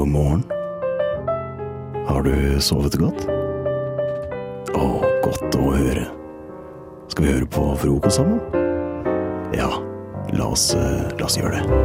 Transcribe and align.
God 0.00 0.08
morgen. 0.08 0.44
Har 2.08 2.22
du 2.24 2.32
sovet 2.64 2.94
godt? 2.96 3.26
Å, 4.72 4.84
godt 5.20 5.56
å 5.60 5.72
høre. 5.74 6.06
Skal 7.12 7.26
vi 7.26 7.34
høre 7.34 7.48
på 7.52 7.64
frokost 7.82 8.16
sammen? 8.16 8.38
Ja, 9.52 9.68
la 10.32 10.46
oss, 10.54 10.70
eh, 10.72 11.10
la 11.20 11.26
oss 11.28 11.36
gjøre 11.36 11.58
det. 11.58 11.82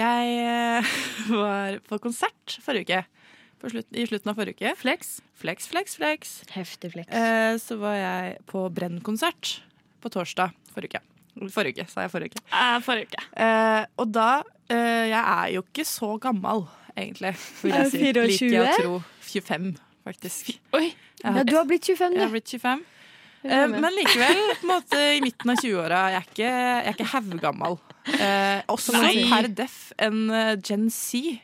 Jeg 0.00 0.34
eh, 0.40 0.90
var 1.44 1.78
på 1.86 2.00
konsert 2.08 2.56
forrige 2.66 3.04
uke. 3.04 3.30
På 3.62 3.70
slutt, 3.70 3.86
I 3.94 4.08
slutten 4.10 4.34
av 4.34 4.42
forrige 4.42 4.58
uke. 4.58 4.74
Flex. 4.82 5.20
Flex, 5.38 5.70
flex, 5.70 5.94
flex. 6.02 6.34
Heftig 6.56 6.90
flex. 6.96 7.06
Eh, 7.14 7.54
så 7.62 7.78
var 7.78 7.94
jeg 8.02 8.34
på 8.50 8.66
Brenn-konsert 8.74 9.60
på 10.02 10.10
torsdag 10.10 10.58
forrige 10.74 10.98
uke. 10.98 11.09
Forrige 11.54 11.80
uke, 11.80 11.90
sa 11.92 12.04
jeg 12.04 12.12
forrige 12.12 12.34
uke. 12.34 12.42
Eh, 12.50 12.76
forrige 12.84 13.10
uke. 13.10 13.24
Eh, 13.46 13.82
og 14.02 14.12
da 14.12 14.28
eh, 14.70 15.08
Jeg 15.10 15.20
er 15.22 15.50
jo 15.56 15.64
ikke 15.66 15.84
så 15.88 16.14
gammel, 16.22 16.64
egentlig. 16.96 17.34
Vil 17.62 17.76
jeg 17.76 17.90
si. 17.92 18.00
24? 18.04 18.26
Liker 18.32 18.56
jeg 18.56 18.62
å 18.64 18.78
tro. 18.80 19.02
25, 19.30 19.68
faktisk. 20.08 20.50
Oi. 20.78 20.88
Ja, 21.22 21.42
du 21.44 21.54
har 21.58 21.68
blitt 21.68 21.86
25, 21.86 22.16
Jeg 22.16 22.24
har 22.24 22.32
blitt 22.32 22.50
25. 22.50 22.82
Eh, 23.42 23.66
men 23.72 23.94
likevel, 23.96 24.40
på 24.60 24.66
en 24.66 24.72
måte 24.74 24.98
i 25.16 25.20
midten 25.24 25.52
av 25.52 25.60
20-åra. 25.62 26.00
Jeg 26.12 26.20
er 26.20 26.26
ikke, 26.28 26.48
jeg 26.50 26.88
er 26.90 26.96
ikke 26.98 27.10
haugammal. 27.14 27.78
Eh, 28.16 28.58
også 28.72 28.96
per 29.30 29.48
def 29.62 29.78
en 30.00 30.18
eh, 30.34 30.56
Gen 30.66 30.88
Z. 30.92 31.38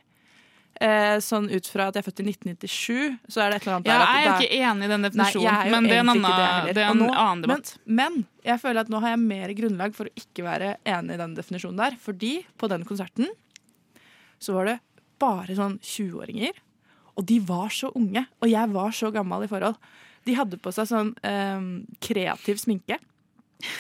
Eh, 0.79 1.17
sånn 1.25 1.47
ut 1.49 1.67
fra 1.73 1.87
at 1.89 1.95
jeg 1.97 2.03
er 2.03 2.11
født 2.11 2.21
i 2.21 2.25
1997, 2.29 3.19
så 3.33 3.41
er 3.41 3.51
det 3.51 3.57
et 3.57 3.63
eller 3.67 3.77
annet 3.79 3.87
Ja, 3.89 3.95
der 3.97 4.07
jeg 4.07 4.27
er 4.27 4.27
da- 4.29 4.41
ikke 4.41 4.59
enig 4.61 4.85
i 4.85 4.89
den 4.93 5.03
definisjonen, 5.07 5.47
er 5.57 5.71
men 5.73 5.85
det 5.89 5.93
er 5.97 6.01
en 6.03 6.11
annen, 6.13 6.67
det 6.75 6.77
er 6.83 6.91
en 6.91 6.99
nå- 7.01 7.15
annen 7.17 7.43
debatt. 7.47 7.71
Men, 7.87 7.97
men 7.97 8.27
jeg 8.45 8.61
føler 8.61 8.81
at 8.81 8.89
nå 8.93 9.01
har 9.01 9.09
jeg 9.15 9.19
mer 9.23 9.49
grunnlag 9.57 9.95
for 9.97 10.05
å 10.05 10.13
ikke 10.21 10.45
være 10.45 10.77
enig 10.85 11.15
i 11.15 11.17
den 11.23 11.35
definisjonen 11.39 11.77
der. 11.81 11.97
Fordi 11.97 12.45
på 12.61 12.69
den 12.69 12.85
konserten 12.85 13.27
så 14.39 14.53
var 14.53 14.67
det 14.69 14.77
bare 15.19 15.57
sånn 15.57 15.79
20-åringer. 15.81 16.53
Og 17.17 17.25
de 17.25 17.39
var 17.41 17.69
så 17.73 17.89
unge, 17.97 18.27
og 18.43 18.49
jeg 18.53 18.69
var 18.77 18.91
så 18.93 19.09
gammel 19.15 19.45
i 19.45 19.49
forhold. 19.49 19.77
De 20.27 20.35
hadde 20.37 20.59
på 20.61 20.73
seg 20.77 20.91
sånn 20.93 21.15
eh, 21.25 21.61
kreativ 22.05 22.61
sminke. 22.61 22.99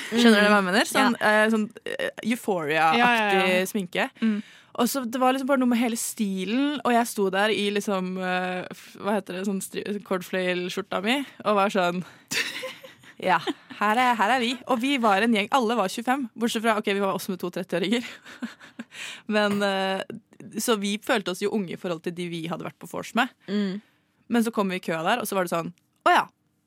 Skjønner 0.08 0.40
du 0.40 0.48
hva 0.48 0.62
jeg 0.62 0.64
mener? 0.70 0.88
Sånn, 0.88 1.16
eh, 1.20 1.46
sånn 1.52 1.66
eh, 1.84 2.08
Euphoria-aktig 2.24 2.98
Ja, 3.02 3.10
ja, 3.20 3.58
ja. 3.60 3.66
sminke. 3.68 4.08
Mm. 4.22 4.38
Og 4.76 4.88
så 4.90 5.04
Det 5.08 5.20
var 5.20 5.32
liksom 5.32 5.48
bare 5.48 5.62
noe 5.62 5.72
med 5.72 5.80
hele 5.80 5.96
stilen, 5.96 6.80
og 6.84 6.92
jeg 6.92 7.08
sto 7.08 7.28
der 7.32 7.52
i 7.54 7.68
liksom 7.72 8.16
eh, 8.20 8.66
Hva 9.00 9.18
heter 9.18 9.38
det, 9.38 9.46
sånn 9.48 9.62
cordflail-skjorta 10.06 11.00
mi, 11.04 11.20
og 11.44 11.58
var 11.60 11.72
sånn 11.72 12.02
Ja, 13.16 13.38
her 13.78 13.96
er, 13.96 14.12
her 14.18 14.34
er 14.34 14.42
vi. 14.42 14.50
Og 14.68 14.76
vi 14.82 14.96
var 15.00 15.24
en 15.24 15.32
gjeng. 15.32 15.46
Alle 15.56 15.76
var 15.78 15.88
25, 15.88 16.26
bortsett 16.36 16.64
fra 16.64 16.74
ok, 16.76 16.90
vi 16.92 17.00
var 17.00 17.16
også 17.16 17.32
med 17.32 17.40
to 17.40 17.48
30-åringer. 17.54 18.04
Men 19.34 19.56
eh, 19.64 20.02
Så 20.60 20.76
vi 20.80 20.98
følte 21.00 21.32
oss 21.32 21.40
jo 21.40 21.48
unge 21.56 21.72
i 21.72 21.80
forhold 21.80 22.02
til 22.04 22.12
de 22.16 22.26
vi 22.28 22.42
hadde 22.50 22.66
vært 22.66 22.76
på 22.80 22.90
vors 22.90 23.14
med. 23.16 23.32
Mm. 23.48 23.80
Men 24.28 24.44
så 24.44 24.52
kom 24.52 24.68
vi 24.68 24.80
i 24.80 24.84
køa 24.84 25.00
der, 25.06 25.22
og 25.22 25.28
så 25.28 25.38
var 25.38 25.46
det 25.46 25.54
sånn 25.54 25.72
Å 26.04 26.12
ja, 26.12 26.22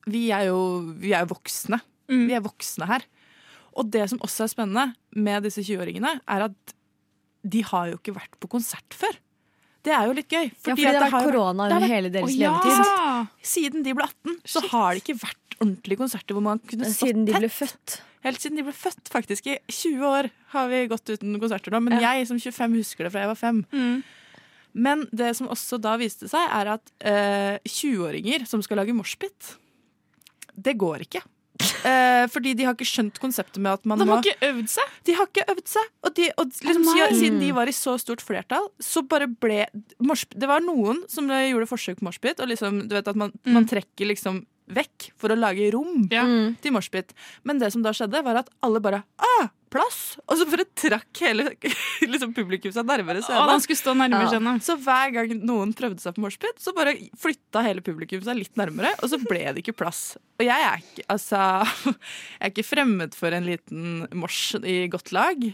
vi 0.09 0.30
er 0.33 0.47
jo 0.49 0.59
vi 0.97 1.13
er 1.13 1.30
voksne. 1.30 1.81
Mm. 2.09 2.25
Vi 2.31 2.37
er 2.39 2.45
voksne 2.45 2.89
her. 2.89 3.05
Og 3.77 3.93
det 3.93 4.07
som 4.09 4.21
også 4.25 4.47
er 4.47 4.53
spennende 4.55 4.87
med 5.13 5.45
disse 5.45 5.61
20-åringene, 5.61 6.17
er 6.25 6.47
at 6.49 6.75
de 7.44 7.64
har 7.72 7.92
jo 7.92 8.00
ikke 8.00 8.16
vært 8.18 8.38
på 8.42 8.50
konsert 8.52 8.95
før. 8.98 9.18
Det 9.86 9.94
er 9.95 10.09
jo 10.09 10.16
litt 10.18 10.32
gøy. 10.32 10.50
Ja, 10.50 10.73
fordi 10.73 10.84
det 10.84 10.95
har 10.98 11.06
vært 11.08 11.30
korona 11.30 11.70
under 11.70 11.88
hele 11.88 12.12
deres 12.12 12.36
ja. 12.36 12.52
levetid. 12.58 13.32
Siden 13.48 13.86
de 13.86 13.95
ble 13.95 14.08
18, 14.09 14.42
så 14.52 14.64
har 14.73 14.92
det 14.92 15.04
ikke 15.06 15.20
vært 15.22 15.58
ordentlige 15.60 16.00
konserter 16.00 16.36
hvor 16.36 16.45
man 16.45 16.62
kunne 16.64 16.88
stått 16.88 17.10
Siden 17.10 17.26
de 17.28 17.36
ble 17.38 17.50
født. 17.52 18.00
Helt 18.26 18.44
siden 18.44 18.60
de 18.60 18.66
ble 18.67 18.76
født, 18.76 19.08
faktisk. 19.12 19.48
I 19.48 19.58
20 19.72 20.04
år 20.10 20.30
har 20.54 20.72
vi 20.72 20.84
gått 20.92 21.14
uten 21.14 21.40
konserter 21.40 21.72
nå. 21.72 21.80
Men 21.86 22.02
jeg 22.04 22.28
som 22.28 22.40
25 22.40 22.80
husker 22.82 23.08
det 23.08 23.14
fra 23.14 23.23
jeg 23.23 23.32
var 23.32 23.40
5. 23.40 23.62
Mm. 23.72 24.02
Men 24.86 25.08
det 25.16 25.32
som 25.40 25.50
også 25.50 25.80
da 25.82 25.95
viste 26.00 26.28
seg, 26.30 26.44
er 26.60 26.73
at 26.76 26.92
eh, 27.00 27.56
20-åringer 27.64 28.45
som 28.49 28.61
skal 28.66 28.82
lage 28.82 28.95
moshpit, 28.95 29.55
det 30.60 30.76
går 30.80 31.08
ikke. 31.08 31.23
Eh, 31.59 32.25
fordi 32.31 32.53
de 32.55 32.65
har 32.67 32.73
ikke 32.75 32.87
skjønt 32.87 33.20
konseptet 33.20 33.58
med 33.64 33.71
at 33.80 33.86
man 33.87 33.99
De 33.99 34.05
må 34.08 34.15
har 34.17 34.23
ikke 34.23 34.47
øvd 34.49 34.67
seg. 34.71 34.93
De 35.08 35.14
har 35.15 35.27
ikke 35.27 35.45
øvd 35.53 35.67
seg. 35.67 35.87
Og, 36.03 36.14
de, 36.15 36.27
og 36.37 36.45
liksom, 36.52 36.83
nei. 36.86 36.93
siden- 36.95 37.20
siden 37.20 37.39
de 37.39 37.52
var 37.55 37.67
i 37.71 37.75
så 37.75 37.95
stort 37.99 38.21
flertall, 38.23 38.70
så 38.80 39.03
bare 39.08 39.27
ble 39.27 39.65
Det 39.73 40.48
var 40.48 40.61
noen 40.61 41.03
som 41.11 41.27
gjorde 41.27 41.67
forsøk 41.67 41.99
på 41.99 42.08
moshpit, 42.09 42.39
og 42.39 42.48
liksom, 42.52 42.87
du 42.87 42.95
vet 42.95 43.08
at 43.08 43.15
man, 43.15 43.31
man 43.45 43.65
trekker 43.67 44.08
liksom 44.08 44.45
vekk 44.69 45.11
for 45.17 45.30
å 45.33 45.37
lage 45.39 45.71
rom 45.73 46.08
Ja. 46.11 46.23
til 46.61 46.71
moshpit. 46.75 47.11
Men 47.43 47.58
det 47.59 47.71
som 47.73 47.81
da 47.81 47.89
skjedde, 47.92 48.23
var 48.23 48.36
at 48.43 48.49
alle 48.61 48.80
bare 48.80 49.03
ah, 49.19 49.48
plass! 49.71 50.17
Og 50.25 50.39
så 50.39 50.47
bare 50.49 50.65
trakk 50.77 51.21
hele 51.25 51.45
liksom, 52.11 52.33
publikum 52.37 52.73
seg 52.75 52.87
nærmere 52.89 53.23
scenen. 53.25 53.43
stå 53.80 53.95
nærmere 53.97 54.39
Ja. 54.39 54.55
Så 54.65 54.75
hver 54.81 55.13
gang 55.15 55.33
noen 55.45 55.73
prøvde 55.77 56.02
seg 56.03 56.17
på 56.17 56.23
moshpit, 56.25 56.59
så 56.61 56.73
bare 56.77 56.95
flytta 57.19 57.63
hele 57.65 57.83
publikum 57.85 58.23
seg 58.25 58.39
litt 58.41 58.59
nærmere, 58.59 58.95
og 58.99 59.11
så 59.11 59.19
ble 59.21 59.45
det 59.47 59.63
ikke 59.63 59.77
plass. 59.81 60.17
Og 60.39 60.45
jeg 60.47 60.67
er 60.71 60.81
ikke, 60.83 61.05
altså, 61.13 61.43
jeg 61.93 62.49
er 62.49 62.53
ikke 62.53 62.67
fremmed 62.71 63.17
for 63.17 63.35
en 63.35 63.47
liten 63.47 64.03
mors 64.17 64.41
i 64.63 64.81
godt 64.91 65.13
lag. 65.15 65.47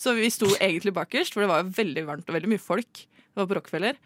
Så 0.00 0.16
vi 0.16 0.32
sto 0.32 0.48
egentlig 0.56 0.94
bakerst, 0.96 1.36
for 1.36 1.44
det 1.44 1.52
var 1.52 1.70
veldig 1.76 2.06
varmt 2.08 2.28
og 2.28 2.36
veldig 2.38 2.54
mye 2.54 2.62
folk. 2.62 3.04
Det 3.04 3.42
var 3.42 3.48
på 3.50 3.58
Rockefeller. 3.58 4.00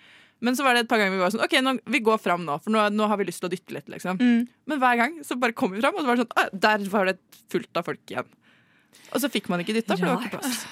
Men 0.44 0.56
så 0.58 0.64
var 0.66 0.74
det 0.74 0.84
et 0.84 0.90
par 0.90 1.00
ganger 1.00 1.14
vi 1.14 1.22
var 1.22 1.32
sånn 1.32 1.44
OK, 1.44 1.54
nå, 1.64 1.76
vi 1.94 2.00
går 2.04 2.18
fram 2.20 2.42
nå, 2.44 2.58
for 2.60 2.74
nå, 2.74 2.82
nå 2.92 3.06
har 3.08 3.20
vi 3.20 3.28
lyst 3.28 3.40
til 3.40 3.48
å 3.48 3.52
dytte 3.52 3.76
litt. 3.76 3.86
liksom. 3.92 4.18
Mm. 4.20 4.48
Men 4.70 4.80
hver 4.82 4.98
gang 5.00 5.20
så 5.24 5.38
bare 5.40 5.56
kom 5.56 5.72
vi 5.72 5.80
fram, 5.84 5.96
og 5.96 6.04
så 6.04 6.10
var 6.10 6.18
det 6.18 6.26
sånn 6.26 6.58
Der 6.66 6.88
var 6.92 7.08
det 7.08 7.16
fullt 7.52 7.80
av 7.80 7.86
folk 7.86 8.12
igjen. 8.12 8.28
Og 9.14 9.20
så 9.22 9.30
fikk 9.30 9.48
man 9.52 9.60
ikke 9.64 9.76
dytta, 9.76 9.96
for 9.96 10.06
det 10.06 10.14
var 10.16 10.24
ikke 10.28 10.38
plass. 10.40 10.64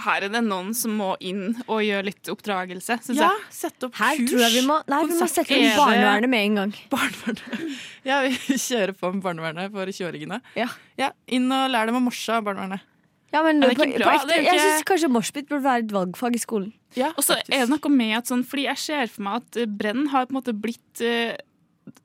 Her 0.00 0.24
er 0.24 0.30
det 0.32 0.40
noen 0.46 0.70
som 0.78 0.92
må 0.96 1.08
inn 1.26 1.56
og 1.66 1.80
gjøre 1.82 2.06
litt 2.06 2.28
oppdragelse, 2.32 2.94
Ja, 3.10 3.26
jeg. 3.26 3.48
sette 3.52 3.88
opp 3.88 3.96
Her 3.98 4.16
kurs. 4.20 4.30
tror 4.30 4.40
jeg 4.46 4.52
vi 4.54 4.62
må, 4.68 4.76
nei, 4.88 5.00
vi 5.10 5.16
må 5.18 5.26
sette 5.28 5.56
opp 5.58 5.80
barnevernet 5.80 6.30
med 6.30 6.44
en 6.46 6.54
gang. 6.60 6.74
Barnevernet. 6.92 7.80
Ja, 8.06 8.20
vi 8.24 8.30
kjører 8.68 8.94
på 8.96 9.10
med 9.12 9.24
barnevernet 9.26 9.74
for 9.74 9.90
20-åringene. 9.90 10.38
Ja. 10.56 10.68
Ja, 11.00 11.10
inn 11.26 11.50
og 11.52 11.66
lær 11.74 11.90
dem 11.90 11.98
å 11.98 12.04
morse 12.06 12.38
av 12.38 12.46
barnevernet. 12.46 12.86
Ja, 13.34 13.42
men 13.46 13.60
Er 13.62 13.74
det 13.74 13.76
på, 13.78 13.84
ikke 13.90 14.06
på 14.06 14.14
ekte, 14.14 14.38
Jeg 14.42 14.58
syns 14.62 14.86
kanskje 14.88 15.10
moshpit 15.14 15.50
burde 15.50 15.62
være 15.66 15.84
et 15.84 15.92
valgfag 15.94 16.34
i 16.38 16.40
skolen. 16.42 16.72
Ja, 16.98 17.12
Og 17.16 17.22
så 17.26 17.36
er 17.42 17.66
det 17.66 17.68
noe 17.70 17.92
med 17.94 18.16
at 18.22 18.30
sånn, 18.30 18.46
fordi 18.46 18.64
jeg 18.70 18.80
ser 18.82 19.10
for 19.12 19.26
meg 19.26 19.42
at 19.44 19.58
eh, 19.62 19.68
Brenn 19.70 20.08
har 20.14 20.24
på 20.26 20.34
en 20.34 20.38
måte 20.40 20.54
blitt 20.58 21.02
eh, 21.06 21.36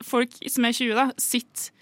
folk 0.06 0.36
som 0.50 0.66
er 0.68 0.76
20, 0.76 0.92
da, 0.98 1.08
sitt 1.18 1.70
eh, 1.70 1.72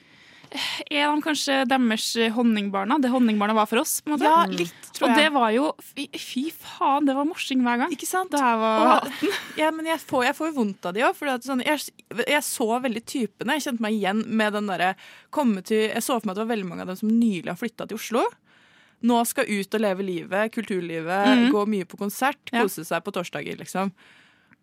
Er 0.55 1.11
de 1.11 1.23
kanskje 1.25 1.55
deres 1.67 2.05
honningbarna? 2.37 3.01
Det 3.03 3.11
honningbarna 3.11 3.55
var 3.57 3.67
for 3.67 3.81
oss? 3.81 3.97
på 4.01 4.11
en 4.13 4.15
måte? 4.15 4.29
Ja, 4.29 4.45
litt, 4.47 4.75
tror 4.95 5.09
Og 5.09 5.11
jeg. 5.11 5.25
det 5.25 5.33
var 5.35 5.51
jo 5.51 5.65
Fy, 5.83 6.05
fy 6.15 6.45
faen, 6.55 7.09
det 7.09 7.17
var 7.17 7.27
morsing 7.27 7.65
hver 7.67 7.81
gang. 7.83 7.91
Ikke 7.95 8.07
sant? 8.07 8.31
Da 8.31 8.39
jeg 8.53 8.61
var 8.63 9.03
Og, 9.03 9.33
ja, 9.63 9.71
men 9.75 9.87
jeg 9.91 9.99
får, 10.05 10.25
jeg 10.29 10.37
får 10.39 10.51
jo 10.53 10.57
vondt 10.61 10.87
av 10.87 10.95
de 10.95 11.03
òg. 11.03 11.19
Sånn, 11.43 11.65
jeg, 11.67 11.83
jeg 12.31 12.43
så 12.47 12.69
veldig 12.85 13.03
typene. 13.05 13.57
Jeg 13.59 13.67
kjente 13.67 13.83
meg 13.83 13.99
igjen 13.99 14.23
med 14.31 14.55
den 14.55 14.71
derre 14.71 14.93
Jeg 15.35 16.03
så 16.07 16.21
for 16.21 16.27
meg 16.29 16.35
at 16.37 16.39
det 16.39 16.45
var 16.47 16.53
veldig 16.55 16.69
mange 16.71 16.87
av 16.87 16.93
dem 16.93 17.01
som 17.03 17.11
nylig 17.11 17.51
har 17.51 17.59
flytta 17.59 17.89
til 17.91 17.99
Oslo. 17.99 18.23
Nå 19.05 19.19
skal 19.29 19.51
ut 19.51 19.75
og 19.77 19.83
leve 19.83 20.07
livet, 20.07 20.53
kulturlivet, 20.55 21.27
Mhm. 21.35 21.51
gå 21.53 21.67
mye 21.69 21.85
på 21.85 21.99
konsert, 21.99 22.39
Ja. 22.53 22.63
kose 22.63 22.87
seg 22.87 23.03
på 23.05 23.13
torsdager, 23.13 23.59
liksom. 23.59 23.91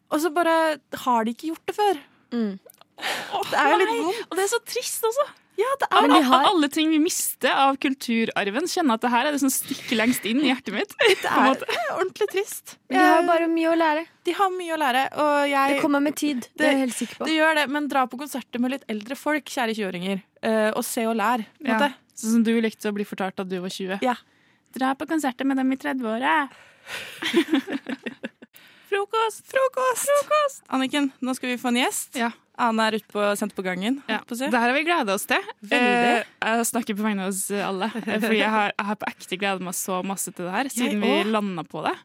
Og 0.09 0.19
så 0.23 0.31
bare 0.33 0.79
har 1.03 1.23
de 1.25 1.33
ikke 1.35 1.51
gjort 1.51 1.65
det 1.67 1.75
før. 1.75 1.99
Det 2.31 3.57
er 3.59 3.69
jo 3.71 3.77
litt 3.81 3.91
vondt. 3.91 4.25
Og 4.31 4.35
det 4.37 4.43
er 4.45 4.51
så 4.51 4.59
trist 4.65 5.03
også. 5.03 5.27
Ja, 5.59 5.67
det 5.81 5.87
er 5.91 5.97
av, 6.15 6.23
har- 6.25 6.45
alle 6.49 6.67
ting 6.73 6.89
vi 6.89 6.97
mister 7.03 7.51
av 7.53 7.75
kulturarven, 7.77 8.65
kjenner 8.71 8.95
at 8.97 9.01
det 9.03 9.09
her 9.13 9.27
er 9.27 9.35
det 9.35 9.41
som 9.43 9.51
stikker 9.53 9.97
lengst 9.99 10.23
inn 10.25 10.39
i 10.41 10.47
hjertet 10.49 10.73
mitt. 10.73 10.95
Det 10.97 11.27
er, 11.27 11.65
ordentlig 11.99 12.27
trist. 12.31 12.77
Men 12.89 12.97
de 12.97 13.03
har 13.11 13.27
bare 13.27 13.49
mye 13.51 13.69
å 13.69 13.75
lære. 13.77 14.05
de 14.25 14.35
har 14.39 14.49
mye 14.55 14.73
å 14.73 14.79
lære, 14.81 15.03
og 15.21 15.35
jeg 15.51 15.75
Det 15.75 15.81
kommer 15.83 16.01
med 16.07 16.15
tid. 16.17 16.47
Det 16.57 16.65
er 16.65 16.71
jeg 16.71 16.81
helt 16.85 16.97
sikker 16.97 17.19
på. 17.21 17.27
Det 17.29 17.35
gjør 17.35 17.59
det, 17.61 17.67
men 17.75 17.87
dra 17.91 18.05
på 18.07 18.17
konserter 18.23 18.63
med 18.63 18.71
litt 18.77 18.87
eldre 18.89 19.15
folk, 19.19 19.45
kjære 19.53 19.75
20-åringer. 19.77 20.23
eh, 20.41 20.71
og 20.71 20.83
se 20.87 21.05
og 21.05 21.15
lær. 21.19 21.45
Ja. 21.67 21.91
Sånn 22.15 22.37
som 22.39 22.43
du 22.47 22.53
likte 22.61 22.89
å 22.89 22.95
bli 22.95 23.05
fortalt 23.05 23.39
at 23.43 23.49
du 23.51 23.59
var 23.61 23.69
20. 23.69 23.99
Ja. 24.01 24.15
Dra 24.73 24.95
på 24.95 25.05
konserter 25.07 25.45
med 25.45 25.57
dem 25.57 25.71
i 25.71 25.77
30-åra. 25.77 26.47
Frokost! 28.91 29.45
Frokost! 29.51 30.63
Anniken, 30.67 31.11
nå 31.23 31.33
skal 31.37 31.53
vi 31.53 31.57
få 31.61 31.69
en 31.71 31.79
gjest. 31.79 32.15
Ja. 32.19 32.31
Ane 32.61 32.85
er 32.87 32.99
ute 32.99 33.09
på, 33.11 33.23
sendt 33.39 33.55
på 33.57 33.65
gangen. 33.65 33.99
Ja. 34.11 34.19
på. 34.27 34.37
Det 34.37 34.51
her 34.51 34.69
har 34.69 34.77
vi 34.77 34.85
gleda 34.87 35.15
oss 35.17 35.25
til. 35.29 35.49
Eh, 35.71 36.21
jeg 36.21 36.69
snakker 36.69 36.97
på 36.97 37.05
vegne 37.05 37.25
av 37.25 37.33
oss 37.33 37.43
alle. 37.51 37.89
Eh, 38.01 38.19
Fordi 38.21 38.39
jeg 38.39 38.53
har, 38.53 38.73
jeg 38.77 38.89
har 38.91 39.01
på 39.01 39.09
ekte 39.11 39.39
gleda 39.41 39.65
meg 39.67 39.77
så 39.77 40.01
masse 40.05 40.31
til 40.33 40.47
det 40.47 40.55
her, 40.55 40.71
siden 40.73 41.03
vi 41.03 41.17
landa 41.31 41.65
på 41.67 41.83
det. 41.87 41.95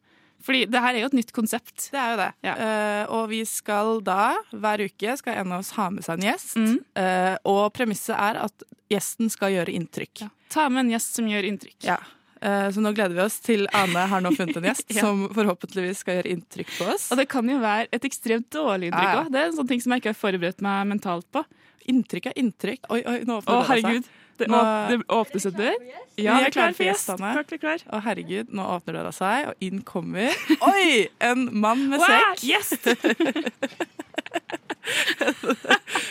Fordi 0.47 0.63
det 0.71 0.81
her 0.83 0.95
er 0.95 1.03
jo 1.03 1.09
et 1.11 1.17
nytt 1.19 1.33
konsept. 1.35 1.89
Det 1.91 1.99
er 1.99 2.13
jo 2.13 2.19
det. 2.21 2.29
Ja. 2.47 2.55
Eh, 2.55 3.05
og 3.17 3.29
vi 3.33 3.41
skal 3.49 4.01
da, 4.07 4.37
hver 4.55 4.85
uke, 4.87 5.17
skal 5.19 5.41
en 5.43 5.55
av 5.57 5.65
oss 5.65 5.73
ha 5.79 5.89
med 5.91 6.07
seg 6.07 6.21
en 6.21 6.29
gjest. 6.29 6.53
Mm. 6.61 6.77
Eh, 7.03 7.35
og 7.51 7.65
premisset 7.75 8.15
er 8.15 8.39
at 8.45 8.67
gjesten 8.93 9.33
skal 9.33 9.57
gjøre 9.57 9.75
inntrykk. 9.75 10.27
Ta 10.55 10.69
med 10.71 10.85
en 10.85 10.93
gjest 10.95 11.19
som 11.19 11.27
gjør 11.31 11.49
inntrykk. 11.49 11.81
Ja. 11.89 11.99
Eh, 12.43 12.67
så 12.75 12.83
nå 12.85 12.91
gleder 12.93 13.15
vi 13.17 13.23
oss 13.25 13.39
til 13.41 13.65
Ane 13.73 14.03
har 14.11 14.21
nå 14.21 14.31
funnet 14.37 14.57
en 14.61 14.67
gjest 14.71 14.91
Ja. 14.93 15.01
som 15.07 15.23
forhåpentligvis 15.33 16.03
skal 16.05 16.19
gjøre 16.21 16.33
inntrykk 16.37 16.75
på 16.79 16.89
oss. 16.95 17.09
Og 17.13 17.17
det 17.23 17.29
kan 17.33 17.49
jo 17.49 17.57
være 17.63 17.89
et 17.97 18.05
ekstremt 18.05 18.51
dårlig 18.53 18.91
inntrykk 18.93 19.13
Ja, 19.15 19.23
ja. 19.23 19.29
Det 19.33 19.41
er 19.41 19.47
en 19.53 19.57
sånn 19.57 19.69
ting 19.71 19.81
som 19.81 19.93
jeg 19.97 20.03
ikke 20.05 20.13
har 20.13 20.21
forberedt 20.21 20.61
meg 20.65 20.87
mentalt 20.93 21.27
på. 21.33 21.45
Inntrykk 21.89 22.27
er 22.33 22.39
inntrykk. 22.43 22.87
Oi, 22.91 23.01
oi, 23.07 23.19
nå 23.25 23.39
åpner 23.41 23.55
Å, 23.61 23.67
herregud. 23.71 24.05
Det, 24.37 24.49
Nå- 24.53 24.89
det 24.91 24.97
åpnes 25.17 25.47
en 25.49 25.53
dør. 25.57 25.77
Ja, 26.21 26.35
vi 26.37 26.45
er 26.45 26.53
klare 26.53 26.75
for 26.75 26.83
for 26.83 26.85
gjest. 26.91 27.09
gjestene. 27.09 27.59
Klar. 27.63 27.79
Å 27.89 28.01
herregud, 28.05 28.51
nå 28.53 28.67
åpner 28.75 28.99
døra 28.99 29.13
seg, 29.17 29.47
og 29.49 29.55
inn 29.65 29.81
kommer 29.87 30.29
Oi! 30.69 31.07
En 31.25 31.47
mann 31.57 31.87
med 31.89 32.03
Wow, 32.03 32.35
sekk. 32.35 32.45
gjest! 32.45 32.85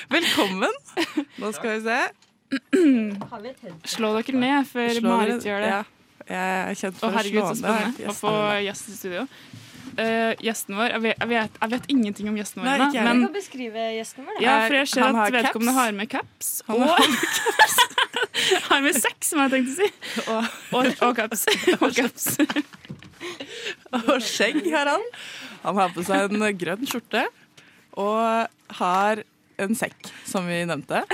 Velkommen. 0.09 0.73
Nå 1.39 1.51
skal 1.55 1.75
vi 1.75 1.81
se. 1.85 1.99
Slå 3.93 4.11
dere 4.17 4.39
ned 4.39 4.67
før 4.69 4.99
Marit 5.05 5.45
gjør 5.45 5.61
det. 5.65 5.69
Ja, 5.71 5.83
jeg 6.29 6.71
er 6.71 6.73
kjent 6.79 6.95
Å, 6.95 6.99
for 6.99 7.07
å 7.07 7.15
herregud, 7.19 7.41
slå 7.41 7.45
så 7.45 7.61
ned 7.61 7.61
spennende 7.93 8.09
å 8.09 8.17
få 8.17 8.33
gjest 8.65 8.89
i 8.89 8.97
studio. 8.97 9.27
Uh, 9.95 10.33
gjesten 10.43 10.75
vår 10.75 10.89
jeg 10.91 11.01
vet, 11.05 11.19
jeg, 11.21 11.29
vet, 11.29 11.57
jeg 11.61 11.71
vet 11.71 11.85
ingenting 11.93 12.27
om 12.27 12.35
gjesten 12.35 12.59
vår 12.59 12.65
Nei, 12.67 12.73
ennå, 12.75 12.87
ikke 12.89 12.97
jeg. 12.97 13.05
men 13.05 13.21
Du 13.21 13.25
kan 13.27 13.35
beskrive 13.37 13.83
gjesten 13.95 14.25
vår. 14.25 14.33
da. 14.35 14.41
ja, 14.43 14.55
for 14.65 14.75
jeg 14.75 14.89
ser 14.91 15.05
Han 15.05 15.15
har 15.15 15.27
at 15.29 15.37
vedkommende 15.37 15.75
har 15.77 15.95
med 15.95 16.09
caps. 16.11 16.49
Han 16.67 16.75
og 16.75 16.89
har 16.89 16.99
har 18.69 18.81
med 18.83 18.97
sex, 18.99 19.29
som 19.31 19.39
jeg 19.45 19.53
tenkte 19.53 19.71
å 19.71 19.77
si. 19.77 19.89
Og, 20.25 20.49
Og, 20.81 20.89
og 21.07 21.15
caps. 21.21 21.45
Og 21.85 21.95
caps. 21.95 22.27
og 24.01 24.19
skjegg 24.25 24.59
har 24.73 24.91
han. 24.91 25.07
Han 25.63 25.79
har 25.79 25.93
på 25.95 26.03
seg 26.05 26.27
en 26.35 26.43
grønn 26.59 26.83
skjorte 26.89 27.23
og 27.95 28.75
har 28.81 29.21
en 29.63 29.77
sekk, 29.79 30.09
som 30.27 30.43
vi 30.49 30.59
nevnte. 30.67 31.05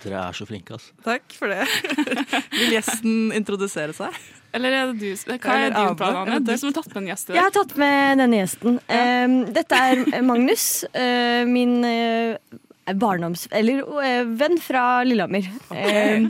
Dere 0.00 0.20
er 0.24 0.36
så 0.36 0.46
flinke, 0.48 0.76
altså. 0.76 0.94
Takk 1.04 1.34
for 1.36 1.52
det. 1.52 1.64
Vil 2.58 2.76
gjesten 2.76 3.34
introdusere 3.36 3.94
seg? 3.96 4.16
Eller 4.56 4.74
er 4.74 4.90
det 4.90 4.98
du 4.98 5.34
Hva 5.36 5.56
er 5.66 5.74
din 5.74 5.98
plan, 5.98 6.16
Anne? 6.24 6.40
Du 6.42 6.50
som 6.58 6.70
har 6.70 6.78
tatt 6.80 6.90
med 6.94 7.02
en 7.02 7.10
gjest 7.12 7.30
i 7.30 7.36
Jeg 7.36 7.44
har 7.44 7.54
tatt 7.54 7.76
med 7.78 8.22
denne 8.22 8.40
gjesten. 8.40 8.80
Eh, 8.90 9.36
dette 9.60 9.82
er 9.90 10.24
Magnus, 10.26 10.64
eh, 10.90 11.44
min 11.46 11.76
eh, 11.86 12.58
barndoms... 12.98 13.46
Eller 13.54 13.84
eh, 14.02 14.24
venn 14.40 14.58
fra 14.62 15.04
Lillehammer. 15.06 15.46
Eh, 15.76 16.26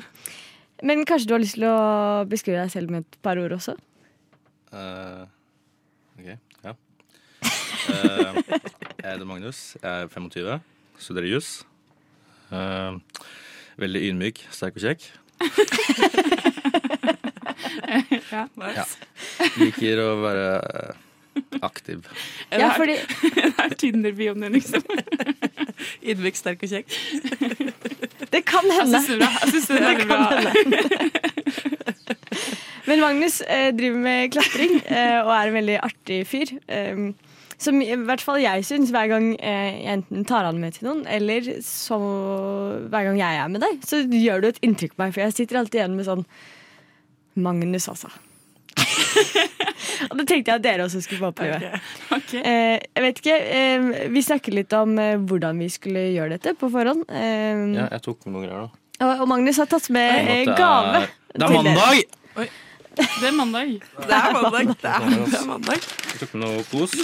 men 0.83 1.07
kanskje 1.09 1.31
du 1.31 1.35
har 1.37 1.43
lyst 1.43 1.57
til 1.57 1.69
å 1.69 1.79
beskrive 2.29 2.61
deg 2.61 2.73
selv 2.73 2.93
med 2.93 3.07
et 3.07 3.19
par 3.25 3.41
ord 3.41 3.55
også? 3.57 3.77
Eh, 4.77 5.25
ok, 6.21 6.31
ja. 6.67 6.77
Eh, 7.41 8.41
jeg 9.01 9.07
heter 9.07 9.27
Magnus, 9.29 9.65
jeg 9.81 9.91
er 9.91 10.13
25, 10.13 10.61
studerer 11.01 11.33
juss. 11.33 11.53
Eh, 12.53 12.99
veldig 13.81 14.03
ydmyk, 14.11 14.43
sterk 14.55 14.77
og 14.81 14.83
kjekk. 14.87 15.11
Ja. 18.31 18.45
Ja. 18.77 18.85
Liker 19.59 19.99
å 20.05 20.09
være 20.23 20.45
eh, 20.63 20.93
aktiv. 21.67 22.05
Er 22.51 22.61
det 22.61 22.63
Ja, 22.63 22.69
fordi 22.77 22.95
det 23.35 23.49
er 23.65 23.75
Tinder-bioen 23.81 24.45
din, 24.45 24.55
liksom? 24.55 24.85
Ydmyk, 26.13 26.37
sterk 26.39 26.63
og 26.67 26.71
kjekk. 26.71 26.89
det 28.31 28.43
kan 28.47 28.71
hende. 28.71 29.01
syns. 29.07 29.25
Jeg 29.27 29.51
synes 29.51 29.67
det 29.67 29.81
er 29.81 29.83
Det 29.89 29.97
kan 30.05 30.09
bra. 30.09 30.21
hende. 30.55 30.79
Men 32.91 33.03
Magnus 33.05 33.41
eh, 33.47 33.71
driver 33.77 34.01
med 34.07 34.31
klatring 34.35 34.79
eh, 34.87 35.19
og 35.25 35.33
er 35.35 35.51
en 35.51 35.59
veldig 35.61 35.79
artig 35.87 36.21
fyr. 36.31 36.55
Eh, 36.71 37.11
som 37.61 37.77
i 37.85 37.93
hvert 38.09 38.23
fall 38.25 38.41
jeg 38.41 38.65
syns 38.65 38.91
hver 38.95 39.11
gang 39.13 39.27
eh, 39.37 39.75
jeg 39.85 39.99
enten 39.99 40.25
tar 40.29 40.47
han 40.49 40.59
med 40.63 40.73
til 40.79 40.89
noen, 40.89 41.03
eller 41.07 41.51
så 41.67 41.99
hver 42.89 43.05
gang 43.11 43.19
jeg 43.21 43.41
er 43.43 43.53
med 43.53 43.61
deg, 43.67 43.83
så 43.87 44.01
gjør 44.09 44.41
du 44.41 44.49
et 44.51 44.63
inntrykk 44.65 44.97
på 44.97 45.05
meg. 45.05 45.13
For 45.15 45.25
jeg 45.27 45.37
sitter 45.37 45.61
alltid 45.61 45.81
igjen 45.83 45.97
med 45.99 46.09
sånn 46.09 46.25
Magnus, 47.41 47.87
altså. 47.93 48.09
og 50.11 50.15
det 50.19 50.25
tenkte 50.31 50.51
jeg 50.53 50.57
at 50.59 50.65
dere 50.65 50.85
også 50.87 51.01
skulle 51.05 51.21
få 51.23 51.31
oppleve. 51.33 51.71
Ok. 52.17 52.33
Eh, 52.41 52.77
jeg 52.81 53.05
vet 53.05 53.21
ikke, 53.23 53.37
eh, 53.59 54.09
Vi 54.15 54.23
snakket 54.25 54.57
litt 54.57 54.73
om 54.79 54.97
eh, 55.03 55.17
hvordan 55.21 55.61
vi 55.61 55.69
skulle 55.73 56.07
gjøre 56.15 56.37
dette 56.39 56.55
på 56.59 56.71
forhånd. 56.73 57.05
Eh, 57.09 57.63
Ja, 57.77 57.87
jeg 57.97 58.03
tok 58.07 58.25
med 58.27 58.35
noen 58.37 58.47
greier, 58.49 58.67
da. 58.67 59.07
og, 59.07 59.23
og 59.25 59.31
Magnus 59.35 59.61
har 59.63 59.69
tatt 59.71 59.91
med 59.95 60.11
eh, 60.25 60.45
det 60.49 60.57
gave. 60.59 61.05
er- 61.05 61.17
Det 61.31 61.47
er 61.47 61.55
mandag! 61.55 62.03
Oi. 62.41 62.49
mandag! 62.49 62.51
Det 63.21 63.29
er 63.29 63.33
mandag. 63.39 63.69
Det 63.81 64.17
er 64.19 64.33
mandag. 64.35 64.75
Det 64.81 64.91
er, 64.91 65.11
det 65.31 65.39
er 65.41 65.47
mandag. 65.47 65.85
Jeg 66.11 66.21
tok 66.25 66.35
med 66.35 66.43
noe 66.47 66.65
kos 66.73 66.97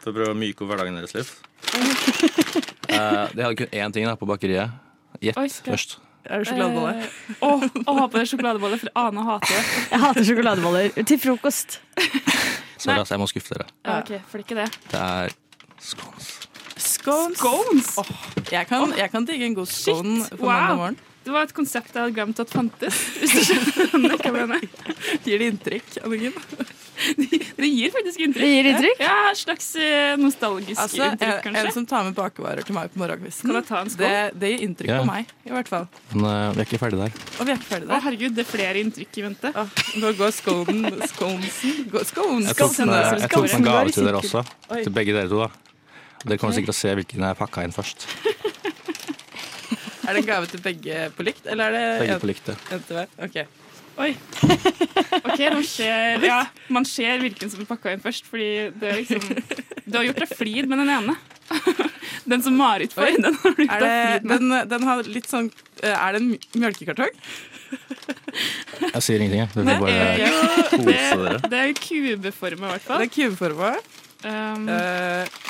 for 0.00 0.12
å 0.12 0.16
prøve 0.16 0.34
å 0.34 0.38
myke 0.38 0.64
opp 0.64 0.72
hverdagen 0.72 1.00
deres 1.00 1.16
litt. 1.18 1.34
Eh, 2.90 3.28
de 3.36 3.44
hadde 3.44 3.54
kun 3.54 3.68
én 3.70 3.92
ting 3.94 4.02
da, 4.02 4.16
på 4.18 4.26
bakeriet. 4.26 4.72
Gjett 5.22 5.36
Oi, 5.38 5.44
skal- 5.46 5.76
først. 5.76 5.92
Er 6.26 6.42
det 6.42 6.48
sjokoladebolle? 6.50 7.04
Eh, 7.06 7.36
Å, 7.46 7.50
å 7.86 7.94
ha 7.96 8.06
på 8.10 8.18
deg 8.18 8.26
sjokoladeboller, 8.32 8.80
for 8.82 8.90
Ane 8.98 9.22
hater 9.28 9.52
det. 9.54 9.60
Jeg 9.92 10.02
hater 10.02 10.26
sjokoladeboller 10.26 11.06
til 11.06 11.20
frokost. 11.22 11.78
Sorry, 12.80 12.96
altså, 12.96 13.14
jeg 13.14 13.20
må 13.20 13.28
skuffe 13.28 13.54
dere. 13.54 13.68
Ja, 13.84 13.98
ok, 14.00 14.10
for 14.26 14.40
det 14.40 14.46
ikke 14.46 14.58
det. 14.58 14.66
Det 14.90 15.00
er 15.04 15.34
scones. 15.84 16.28
Scones. 16.80 17.38
Scones! 17.38 17.90
Jeg 18.50 18.66
kan, 18.66 18.94
jeg 18.96 19.12
kan 19.12 19.26
digge 19.28 19.46
en 19.50 19.56
god 19.58 19.68
scone 19.68 20.24
på 20.32 20.42
wow. 20.42 20.50
mandag 20.50 20.78
morgen. 20.80 20.96
Det 21.24 21.32
var 21.34 21.44
et 21.44 21.52
konsept 21.52 21.92
jeg 21.94 22.00
hadde 22.00 22.14
glemt 22.16 22.38
at 22.40 22.48
fantes. 22.52 22.96
Hvis 23.20 23.32
du 23.36 23.40
skjønner 23.44 24.14
hva 24.16 24.24
jeg 24.24 24.34
mener. 24.36 24.62
Gir 25.26 25.42
det 25.42 25.48
inntrykk, 25.52 25.98
Anniken? 26.06 26.32
Det 27.60 27.68
gir 27.68 27.92
faktisk 27.94 28.20
inntrykk. 28.24 28.40
Det 28.44 28.48
gir 28.50 28.66
inntrykk? 28.70 28.98
Ja, 29.04 29.12
et 29.30 29.38
slags 29.40 29.68
eh, 29.80 30.14
nostalgisk 30.20 30.80
Altså, 30.82 31.00
inntrykk, 31.06 31.46
inntrykk, 31.48 31.68
en 31.68 31.76
som 31.76 31.86
tar 31.88 32.02
med 32.08 32.16
bakevarer 32.16 32.64
til 32.66 32.76
meg 32.76 32.90
på 32.92 33.00
morgenkvisten. 33.00 33.48
Kan 33.48 33.56
jeg 33.60 33.68
ta 33.70 33.78
en 33.84 33.92
skål? 33.94 34.04
Det, 34.04 34.40
det 34.42 34.50
gir 34.52 34.64
inntrykk 34.66 34.92
Ja. 34.92 34.98
på 35.00 35.08
meg, 35.08 35.30
i 35.48 35.54
hvert 35.54 35.70
fall. 35.72 35.86
Men 36.12 36.26
eh, 36.32 36.50
vi 36.56 36.64
er 36.64 36.68
ikke 36.68 36.80
ferdig 36.82 37.00
der. 37.00 37.16
Og 37.38 37.40
vi 37.48 37.54
er 37.54 37.60
ikke 37.60 37.70
ferdig 37.70 37.88
Å, 37.92 38.00
herregud, 38.08 38.36
det 38.36 38.44
er 38.44 38.50
flere 38.50 38.82
inntrykk 38.84 39.20
i 39.22 39.26
vente. 39.28 39.52
Åh, 39.64 39.78
nå 40.02 40.12
går 40.20 40.36
sconen 40.40 41.00
Sconesen 41.14 41.88
Gå- 41.94 42.04
Scones. 42.10 42.50
Jeg 42.52 42.60
tok 42.60 42.76
med, 42.80 42.96
en 42.96 43.24
jeg 43.24 43.32
tok 43.36 43.46
med 43.48 43.56
en 43.60 43.68
gave 43.70 43.96
til 43.96 44.08
dere 44.10 44.20
også. 44.24 44.44
Oi. 44.72 44.82
Til 44.84 44.96
begge 45.00 45.16
dere 45.16 45.32
to. 45.32 45.40
da. 45.46 45.50
Dere 46.26 46.36
kommer 46.42 46.56
sikkert 46.56 46.74
til 46.74 46.76
å 46.76 46.80
se 46.82 46.96
hvilken 47.00 47.28
jeg 47.30 47.40
pakka 47.44 47.64
inn 47.68 47.72
først. 47.76 48.08
Er 50.06 50.14
det 50.16 50.22
en 50.22 50.28
gave 50.30 50.46
til 50.50 50.60
begge 50.64 51.00
på 51.16 51.24
likt, 51.26 51.46
eller 51.46 51.64
er 51.68 51.72
det 51.76 52.00
Begge 52.04 52.14
en- 52.14 52.20
på 52.22 52.30
likt. 52.30 52.48
ja. 52.48 52.54
en 52.76 52.82
til 52.88 52.96
hver? 52.96 53.08
Ok. 53.26 53.40
Oi. 54.00 54.14
OK, 55.26 55.40
man 55.52 55.64
ser, 55.66 56.22
ja, 56.24 56.38
man 56.72 56.86
ser 56.88 57.18
hvilken 57.20 57.50
som 57.52 57.60
er 57.60 57.68
pakka 57.68 57.92
inn 57.92 58.00
først, 58.00 58.24
fordi 58.30 58.70
det 58.80 58.88
er 58.88 59.00
liksom 59.02 59.26
Du 59.84 59.98
har 59.98 60.06
gjort 60.06 60.22
deg 60.22 60.30
flid 60.38 60.68
med 60.70 60.78
den 60.80 60.92
ene. 60.94 61.16
Den 62.30 62.42
som 62.44 62.54
Marit 62.56 62.92
får, 62.94 63.08
Oi. 63.10 63.16
den 63.18 63.34
har 63.34 63.54
du 63.56 63.62
gjort 63.64 63.74
Er 63.74 63.80
deg 63.80 63.90
det, 63.90 64.10
flid 64.20 64.28
med. 64.30 64.38
den, 64.40 64.68
den 64.70 64.82
har 64.86 65.02
litt 65.10 65.26
sånn 65.28 65.48
eh, 65.82 65.90
Er 65.96 66.14
det 66.16 66.20
en 66.22 66.28
mjølkekartong? 66.62 67.10
Jeg 68.94 69.02
sier 69.04 69.20
ingenting, 69.22 69.42
jeg. 69.42 69.50
Dere 69.54 69.76
får 69.76 69.82
bare 69.84 69.94
Ja, 70.20 70.30
kose 70.70 71.18
dere. 71.24 71.40
det 71.52 71.58
er 71.60 71.72
kubeforma, 71.76 72.70
i 72.70 72.78
hvert 72.78 72.86
Det 73.02 73.06
er 73.08 73.12
kubeforma. 73.16 73.72
Um, 74.20 74.66
eh, 74.68 75.40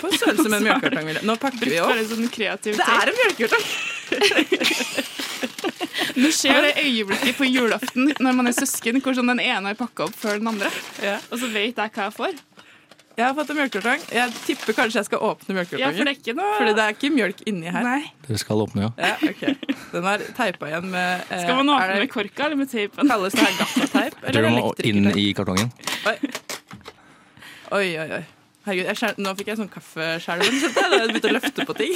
på 0.00 0.10
størrelse 0.14 0.48
med 0.48 0.58
en 0.58 0.66
mjølkekartong. 0.68 1.08
Nå 1.28 1.36
pakker 1.42 1.66
vi 1.70 1.80
opp. 1.82 1.90
bare 1.92 2.04
sånn 2.10 2.28
kreativ 2.32 2.72
Det 2.80 2.86
er 2.96 3.12
en 3.12 3.18
mjølkekartong! 3.22 3.66
Nå 6.20 6.30
skjer 6.34 6.58
det 6.66 6.72
øyeblikket 6.82 7.36
på 7.38 7.46
julaften 7.48 8.12
når 8.18 8.32
man 8.36 8.50
er 8.50 8.56
søsken, 8.56 9.00
hvor 9.04 9.14
sånn 9.16 9.30
den 9.30 9.42
ene 9.44 9.72
har 9.72 9.78
pakka 9.78 10.08
opp 10.08 10.16
før 10.18 10.40
den 10.40 10.50
andre. 10.50 10.70
Ja. 11.04 11.16
Og 11.30 11.36
så 11.42 11.46
vet 11.52 11.76
jeg 11.78 11.94
hva 11.94 12.08
jeg 12.08 12.16
får. 12.16 12.34
Jeg 13.18 13.26
har 13.26 13.34
fått 13.36 13.50
en 13.52 13.58
mjølkekartong. 13.58 14.04
Jeg 14.16 14.32
tipper 14.46 14.76
kanskje 14.78 15.00
jeg 15.00 15.08
skal 15.10 15.24
åpne 15.26 15.56
Ja, 15.58 15.64
for 15.66 15.76
det 15.76 16.06
er 16.06 16.14
ikke 16.14 16.34
noe 16.38 16.54
Fordi 16.56 16.74
det 16.78 16.84
er 16.84 16.94
ikke 16.94 17.10
mjølk 17.12 17.42
inni 17.50 17.72
her. 17.74 17.84
Nei. 17.84 18.02
Dere 18.26 18.40
skal 18.40 18.64
åpne, 18.64 18.86
ja. 18.86 18.90
Ja, 18.96 19.14
okay. 19.28 19.56
Den 19.92 20.08
er 20.08 20.24
teipa 20.38 20.70
igjen 20.70 20.88
med 20.94 21.26
eh, 21.28 21.42
Skal 21.42 21.58
man 21.58 21.72
åpne 21.74 21.84
er 21.84 21.92
det, 21.92 22.02
med 22.06 22.12
korka 22.14 22.46
eller 22.46 22.60
med 22.62 22.70
teipen? 22.72 23.10
Kalles 23.10 23.36
det 23.36 23.44
her 23.44 23.56
gaffateip? 23.60 24.20
Du 24.32 24.40
må 24.54 24.74
inn 24.88 25.10
i 25.12 25.30
kartongen. 25.36 25.72
Oi, 27.70 27.90
oi, 28.00 28.06
oi. 28.20 28.22
Herregud, 28.66 28.86
jeg 28.90 28.96
skjær, 29.00 29.14
nå 29.24 29.34
fikk 29.38 29.46
jeg 29.54 29.60
sånn 29.60 29.70
kaffeskjelven. 29.72 30.58
skjønte 30.60 30.82
jeg, 30.82 30.90
Da 30.90 30.96
jeg 31.00 31.12
begynte 31.14 31.30
å 31.30 31.36
løfte 31.38 31.68
på 31.68 31.76
ting. 31.78 31.94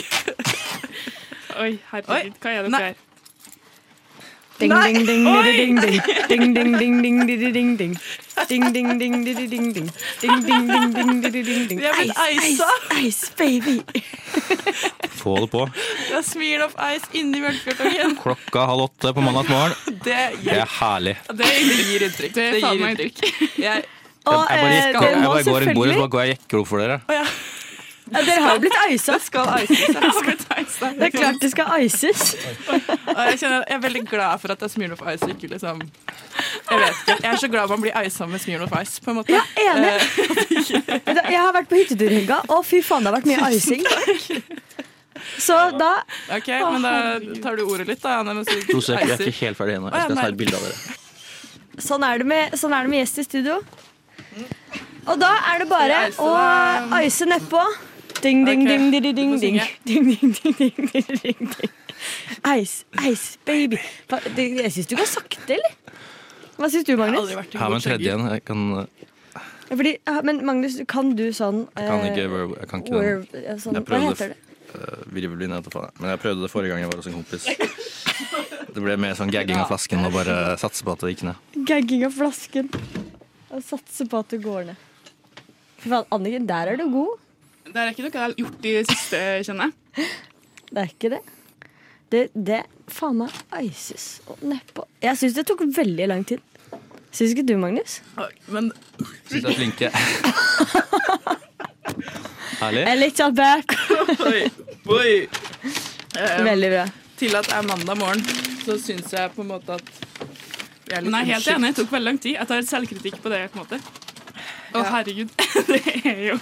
Oi, 1.61 1.73
herregud, 1.91 2.39
hva 2.41 2.55
er 2.59 2.63
det 2.69 2.71
Nei. 2.75 2.87
her? 2.89 3.03
Ding, 4.57 4.71
ding, 4.71 5.01
ding, 5.05 5.25
ding, 5.27 5.81
ding, 5.81 5.81
ding, 5.83 6.55
ding, 6.55 6.55
ding, 6.55 7.03
ding, 7.03 7.27
ding, 7.27 7.53
ding, 7.53 7.71
ding. 7.77 7.95
Ding, 8.49 8.67
ding, 8.73 8.99
ding, 9.01 9.25
ding, 9.25 9.49
ding, 9.51 9.73
ding. 9.75 9.89
Ding, 10.23 10.45
ding, 10.47 10.69
ding, 10.71 10.93
ding, 10.95 11.21
ding, 11.21 11.33
ding, 11.33 11.65
ding. 11.69 11.81
Vi 11.83 11.89
er 11.91 11.97
blitt 11.99 12.21
Ice, 12.31 12.53
isa. 12.53 12.69
ice, 13.03 13.33
baby. 13.37 13.81
Få 15.19 15.35
det 15.43 15.51
på. 15.51 15.65
Det 15.75 16.15
er 16.21 16.23
Smirnoff 16.29 16.79
Ice 16.95 17.11
inni 17.19 17.43
mjølkekartongen. 17.43 18.15
Klokka 18.23 18.69
halv 18.71 18.87
åtte 18.87 19.13
på 19.19 19.27
mandag 19.27 19.51
morgen. 19.51 19.99
Det 20.07 20.21
er 20.55 20.65
herlig. 20.79 21.17
det 21.35 21.51
gir 21.59 22.07
inntrykk. 22.09 22.39
Det 22.39 22.47
er 22.53 22.61
gir 22.63 22.89
inntrykk. 22.93 23.21
Jeg, 24.25 24.35
Og 24.35 24.47
Jeg 24.51 24.61
bare, 24.61 24.71
eh, 24.73 24.87
jekker, 24.87 25.09
jeg 25.11 25.19
må 25.21 25.29
bare 25.35 25.45
går 25.45 25.61
rundt 25.65 25.75
bordet 25.75 25.95
så 25.99 26.09
går 26.09 26.23
jeg 26.25 26.39
og 26.61 26.67
for 26.69 26.79
dere. 26.81 27.01
ja, 27.13 27.25
Dere 28.15 28.41
har 28.45 28.55
jo 28.55 28.61
blitt 28.61 28.75
isa. 28.95 29.13
det 29.13 29.23
skal 29.25 29.47
ices. 29.65 29.97
Det 30.99 31.07
er 31.07 31.11
klart 31.11 31.41
det 31.41 31.51
skal 31.51 31.85
ices. 31.85 32.23
Jeg, 32.69 33.39
jeg 33.41 33.63
er 33.69 33.79
veldig 33.81 34.03
glad 34.09 34.41
for 34.43 34.53
at 34.53 34.61
det 34.61 34.67
er 34.69 34.73
Smirnoff 34.75 35.01
Ice. 35.13 35.29
Ikke 35.33 35.49
liksom, 35.55 35.81
jeg 35.85 36.81
vet 36.83 36.99
ikke. 37.01 37.17
Jeg 37.25 37.31
er 37.33 37.37
så 37.41 37.49
glad 37.49 37.69
man 37.73 37.81
blir 37.85 37.97
isa 38.05 38.27
med 38.29 38.41
Smirnoff 38.45 38.73
Ice. 38.83 39.01
på 39.05 39.11
en 39.11 39.17
måte. 39.21 39.33
Ja, 39.33 39.41
enig. 39.57 39.95
Eh, 39.95 41.33
Jeg 41.33 41.41
har 41.41 41.53
vært 41.57 41.69
på 41.73 41.79
hyttetur 41.81 42.13
i 42.13 42.21
helga, 42.21 42.41
og 42.53 42.65
fy 42.69 42.83
faen, 42.85 43.05
det 43.05 43.13
har 43.13 43.17
vært 43.21 43.31
mye 43.33 43.53
icing. 43.57 43.85
Så 45.41 45.57
da 45.79 45.93
ok, 46.37 46.49
men 46.75 46.83
da 46.85 46.93
tar 47.43 47.57
du 47.57 47.65
ordet 47.65 47.87
litt, 47.89 48.03
da. 48.05 48.19
Anne, 48.21 48.35
mens 48.37 48.49
du 48.51 48.61
To 48.73 48.81
sek, 48.85 49.01
jeg 49.01 49.15
er 49.17 49.25
ikke 49.31 49.39
helt 49.47 49.59
ferdig 49.61 49.79
ennå. 49.79 49.93
Jeg 49.95 50.09
skal 50.11 50.21
ta 50.21 50.29
et 50.29 50.39
bilde 50.39 50.59
av 50.61 50.69
dere. 50.69 51.01
Sånn 51.85 52.05
er 52.07 52.21
det 52.21 52.27
med, 52.31 52.53
sånn 52.61 52.75
er 52.77 52.85
det 52.87 52.93
med 52.93 53.01
gjest 53.01 53.19
i 53.23 53.25
studio. 53.27 53.57
Og 55.07 55.19
da 55.21 55.31
er 55.53 55.63
det 55.63 55.69
bare 55.69 55.99
å 56.23 56.31
ice 57.05 57.27
nedpå. 57.29 57.61
Ding, 58.25 58.45
ding, 58.49 58.63
ding, 58.65 58.91
ding, 58.91 59.03
ding, 59.05 59.17
ding, 59.17 59.35
ding. 59.41 59.61
Ding, 59.85 60.05
ding, 60.17 60.37
ding, 60.57 61.19
ding. 61.23 61.71
Ice, 62.55 62.85
ice, 63.05 63.37
baby. 63.45 63.79
Jeg 64.37 64.73
syns 64.73 64.89
du 64.89 64.95
går 64.97 65.09
sakte, 65.09 65.59
eller? 65.59 65.75
Hva 66.57 66.71
syns 66.73 66.87
du, 66.89 66.95
Magnus? 66.97 67.33
Her 67.35 67.69
med 67.69 67.79
en 67.81 67.85
tredje 67.85 68.07
igjen. 68.09 68.25
en. 68.25 68.33
Jeg 68.39 68.45
kan, 68.49 68.87
Fordi, 69.75 69.93
men 70.29 70.41
Magnus, 70.47 70.79
kan 70.89 71.13
du 71.19 71.27
sånn 71.37 71.65
jeg 71.75 71.89
kan 71.89 72.01
eh, 72.01 72.11
ikke, 72.13 72.27
verb- 72.33 72.57
jeg 72.61 72.69
kan 72.71 72.83
ikke 72.85 72.93
den. 72.95 73.05
verb, 73.05 73.37
ja, 73.45 73.55
sånn, 73.59 73.75
Jeg 73.79 73.83
Hva 73.85 73.89
prøvde 73.91 74.11
heter 74.13 74.35
det? 74.35 74.41
virvelvind, 75.15 75.71
faen. 75.73 75.93
Men 76.01 76.11
jeg 76.15 76.21
prøvde 76.25 76.45
det 76.47 76.51
forrige 76.53 76.73
gang 76.75 76.81
jeg 76.85 76.91
var 76.93 77.01
hos 77.01 77.09
en 77.11 77.17
kompis. 77.19 77.45
Det 78.75 78.83
ble 78.83 78.97
mer 78.99 79.15
sånn 79.19 79.31
gagging 79.31 79.61
av 79.63 79.69
flasken 79.71 80.05
og 80.09 80.13
bare 80.17 80.37
satse 80.59 80.83
på 80.87 80.95
at 80.97 81.05
det 81.05 81.13
gikk 81.15 81.27
ned. 81.29 81.43
Gagging 81.69 82.05
av 82.09 82.15
flasken. 82.17 82.71
Og 83.55 83.63
satse 83.63 84.07
på 84.11 84.21
at 84.25 84.33
du 84.35 84.39
går 84.43 84.67
ned. 84.71 84.79
Fy 85.79 85.91
faen, 85.93 86.09
Anniken, 86.15 86.47
der 86.49 86.73
er 86.73 86.81
du 86.81 86.89
god. 86.91 87.21
Det 87.65 87.77
er 87.81 87.93
ikke 87.93 88.05
noe 88.05 88.13
jeg 88.13 88.23
har 88.25 88.35
gjort 88.39 88.67
i 88.67 88.73
det 88.75 88.85
siste, 88.91 89.21
kjenner 89.47 89.71
jeg. 89.71 90.09
Det 90.71 90.81
er 90.83 90.91
ikke 90.91 91.11
det. 91.15 91.21
Det, 92.13 92.23
det 92.35 92.61
faen 92.93 93.17
meg 93.23 93.31
ices 93.63 94.07
og 94.31 94.43
nedpå. 94.47 94.85
Jeg 95.03 95.19
syns 95.21 95.37
det 95.39 95.47
tok 95.49 95.63
veldig 95.77 96.07
lang 96.11 96.27
tid. 96.29 96.43
Syns 97.15 97.31
ikke 97.31 97.47
du, 97.47 97.55
Magnus? 97.63 98.01
Men 98.51 98.73
Syns 99.31 99.39
jeg 99.39 99.45
er 99.47 99.59
flinke. 99.59 99.91
Herlig. 102.61 102.83
Jeg 102.85 102.91
er 102.91 102.99
litt 103.01 103.19
sånn 103.19 103.35
Veldig 106.45 106.71
bra. 106.75 106.85
til 107.19 107.37
at 107.39 107.47
det 107.49 107.55
er 107.55 107.63
mandag 107.67 107.97
morgen, 107.99 108.23
så 108.65 108.77
syns 108.81 109.13
jeg 109.15 109.31
på 109.35 109.43
en 109.43 109.51
måte 109.53 109.71
at 109.79 109.87
vi 109.87 109.91
er 109.91 109.95
litt 109.95 110.03
Men 110.21 110.74
jeg 110.91 111.13
Nei, 111.13 111.23
helt 111.31 111.53
enig, 111.55 111.73
det 111.73 111.83
tok 111.83 111.95
veldig 111.95 112.11
lang 112.11 112.19
tid. 112.21 112.35
Jeg 112.37 112.51
tar 112.51 112.67
selvkritikk 112.69 113.23
på 113.25 113.33
det. 113.33 113.47
på 113.53 113.61
en 113.61 113.65
måte. 113.65 114.05
Å, 114.75 114.83
herregud. 114.91 115.31
Det 115.69 115.79
er 116.03 116.21
jo 116.33 116.37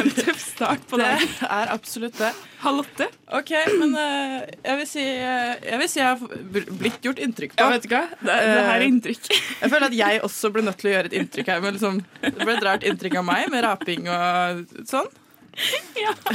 en 0.00 0.08
tøff 0.16 0.38
start 0.40 0.86
på 0.88 0.96
Det 0.96 1.08
Det 1.20 1.48
er 1.58 1.72
absolutt 1.74 2.16
det. 2.16 2.30
Halv 2.62 2.86
åtte. 2.86 3.08
OK, 3.36 3.52
men 3.76 3.92
uh, 3.92 4.38
jeg, 4.64 4.78
vil 4.80 4.88
si, 4.88 5.04
uh, 5.04 5.52
jeg 5.60 5.80
vil 5.82 5.90
si 5.92 6.00
jeg 6.00 6.06
har 6.08 6.72
blitt 6.80 7.04
gjort 7.04 7.20
inntrykk 7.26 7.52
på. 7.52 7.60
Ja, 7.60 7.68
vet 7.74 7.84
du 7.84 7.92
hva? 7.92 8.02
Det, 8.16 8.32
det 8.32 8.64
her 8.70 8.72
er 8.78 8.86
inntrykk. 8.86 9.28
Jeg 9.28 9.74
føler 9.74 9.86
at 9.90 9.98
jeg 9.98 10.24
også 10.30 10.52
ble 10.54 10.64
nødt 10.64 10.80
til 10.80 10.90
å 10.90 10.94
gjøre 10.94 11.12
et 11.12 11.18
inntrykk 11.20 11.52
her. 11.52 11.62
Men 11.66 11.76
liksom, 11.76 12.00
det 12.24 12.34
ble 12.40 12.56
et 12.56 12.66
rart 12.70 12.88
inntrykk 12.88 13.20
av 13.20 13.28
meg 13.28 13.52
med 13.52 13.66
raping 13.66 14.08
og 14.08 14.64
sånn. 14.88 15.12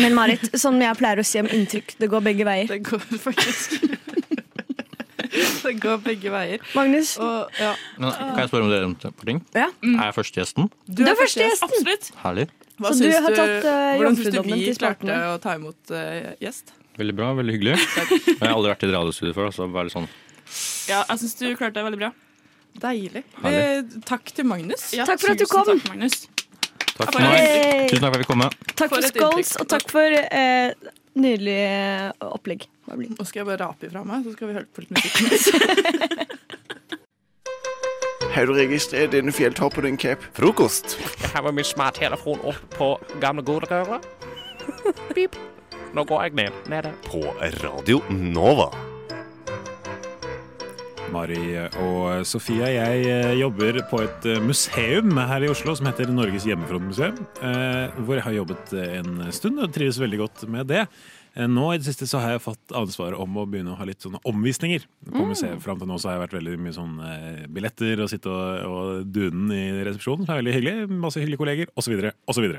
Men 0.01 0.15
Marit, 0.17 0.47
som 0.57 0.77
jeg 0.81 0.97
pleier 0.97 1.21
å 1.21 1.25
si 1.25 1.41
om 1.41 1.49
inntrykk, 1.49 1.97
det 2.01 2.09
går 2.09 2.23
begge 2.29 2.45
veier. 2.47 2.69
Det 2.69 2.81
går 2.85 3.03
faktisk 3.21 3.81
Det 5.67 5.75
går 5.83 6.01
begge 6.05 6.31
veier. 6.33 6.65
Magnus, 6.77 7.13
Og 7.21 7.61
ja. 7.61 7.75
Men, 7.97 8.11
kan 8.17 8.41
jeg 8.43 8.51
spørre 8.51 8.65
om 8.65 8.73
dere 8.73 8.89
om 8.89 8.95
et 8.97 9.07
par 9.07 9.29
ting? 9.29 9.41
Ja. 9.53 9.69
Er 9.85 10.03
jeg 10.09 10.17
førstegjesten? 10.17 10.71
du 10.87 11.03
er 11.05 11.17
første 11.19 11.45
gjesten. 11.45 11.69
Absolutt. 11.69 12.11
Herlig. 12.23 12.47
Hva 12.81 12.91
Så 12.91 13.03
du 13.03 13.11
syns 13.11 13.25
har 13.27 13.35
tatt, 13.37 13.65
eh, 13.69 13.95
Hvordan 13.99 14.15
syns 14.17 14.33
du 14.33 14.39
vi 14.47 14.73
klarte 14.73 15.17
å 15.29 15.37
ta 15.41 15.53
imot 15.59 15.93
uh, 15.93 16.31
gjest? 16.41 16.73
Veldig 16.97 17.15
bra, 17.15 17.29
veldig 17.37 17.53
hyggelig. 17.55 17.77
Jeg 18.27 18.39
har 18.41 18.55
aldri 18.55 18.71
vært 18.73 18.85
i 18.85 18.89
et 18.89 18.95
radiostudio 18.95 19.35
før, 19.37 19.51
så 19.53 19.67
bare 19.71 19.93
sånn 19.93 20.09
Ja, 20.89 21.03
jeg 21.07 21.21
syns 21.21 21.37
du 21.39 21.45
klarte 21.55 21.77
det 21.77 21.85
veldig 21.85 21.99
bra. 22.01 22.09
Deilig. 22.81 23.21
Eh, 23.47 23.83
Takk 24.07 24.31
til 24.35 24.47
Magnus. 24.47 24.89
Ja, 24.95 25.05
Takk 25.07 25.21
for 25.21 25.33
at 25.33 25.39
du 25.39 25.45
kom. 25.47 25.67
Takk, 25.67 25.85
Magnus. 25.91 26.25
Takk 26.97 27.13
For 27.13 27.21
meg. 27.23 27.91
Tusen 27.91 28.03
takk 28.03 28.09
for 28.09 28.09
at 28.09 28.17
jeg 28.17 28.23
fikk 28.23 28.31
komme. 28.31 28.49
takk 28.73 28.81
For 28.81 28.95
for 28.97 29.07
skåls, 29.11 29.53
og 29.61 29.69
takk 29.71 29.87
for 29.91 30.17
eh, 30.21 30.91
nydelig 31.19 31.59
opplegg. 32.27 32.67
Hva 32.91 32.97
bli. 32.99 33.07
Nå 33.15 33.23
skal 33.23 33.39
jeg 33.41 33.47
bare 33.47 33.61
rape 33.63 33.87
ifra 33.87 34.01
meg, 34.03 34.25
så 34.27 34.33
skal 34.35 34.49
vi 34.49 34.53
høre 34.57 34.67
på 34.67 34.83
litt 34.83 34.91
musikk. 34.91 36.27
Har 38.35 38.47
du 38.47 38.53
registrert 38.55 39.11
denne 39.15 39.31
fjelltoppen, 39.35 39.95
Cap? 39.99 40.23
Frokost. 40.35 40.97
Jeg 40.99 41.31
har 41.33 41.43
med 41.47 41.57
min 41.61 41.67
smarttelefon 41.67 42.43
opp 42.47 42.61
på 42.75 42.91
gamle 43.23 43.43
godrøra. 43.47 43.99
Pip. 45.15 45.35
Nå 45.95 46.03
går 46.07 46.27
jeg 46.29 46.37
ned. 46.39 46.51
Nede. 46.71 46.91
På 47.07 47.23
Radio 47.63 47.99
Nova. 48.11 48.69
Mari 51.11 51.41
og 51.83 52.21
Sofia, 52.27 52.69
jeg 52.71 53.01
eh, 53.11 53.33
jobber 53.41 53.81
på 53.91 53.97
et 54.05 54.27
eh, 54.31 54.39
museum 54.47 55.11
her 55.19 55.43
i 55.43 55.49
Oslo 55.51 55.73
som 55.75 55.89
heter 55.89 56.07
Norges 56.11 56.45
hjemmefrontmuseum. 56.47 57.17
eh, 57.43 57.97
Hvor 57.99 58.15
jeg 58.15 58.23
har 58.29 58.37
jobbet 58.37 58.71
en 58.79 59.25
stund 59.35 59.59
og 59.59 59.73
trives 59.75 59.99
veldig 59.99 60.21
godt 60.23 60.45
med 60.47 60.71
det. 60.71 60.85
Eh, 61.35 61.47
Nå 61.47 61.69
i 61.73 61.77
det 61.79 61.87
siste 61.87 62.07
så 62.11 62.19
har 62.19 62.33
jeg 62.35 62.43
fått 62.43 62.73
ansvaret 62.75 63.19
om 63.19 63.37
å 63.39 63.45
begynne 63.47 63.71
å 63.73 63.79
ha 63.79 63.85
litt 63.87 64.03
sånne 64.03 64.19
omvisninger 64.27 64.83
på 65.11 65.25
museet. 65.29 65.61
Fram 65.63 65.79
til 65.79 65.87
nå 65.87 65.99
så 66.01 66.09
har 66.11 66.17
jeg 66.19 66.25
vært 66.27 66.39
veldig 66.41 66.57
mye 66.59 66.75
sånn 66.75 66.95
eh, 67.07 67.43
billetter 67.47 68.01
og 68.03 68.09
sitte 68.11 68.31
og, 68.31 68.65
og 68.67 69.05
dunen 69.15 69.51
i 69.55 69.65
resepsjonen, 69.87 70.25
som 70.27 70.35
er 70.35 70.41
veldig 70.43 70.57
hyggelig. 70.59 70.89
Masse 71.05 71.21
hyggelige 71.23 71.39
kolleger, 71.45 71.71
osv. 71.79 72.09
osv. 72.27 72.49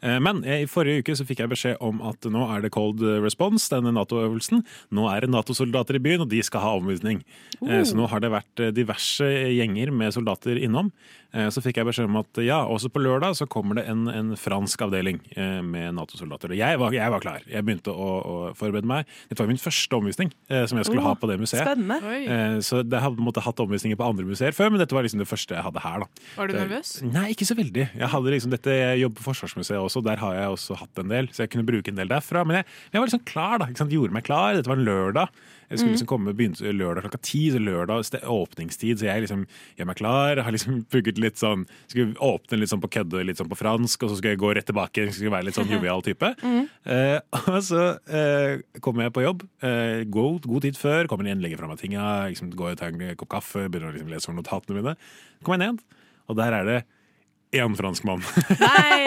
Eh, 0.00 0.18
Men 0.22 0.42
i 0.46 0.64
forrige 0.70 1.02
uke 1.02 1.14
så 1.18 1.26
fikk 1.26 1.44
jeg 1.44 1.50
beskjed 1.54 1.78
om 1.82 2.02
at 2.06 2.26
nå 2.30 2.42
er 2.54 2.62
det 2.66 2.72
cold 2.74 3.02
response, 3.22 3.70
denne 3.70 3.94
Nato-øvelsen. 3.94 4.64
Nå 4.94 5.06
er 5.10 5.22
det 5.26 5.30
Nato-soldater 5.34 5.98
i 5.98 6.02
byen, 6.02 6.22
og 6.26 6.30
de 6.34 6.42
skal 6.46 6.62
ha 6.66 6.74
omvisning. 6.78 7.22
Eh, 7.62 7.82
Så 7.86 7.94
nå 7.98 8.06
har 8.10 8.20
det 8.22 8.30
vært 8.34 8.66
diverse 8.74 9.26
gjenger 9.54 9.90
med 9.94 10.14
soldater 10.14 10.58
innom. 10.58 10.90
Eh, 11.36 11.48
Så 11.52 11.60
fikk 11.60 11.76
jeg 11.76 11.84
beskjed 11.88 12.06
om 12.08 12.16
at 12.22 12.38
ja, 12.40 12.62
også 12.64 12.88
på 12.92 13.02
lørdag 13.04 13.34
så 13.36 13.44
kommer 13.50 13.76
det 13.76 13.84
en, 13.92 14.06
en 14.08 14.30
fransk 14.38 14.80
avdeling 14.86 15.18
eh, 15.36 15.58
med 15.64 15.92
Nato-soldater. 15.98 16.54
Og 16.54 16.56
jeg 16.60 16.78
var, 16.80 16.94
jeg 16.96 17.12
var 17.12 17.20
klar. 17.24 17.42
Jeg 17.48 17.66
begynte 17.66 17.92
å, 17.92 18.06
å 18.18 18.36
forberede 18.56 18.88
meg. 18.88 19.08
Dette 19.28 19.44
var 19.44 19.50
min 19.50 19.60
første 19.60 19.98
omvisning 19.98 20.32
eh, 20.48 20.64
som 20.70 20.80
jeg 20.80 20.88
skulle 20.88 21.04
ha 21.04 21.12
på 21.20 21.28
det 21.28 21.36
museet. 21.42 21.66
Spennende. 21.68 21.98
Oi. 22.08 22.62
Så 22.64 22.80
jeg 22.80 23.02
hadde 23.04 23.20
måtte, 23.24 23.44
hatt 23.44 23.60
omvisninger 23.60 23.98
på 24.00 24.08
andre 24.08 24.24
museer 24.28 24.56
før, 24.56 24.72
men 24.72 24.80
dette 24.80 24.96
var 24.96 25.04
liksom 25.04 25.20
det 25.20 25.28
første 25.28 25.56
jeg 25.58 25.66
hadde 25.68 25.84
her. 25.84 26.06
da. 26.06 26.24
Var 26.38 26.48
du 26.48 26.56
nervøs? 26.56 26.94
Nei, 27.04 27.26
ikke 27.36 27.48
så 27.50 27.58
veldig. 27.58 27.88
Jeg 27.98 28.12
hadde 28.14 28.34
liksom 28.34 28.54
dette, 28.56 28.72
jeg 28.80 29.04
jobber 29.04 29.20
på 29.20 29.28
Forsvarsmuseet 29.28 29.82
også, 29.82 30.04
der 30.08 30.22
har 30.24 30.34
jeg 30.40 30.56
også 30.56 30.78
hatt 30.80 31.04
en 31.04 31.12
del, 31.12 31.28
så 31.34 31.44
jeg 31.44 31.52
kunne 31.52 31.68
bruke 31.68 31.92
en 31.92 32.00
del 32.00 32.08
derfra. 32.10 32.46
Men 32.48 32.62
jeg, 32.62 32.68
jeg 32.94 33.02
var 33.02 33.10
liksom 33.12 33.24
klar, 33.28 33.60
da. 33.60 33.68
Ikke 33.68 33.84
sant? 33.84 33.92
Gjorde 33.94 34.16
meg 34.16 34.24
klar. 34.26 34.56
Dette 34.56 34.70
var 34.72 34.80
en 34.80 34.88
lørdag. 34.88 35.44
Jeg 35.68 35.80
skulle 35.80 35.94
liksom 35.94 36.08
komme, 36.08 36.32
begynte 36.36 36.72
lørdag 36.72 37.04
klokka 37.04 37.20
ti, 37.24 37.42
så 37.52 37.60
lørdag 37.60 38.06
åpningstid, 38.32 39.00
så 39.00 39.08
jeg 39.10 39.24
liksom 39.24 39.44
gjør 39.76 39.88
meg 39.90 39.98
klar. 40.00 40.42
Har 40.44 40.54
liksom 40.54 40.80
pugget 40.92 41.20
litt 41.20 41.40
sånn 41.40 41.66
Skulle 41.86 42.16
åpne 42.24 42.60
litt 42.60 42.72
sånn 42.72 42.82
på 42.82 42.90
kødde, 42.98 43.24
litt 43.28 43.40
sånn 43.40 43.50
på 43.50 43.58
fransk, 43.58 44.02
og 44.02 44.12
så 44.12 44.18
skulle 44.18 44.34
jeg 44.36 44.42
gå 44.42 44.52
rett 44.56 44.68
tilbake. 44.70 45.08
Skulle 45.12 45.34
være 45.36 45.48
litt 45.50 45.58
sånn 45.58 45.72
jovial 45.76 46.04
type. 46.06 46.32
Eh, 46.42 47.16
og 47.44 47.60
så 47.68 47.84
eh, 48.08 48.64
kommer 48.84 49.08
jeg 49.08 49.16
på 49.18 49.26
jobb, 49.26 49.44
eh, 49.66 50.04
god, 50.08 50.48
god 50.48 50.68
tid 50.68 50.80
før, 50.80 51.10
kommer 51.10 51.28
inn, 51.28 51.42
legger 51.44 51.60
fra 51.60 51.70
meg 51.70 51.82
tinga, 51.82 52.06
liksom, 52.32 52.52
går 52.56 52.74
og 52.74 52.80
tar 52.80 52.94
en 52.94 53.18
kopp 53.18 53.34
kaffe, 53.38 53.68
begynner 53.68 53.92
å 53.92 53.96
liksom 53.96 54.12
lese 54.12 54.30
over 54.30 54.40
notatene 54.40 54.80
mine. 54.80 54.96
Kommer 55.44 55.60
jeg 55.60 55.76
ned, 55.76 56.00
og 56.28 56.40
der 56.40 56.56
er 56.56 56.68
det 56.68 56.78
én 57.56 57.76
fransk 57.76 58.04
mann. 58.04 58.22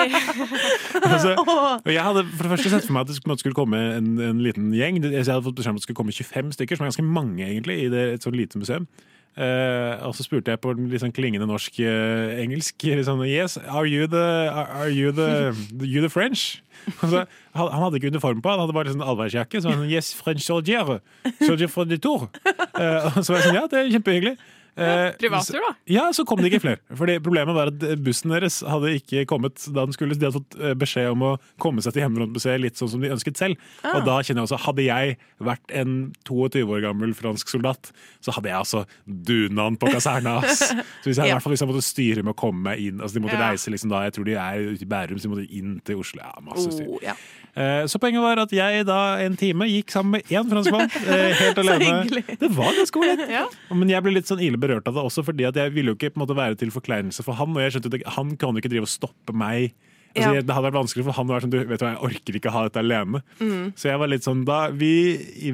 altså, 1.14 1.36
og 1.86 1.92
jeg 1.94 2.04
hadde 2.04 2.26
for 2.34 2.48
det 2.48 2.54
første 2.56 2.74
sett 2.74 2.88
for 2.88 2.96
meg 2.96 3.06
at 3.06 3.14
det 3.14 3.20
skulle, 3.22 3.56
komme 3.58 3.80
en, 4.00 4.12
en 4.20 4.42
liten 4.42 4.72
gjeng. 4.74 5.02
Jeg 5.04 5.26
hadde 5.26 5.46
fått 5.46 5.60
beskjed 5.60 5.76
om 5.76 5.80
at 5.80 5.84
det 5.84 5.90
skulle 5.90 6.02
komme 6.02 6.16
25 6.16 6.54
stykker, 6.58 6.78
som 6.78 6.86
er 6.86 6.92
ganske 6.92 7.08
mange 7.08 7.46
egentlig, 7.46 7.84
i 7.86 7.90
det, 7.94 8.06
et 8.16 8.26
sånt 8.26 8.40
lite 8.40 8.62
museum. 8.62 8.88
Uh, 9.32 9.96
og 10.08 10.16
så 10.16 10.26
spurte 10.26 10.52
jeg 10.52 10.60
på 10.60 10.74
litt 10.76 11.00
sånn 11.00 11.14
klingende 11.16 11.46
norsk 11.48 11.78
eh, 11.80 12.42
Uh, 12.42 12.96
liksom, 12.98 13.22
Yes, 13.24 13.56
are 13.58 13.88
you 13.88 14.08
the, 14.08 14.50
are, 14.52 14.68
are 14.68 14.90
you 14.90 15.14
the, 15.16 15.56
you 15.80 16.02
the 16.02 16.10
French? 16.10 16.62
Så, 17.00 17.24
han, 17.56 17.70
han 17.72 17.84
hadde 17.84 18.02
ikke 18.02 18.12
uniform 18.12 18.42
på, 18.42 18.50
han 18.50 18.60
hadde 18.60 18.76
bare 18.76 18.92
sånn 18.92 19.06
allværsjakke. 19.06 19.62
Så 19.62 19.72
han 19.72 19.84
sånn, 19.84 19.92
yes, 19.92 20.12
French 20.18 20.44
soldier. 20.44 20.98
Soldier 21.40 21.72
for 21.72 21.88
the 21.88 22.00
tour. 22.02 22.28
Uh, 22.76 23.08
og 23.14 23.22
så 23.24 23.32
var 23.32 23.40
jeg 23.40 23.48
sånn, 23.48 23.60
ja, 23.60 23.68
det 23.72 23.80
er 23.80 23.94
kjempehyggelig. 23.96 24.36
Eh, 24.78 25.12
Privattur, 25.20 25.58
da. 25.60 25.74
ja, 25.92 26.06
så 26.16 26.24
kom 26.26 26.40
det 26.40 26.48
ikke 26.52 26.62
flere. 26.64 26.80
Fordi 26.96 27.18
Problemet 27.20 27.54
var 27.58 27.68
at 27.74 27.82
bussen 28.02 28.32
deres 28.32 28.62
hadde 28.64 28.94
ikke 29.02 29.26
kommet 29.28 29.60
da 29.76 29.84
den 29.84 29.92
skulle. 29.94 30.16
De 30.16 30.26
hadde 30.30 30.40
fått 30.40 30.56
eh, 30.62 30.74
beskjed 30.80 31.10
om 31.12 31.26
å 31.28 31.32
komme 31.62 31.84
seg 31.84 31.94
til 31.98 32.06
Hjemmefrontmuseet 32.06 32.62
litt 32.64 32.80
sånn 32.80 32.90
som 32.94 33.04
de 33.04 33.12
ønsket 33.12 33.38
selv. 33.42 33.60
Og 33.84 34.06
da 34.08 34.16
kjenner 34.24 34.42
jeg 34.46 34.48
også, 34.50 34.62
Hadde 34.66 34.86
jeg 34.88 35.18
vært 35.44 35.74
en 35.82 35.98
22 36.30 36.64
år 36.72 36.86
gammel 36.88 37.12
fransk 37.18 37.52
soldat, 37.52 37.92
så 38.24 38.32
hadde 38.38 38.48
jeg 38.54 38.58
altså 38.62 38.86
dunaden 39.06 39.76
på 39.82 39.92
kaserna. 39.92 40.38
ass. 40.46 40.64
Så 41.02 41.10
hvis 41.10 41.18
jeg, 41.20 41.28
i 41.28 41.34
hvert 41.34 41.44
fall 41.44 41.54
hvis 41.56 41.62
jeg 41.66 41.70
måtte 41.72 41.84
styre 41.86 42.24
med 42.24 42.32
å 42.36 42.38
komme 42.38 42.62
meg 42.70 42.80
inn 42.84 43.00
altså 43.02 43.18
De 43.18 43.22
måtte 43.26 43.38
Ja. 43.40 43.50
reise 43.52 43.72
liksom 43.74 43.90
da, 43.92 44.04
jeg 44.06 44.14
tror 44.16 44.26
de 44.28 44.36
er 44.38 44.60
ute 44.72 44.86
i 44.86 44.90
Bærum, 44.92 45.18
så 45.20 45.28
de 45.28 45.32
måtte 45.34 45.48
inn 45.58 45.80
til 45.88 45.98
Oslo. 46.02 46.22
Ja, 46.22 46.32
masse 46.46 46.70
styr. 46.76 46.88
Oh, 46.88 47.00
ja. 47.04 47.16
Eh, 47.56 47.84
Så 47.92 48.00
poenget 48.00 48.22
var 48.24 48.40
at 48.40 48.52
jeg 48.56 48.86
da 48.88 49.18
en 49.20 49.36
time 49.36 49.68
gikk 49.68 49.92
sammen 49.92 50.12
med 50.18 50.24
én 50.32 50.48
franskmann. 50.52 50.88
eh, 51.04 51.34
Helt 51.42 51.58
alene. 51.60 52.24
Det 52.40 52.50
var 52.56 52.72
ganske 52.78 53.00
ålreit. 53.02 53.26
Ja. 53.30 53.46
Men 53.76 53.90
jeg 53.92 54.04
ble 54.06 54.14
litt 54.16 54.30
sånn 54.32 54.40
ille 54.44 54.58
berørt 54.62 54.88
av 54.88 54.96
det 54.96 55.04
også, 55.04 55.24
fordi 55.28 55.48
at 55.50 55.56
jeg 55.60 55.74
ville 55.76 55.92
jo 55.94 56.00
ikke 56.00 56.14
måte 56.22 56.36
være 56.38 56.56
til 56.62 56.72
forkleinelse 56.72 57.24
for 57.28 57.34
han. 57.40 57.52
Og 57.56 57.62
jeg 57.66 57.76
skjønte 57.76 57.94
at 58.02 58.14
han 58.18 58.36
kan 58.40 58.54
jo 58.56 58.64
ikke 58.64 58.72
drive 58.72 58.88
og 58.88 58.94
stoppe 58.94 59.34
meg. 59.36 59.74
Altså, 60.16 60.34
Ja. 60.36 60.42
Det 60.44 60.52
hadde 60.56 60.68
vært 60.68 60.80
vanskelig 60.80 61.06
for 61.08 61.16
han 61.16 61.28
å 61.30 61.36
være 61.36 61.46
sånn, 61.46 61.52
du 61.54 61.60
vet 61.64 61.80
du 61.80 61.86
hva, 61.86 61.92
jeg 61.94 62.04
orker 62.08 62.36
ikke 62.40 62.52
ha 62.52 62.64
dette 62.68 62.82
alene. 62.84 63.22
Mm. 63.40 63.68
Så 63.80 63.88
jeg 63.92 64.00
var 64.02 64.08
litt 64.12 64.26
sånn, 64.28 64.42
da, 64.48 64.58
vi, 64.76 64.94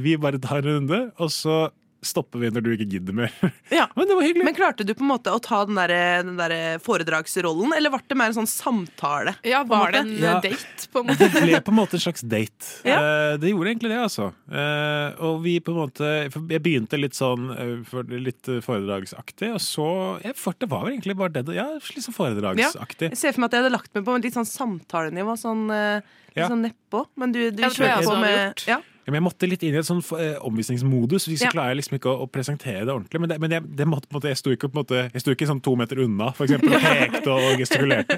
vi 0.02 0.16
bare 0.18 0.40
tar 0.42 0.64
en 0.64 0.70
runde, 0.88 1.02
og 1.22 1.30
så 1.30 1.68
stopper 2.08 2.40
vi 2.42 2.50
når 2.56 2.64
du 2.66 2.70
ikke 2.76 2.88
gidder 2.96 3.16
mer. 3.22 3.34
Ja. 3.78 3.86
Men 3.96 4.08
det 4.08 4.16
var 4.16 4.24
hyggelig. 4.26 4.46
Men 4.48 4.56
klarte 4.58 4.86
du 4.88 4.94
på 4.96 5.04
en 5.04 5.10
måte 5.12 5.32
å 5.36 5.40
ta 5.44 5.60
den 5.68 5.76
der, 5.78 5.92
den 6.24 6.38
der 6.40 6.80
foredragsrollen, 6.84 7.74
eller 7.76 7.92
ble 7.94 8.00
det 8.08 8.18
mer 8.18 8.32
en 8.32 8.38
sånn 8.40 8.50
samtale? 8.50 9.34
Ja, 9.48 9.62
en 9.66 9.70
var 9.72 9.92
det 9.94 10.02
en 10.06 10.14
Ja. 10.18 10.38
eh, 10.38 10.48
date, 10.48 10.88
på 10.94 11.04
en 11.04 11.08
måte? 11.12 11.28
Det 11.34 11.44
ble 11.44 11.60
på 11.68 11.74
en 11.74 11.78
måte 11.80 11.98
en 12.00 12.04
slags 12.08 12.24
date. 12.24 12.72
Ja. 12.88 12.98
Uh, 13.02 13.34
det 13.42 13.52
gjorde 13.52 13.74
egentlig 13.74 13.92
det, 13.94 14.00
altså. 14.08 14.30
Uh, 14.50 15.10
og 15.28 15.42
vi 15.44 15.58
på 15.64 15.74
en 15.76 15.80
måte 15.84 16.10
Jeg 16.50 16.62
begynte 16.64 17.00
litt 17.00 17.18
sånn 17.18 17.50
uh, 17.52 17.78
for, 17.88 18.08
litt 18.08 18.48
foredragsaktig, 18.66 19.52
og 19.56 19.62
så 19.64 19.88
jeg, 20.24 20.36
for 20.40 20.56
Det 20.58 20.70
var 20.72 20.86
vel 20.88 20.96
egentlig 20.98 21.18
bare 21.20 21.36
det. 21.42 21.46
Ja, 21.58 21.68
litt 21.78 22.06
sånn 22.08 22.16
foredragsaktig. 22.18 23.12
Jeg 23.14 23.20
ser 23.20 23.36
for 23.36 23.44
meg 23.44 23.52
at 23.52 23.58
jeg 23.60 23.66
hadde 23.66 23.76
lagt 23.76 23.94
meg 23.98 24.06
på 24.08 24.16
en 24.16 24.24
litt 24.26 24.38
sånn 24.38 24.48
samtalenivå, 24.50 25.36
sånn, 25.40 25.68
litt 25.70 26.38
Ja. 26.38 26.48
sånn 26.52 26.64
nedpå. 26.68 27.06
Men 27.18 27.32
du, 27.34 27.40
du 27.52 27.64
kjører 27.66 28.04
på 28.06 28.16
med 28.22 28.38
gjort. 28.38 28.68
ja. 28.70 28.80
Ja, 29.08 29.14
men 29.14 29.22
jeg 29.22 29.24
måtte 29.24 29.48
litt 29.48 29.62
inn 29.64 29.72
i 29.72 29.80
et 29.80 29.88
sånn 29.88 30.02
eh, 30.20 30.34
omvisningsmodus, 30.44 31.24
så 31.30 31.32
Ja. 31.32 31.48
klarer 31.54 31.72
jeg 31.72 31.78
liksom 31.80 31.96
ikke 31.96 32.10
å, 32.12 32.26
å 32.26 32.28
presentere 32.28 32.82
det 32.84 32.92
ordentlig. 32.92 33.22
Men, 33.24 33.30
det, 33.32 33.38
men 33.40 33.54
jeg, 33.56 33.64
det 33.80 33.86
måtte, 33.88 34.10
måtte, 34.12 34.28
jeg 34.28 34.36
sto 34.42 34.52
ikke, 34.52 34.68
på 34.68 34.82
måte, 34.82 35.06
jeg 35.14 35.24
sto 35.24 35.32
ikke 35.32 35.48
sånn 35.48 35.62
to 35.64 35.78
meter 35.80 36.02
unna, 36.04 36.34
for 36.36 36.44
eksempel, 36.44 36.76
og 36.76 36.84
pekte 37.06 37.32
og 37.32 37.62
gestikulerte. 37.62 38.18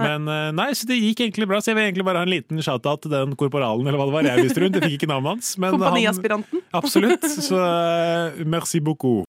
Men 0.00 0.24
eh, 0.32 0.46
nei, 0.56 0.70
så 0.72 0.88
det 0.88 0.96
gikk 0.96 1.20
egentlig 1.26 1.50
bra. 1.50 1.60
Så 1.60 1.74
jeg 1.74 1.76
vil 1.76 1.90
egentlig 1.90 2.06
bare 2.08 2.22
ha 2.22 2.24
en 2.24 2.32
liten 2.32 2.64
shout-out 2.64 3.04
til 3.04 3.12
den 3.12 3.36
korporalen, 3.36 3.84
eller 3.84 4.00
hva 4.00 4.08
det 4.08 4.16
var 4.16 4.30
jeg 4.30 4.46
viste 4.48 4.64
rundt. 4.64 4.80
Jeg 4.80 4.88
fikk 4.88 4.96
ikke 5.02 5.10
navnet 5.12 5.34
hans. 5.36 5.52
Kompaniaspiranten. 5.60 6.64
han, 6.64 6.80
absolutt. 6.80 7.28
Så 7.36 7.60
eh, 7.60 8.40
merci 8.48 8.80
beaucoup. 8.80 9.28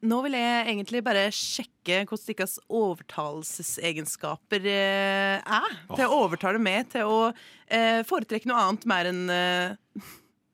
Nå 0.00 0.22
vil 0.24 0.32
jeg 0.32 0.60
egentlig 0.70 1.02
bare 1.04 1.26
sjekke 1.34 2.04
hvordan 2.08 2.30
deres 2.30 2.54
overtalelsesegenskaper 2.72 4.64
eh, 4.70 5.36
er. 5.44 5.74
Til 5.92 6.06
å 6.06 6.22
overtale 6.24 6.60
meg 6.62 6.88
til 6.94 7.04
å 7.04 7.18
eh, 7.68 8.00
foretrekke 8.08 8.48
noe 8.48 8.62
annet 8.64 8.88
mer 8.88 9.10
enn 9.12 9.26
eh, 9.34 10.08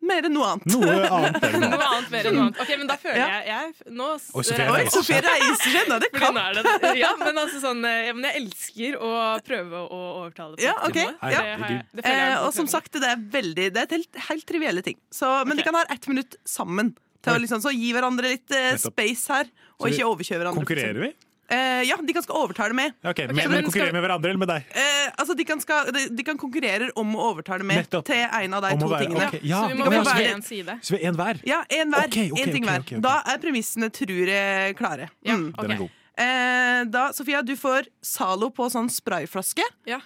Mer 0.07 0.27
enn 0.29 0.35
noe 0.37 0.47
annet. 0.53 0.67
Noe 0.71 1.07
annet 1.09 1.45
enn 1.49 1.63
noe 1.65 1.79
annet 1.83 2.11
mer 2.13 2.27
enn 2.29 2.37
noe 2.37 2.45
annet. 2.45 2.59
Ok, 2.63 2.69
men 2.79 2.91
da 2.91 2.97
føler 3.01 3.19
Ja. 3.19 3.27
jeg, 3.27 3.47
jeg 3.51 3.95
nå, 3.97 4.11
Oi, 4.39 4.45
Sofie 4.93 5.23
reiser 5.25 5.73
seg 5.73 5.89
nå. 5.91 5.97
Er 5.99 6.61
det, 6.61 6.93
ja, 7.01 7.11
men 7.25 7.41
altså 7.43 7.63
sånn 7.65 7.81
ja, 7.87 8.13
Men 8.15 8.29
jeg 8.29 8.43
elsker 8.45 8.99
å 9.03 9.11
prøve 9.47 9.83
å 9.87 10.03
overtale 10.21 10.59
på 10.59 10.67
Ja, 10.67 10.77
okay. 10.87 11.09
ok. 11.11 11.33
Ja. 11.33 11.41
Det, 11.43 11.71
jeg, 11.71 11.89
det 12.03 12.15
jeg 12.19 12.37
og 12.43 12.53
som 12.55 12.71
sagt, 12.71 12.95
det 13.03 13.09
er 13.15 13.27
veldig 13.39 13.67
Det 13.75 13.83
er 13.83 13.97
helt, 13.97 14.23
helt 14.29 14.47
trivielle 14.47 14.85
ting. 14.87 14.99
Så, 15.11 15.33
men 15.49 15.59
de 15.59 15.67
kan 15.67 15.75
ha 15.79 15.87
ett 15.91 16.07
minutt 16.11 16.39
sammen. 16.47 16.95
Til 17.27 17.35
å 17.35 17.43
liksom, 17.43 17.61
så 17.65 17.75
gi 17.75 17.91
hverandre 17.97 18.31
litt 18.37 18.53
eh, 18.55 18.77
space 18.79 19.27
her, 19.35 19.49
og 19.81 19.89
ikke 19.91 20.07
overkjøre 20.07 20.45
hverandre. 20.45 20.63
Konkurrerer 20.63 21.01
vi? 21.09 21.15
Eh, 21.47 21.83
ja, 21.87 21.95
de 22.03 22.11
kan 22.15 22.25
skal 22.25 22.41
overtale 22.43 22.75
med. 22.75 22.91
Ok, 23.07 23.11
Ok, 23.13 23.19
men, 23.31 23.37
men 23.51 23.65
konkurrerer 23.67 23.91
skal- 23.91 23.93
med 23.95 24.03
hverandre 24.03 24.31
eller 24.33 24.41
med 24.43 24.49
deg? 24.51 24.65
Eh, 24.75 25.11
altså, 25.23 25.37
de 25.39 25.45
kan, 25.47 25.61
skal, 25.63 25.93
de, 25.95 26.01
de 26.19 26.25
kan 26.27 26.39
konkurrere 26.41 26.89
om 26.99 27.13
å 27.15 27.29
overtale 27.37 27.63
med 27.63 27.85
Nettopp. 27.85 28.05
til 28.09 28.19
en 28.25 28.55
av 28.59 28.63
de 28.67 28.73
Om 28.75 28.79
å 28.79 28.81
to 28.83 28.89
være- 28.95 29.05
tingene. 29.07 29.29
ok, 29.29 29.39
ja, 29.47 29.61
Så 29.63 29.69
vi 29.71 29.75
må 29.79 29.85
men 29.87 29.93
få 29.93 30.01
altså, 30.01 30.17
hver 30.17 30.33
en 30.35 30.43
side. 30.43 30.75
Så 30.83 30.91
vi 30.97 30.99
er 31.05 31.09
en 31.13 31.21
hver? 31.21 31.41
Ja, 31.47 31.61
én 31.71 31.95
hver. 31.95 32.09
Ok, 32.11 32.19
ok, 32.33 32.41
en 32.43 32.53
ting 32.57 32.65
ok, 32.65 32.71
hver. 32.73 32.81
ok, 32.83 32.93
ok. 32.99 33.03
Da 33.07 33.15
er 33.31 33.39
premissene, 33.39 33.91
tror 33.95 34.27
jeg, 34.33 34.77
klare. 34.77 35.09
Ja, 35.23 35.37
Mm. 35.37 35.49
ok. 35.55 35.63
Den 35.63 35.71
er 35.71 35.79
god. 35.85 35.91
Eh, 36.19 36.85
da, 36.91 37.13
Sofia, 37.13 37.43
du 37.43 37.55
får 37.55 37.87
Zalo 38.03 38.51
på 38.51 38.67
sånn 38.73 38.91
sprayflaske. 38.91 39.63
Ja. 39.87 40.01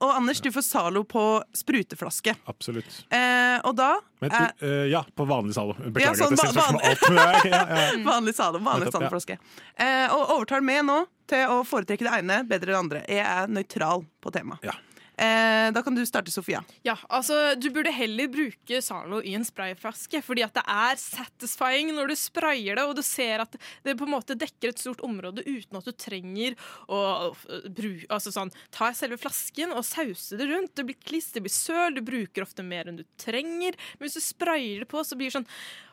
Og 0.00 0.10
Anders, 0.16 0.40
du 0.40 0.48
får 0.52 0.64
Zalo 0.64 1.02
på 1.04 1.22
spruteflaske. 1.56 2.32
Absolutt. 2.48 3.02
Eh, 3.12 3.58
og 3.68 3.74
da 3.76 3.90
Men, 4.24 4.32
du, 4.32 4.66
eh, 4.66 4.86
ja, 4.92 5.02
på 5.16 5.26
vanlig 5.28 5.54
Zalo. 5.54 5.74
Beklager 5.76 6.06
Ja, 6.06 6.14
sånn 6.16 6.32
at 6.32 6.44
jeg 6.44 6.52
stiller 6.54 6.78
spørsmål 6.80 7.20
er, 7.20 7.48
ja, 7.52 7.62
ja. 7.68 7.88
vanlig 8.10 8.34
Zalo. 8.36 8.62
Vanlig. 8.64 8.92
Zalo-flaske. 8.94 9.36
Eh, 9.76 10.06
og 10.14 10.36
overtar 10.38 10.64
med 10.64 10.86
nå 10.88 11.02
til 11.30 11.52
å 11.52 11.60
foretrekke 11.68 12.06
det 12.08 12.14
ene 12.22 12.40
bedre 12.48 12.72
enn 12.72 12.72
det 12.72 12.80
andre. 12.80 13.02
Jeg 13.12 13.26
er 13.28 13.52
nøytral 13.52 14.06
på 14.24 14.32
temaet. 14.34 14.64
Ja. 14.64 14.78
Eh, 15.20 15.68
da 15.76 15.82
kan 15.84 15.94
du 15.94 16.00
starte, 16.08 16.32
Sofia. 16.32 16.62
Ja, 16.86 16.94
altså 17.12 17.54
Du 17.60 17.68
burde 17.74 17.92
heller 17.92 18.30
bruke 18.32 18.80
Zalo 18.80 19.20
i 19.20 19.34
en 19.36 19.44
sprayflaske, 19.44 20.22
fordi 20.24 20.44
at 20.46 20.54
det 20.56 20.64
er 20.64 20.96
satisfying 20.96 21.92
når 21.92 22.08
du 22.08 22.16
sprayer 22.16 22.78
det, 22.78 22.86
og 22.88 22.96
du 22.96 23.02
ser 23.04 23.44
at 23.44 23.58
det 23.84 23.98
på 24.00 24.06
en 24.08 24.14
måte 24.14 24.38
dekker 24.38 24.72
et 24.72 24.80
stort 24.80 25.02
område 25.04 25.44
uten 25.44 25.76
at 25.76 25.84
du 25.84 25.92
trenger 25.92 26.56
å 26.88 27.02
bruke 27.34 27.90
bru- 27.90 28.06
altså 28.12 28.32
sånn, 28.34 28.50
ta 28.74 28.90
selve 28.96 29.18
flasken 29.20 29.72
og 29.74 29.84
sause 29.86 30.38
det 30.38 30.48
rundt. 30.50 30.74
Det 30.78 30.86
blir 30.88 30.98
kliss, 31.02 31.30
det 31.34 31.42
blir 31.44 31.52
søl, 31.54 31.94
du 31.96 32.02
bruker 32.06 32.44
ofte 32.46 32.64
mer 32.66 32.88
enn 32.90 33.00
du 33.00 33.04
trenger. 33.20 33.76
Men 33.98 34.06
hvis 34.08 34.18
du 34.18 34.24
sprayer 34.24 34.84
det 34.84 34.90
på, 34.90 35.02
så 35.04 35.18
blir 35.18 35.30
det 35.30 35.38
sånn 35.38 35.48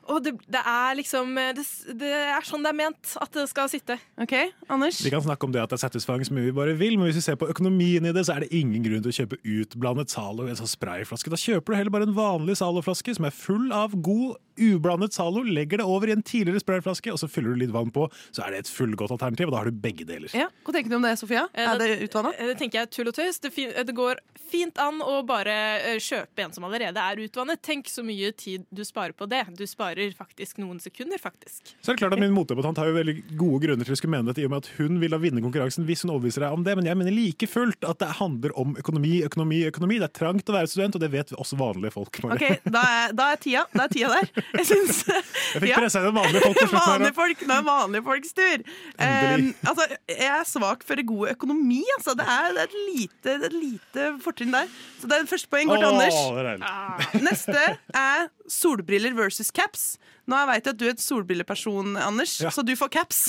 å, 0.07 0.17
det, 0.23 0.33
det 0.47 0.61
er 0.61 0.97
liksom 0.97 1.33
det, 1.35 1.65
det 1.99 2.11
er 2.31 2.45
sånn 2.47 2.63
det 2.65 2.71
er 2.71 2.77
ment 2.79 3.13
at 3.21 3.33
det 3.35 3.45
skal 3.51 3.69
sitte. 3.71 3.97
OK, 4.21 4.33
Anders? 4.71 5.01
Vi 5.03 5.11
kan 5.13 5.23
snakke 5.25 5.47
om 5.47 5.53
det 5.55 5.61
at 5.63 5.73
det 5.73 5.77
er 5.79 5.83
satisfying 5.83 6.25
så 6.27 6.35
mye 6.35 6.47
vi 6.47 6.55
bare 6.55 6.75
vil, 6.79 6.97
men 6.97 7.09
hvis 7.09 7.19
vi 7.19 7.25
ser 7.27 7.39
på 7.39 7.49
økonomien 7.51 8.07
i 8.07 8.13
det, 8.15 8.25
så 8.27 8.37
er 8.37 8.45
det 8.45 8.51
ingen 8.55 8.85
grunn 8.85 9.03
til 9.03 9.13
å 9.13 9.17
kjøpe 9.19 9.41
utblandet 9.43 10.13
Zalo 10.13 10.47
i 10.47 10.53
en 10.53 10.59
sånn 10.59 10.71
sprayflaske. 10.71 11.33
Da 11.33 11.39
kjøper 11.41 11.73
du 11.73 11.79
heller 11.79 11.93
bare 11.93 12.09
en 12.09 12.17
vanlig 12.17 12.57
Zalo-flaske 12.61 13.17
som 13.17 13.27
er 13.27 13.35
full 13.35 13.71
av 13.75 13.95
god, 13.99 14.37
ublandet 14.59 15.13
Zalo, 15.15 15.43
legger 15.43 15.81
det 15.81 15.85
over 15.87 16.09
i 16.09 16.15
en 16.15 16.23
tidligere 16.25 16.61
sprayflaske, 16.63 17.11
og 17.13 17.19
så 17.21 17.29
fyller 17.31 17.53
du 17.55 17.61
litt 17.65 17.73
vann 17.75 17.91
på, 17.93 18.07
så 18.35 18.45
er 18.45 18.55
det 18.55 18.63
et 18.65 18.71
fullgodt 18.73 19.13
alternativ, 19.15 19.47
og 19.49 19.55
da 19.55 19.61
har 19.63 19.71
du 19.71 19.77
begge 19.83 20.05
deler. 20.07 20.31
Ja, 20.35 20.49
Hva 20.65 20.73
tenker 20.75 20.91
du 20.93 20.97
om 20.99 21.05
det, 21.07 21.15
Sofia? 21.19 21.47
Eh, 21.53 21.67
Er 21.67 21.77
det 21.81 22.01
utvanna? 22.07 22.33
Det 22.37 22.57
tenker 22.59 22.83
jeg 22.83 22.91
tull 22.95 23.11
og 23.11 23.15
tøys. 23.17 23.39
Det, 23.43 23.51
det 23.87 23.95
går 23.97 24.19
fint 24.47 24.77
an 24.79 25.01
å 25.03 25.17
bare 25.27 25.53
eh, 25.91 25.97
kjøpe 25.99 26.45
en 26.45 26.53
som 26.55 26.63
allerede 26.67 27.01
er 27.03 27.19
utvannet. 27.25 27.59
Tenk 27.65 27.89
så 27.91 28.03
mye 28.05 28.31
tid 28.37 28.63
du 28.71 28.83
sparer 28.87 29.11
på 29.17 29.27
det. 29.29 29.43
Du 29.59 29.65
sparer 29.67 30.13
faktisk 30.15 30.61
noen 30.61 30.79
sekunder, 30.79 31.19
faktisk. 31.19 31.73
Så 31.83 31.91
er 31.91 31.97
det 31.97 32.01
klart 32.03 32.15
at 32.15 32.21
Min 32.23 32.33
motdebattant 32.35 32.79
har 32.79 32.87
jo 32.89 32.95
veldig 32.97 33.15
gode 33.37 33.59
grunner 33.65 33.85
til 33.87 33.93
å 33.93 33.99
skulle 33.99 34.15
mene 34.15 34.31
dette, 34.31 34.41
i 34.41 34.47
og 34.47 34.53
med 34.55 34.63
at 34.63 34.69
hun 34.79 34.97
vil 35.01 35.11
da 35.13 35.19
vinne 35.21 35.43
konkurransen 35.43 35.85
hvis 35.87 36.05
hun 36.05 36.13
overbeviser 36.15 36.45
deg 36.47 36.55
om 36.55 36.63
det, 36.65 36.73
men 36.79 36.87
jeg 36.89 36.97
mener 36.99 37.13
like 37.15 37.47
fullt 37.51 37.83
at 37.87 37.99
det 38.01 38.09
handler 38.21 38.55
om 38.57 38.73
økonomi, 38.79 39.17
økonomi, 39.27 39.59
økonomi. 39.69 39.99
Det 40.01 40.07
er 40.09 40.15
trangt 40.21 40.49
å 40.49 40.55
være 40.55 40.71
student, 40.71 40.95
og 40.97 41.03
det 41.03 41.11
vet 41.13 41.35
også 41.35 41.59
vanlige 41.59 41.93
folk. 41.97 42.21
Okay, 42.37 42.57
da 42.65 42.81
er, 43.03 43.13
da 43.17 43.29
er 43.35 43.41
tida 43.43 43.65
Da 43.75 43.85
er 43.85 43.93
tida 43.93 44.13
der. 44.15 44.31
Jeg 44.55 44.65
syns 44.69 45.01
Jeg 45.07 45.61
fikk 45.63 45.73
pressa 45.75 46.01
inn 46.07 46.15
vanlige 46.15 46.43
folk 46.45 46.59
på 46.61 46.67
slutten. 46.71 46.87
Vanlige 46.87 47.15
folk, 47.17 47.43
Nå 47.49 47.57
er 47.57 47.65
vanlige 47.67 48.05
folks 48.07 48.33
tur. 48.37 48.63
Um, 48.97 49.47
altså, 49.67 49.87
jeg 50.11 50.29
er 50.31 50.45
svak 50.47 50.85
for 50.87 51.03
god 51.11 51.33
økonomi. 51.35 51.81
Altså. 51.97 52.15
Det, 52.17 52.27
er, 52.37 52.49
det 52.55 52.63
er 52.63 52.69
et 52.71 52.77
lite, 52.87 53.37
et 53.49 53.57
lite 53.57 54.09
fortrinn 54.23 54.53
der. 54.55 54.69
Så 55.01 55.09
det 55.11 55.19
er 55.19 55.29
første 55.29 55.51
poeng 55.51 55.71
går 55.71 55.81
til 55.83 55.89
Anders. 55.91 56.19
er. 56.63 57.23
Neste 57.27 57.65
er 57.97 58.27
solbriller 58.51 59.15
versus 59.17 59.51
caps. 59.51 59.97
Nå 60.27 60.39
vet 60.49 60.65
jeg 60.67 60.73
at 60.75 60.79
du 60.79 60.85
er 60.87 60.93
et 60.95 61.03
solbrilleperson, 61.03 61.93
Anders, 62.03 62.33
Ja. 62.43 62.49
så 62.51 62.63
du 62.65 62.73
får 62.75 62.89
caps. 62.91 63.19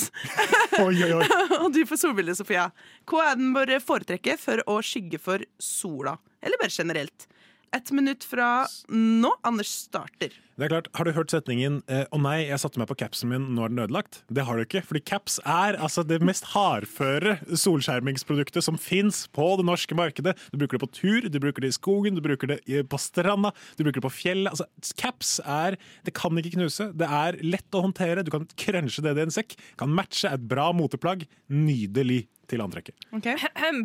Oi, 0.79 0.95
oi, 1.05 1.11
oi. 1.15 1.25
og 1.61 1.69
du 1.75 1.81
får 1.87 2.01
solbriller, 2.01 2.35
Sofia. 2.35 2.69
Hva 3.07 3.29
er 3.31 3.39
den 3.39 3.53
bør 3.55 3.71
foretrekke 3.83 4.35
for 4.39 4.59
å 4.67 4.79
skygge 4.83 5.19
for 5.23 5.43
sola? 5.63 6.17
Eller 6.43 6.59
bare 6.59 6.73
generelt? 6.75 7.27
Ett 7.71 7.91
minutt 7.91 8.23
fra 8.23 8.65
nå. 8.89 9.29
Anders 9.45 9.67
starter. 9.67 10.33
Det 10.57 10.65
er 10.65 10.71
klart, 10.73 10.87
Har 10.93 11.05
du 11.05 11.11
hørt 11.11 11.29
setningen 11.31 11.81
'Å 11.83 12.09
'Å 12.09 12.21
nei, 12.21 12.47
jeg 12.49 12.59
satte 12.59 12.79
meg 12.79 12.87
på 12.87 12.97
capsen 12.97 13.29
min, 13.29 13.55
nå 13.55 13.63
er 13.63 13.69
den 13.69 13.87
ødelagt'? 13.87 14.23
Det 14.27 14.43
har 14.43 14.57
du 14.57 14.65
ikke, 14.65 14.83
fordi 14.83 15.05
caps 15.05 15.39
er 15.45 15.77
altså 15.77 16.05
det 16.05 16.21
mest 16.21 16.43
hardføre 16.55 17.39
solskjermingsproduktet 17.53 18.63
som 18.63 18.75
fins 18.75 19.27
på 19.27 19.55
det 19.57 19.65
norske 19.65 19.95
markedet. 19.95 20.35
Du 20.51 20.57
bruker 20.57 20.77
det 20.77 20.83
på 20.83 20.91
tur, 20.91 21.29
du 21.29 21.39
bruker 21.39 21.61
det 21.61 21.69
i 21.69 21.77
skogen, 21.77 22.15
du 22.15 22.21
bruker 22.21 22.47
det 22.47 22.89
på 22.89 22.97
stranda, 22.97 23.53
du 23.77 23.83
bruker 23.83 24.01
det 24.01 24.09
på 24.09 24.17
fjellet. 24.17 24.49
Altså, 24.49 24.65
caps 24.97 25.39
er 25.45 25.77
Det 26.03 26.13
kan 26.13 26.31
ikke 26.31 26.57
knuse. 26.57 26.91
Det 26.97 27.07
er 27.07 27.37
lett 27.43 27.69
å 27.71 27.83
håndtere. 27.83 28.23
Du 28.23 28.31
kan 28.31 28.47
crunche 28.57 29.01
det 29.01 29.17
i 29.17 29.21
en 29.21 29.29
sekk. 29.29 29.55
Kan 29.77 29.89
matche 29.89 30.25
et 30.25 30.47
bra 30.47 30.73
moteplagg. 30.73 31.27
Nydelig 31.49 32.27
til 32.49 32.63
antrekket. 32.63 33.07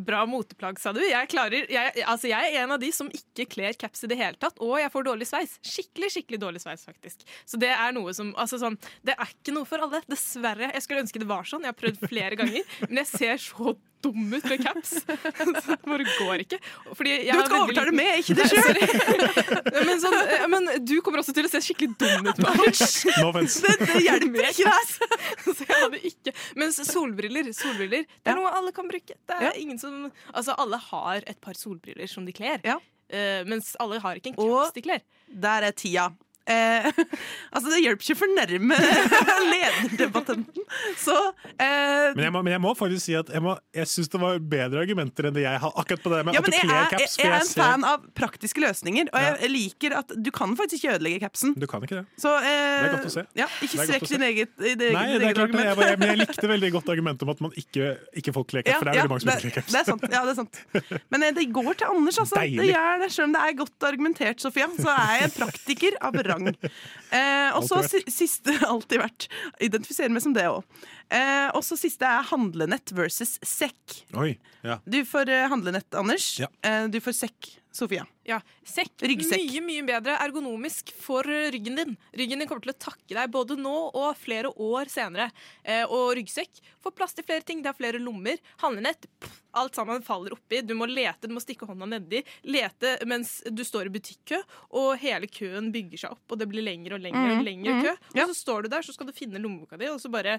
Bra 0.09 0.24
moteplagg, 0.29 0.81
sa 0.81 0.92
du. 0.96 1.00
Jeg, 1.05 1.29
klarer, 1.33 1.66
jeg, 1.70 1.94
altså 2.09 2.31
jeg 2.31 2.50
er 2.50 2.64
en 2.64 2.74
av 2.77 2.83
de 2.83 2.90
som 2.94 3.11
ikke 3.14 3.46
kler 3.57 3.77
caps 3.79 4.05
i 4.07 4.11
det 4.11 4.18
hele 4.20 4.40
tatt, 4.40 4.59
og 4.64 4.77
jeg 4.81 4.92
får 4.92 5.09
dårlig 5.09 5.29
sveis. 5.31 5.57
Skikkelig 5.64 6.12
skikkelig 6.16 6.40
dårlig 6.42 6.64
sveis, 6.64 6.85
faktisk. 6.88 7.24
Så 7.48 7.61
det 7.61 7.72
er 7.74 7.94
noe 7.96 8.14
som 8.16 8.33
altså 8.40 8.61
sånn, 8.62 8.79
Det 9.05 9.16
er 9.16 9.35
ikke 9.35 9.55
noe 9.57 9.68
for 9.68 9.85
alle, 9.85 10.03
dessverre. 10.11 10.72
Jeg 10.74 10.85
skulle 10.85 11.05
ønske 11.05 11.22
det 11.22 11.31
var 11.31 11.48
sånn. 11.48 11.66
Jeg 11.66 11.74
har 11.74 11.81
prøvd 11.81 12.07
flere 12.09 12.38
ganger, 12.40 12.77
men 12.88 13.03
jeg 13.05 13.11
ser 13.12 13.42
så 13.42 13.77
dum 14.05 14.31
ut 14.37 14.45
med 14.51 14.62
caps. 14.64 14.93
Så 15.64 15.75
det 15.75 15.79
bare 15.85 16.07
går 16.19 16.45
ikke. 16.45 16.59
Fordi 16.93 17.12
jeg 17.14 17.33
Du 17.35 17.40
skal 17.45 17.57
overta 17.59 17.64
overtale 17.64 17.95
med, 17.97 18.21
ikke 18.21 18.37
det 18.38 18.49
sjøl! 18.53 18.81
men, 19.88 20.01
sånn, 20.03 20.17
men 20.55 20.69
du 20.87 20.95
kommer 21.05 21.23
også 21.25 21.35
til 21.37 21.49
å 21.49 21.53
se 21.53 21.62
skikkelig 21.69 21.95
dum 22.01 22.31
ut. 22.31 22.43
Anders. 22.55 22.95
No. 23.19 23.33
Det, 23.35 23.75
det 23.83 24.01
hjelper 24.05 24.49
ikke 24.51 24.71
det! 24.71 25.11
Så 25.45 25.57
jeg 25.64 25.77
hadde 25.81 26.01
ikke 26.09 26.33
Mens 26.61 26.79
solbriller, 26.88 27.49
solbriller 27.57 28.05
Det 28.09 28.33
er 28.33 28.38
noe 28.38 28.51
alle 28.55 28.73
kan 28.77 28.88
bruke. 28.90 29.14
Det 29.17 29.37
er 29.38 29.49
Ja. 29.49 29.53
ingen 29.61 29.79
som 29.81 30.11
Altså, 30.33 30.55
alle 30.59 30.79
har 30.90 31.25
et 31.27 31.40
par 31.45 31.57
solbriller 31.59 32.09
som 32.11 32.25
de 32.27 32.33
kler. 32.37 32.61
Ja. 32.64 32.79
Eh, 33.09 33.43
mens 33.49 33.75
alle 33.83 33.99
har 34.03 34.17
ikke 34.19 34.33
en 34.33 34.38
Og- 34.40 34.55
caps 34.64 34.75
de 34.79 34.83
kler. 34.87 35.03
Der 35.29 35.67
er 35.69 35.73
tida. 35.77 36.09
Eh, 36.47 36.87
altså, 37.55 37.71
det 37.73 37.79
hjelper 37.81 38.05
ikke 38.05 38.17
å 38.17 38.21
fornærme 38.21 38.77
lederdebattanten. 39.53 40.65
Så 41.01 41.15
eh, 41.57 42.13
Men 42.17 42.23
jeg, 42.27 42.33
må, 42.35 42.43
men 42.45 42.53
jeg 42.57 42.63
må 42.65 42.73
faktisk 42.77 43.05
si 43.07 43.15
at 43.19 43.31
jeg, 43.33 43.43
må- 43.45 43.57
jeg 43.75 43.89
syns 43.91 44.11
det 44.13 44.21
var 44.21 44.39
bedre 44.55 44.83
argumenter 44.85 45.29
enn 45.31 45.37
det 45.37 45.45
jeg 45.47 45.61
har 45.63 45.73
akkurat 45.81 46.03
på 46.05 46.13
det 46.13 46.21
med 46.29 46.37
ja, 46.37 46.43
at 46.43 46.49
du 46.49 46.53
kler 46.59 46.75
er, 46.75 46.81
jeg, 46.83 46.91
caps. 46.95 47.17
jeg 47.21 47.31
er 47.31 47.37
en 47.39 47.53
fan 47.55 47.87
av 47.89 48.05
praktiske 48.19 48.61
løsninger, 48.65 49.09
og 49.15 49.25
jeg 49.25 49.51
liker 49.55 49.97
at 50.03 50.13
du 50.21 50.31
kan 50.35 50.53
faktisk 50.59 50.83
ikke 50.85 50.97
ødelegge 50.99 51.23
capsen. 51.25 51.55
Du 51.61 51.67
kan 51.71 51.85
ikke 51.87 52.03
det. 52.03 52.05
Så, 52.21 52.35
eh, 52.41 52.45
Det 52.45 52.89
er 52.91 52.95
godt 52.99 53.09
å 53.11 53.15
se. 53.17 53.25
Ja, 53.41 53.49
ikke 53.65 53.87
strekk 53.89 54.09
din 54.13 54.27
eget, 54.29 54.53
i 54.61 54.75
Nei, 54.75 54.75
eget, 54.75 54.85
det 54.85 54.95
eget 54.95 55.23
men 55.23 55.25
jeg, 55.25 55.39
argument. 55.49 55.79
bare- 55.81 55.97
men 56.05 56.13
jeg 56.13 56.21
likte 56.25 56.51
veldig 56.55 56.73
godt 56.77 56.93
argumentet 56.97 57.27
om 57.29 57.33
at 57.35 57.43
man 57.49 57.57
ikke, 57.65 57.91
ikke 58.21 58.35
folk 58.37 58.51
kler 58.53 58.67
caps, 58.67 58.79
for 58.83 58.91
det 58.91 58.95
er 58.95 59.01
veldig 59.03 59.15
mange 59.15 59.25
som 59.25 59.33
ikke 59.33 59.47
kler 59.49 59.57
caps. 59.61 59.73
det 59.73 59.81
er 59.81 59.89
sant. 59.91 60.07
Ja, 60.13 60.25
det 60.29 60.35
er 60.35 60.39
sant. 60.43 60.63
Men 61.15 61.27
eh, 61.31 61.35
det 61.41 61.49
går 61.57 61.73
til 61.81 61.89
Anders, 61.95 62.21
altså. 62.21 62.41
Det 62.45 62.69
gjør 62.69 63.01
det, 63.05 63.11
Selv 63.15 63.29
om 63.31 63.35
det 63.37 63.43
er 63.49 63.57
godt 63.63 63.89
argumentert, 63.89 64.41
Sofia, 64.45 64.69
så 64.77 64.91
er 64.93 65.13
jeg 65.21 65.29
en 65.31 65.35
praktiker 65.39 65.97
av 66.05 66.17
rang. 66.27 66.34
Eh, 67.14 67.51
og 67.55 67.66
så 67.68 67.83
siste 68.11 68.55
Alltid 68.73 69.03
vært. 69.03 69.29
Identifiserer 69.62 70.12
meg 70.14 70.25
som 70.25 70.35
det 70.37 70.47
òg. 70.51 70.62
Eh, 71.12 71.49
og 71.55 71.62
så 71.66 71.77
siste 71.79 72.09
er 72.09 72.27
handlenett 72.31 72.92
versus 72.97 73.37
sekk. 73.44 74.01
Oi, 74.18 74.35
ja. 74.66 74.79
Du 74.88 75.01
får 75.09 75.31
eh, 75.33 75.47
handlenett, 75.53 75.88
Anders. 75.99 76.33
Ja. 76.42 76.49
Eh, 76.64 76.87
du 76.92 76.99
får 77.05 77.16
sekk, 77.25 77.51
Sofia. 77.75 78.05
Ja, 78.25 78.37
sekk. 78.63 78.93
Ryggsekk. 79.03 79.49
Mye 79.51 79.61
mye 79.67 79.83
bedre 79.89 80.15
ergonomisk 80.23 80.93
for 80.95 81.27
eh, 81.27 81.49
ryggen 81.51 81.75
din. 81.81 81.97
Ryggen 82.15 82.39
din 82.39 82.49
kommer 82.49 82.63
til 82.63 82.71
å 82.73 82.77
takke 82.87 83.17
deg 83.17 83.33
både 83.35 83.57
nå 83.59 83.73
og 83.91 84.13
flere 84.21 84.53
år 84.63 84.87
senere. 84.93 85.27
Eh, 85.67 85.83
og 85.83 86.13
ryggsekk 86.15 86.61
får 86.85 86.95
plass 86.95 87.17
til 87.19 87.27
flere 87.27 87.43
ting. 87.43 87.65
Det 87.65 87.73
er 87.73 87.77
flere 87.81 87.99
lommer. 87.99 88.39
Handlenett, 88.63 89.09
pff, 89.19 89.41
alt 89.59 89.75
sammen 89.75 90.07
faller 90.07 90.37
oppi. 90.39 90.63
Du 90.63 90.77
må 90.79 90.87
lete, 90.87 91.27
du 91.27 91.35
må 91.35 91.43
stikke 91.43 91.67
hånda 91.67 91.91
nedi. 91.97 92.23
Lete 92.47 92.95
mens 93.11 93.41
du 93.51 93.65
står 93.67 93.91
i 93.91 93.95
butikkø, 93.99 94.39
og 94.79 94.95
hele 95.03 95.27
køen 95.27 95.73
bygger 95.75 96.07
seg 96.07 96.15
opp, 96.15 96.25
og 96.31 96.41
det 96.41 96.49
blir 96.55 96.63
lengre 96.65 96.95
og 96.95 97.03
lengre 97.05 97.27
og 97.27 97.37
Mhm, 97.41 97.45
lengre 97.51 97.75
mm. 97.75 97.85
kø. 97.85 97.99
Og 98.23 98.31
så 98.31 98.39
står 98.39 98.63
du 98.63 98.73
der, 98.77 98.87
så 98.87 98.95
skal 98.95 99.11
du 99.11 99.17
finne 99.19 99.43
lommeboka 99.43 99.77
di, 99.83 99.91
og 99.91 99.99
så 100.03 100.15
bare 100.15 100.39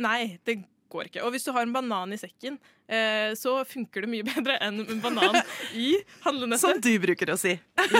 Nei, 0.00 0.38
det 0.44 0.60
går 0.92 1.10
ikke. 1.10 1.22
Og 1.26 1.34
hvis 1.34 1.46
du 1.46 1.52
har 1.54 1.66
en 1.66 1.74
banan 1.74 2.12
i 2.14 2.18
sekken, 2.20 2.58
eh, 2.88 3.32
så 3.38 3.58
funker 3.68 4.04
det 4.04 4.10
mye 4.10 4.26
bedre 4.26 4.56
enn 4.64 4.82
en 4.84 5.00
banan 5.02 5.38
i 5.74 5.94
handlenettet. 6.24 6.62
Som 6.62 6.82
du 6.82 6.92
bruker 7.02 7.32
å 7.34 7.38
si. 7.40 7.54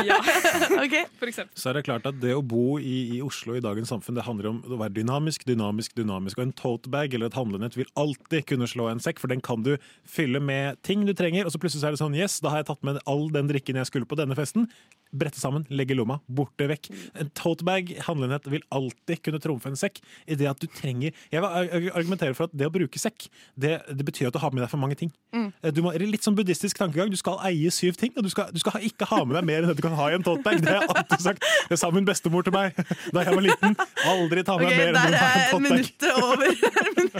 Ja. 0.06 0.18
okay. 0.84 1.06
For 1.18 1.30
eksempel. 1.30 1.54
Så 1.58 1.70
er 1.70 1.78
det 1.78 1.86
klart 1.88 2.06
at 2.08 2.20
det 2.22 2.34
å 2.36 2.44
bo 2.44 2.78
i, 2.78 2.96
i 3.16 3.20
Oslo 3.24 3.56
i 3.56 3.64
dagens 3.64 3.90
samfunn, 3.92 4.18
det 4.18 4.26
handler 4.26 4.50
om 4.52 4.60
å 4.64 4.80
være 4.80 4.96
dynamisk, 4.98 5.46
dynamisk, 5.48 5.96
dynamisk. 5.98 6.38
Og 6.40 6.48
en 6.48 6.56
totebag 6.58 7.16
eller 7.16 7.30
et 7.30 7.38
handlenett 7.38 7.78
vil 7.78 7.90
alltid 7.98 8.46
kunne 8.50 8.70
slå 8.70 8.90
en 8.90 9.02
sekk, 9.02 9.22
for 9.22 9.32
den 9.32 9.44
kan 9.44 9.64
du 9.66 9.74
fylle 10.08 10.42
med 10.42 10.80
ting 10.86 11.06
du 11.06 11.14
trenger, 11.16 11.46
og 11.46 11.54
så 11.54 11.62
plutselig 11.62 11.84
så 11.84 11.90
er 11.90 11.96
det 11.96 12.02
sånn 12.02 12.16
Yes, 12.16 12.38
da 12.44 12.54
har 12.54 12.62
jeg 12.62 12.70
tatt 12.70 12.86
med 12.86 13.02
all 13.10 13.28
den 13.34 13.50
drikken 13.50 13.80
jeg 13.80 13.90
skulle 13.90 14.08
på 14.08 14.18
denne 14.18 14.36
festen. 14.38 14.70
Brette 15.16 15.40
sammen, 15.40 15.64
legge 15.72 15.94
i 15.94 15.98
lomma, 15.98 16.18
borte 16.28 16.66
vekk. 16.70 16.88
En 17.22 17.30
totebag, 17.36 17.94
handlenett, 18.06 18.46
vil 18.52 18.64
alltid 18.74 19.22
kunne 19.24 19.40
trumfe 19.42 19.70
en 19.70 19.78
sekk 19.78 20.00
i 20.26 20.36
det 20.38 20.48
at 20.50 20.60
du 20.60 20.66
trenger 20.70 21.12
Jeg 21.32 21.42
vil 21.42 21.90
argumentere 21.96 22.34
for 22.36 22.48
at 22.48 22.54
det 22.56 22.66
å 22.68 22.72
bruke 22.74 23.00
sekk, 23.00 23.28
det, 23.58 23.78
det 23.88 24.06
betyr 24.06 24.28
at 24.30 24.36
du 24.36 24.40
har 24.42 24.52
med 24.54 24.64
deg 24.64 24.70
for 24.72 24.82
mange 24.82 24.98
ting. 24.98 25.12
Mm. 25.34 25.48
Eh, 25.62 25.72
Du 25.76 25.82
må, 25.84 25.92
litt 26.00 26.24
sånn 26.26 26.36
buddhistisk 26.38 26.78
tankegang. 26.80 27.10
Du 27.12 27.18
skal 27.20 27.38
eie 27.48 27.70
syv 27.74 27.98
ting, 28.00 28.12
og 28.16 28.26
du 28.26 28.30
skal, 28.32 28.50
du 28.54 28.60
skal 28.62 28.80
ikke 28.86 29.08
ha 29.10 29.22
med 29.24 29.38
deg 29.38 29.48
mer 29.48 29.62
enn 29.64 29.72
det 29.72 29.76
du 29.78 29.84
kan 29.84 29.96
ha 29.98 30.08
i 30.10 30.16
en 30.18 30.24
totebag. 30.26 30.62
Det 30.64 30.72
har 30.72 30.84
jeg 30.86 30.92
alltid 30.94 31.24
sagt. 31.26 31.46
Det 31.70 31.78
sa 31.80 31.90
min 31.94 32.06
bestemor 32.08 32.46
til 32.46 32.54
meg 32.56 32.76
da 33.14 33.24
jeg 33.26 33.36
var 33.36 33.44
liten. 33.46 33.76
Aldri 34.06 34.44
ta 34.46 34.58
med 34.60 34.70
okay, 34.70 34.78
mer 34.80 34.88
enn 34.88 34.96
der 34.96 35.14
du 35.14 35.18
har 35.20 35.28
i 35.28 35.36
er 35.36 35.44
en 35.44 35.50
totebag. 35.52 35.70
minuttet 35.76 36.12
over. 36.16 36.48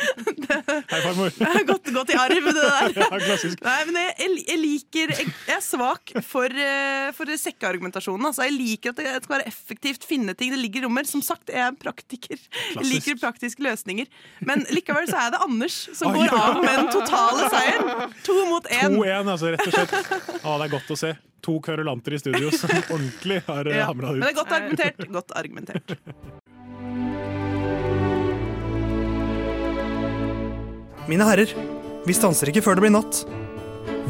Hei, 0.91 1.01
farmor. 1.05 1.33
Det 1.37 1.53
har 1.53 1.65
gått, 1.69 1.93
gått 1.95 2.13
i 2.15 2.19
arv, 2.21 2.51
det 2.51 2.57
der. 2.57 2.95
Ja, 3.07 3.09
klassisk. 3.23 3.61
Nei, 3.65 3.79
men 3.89 3.99
jeg, 4.01 4.37
jeg, 4.47 4.59
liker 4.61 5.13
Jeg, 5.13 5.27
jeg 5.47 5.57
er 5.57 5.63
svak 5.65 6.13
for, 6.27 6.53
for 7.17 7.27
for 7.27 7.33
sekkeargumentasjonen. 7.87 8.27
Altså, 8.27 8.45
jeg 8.47 8.55
liker 8.57 8.93
at 8.93 9.01
det 9.01 9.25
skal 9.25 9.35
være 9.37 9.47
effektivt, 9.49 10.07
finne 10.07 10.35
ting. 10.35 10.53
Det 10.53 10.61
ligger 10.61 10.83
i 10.83 10.85
rommer. 10.87 11.07
Som 11.07 11.23
sagt, 11.23 11.51
jeg 11.51 11.61
er 11.61 11.71
en 11.73 11.77
praktiker. 11.79 12.37
Jeg 12.37 12.73
Klassisk. 12.75 12.95
liker 12.95 13.21
praktiske 13.21 13.63
løsninger. 13.63 14.07
Men 14.41 14.67
likevel 14.71 15.09
så 15.09 15.21
er 15.21 15.35
det 15.35 15.43
Anders 15.45 15.77
som 15.95 16.15
går 16.15 16.35
av 16.35 16.63
med 16.63 16.75
den 16.81 16.91
totale 16.93 17.51
seieren. 17.53 18.17
To 18.27 18.37
mot 18.51 18.67
én. 18.67 18.97
2-1, 18.97 19.31
altså, 19.31 19.53
rett 19.55 19.67
og 19.67 19.77
slett. 19.77 19.95
Å, 20.43 20.57
det 20.59 20.67
er 20.69 20.75
godt 20.75 20.91
å 20.91 20.99
se. 20.99 21.15
To 21.47 21.61
kverulanter 21.63 22.17
i 22.17 22.19
studio 22.19 22.51
som 22.51 22.73
ordentlig 22.97 23.43
har 23.47 23.71
ja. 23.71 23.87
hamra 23.91 24.15
ut. 24.15 24.19
Men 24.19 24.27
det 24.27 24.35
er 24.35 24.41
godt 24.41 24.57
argumentert. 24.57 25.09
Godt 25.13 25.37
argumentert. 25.39 25.97
Mine 31.07 31.23
herrer, 31.29 31.53
vi 32.03 32.15
stanser 32.17 32.51
ikke 32.51 32.65
før 32.67 32.81
det 32.81 32.89
blir 32.89 32.97
natt. 32.97 33.23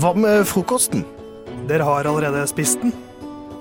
Hva 0.00 0.14
med 0.16 0.46
frokosten? 0.48 1.04
Dere 1.68 1.84
har 1.84 2.08
allerede 2.08 2.40
spist 2.48 2.80
den. 2.80 2.94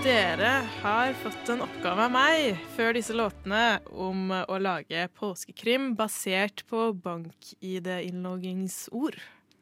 dere 0.00 0.62
har 0.80 1.10
fått 1.20 1.50
en 1.52 1.60
oppgave 1.60 2.06
av 2.06 2.12
meg 2.14 2.54
før 2.72 2.94
disse 2.96 3.12
låtene 3.12 3.84
om 3.92 4.30
å 4.32 4.56
lage 4.56 5.02
påskekrim 5.18 5.92
basert 5.98 6.62
på 6.70 6.94
bank-ID-innloggingsord. 7.04 9.18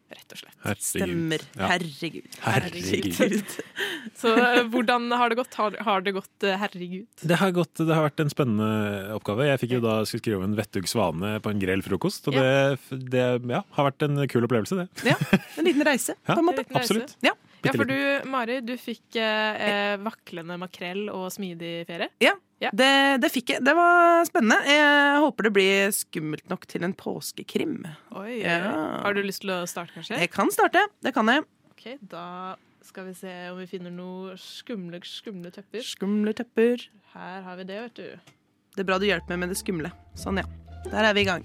Rett 0.09 0.33
og 0.33 0.39
slett. 0.41 0.57
Herregud. 0.63 0.85
Stemmer. 0.87 1.43
Ja. 1.59 1.67
Herregud. 1.73 2.31
Herregud. 2.45 3.51
Så 4.21 4.29
eh, 4.39 4.63
hvordan 4.71 5.11
har 5.11 5.29
det 5.33 5.37
gått? 5.41 5.55
Har, 5.59 5.73
har 5.85 6.01
det 6.07 6.13
gått 6.17 6.39
eh, 6.47 6.57
herregud? 6.63 7.11
Det 7.19 7.37
har, 7.43 7.51
gått, 7.59 7.77
det 7.83 7.93
har 7.93 8.03
vært 8.07 8.21
en 8.23 8.31
spennende 8.33 8.71
oppgave. 9.19 9.51
Jeg 9.51 9.61
fikk 9.65 9.73
jo 9.77 9.83
da 9.85 9.95
skulle 10.07 10.23
skrive 10.23 10.39
om 10.39 10.47
en 10.47 10.59
vettug 10.61 10.85
svane 10.89 11.29
på 11.43 11.49
en 11.51 11.61
grell 11.61 11.83
frokost. 11.85 12.23
Og 12.31 12.35
det, 12.39 12.79
det 13.11 13.27
ja, 13.43 13.61
har 13.75 13.85
vært 13.91 14.03
en 14.07 14.15
kul 14.31 14.47
opplevelse, 14.47 14.75
det. 14.81 14.87
Ja, 15.11 15.19
en 15.59 15.67
liten 15.67 15.83
reise, 15.83 16.15
Ja, 16.29 16.33
på 16.39 16.41
en 16.41 16.47
måte. 16.53 16.63
En 16.71 16.79
absolutt. 16.79 17.19
Ja. 17.27 17.35
Ja, 17.65 17.73
for 17.75 17.89
du, 17.89 17.97
Mari, 18.31 18.61
du 18.63 18.75
fikk 18.79 19.17
eh, 19.19 19.63
eh, 19.69 19.95
vaklende 20.03 20.59
makrell 20.61 21.09
og 21.11 21.29
smidig 21.35 21.87
ferie. 21.89 22.11
Ja, 22.23 22.37
Det, 22.75 23.21
det 23.23 23.31
fikk 23.35 23.53
jeg. 23.55 23.63
Det 23.67 23.75
var 23.79 24.25
spennende. 24.27 24.59
Jeg 24.67 25.19
håper 25.23 25.47
det 25.49 25.53
blir 25.55 25.93
skummelt 25.95 26.49
nok 26.51 26.67
til 26.71 26.87
en 26.87 26.95
påskekrim. 26.99 27.81
Oi, 28.19 28.41
Ja. 28.43 29.03
Har 29.05 29.15
du 29.15 29.23
lyst 29.23 29.43
til 29.45 29.53
å 29.55 29.61
starte, 29.71 29.95
kanskje? 29.95 30.19
Jeg 30.19 30.31
kan 30.35 30.51
starte. 30.55 30.87
Det 31.03 31.15
kan 31.15 31.27
jeg. 31.31 31.45
Ok, 31.73 31.85
Da 32.03 32.57
skal 32.83 33.11
vi 33.11 33.15
se 33.19 33.33
om 33.53 33.59
vi 33.61 33.67
finner 33.69 33.93
noe 33.93 34.35
skumle, 34.41 34.99
skumle 35.05 35.51
tepper. 35.55 35.83
Skumle 35.85 36.33
tepper. 36.35 36.89
Her 37.15 37.43
har 37.47 37.57
vi 37.61 37.65
det, 37.69 37.83
vet 37.89 37.95
du. 37.95 38.35
Det 38.75 38.85
er 38.85 38.89
bra 38.89 38.99
du 38.99 39.07
hjelper 39.07 39.35
meg 39.35 39.47
med 39.47 39.55
det 39.55 39.59
skumle. 39.61 39.91
Sånn, 40.19 40.39
ja. 40.41 40.47
Der 40.89 41.11
er 41.11 41.15
vi 41.15 41.23
i 41.27 41.29
gang. 41.29 41.45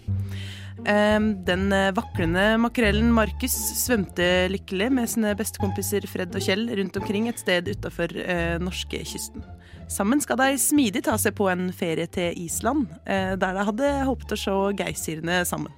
Ehm, 0.90 1.28
den 1.48 1.70
eh, 1.72 1.92
vaklende 1.96 2.58
makrellen 2.60 3.12
Markus 3.16 3.54
svømte 3.80 4.50
lykkelig 4.52 4.90
med 4.92 5.12
sine 5.12 5.34
bestekompiser 5.40 6.08
Fred 6.10 6.34
og 6.36 6.44
Kjell 6.44 6.66
rundt 6.80 6.98
omkring 7.00 7.30
et 7.30 7.40
sted 7.40 7.70
utafor 7.72 8.12
uh, 8.18 8.58
norskekysten. 8.64 9.46
Sammen 9.92 10.22
skal 10.24 10.40
de 10.42 10.58
smidig 10.60 11.04
ta 11.06 11.16
seg 11.22 11.36
på 11.38 11.48
en 11.52 11.68
ferie 11.76 12.10
til 12.12 12.36
Island, 12.42 12.88
eh, 13.06 13.36
der 13.40 13.56
de 13.56 13.68
hadde 13.70 13.94
håpet 14.10 14.36
å 14.36 14.40
se 14.40 14.58
geysirene 14.82 15.44
sammen. 15.48 15.72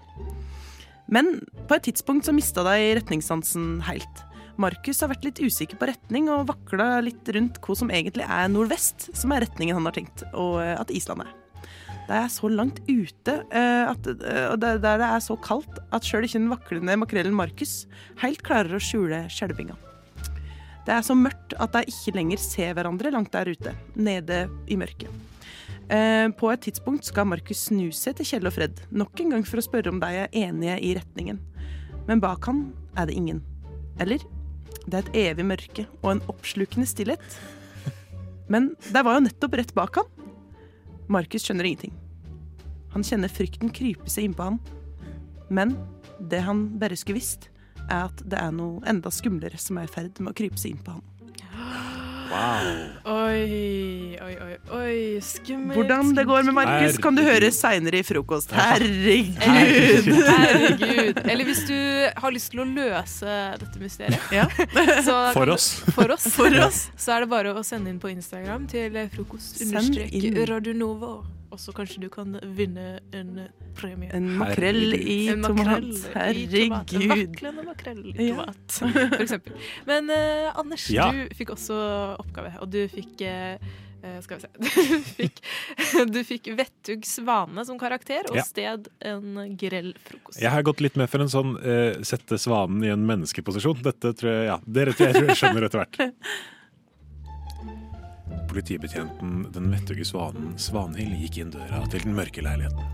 Men 1.11 1.37
på 1.69 1.77
et 1.77 1.85
tidspunkt 1.89 2.25
så 2.25 2.33
mista 2.33 2.63
de 2.65 2.95
retningssansen 2.97 3.83
helt. 3.85 4.25
Markus 4.57 5.01
har 5.03 5.11
vært 5.11 5.25
litt 5.27 5.41
usikker 5.43 5.77
på 5.77 5.89
retning 5.91 6.29
og 6.31 6.47
vakla 6.49 7.01
litt 7.03 7.27
rundt 7.35 7.59
hva 7.61 7.75
som 7.77 7.91
egentlig 7.91 8.25
er 8.25 8.47
nordvest, 8.49 9.09
som 9.13 9.33
er 9.35 9.43
retningen 9.45 9.75
han 9.77 9.89
har 9.89 9.97
tenkt, 9.99 10.23
og 10.33 10.61
eh, 10.63 10.77
at 10.79 10.93
Island 10.95 11.27
er. 11.27 11.33
Det 12.05 12.13
er 12.13 12.27
så 12.29 12.49
langt 12.51 12.81
ute, 12.85 13.33
eh, 13.49 13.87
eh, 13.89 14.47
og 14.51 14.59
der 14.61 14.77
det 14.77 14.93
er 15.07 15.21
så 15.23 15.37
kaldt, 15.41 15.79
at 15.91 16.05
sjøl 16.05 16.27
ikke 16.27 16.37
den 16.37 16.51
vaklende 16.51 16.97
makrellen 17.01 17.33
Markus 17.33 17.87
helt 18.21 18.43
klarer 18.45 18.77
å 18.77 18.81
skjule 18.83 19.23
skjelvinga. 19.33 19.73
Det 20.85 20.93
er 20.93 21.01
så 21.01 21.15
mørkt 21.17 21.55
at 21.57 21.73
de 21.73 21.89
ikke 21.89 22.13
lenger 22.13 22.41
ser 22.41 22.75
hverandre 22.77 23.09
langt 23.13 23.33
der 23.33 23.49
ute, 23.49 23.73
nede 23.97 24.45
i 24.69 24.77
mørket. 24.77 25.09
Eh, 25.89 26.29
På 26.37 26.51
et 26.53 26.61
tidspunkt 26.61 27.09
skal 27.09 27.25
Markus 27.29 27.65
snu 27.71 27.89
seg 27.93 28.19
til 28.19 28.29
Kjell 28.29 28.49
og 28.49 28.53
Fred, 28.53 28.85
nok 28.93 29.19
en 29.21 29.33
gang 29.33 29.45
for 29.45 29.61
å 29.61 29.65
spørre 29.65 29.89
om 29.89 29.99
de 30.01 30.11
er 30.25 30.29
enige 30.45 30.77
i 30.85 30.93
retningen. 30.97 31.41
Men 32.05 32.21
bak 32.21 32.45
han 32.45 32.67
er 32.95 33.09
det 33.09 33.17
ingen. 33.17 33.41
Eller? 33.97 34.21
Det 34.85 34.93
er 34.93 35.01
et 35.01 35.15
evig 35.31 35.45
mørke 35.49 35.87
og 36.03 36.11
en 36.11 36.23
oppslukende 36.29 36.85
stillhet. 36.85 37.39
Men 38.51 38.75
de 38.77 39.01
var 39.01 39.17
jo 39.17 39.25
nettopp 39.25 39.57
rett 39.57 39.73
bak 39.73 39.97
han. 39.97 40.11
Markus 41.11 41.45
skjønner 41.45 41.67
ingenting. 41.69 41.93
Han 42.95 43.03
kjenner 43.05 43.31
frykten 43.31 43.73
krype 43.75 44.09
seg 44.09 44.29
innpå 44.29 44.49
han. 44.49 44.61
Men 45.53 45.75
det 46.31 46.41
han 46.45 46.67
bare 46.79 46.97
skulle 46.97 47.19
visst, 47.19 47.49
er 47.85 48.07
at 48.07 48.23
det 48.25 48.39
er 48.39 48.55
noe 48.55 48.81
enda 48.89 49.11
skumlere 49.13 49.59
som 49.61 49.77
er 49.77 49.89
i 49.89 49.93
ferd 49.93 50.17
med 50.21 50.33
å 50.33 50.37
krype 50.37 50.57
seg 50.61 50.75
innpå 50.75 50.97
han. 50.97 51.91
Oi, 53.05 54.17
oi, 54.21 54.35
oi, 54.45 54.55
oi. 54.73 54.95
Skummelt. 55.21 55.75
Hvordan 55.77 56.13
det 56.17 56.25
går 56.27 56.43
med 56.47 56.53
Markus, 56.57 56.97
kan 57.01 57.15
du 57.17 57.21
høre 57.25 57.51
seinere 57.53 58.01
i 58.01 58.05
frokost. 58.07 58.51
Herregud! 58.55 59.37
Herregud. 59.45 61.21
Eller 61.25 61.45
hvis 61.45 61.63
du 61.69 61.75
har 62.21 62.35
lyst 62.35 62.51
til 62.53 62.63
å 62.63 62.67
løse 62.69 63.37
dette 63.61 63.81
mysteriet, 63.81 64.19
Ja. 64.33 64.47
så, 65.05 65.19
For 65.35 65.53
oss. 65.53 65.69
For 65.95 66.11
oss. 66.15 66.27
For 66.35 66.59
oss. 66.65 66.87
Så 66.97 67.15
er 67.15 67.25
det 67.25 67.29
bare 67.31 67.53
å 67.53 67.63
sende 67.65 67.89
inn 67.93 67.99
på 68.01 68.09
Instagram 68.11 68.67
til 68.71 68.97
frokost 69.13 69.61
Og 71.55 71.61
så 71.63 71.71
kanskje 71.71 72.01
du 72.03 72.09
kan 72.11 72.35
vinne 72.57 72.97
en 73.15 73.29
premie. 73.79 74.09
En 74.15 74.25
makrell 74.41 74.91
i 74.97 75.29
En 75.31 75.45
tomat. 75.45 75.87
Herregud. 76.11 76.57
En 76.91 77.13
vaklende 77.15 77.63
makrell 77.63 78.01
i 78.11 78.27
Ja. 78.27 78.43
tomat, 78.43 78.77
for 79.15 79.23
eksempel. 79.23 79.55
Men 79.87 80.11
uh, 80.11 80.51
Anders, 80.59 80.89
Ja. 80.91 81.07
du 81.15 81.31
fikk 81.37 81.53
også 81.55 81.77
oppgave, 82.19 82.51
og 82.59 82.67
du 82.75 82.81
fikk 82.91 83.23
eh, 83.23 83.55
eh, 84.03 84.17
skal 84.25 84.37
vi 84.37 84.43
se 84.43 84.49
Du 84.59 85.07
fikk, 85.15 85.39
du 86.17 86.19
fikk 86.27 86.49
Vettug 86.59 87.07
Svane 87.07 87.63
som 87.67 87.79
karakter, 87.79 88.27
og 88.29 88.35
Ja. 88.41 88.43
sted 88.43 88.89
en 88.99 89.55
grell 89.55 89.93
frokost. 90.09 90.41
Jeg 90.43 90.51
har 90.51 90.65
gått 90.67 90.83
litt 90.83 90.99
med 90.99 91.07
for 91.09 91.23
en 91.23 91.31
sånn 91.31 91.55
uh, 91.55 92.03
sette 92.03 92.35
svanen 92.41 92.83
i 92.83 92.91
en 92.91 93.07
menneskeposisjon. 93.07 93.79
Dette 93.87 94.11
tror 94.11 94.33
jeg, 94.33 94.51
ja, 94.51 94.59
Dere 94.67 94.91
tror 94.91 95.07
jeg, 95.07 95.21
tror 95.21 95.31
jeg 95.31 95.39
skjønner 95.39 95.69
etter 95.69 95.85
hvert. 95.85 96.19
Politibetjenten 98.55 99.47
Den 99.51 99.65
vettuge 99.67 100.05
svanen 100.07 100.53
Svanhild 100.55 101.17
gikk 101.19 101.41
inn 101.41 101.49
døra 101.51 101.81
til 101.91 102.05
den 102.05 102.13
mørke 102.15 102.39
leiligheten. 102.39 102.85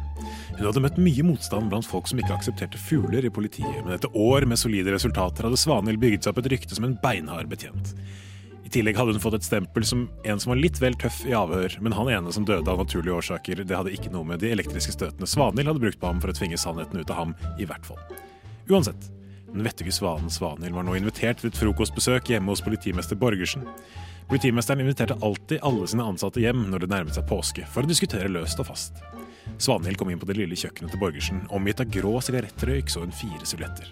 Hun 0.56 0.64
hadde 0.66 0.82
møtt 0.82 0.98
mye 0.98 1.26
motstand 1.26 1.70
blant 1.70 1.86
folk 1.86 2.10
som 2.10 2.18
ikke 2.18 2.34
aksepterte 2.34 2.82
fugler 2.82 3.28
i 3.28 3.30
politiet, 3.34 3.84
men 3.86 3.94
etter 3.94 4.10
år 4.18 4.48
med 4.50 4.58
solide 4.58 4.96
resultater 4.96 5.46
hadde 5.46 5.60
Svanhild 5.62 6.02
bygget 6.02 6.26
seg 6.26 6.34
opp 6.34 6.42
et 6.42 6.50
rykte 6.56 6.78
som 6.78 6.88
en 6.88 6.98
beinhard 7.04 7.52
betjent. 7.52 7.94
I 8.66 8.74
tillegg 8.74 8.98
hadde 8.98 9.14
hun 9.14 9.22
fått 9.22 9.38
et 9.38 9.46
stempel 9.46 9.86
som 9.86 10.08
en 10.26 10.42
som 10.42 10.56
var 10.56 10.64
litt 10.64 10.82
vel 10.82 10.98
tøff 10.98 11.22
i 11.30 11.38
avhør, 11.38 11.78
men 11.86 11.94
han 11.94 12.10
ene 12.10 12.34
som 12.34 12.48
døde 12.48 12.66
av 12.66 12.82
naturlige 12.82 13.22
årsaker, 13.22 13.62
det 13.62 13.78
hadde 13.78 13.94
ikke 13.94 14.10
noe 14.16 14.26
med 14.34 14.42
de 14.42 14.50
elektriske 14.56 14.98
støtene 14.98 15.30
Svanhild 15.30 15.70
hadde 15.70 15.86
brukt 15.86 16.02
på 16.02 16.10
ham 16.10 16.26
for 16.26 16.34
å 16.34 16.38
tvinge 16.42 16.58
sannheten 16.58 17.06
ut 17.06 17.14
av 17.14 17.22
ham, 17.22 17.38
i 17.62 17.70
hvert 17.70 17.86
fall. 17.86 18.02
Uansett, 18.72 19.12
den 19.52 19.68
vettuge 19.68 19.94
svanen 19.94 20.34
Svanhild 20.34 20.74
var 20.74 20.90
nå 20.90 20.98
invitert 20.98 21.44
til 21.44 21.52
et 21.52 21.62
frokostbesøk 21.62 22.34
hjemme 22.34 22.50
hos 22.50 22.66
politimester 22.66 23.20
Borgersen. 23.20 23.68
Politimesteren 24.30 24.84
inviterte 24.84 25.18
alltid 25.22 25.60
alle 25.66 25.88
sine 25.88 26.06
ansatte 26.08 26.44
hjem 26.44 26.68
når 26.72 26.86
det 26.86 26.92
nærmet 26.94 27.18
seg 27.18 27.28
påske, 27.30 27.66
for 27.68 27.84
å 27.84 27.90
diskutere 27.90 28.32
løst 28.32 28.62
og 28.64 28.70
fast. 28.70 29.02
Svanhild 29.62 30.00
kom 30.00 30.12
inn 30.12 30.22
på 30.22 30.30
det 30.30 30.38
lille 30.38 30.58
kjøkkenet 30.58 30.94
til 30.94 31.02
Borgersen, 31.02 31.44
omgitt 31.54 31.82
av 31.84 31.92
grå 31.92 32.16
sigarettrøyk 32.24 32.92
så 32.92 33.04
hun 33.04 33.16
fire 33.16 33.48
silhuetter. 33.48 33.92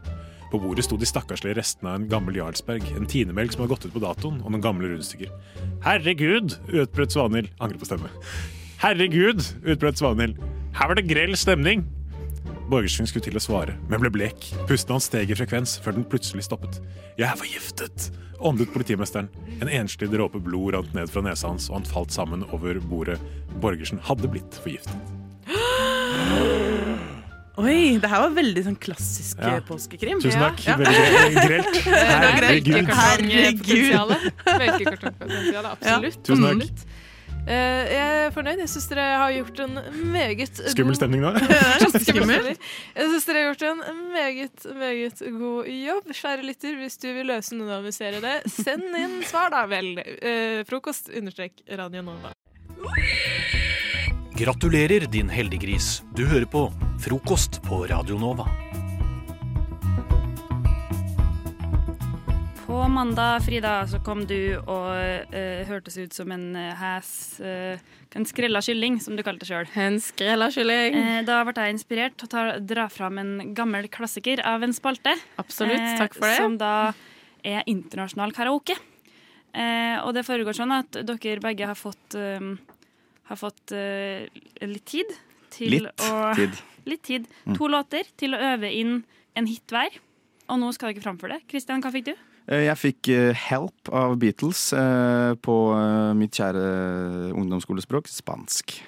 På 0.49 0.57
bordet 0.61 0.85
sto 0.87 0.97
de 0.97 1.05
stakkarslige 1.05 1.59
restene 1.59 1.91
av 1.91 1.99
en 1.99 2.07
gammel 2.09 2.39
Jarlsberg, 2.39 2.85
en 2.97 3.09
tinemelk 3.09 3.53
som 3.53 3.63
hadde 3.63 3.73
gått 3.75 3.85
ut 3.85 3.93
på 3.93 4.01
datoen, 4.01 4.39
og 4.41 4.49
noen 4.49 4.65
gamle 4.65 4.89
rundstykker. 4.89 5.29
Herregud! 5.85 6.57
utbrøt 6.71 7.13
Svanhild. 7.13 7.51
Angrer 7.61 7.81
på 7.81 7.89
stemme. 7.89 8.09
Herregud! 8.81 9.45
utbrøt 9.61 10.01
Svanhild. 10.01 10.41
Her 10.79 10.89
var 10.89 10.97
det 10.97 11.09
grell 11.11 11.37
stemning! 11.37 11.85
Borgersen 12.69 13.07
skulle 13.09 13.25
til 13.25 13.33
å 13.39 13.41
svare, 13.41 13.73
men 13.89 13.97
ble 14.03 14.11
blek. 14.13 14.45
Pusten 14.69 14.93
hans 14.93 15.07
steg 15.09 15.31
i 15.33 15.37
frekvens 15.37 15.71
før 15.81 15.93
den 15.97 16.05
plutselig 16.09 16.43
stoppet. 16.47 16.73
Jeg 17.17 17.27
er 17.31 17.37
forgiftet! 17.39 18.09
åndet 18.39 18.69
politimesteren. 18.71 19.27
En 19.59 19.67
enslig 19.67 20.07
dråpe 20.13 20.39
blod 20.39 20.71
rant 20.77 20.93
ned 20.95 21.09
fra 21.11 21.19
nesa 21.25 21.49
hans, 21.49 21.65
og 21.67 21.75
han 21.81 21.87
falt 21.89 22.13
sammen 22.15 22.45
over 22.55 22.77
bordet. 22.79 23.17
Borgersen 23.59 23.99
hadde 24.07 24.29
blitt 24.31 24.53
forgiftet. 24.63 24.95
Oi, 27.59 27.97
det 27.99 28.07
her 28.07 28.21
var 28.23 28.31
veldig 28.37 28.61
sånn 28.69 28.77
klassisk 28.79 29.41
Ja. 29.43 29.57
eh, 29.57 29.63
påskekrim. 29.67 30.21
Tusen 30.23 30.39
takk. 30.39 30.61
Ja. 30.63 30.77
Veldig 30.79 30.95
gre- 30.95 31.43
grelt. 31.49 31.75
Herregud. 32.23 32.87
Herregud. 34.47 35.03
Absolutt. 35.73 36.23
Tusen 36.23 36.47
takk. 36.47 36.63
Eh, 37.49 37.83
jeg 37.89 38.17
er 38.27 38.33
fornøyd. 38.35 38.59
Jeg 38.61 38.69
syns 38.69 38.87
dere 38.91 39.05
har 39.17 39.31
gjort 39.33 39.61
en 39.63 39.79
meget 40.13 40.59
Skummel 40.69 40.97
stemning 40.97 41.23
nå. 41.23 41.31
Skummel. 42.09 42.51
Jeg 42.53 43.07
syns 43.13 43.25
dere 43.25 43.41
har 43.41 43.47
gjort 43.49 43.65
en 43.71 44.03
meget, 44.13 44.67
meget 44.77 45.23
god 45.39 45.71
jobb. 45.73 46.11
Kjære 46.19 46.45
lytter, 46.45 46.77
hvis 46.83 46.99
du 47.01 47.09
vil 47.15 47.31
løse 47.31 47.57
noe 47.57 47.79
av 47.79 47.87
mysteriet, 47.87 48.45
send 48.53 48.85
inn 49.01 49.17
svar, 49.25 49.49
da 49.55 49.63
vel. 49.71 49.95
Eh, 49.97 50.61
frokost 50.69 51.09
understrek 51.09 51.65
Radio 51.79 52.05
Nova. 52.05 52.35
Gratulerer, 54.39 55.09
din 55.11 55.27
heldiggris. 55.33 55.99
Du 56.15 56.23
hører 56.29 56.45
på 56.47 56.69
Frokost 57.01 57.63
på 57.65 57.81
Radio 57.89 58.21
Nova. 58.21 58.45
På 62.69 62.87
mandag, 62.87 63.41
Frida, 63.41 63.87
så 63.87 63.97
kom 64.05 64.19
du 64.29 64.53
og 64.59 64.91
uh, 65.33 65.61
hørtes 65.65 65.95
ut 65.97 66.13
som 66.13 66.29
en 66.29 66.51
uh, 66.53 66.67
hæs 66.77 67.39
eh, 67.41 67.81
En 68.13 68.27
skrella 68.29 68.61
kylling, 68.61 68.99
som 69.01 69.15
du 69.17 69.23
kalte 69.25 69.41
det 69.41 69.49
sjøl. 69.49 69.65
En 69.73 69.97
skrella 69.97 70.51
kylling. 70.53 70.93
Eh, 70.99 71.17
da 71.25 71.39
ble 71.47 71.55
jeg 71.65 71.73
inspirert 71.73 72.19
til 72.21 72.29
å 72.29 72.29
ta, 72.29 72.43
dra 72.61 72.85
fram 72.93 73.17
en 73.17 73.55
gammel 73.57 73.89
klassiker 73.89 74.43
av 74.45 74.61
en 74.67 74.77
spalte. 74.77 75.15
Absolutt, 75.41 75.81
takk 75.97 76.13
for 76.19 76.29
det. 76.29 76.37
Som 76.37 76.59
da 76.61 76.93
er 77.41 77.65
internasjonal 77.73 78.37
karaoke. 78.37 78.77
Eh, 79.49 79.97
og 80.03 80.13
det 80.13 80.27
foregår 80.29 80.61
sånn 80.61 80.77
at 80.77 81.01
dere 81.09 81.41
begge 81.49 81.73
har 81.73 81.79
fått, 81.79 82.21
har 82.21 83.43
fått 83.47 83.73
litt 83.73 84.89
tid 84.93 85.19
til 85.57 85.79
Litt 85.79 86.05
å 86.05 86.23
tid. 86.37 86.65
Litt 86.93 87.07
tid. 87.09 87.29
Mm. 87.49 87.57
To 87.57 87.73
låter 87.73 88.13
til 88.13 88.37
å 88.37 88.45
øve 88.53 88.69
inn 88.69 88.99
en 89.33 89.49
hit 89.49 89.73
hver. 89.73 90.03
Og 90.53 90.61
nå 90.61 90.69
skal 90.77 90.93
dere 90.93 91.09
framføre 91.09 91.39
det. 91.39 91.47
Kristian, 91.49 91.81
hva 91.81 91.97
fikk 91.97 92.13
du? 92.13 92.17
Eh, 92.49 92.65
Jeg 92.65 92.77
fikk 92.81 93.09
eh, 93.13 93.33
Help 93.49 93.91
av 93.93 94.15
Beatles 94.21 94.71
eh, 94.73 95.33
på 95.45 95.55
mitt 96.17 96.33
kjære 96.39 96.63
ungdomsskolespråk, 97.37 98.09
spansk. 98.11 98.79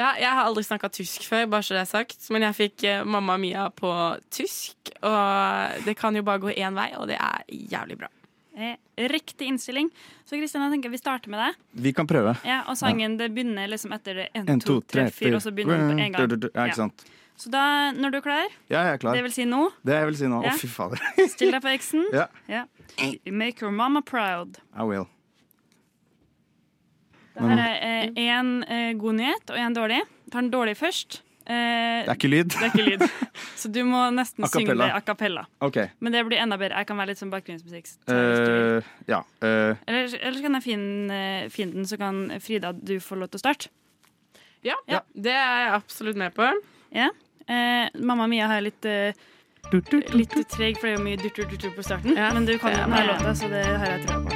Ja, 0.00 0.14
jeg 0.16 0.30
har 0.32 0.46
aldri 0.48 0.62
snakka 0.64 0.88
tysk 0.94 1.26
før, 1.28 1.44
bare 1.52 1.66
så 1.66 1.74
det 1.76 1.82
er 1.82 1.90
sagt. 1.90 2.22
Men 2.32 2.46
jeg 2.46 2.56
fikk 2.56 2.84
Mamma 3.04 3.34
Mia 3.36 3.66
på 3.76 3.90
tysk. 4.32 4.94
Og 5.04 5.84
det 5.84 5.92
kan 6.00 6.16
jo 6.16 6.22
bare 6.24 6.40
gå 6.40 6.54
én 6.54 6.78
vei, 6.78 6.86
og 6.96 7.10
det 7.10 7.18
er 7.20 7.42
jævlig 7.52 7.98
bra. 8.00 8.08
Eh, 8.56 8.76
riktig 9.12 9.46
innstilling. 9.50 9.90
Så 10.24 10.38
Kristian, 10.40 10.64
jeg 10.66 10.74
tenker 10.78 10.92
vi 10.92 10.98
starter 11.00 11.30
med 11.32 11.42
det. 11.42 11.50
Vi 11.84 11.92
kan 11.96 12.08
prøve. 12.08 12.32
Ja, 12.48 12.62
og 12.68 12.76
sangen 12.80 13.18
det 13.20 13.28
begynner 13.34 13.68
liksom 13.70 13.92
etter 13.96 14.22
det 14.22 14.28
1, 14.34 14.48
En, 14.50 14.60
2, 14.60 14.80
3, 14.90 15.06
4, 15.14 15.34
og 15.36 15.44
så 15.44 15.52
begynner 15.54 15.78
den 15.84 15.92
på 15.92 16.04
en 16.06 16.16
gang. 16.16 16.50
Ja, 16.54 16.66
ikke 16.70 16.80
sant. 16.80 17.04
Så 17.40 17.48
da, 17.52 17.62
når 17.96 18.12
du 18.12 18.16
er 18.18 18.24
klar, 18.26 18.48
Ja, 18.68 18.82
jeg 18.84 18.92
er 18.98 18.98
klar. 19.00 19.14
det 19.16 19.22
vil 19.24 19.32
si 19.32 19.46
nå, 19.48 19.62
Det 19.86 19.94
jeg 19.96 20.06
vil 20.10 20.16
si 20.18 20.26
nå. 20.28 20.42
Å, 20.42 20.44
Ja. 20.44 20.52
fy 20.60 20.68
fader. 20.68 21.00
still 21.32 21.54
deg 21.56 21.62
på 21.64 21.72
X-en. 21.78 22.04
Ja. 22.12 22.26
Ja. 22.50 22.66
Make 23.32 23.62
your 23.64 23.72
mama 23.72 24.02
proud. 24.04 24.58
I 24.76 24.84
will. 24.84 25.06
Det 27.40 27.48
her 27.48 27.74
er 27.80 28.10
én 28.20 28.50
eh, 28.68 28.92
god 29.00 29.16
nyhet 29.16 29.50
og 29.54 29.56
én 29.56 29.74
dårlig. 29.76 30.00
Ta 30.30 30.40
den 30.42 30.50
dårlige 30.52 30.76
først. 30.76 31.22
Eh, 31.46 32.04
Det 32.04 32.10
er 32.12 32.18
ikke 32.18 32.28
lyd. 32.30 32.50
Det 32.52 32.60
er 32.66 32.70
ikke 32.74 32.84
lyd. 32.90 33.04
Så 33.60 33.70
du 33.72 33.80
må 33.88 34.02
nesten 34.12 34.44
synge 34.50 34.76
det 34.76 34.90
a 34.92 35.00
cappella. 35.00 35.46
Okay. 35.64 35.88
Men 36.00 36.12
det 36.12 36.26
blir 36.28 36.42
enda 36.42 36.58
bedre. 36.60 36.76
Jeg 36.82 36.86
kan 36.90 37.00
være 37.00 37.12
litt 37.14 37.18
som 37.22 37.30
bakgrunnsmusikk. 37.32 37.86
så 37.88 38.04
tar 38.04 38.20
jeg 38.20 38.28
hvis 38.28 38.44
du 38.44 38.52
vil. 38.52 38.76
Eh, 38.76 38.92
ja. 39.14 39.22
Uh. 39.40 39.80
Eller, 39.86 40.12
eller 40.20 40.36
så 40.36 40.44
kan 40.44 40.58
jeg 40.58 40.66
finne, 40.66 41.22
finne 41.54 41.78
den, 41.80 41.88
så 41.88 41.96
kan 42.00 42.20
Frida 42.44 42.72
du 42.76 42.98
få 43.00 43.16
lov 43.16 43.32
til 43.32 43.40
å 43.40 43.44
starte. 43.46 43.72
Ja, 44.66 44.76
det 45.16 45.32
er 45.32 45.64
jeg 45.64 45.72
absolutt 45.78 46.18
med 46.20 46.34
på. 46.36 46.44
Ja. 46.92 47.08
Eh, 47.50 47.88
Mamma 47.98 48.26
Mia 48.30 48.46
har 48.46 48.60
litt 48.62 48.84
eh, 48.86 49.12
Litt 49.70 50.34
treg, 50.50 50.78
for 50.80 50.86
det 50.88 50.92
er 50.92 50.96
jo 50.96 51.02
mye 51.04 51.18
durtur-durtur 51.20 51.72
på 51.76 51.82
starten. 51.84 52.16
Ja. 52.16 52.30
Men 52.34 52.46
du 52.48 52.54
kan 52.58 52.72
Ja, 52.72 52.78
jo 52.78 52.90
denne 52.90 53.02
låta, 53.10 53.34
så 53.38 53.48
det 53.52 53.64
har 53.66 53.86
jeg 53.92 54.06
trua 54.06 54.20
på. 54.24 54.30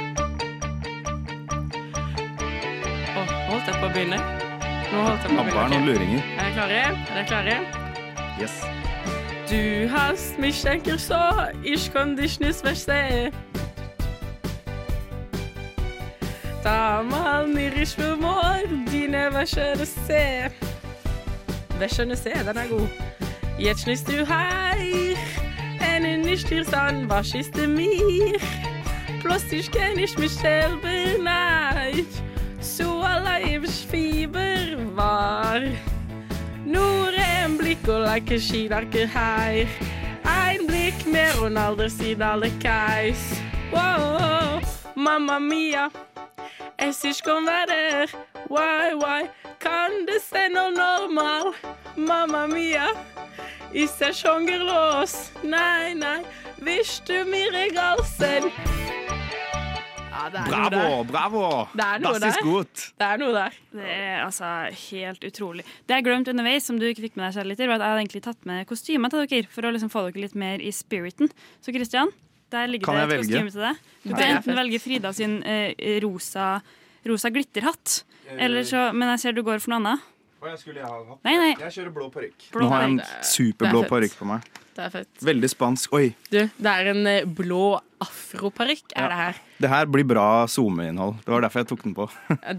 Å, 3.15 3.23
holdt 3.49 3.67
jeg 3.71 3.79
på 3.81 3.87
å 3.87 3.91
begynne? 3.95 4.19
Nå 4.91 5.01
holdt 5.07 5.25
jeg 5.25 5.31
på 5.31 5.35
å 5.35 5.41
er 5.41 5.49
begynne. 5.49 5.69
noen 5.73 5.89
luringer. 5.89 6.21
Er 6.35 6.43
dere 6.43 6.53
klare? 6.59 6.79
Er 6.85 6.93
dere 7.15 7.25
klare? 7.31 7.57
Yes. 8.39 8.55
Du 9.49 9.87
hast 9.91 10.39
mich 10.39 10.61
denker 10.65 10.97
så, 10.97 11.19
ich 11.63 11.91
kann 11.93 12.15
dich 12.15 12.39
nicht 12.39 12.61
verstehen. 12.61 13.33
Da 16.63 17.03
mal 17.03 17.47
mir 17.47 17.73
ich 17.77 17.89
für 17.95 18.15
mor, 18.17 18.63
dine 18.91 19.29
væsjene 19.33 19.85
se. 19.85 20.49
Væsjene 21.79 22.15
se, 22.15 22.29
den 22.29 22.57
er 22.57 22.67
god. 22.69 22.87
Jetzt 23.59 23.87
nicht 23.87 24.07
du 24.07 24.25
her, 24.25 24.75
en 25.81 26.21
nicht 26.21 26.49
hier 26.49 26.65
san, 26.65 27.09
was 27.09 27.33
ist 27.33 27.55
mir? 27.55 28.39
Plötzlich 29.21 29.71
kenn 29.71 29.97
ich 29.97 30.17
mich 30.17 30.31
selber 30.31 30.87
nicht, 31.87 32.09
så 32.59 33.01
allein 33.01 33.65
Fieber 33.65 34.77
var. 34.95 35.61
Nur 36.65 37.13
en 37.43 37.57
blikk 37.57 37.87
og 37.87 38.01
like 38.01 38.39
skidakke 38.39 39.07
her. 39.07 39.67
Ein 40.25 40.67
blikk 40.67 41.05
mer 41.07 41.33
og 41.41 41.77
das 41.77 41.93
siden 41.93 42.21
alle 42.21 42.51
keis. 42.61 43.41
Wow, 43.71 44.61
mamma 44.95 45.39
mia, 45.39 45.89
es 46.77 47.03
ich 47.05 47.23
kom 47.23 47.47
være. 47.47 48.07
Why, 48.49 48.93
why, 48.95 49.27
kan 49.59 50.05
det 50.07 50.21
se 50.23 50.47
noe 50.53 50.71
normal? 50.75 51.53
Mamma 51.97 52.45
mia, 52.47 52.87
Ikke 53.73 54.05
er 54.07 54.13
schon 54.13 54.45
los? 54.47 55.31
Nei, 55.43 55.93
nei, 55.93 56.21
visst 56.63 57.07
du 57.07 57.23
mir 57.25 57.51
galsen. 57.73 58.51
Ja, 60.15 60.29
Bravo, 60.31 60.69
der. 60.69 61.03
bravo! 61.11 61.67
Det 61.73 61.83
er 61.85 61.99
noe 62.01 62.19
der. 62.19 62.37
Det 62.97 63.05
er 63.05 63.17
noe 63.19 63.33
der. 63.35 63.57
Det 63.75 63.89
er 63.91 64.23
altså 64.23 64.47
helt 64.89 65.23
utrolig. 65.27 65.65
Det 65.85 65.97
jeg 65.99 66.05
glemte 66.07 66.31
underveis, 66.31 66.63
som 66.65 66.79
du 66.79 66.85
ikke 66.87 67.03
fikk 67.09 67.19
med 67.19 67.27
deg 67.27 67.35
selv 67.35 67.51
var 67.59 67.75
at 67.75 67.83
jeg 67.83 67.91
hadde 67.91 67.99
egentlig 68.05 68.23
tatt 68.25 68.47
med 68.47 68.65
kostymer 68.69 69.11
til 69.11 69.27
dere, 69.27 69.49
for 69.51 69.67
å 69.67 69.73
liksom 69.75 69.91
få 69.93 70.05
dere 70.07 70.23
litt 70.23 70.37
mer 70.39 70.63
i 70.63 70.71
spiriten. 70.73 71.29
Så 71.61 71.75
Christian, 71.75 72.13
der 72.51 72.67
ligger 72.67 72.85
Kan 72.85 72.95
det 72.95 73.01
jeg 73.01 73.09
et 73.09 73.15
velge? 73.15 73.39
kostyme 73.39 73.51
til 73.51 73.61
deg. 73.65 73.75
Du 74.05 74.09
kan 74.13 74.21
er 74.25 74.35
enten 74.37 74.55
velge 74.59 74.79
Frida 74.83 75.13
sin 75.13 75.37
eh, 75.43 75.99
rosa, 76.03 76.49
rosa 77.07 77.29
glitterhatt, 77.33 78.03
eller 78.37 78.63
så, 78.67 78.91
men 78.93 79.09
jeg 79.15 79.19
ser 79.25 79.31
du 79.37 79.41
går 79.43 79.59
for 79.63 79.73
noe 79.75 79.81
annet. 79.81 80.11
Nei, 80.45 81.33
nei. 81.41 81.55
Jeg 81.57 81.71
kjører 81.73 81.93
blå 81.95 82.11
parykk. 82.13 82.43
Nå 82.61 82.67
har 82.69 82.83
jeg 82.83 82.91
en 82.91 82.99
superblå 83.25 83.79
er 83.81 83.89
parykk 83.89 84.13
på 84.19 84.27
meg. 84.29 84.43
Det 84.75 84.83
er 84.83 84.91
fett. 84.93 85.21
Veldig 85.25 85.49
spansk. 85.49 85.93
Oi, 85.95 86.09
Du, 86.29 86.37
det 86.45 86.69
er 86.71 86.89
en 86.91 87.07
eh, 87.07 87.23
blå 87.25 87.79
afroparykk, 88.03 88.93
er 88.99 89.07
det 89.09 89.17
her. 89.17 89.37
det 89.63 89.69
her 89.71 89.85
blir 89.89 90.05
bra 90.05 90.25
SoMe-innhold. 90.51 91.15
Det 91.25 91.31
var 91.33 91.45
derfor 91.47 91.63
jeg 91.63 91.69
tok 91.71 91.83
den 91.87 91.95
på. 91.97 92.05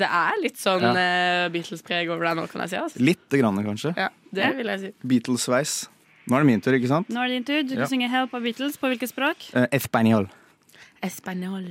Det 0.01 0.09
er 0.09 0.41
litt 0.43 0.59
sånn 0.59 0.83
Ja. 0.83 0.95
eh, 0.99 1.49
Beatles-preg 1.55 2.11
over 2.11 2.27
deg 2.27 2.41
nå, 2.41 2.47
kan 2.51 2.65
jeg 2.65 2.73
si. 2.73 2.81
Altså. 2.81 3.05
Litt 3.05 3.29
grann, 3.37 3.61
kanskje. 3.69 3.93
Ja, 4.01 4.09
det 4.35 4.49
vil 4.57 4.73
jeg 4.73 4.81
si. 4.83 4.91
Beatles-sveis. 5.13 5.77
Nå 6.27 6.35
er 6.37 6.39
det 6.43 6.47
min 6.47 6.61
tur, 6.61 6.73
ikke 6.75 6.89
sant? 6.89 7.09
Nå 7.09 7.21
er 7.23 7.29
det 7.29 7.35
din 7.37 7.45
tur. 7.45 7.63
Du 7.63 7.69
kan 7.75 7.79
Ja. 7.79 7.87
synge 7.87 8.09
'Help' 8.09 8.35
av 8.35 8.43
Beatles. 8.43 8.77
På 8.79 8.87
hvilket 8.89 9.09
språk? 9.09 9.37
Uh, 9.55 9.65
Español. 9.73 10.29
Español. 11.03 11.65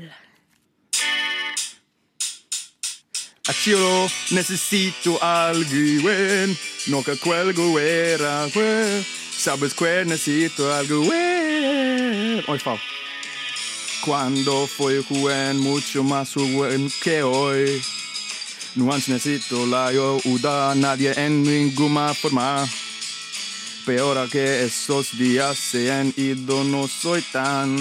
Achiro, 3.48 4.08
necesito 4.32 5.18
alguien. 5.22 6.58
No 6.88 7.04
que 7.04 7.16
cuelgo 7.18 7.80
era, 7.80 8.48
güey. 8.54 9.04
Sabes 9.38 9.74
que 9.74 10.04
necesito 10.06 10.74
alguien. 10.74 12.44
Oi, 12.48 12.60
faen. 12.60 12.80
Cuando 14.04 14.68
fue 14.68 15.04
joven, 15.04 15.58
mucho 15.60 16.04
más 16.04 16.34
joven 16.34 16.90
que 17.04 17.22
hoy. 17.24 17.82
No 18.76 18.92
antes 18.92 19.10
necesito 19.10 19.66
la 19.68 19.88
ayuda, 19.88 20.76
nadie 20.76 21.14
en 21.16 21.44
ninguna 21.44 22.14
forma. 22.14 22.66
Peor 23.86 24.28
que 24.30 24.66
esos 24.66 25.16
días 25.16 25.58
se 25.60 25.92
han 25.92 26.12
ido, 26.18 26.64
no 26.64 26.88
soy 26.88 27.22
tan. 27.22 27.78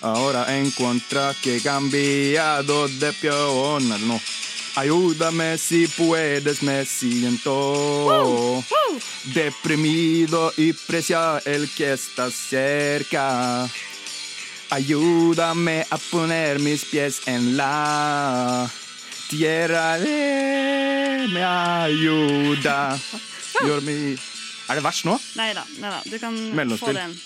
Ahora 0.00 0.58
encuentra 0.58 1.34
que 1.40 1.56
he 1.56 1.60
cambiado 1.60 2.88
de 2.88 3.12
peor. 3.12 3.80
No. 3.80 4.20
Ayúdame 4.74 5.56
si 5.56 5.86
puedes, 5.86 6.62
me 6.62 6.84
siento 6.84 8.64
deprimido 9.34 10.52
y 10.56 10.72
precia 10.72 11.40
el 11.44 11.68
que 11.70 11.92
está 11.92 12.30
cerca. 12.30 13.68
Ayúdame 14.70 15.86
a 15.90 15.98
poner 15.98 16.58
mis 16.58 16.84
pies 16.84 17.22
en 17.26 17.56
la 17.56 18.68
tierra. 19.28 19.98
de 19.98 21.26
Me 21.32 21.44
ayuda. 21.44 22.98
Er 24.68 24.78
det 24.78 24.84
vers 24.84 25.00
nå? 25.08 25.16
Nei 25.38 25.50
da, 25.56 25.64
du 26.04 26.16
kan 26.20 26.36
få 26.76 26.92
den. 26.92 27.16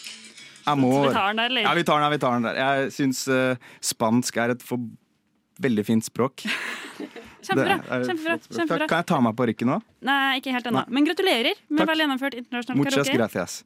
Amor. 0.71 1.09
Vi 1.09 1.15
tar 1.15 1.33
den 1.33 1.41
der, 1.41 1.51
eller? 1.51 1.65
Ja, 1.67 1.75
vi 1.75 1.85
tar 1.85 1.99
den 1.99 2.05
der. 2.07 2.13
vi 2.15 2.19
tar 2.23 2.37
den 2.37 2.47
der. 2.47 2.59
Jeg 2.61 2.93
syns 2.95 3.25
uh, 3.27 3.57
spansk 3.83 4.37
er 4.39 4.55
et 4.55 4.63
for 4.63 4.79
veldig 5.63 5.85
fint 5.87 6.07
språk. 6.07 6.45
Kjempebra. 7.43 7.81
Kjempebra, 7.83 8.39
kjempebra. 8.47 8.87
Kan 8.87 9.03
jeg 9.03 9.09
ta 9.11 9.19
meg 9.27 9.35
på 9.39 9.47
rykken 9.51 9.73
nå? 9.73 9.81
Nei, 10.07 10.39
ikke 10.39 10.55
helt 10.55 10.69
ennå. 10.71 10.85
Men 10.95 11.09
gratulerer 11.09 11.59
med 11.75 11.91
vel 11.91 12.05
gjennomført 12.05 12.39
internasjonal 12.39 12.79
Muchas 12.79 13.11
karaoke. 13.11 13.17
gracias. 13.19 13.65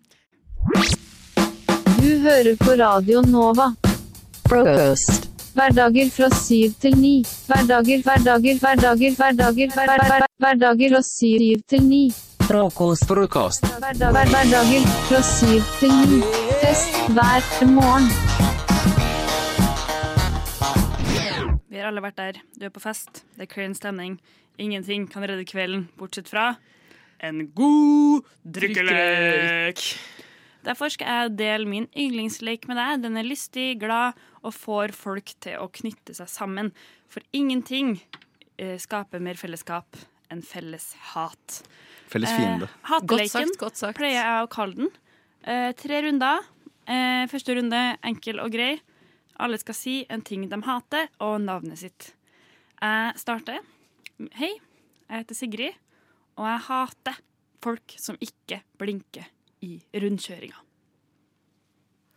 Du 2.00 2.08
hører 2.24 2.56
på 2.56 2.76
Radio 2.80 3.20
Nova. 3.28 3.74
Frokost. 4.48 5.28
Hverdager 5.56 6.08
fra 6.12 6.30
syv 6.32 6.72
til 6.80 6.96
ni. 6.96 7.14
Hverdager, 7.48 8.00
hverdager, 8.04 8.56
hverdager, 8.62 9.12
hverdager, 9.20 9.68
hverdager, 9.76 9.76
hver, 9.76 10.08
hver, 10.08 10.26
hverdager 10.40 10.96
fra 10.96 11.02
syv 11.04 11.60
til 11.68 11.84
ni. 11.84 12.04
Frokost, 12.46 13.08
frokost. 13.08 13.64
Hverdag, 13.82 14.12
hver, 14.14 14.28
hverdager 14.30 14.84
fra 15.08 15.18
syv 15.26 15.64
til 15.80 15.94
ni. 16.12 16.18
Fest 16.60 17.00
hver 17.10 17.70
morgen. 17.74 18.06
Vi 21.66 21.80
har 21.80 21.88
alle 21.90 22.04
vært 22.04 22.20
der. 22.20 22.38
Du 22.54 22.68
er 22.68 22.70
på 22.70 22.84
fest. 22.84 23.24
Det 23.34 23.48
er 23.48 23.50
clean 23.50 23.74
stemning. 23.74 24.20
Ingenting 24.62 25.08
kan 25.10 25.26
redde 25.26 25.42
kvelden, 25.48 25.88
bortsett 25.98 26.30
fra 26.30 26.52
en 27.18 27.48
god 27.50 28.30
drikkelek. 28.46 29.82
Derfor 30.68 30.94
skal 30.94 31.10
jeg 31.10 31.34
dele 31.40 31.66
min 31.66 31.90
yndlingslek 31.98 32.70
med 32.70 32.78
deg. 32.78 33.02
Den 33.08 33.18
er 33.18 33.26
lystig, 33.26 33.72
glad 33.82 34.14
og 34.44 34.54
får 34.54 34.94
folk 34.94 35.34
til 35.42 35.58
å 35.58 35.66
knytte 35.66 36.14
seg 36.14 36.30
sammen. 36.30 36.70
For 37.10 37.26
ingenting 37.34 37.96
eh, 38.54 38.78
skaper 38.78 39.18
mer 39.18 39.34
fellesskap 39.34 39.98
enn 40.30 40.46
felles 40.46 40.92
hat. 41.10 41.64
Felles 42.10 42.30
fiende. 42.32 42.68
Eh, 42.68 42.82
hateleken 42.90 43.16
Godt 43.16 43.32
sagt, 43.32 43.58
godt 43.60 43.80
sagt. 43.80 43.98
pleier 43.98 44.20
jeg 44.20 44.44
å 44.44 44.50
kalle 44.52 44.74
den. 44.78 44.90
Eh, 45.46 45.70
tre 45.78 46.02
runder. 46.06 46.44
Eh, 46.86 47.24
første 47.30 47.56
runde 47.58 47.80
enkel 48.06 48.40
og 48.42 48.52
grei. 48.54 48.76
Alle 49.42 49.58
skal 49.60 49.74
si 49.76 49.96
en 50.08 50.22
ting 50.24 50.46
de 50.48 50.58
hater, 50.64 51.08
og 51.20 51.40
navnet 51.44 51.78
sitt. 51.82 52.12
Jeg 52.80 53.18
starter. 53.20 53.58
Hei, 54.38 54.52
jeg 55.10 55.18
heter 55.20 55.36
Sigrid, 55.36 55.74
og 56.38 56.46
jeg 56.48 56.62
hater 56.70 57.18
folk 57.64 57.96
som 58.00 58.16
ikke 58.22 58.62
blinker 58.80 59.26
i 59.66 59.80
rundkjøringa. 59.92 60.62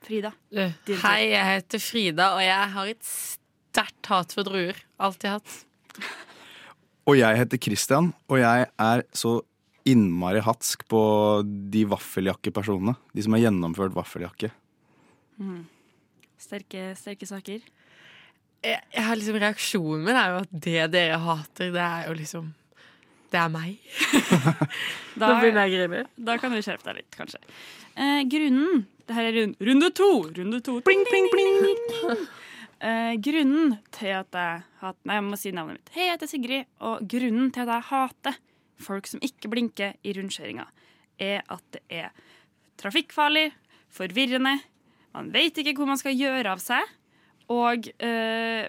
Frida. 0.06 0.32
Du, 0.54 0.96
hei, 1.04 1.32
jeg 1.34 1.44
heter 1.50 1.82
Frida, 1.84 2.30
og 2.38 2.44
jeg 2.46 2.72
har 2.76 2.92
et 2.94 3.04
sterkt 3.04 4.12
hat 4.14 4.32
for 4.36 4.48
druer. 4.48 4.80
Alltid 5.00 5.36
hatt. 5.36 5.58
Og 7.10 7.18
jeg 7.18 7.40
heter 7.42 7.58
Christian, 7.58 8.14
og 8.30 8.40
jeg 8.40 8.70
er 8.80 9.04
så 9.18 9.40
innmari 9.92 10.42
hatsk 10.46 10.86
på 10.92 11.02
de 11.46 11.84
vaffeljakkepersonene. 11.90 12.96
De 13.16 13.26
som 13.26 13.36
har 13.36 13.48
gjennomført 13.48 13.96
vaffeljakke. 13.96 14.52
Mm. 15.40 15.66
Sterke, 16.40 16.94
sterke 17.00 17.28
saker. 17.28 17.60
Jeg, 18.60 18.80
jeg 18.92 19.04
har 19.08 19.16
liksom 19.16 19.38
Reaksjonen 19.40 20.02
min 20.04 20.18
er 20.20 20.34
jo 20.34 20.40
at 20.42 20.56
det 20.66 20.88
dere 20.92 21.20
hater, 21.24 21.70
det 21.72 21.84
er 21.84 22.10
jo 22.10 22.16
liksom 22.18 22.50
Det 23.32 23.40
er 23.40 23.52
meg. 23.54 23.78
Da, 25.20 25.34
da, 25.34 25.40
begynner 25.42 25.68
jeg 25.68 25.74
å 25.74 25.88
grine. 25.90 26.02
Da 26.16 26.38
kan 26.40 26.54
du 26.54 26.62
skjerpe 26.64 26.86
deg 26.88 27.02
litt, 27.02 27.16
kanskje. 27.18 27.42
Eh, 28.00 28.22
grunnen 28.32 28.86
Det 29.04 29.16
her 29.18 29.26
er 29.28 29.36
rund, 29.36 29.58
runde 29.68 29.90
to. 29.98 30.08
Runde 30.38 30.62
to. 30.64 30.78
Bling, 30.88 31.02
bling, 31.10 31.28
bling. 31.34 32.22
Eh, 32.80 33.18
grunnen 33.20 33.74
til 33.92 34.14
at 34.16 34.38
jeg 34.40 34.62
hater 34.80 35.10
Nei, 35.10 35.18
jeg 35.18 35.26
må 35.26 35.40
si 35.42 35.52
navnet 35.52 35.82
mitt. 35.82 35.92
Hei, 35.92 36.06
jeg 36.06 36.14
heter 36.14 36.32
Sigrid. 36.32 36.70
Og 36.88 37.04
grunnen 37.12 37.50
til 37.52 37.66
at 37.66 37.74
jeg 37.74 37.88
hater 37.90 38.40
folk 38.80 39.08
som 39.10 39.22
ikke 39.26 39.52
blinker 39.52 39.96
i 40.04 40.14
rundkjøringa, 40.16 40.66
er 41.20 41.44
at 41.52 41.64
det 41.76 41.84
er 41.92 42.12
trafikkfarlig, 42.80 43.50
forvirrende, 43.92 44.60
man 45.16 45.32
vet 45.34 45.58
ikke 45.58 45.76
hvor 45.78 45.90
man 45.90 46.00
skal 46.00 46.18
gjøre 46.18 46.54
av 46.54 46.62
seg, 46.64 46.98
og 47.50 47.88
øh, 48.06 48.66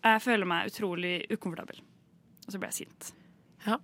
jeg 0.00 0.22
føler 0.24 0.48
meg 0.48 0.70
utrolig 0.70 1.14
ukomfortabel. 1.32 1.80
Og 2.46 2.52
så 2.52 2.60
blir 2.60 2.70
jeg 2.70 2.86
sint. 2.86 3.10
Ja. 3.66 3.76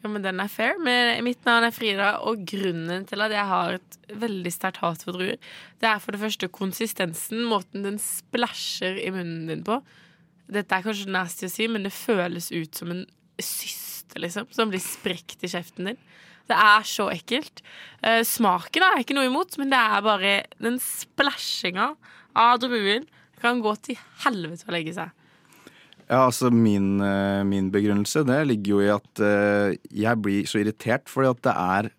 ja, 0.00 0.08
men 0.08 0.24
den 0.24 0.40
er 0.40 0.50
fair. 0.50 0.78
Men 0.80 1.18
mitt 1.26 1.42
navn 1.44 1.66
er 1.66 1.74
Frida, 1.74 2.12
og 2.26 2.44
grunnen 2.48 3.04
til 3.08 3.24
at 3.26 3.34
jeg 3.34 3.46
har 3.50 3.80
et 3.80 3.98
veldig 4.22 4.52
sterkt 4.54 4.80
hat 4.84 5.04
for 5.04 5.18
druer, 5.18 5.40
det 5.82 5.90
er 5.90 6.00
for 6.02 6.14
det 6.14 6.22
første 6.22 6.50
konsistensen, 6.54 7.42
måten 7.50 7.84
den 7.86 7.98
splæsjer 8.02 9.02
i 9.02 9.10
munnen 9.14 9.50
din 9.50 9.66
på. 9.66 9.80
Dette 10.50 10.74
er 10.74 10.86
kanskje 10.86 11.12
nasty 11.12 11.46
å 11.46 11.52
si, 11.52 11.66
men 11.70 11.86
det 11.86 11.94
føles 11.94 12.50
ut 12.54 12.78
som 12.78 12.94
en 12.94 13.04
syste, 14.10 14.20
liksom, 14.20 14.46
som 14.50 14.70
blir 14.70 14.80
sprekt 14.80 15.44
i 15.44 15.48
kjeften 15.48 15.86
din. 15.86 15.98
Det 16.48 16.56
er 16.56 16.82
så 16.84 17.10
ekkelt. 17.10 17.62
Uh, 18.04 18.22
smaken 18.24 18.82
er 18.82 19.00
ikke 19.00 19.14
noe 19.14 19.28
imot, 19.28 19.56
men 19.58 19.70
det 19.70 19.78
er 19.78 20.02
bare 20.02 20.34
den 20.60 20.78
splæsjinga 20.80 21.94
av 22.34 22.58
druen 22.60 23.06
kan 23.40 23.60
gå 23.60 23.74
til 23.80 23.98
helvete 24.24 24.66
å 24.68 24.74
legge 24.74 24.94
seg. 24.94 25.10
Ja, 26.10 26.26
altså 26.26 26.50
min, 26.50 27.00
eh, 27.00 27.44
min 27.46 27.70
begrunnelse 27.70 28.24
det 28.26 28.40
ligger 28.48 28.72
jo 28.72 28.80
i 28.82 28.88
at 28.90 29.20
eh, 29.22 29.76
jeg 29.94 30.18
blir 30.18 30.48
så 30.50 30.58
irritert 30.58 31.06
fordi 31.08 31.30
at 31.30 31.42
det 31.46 31.54
er 31.54 31.90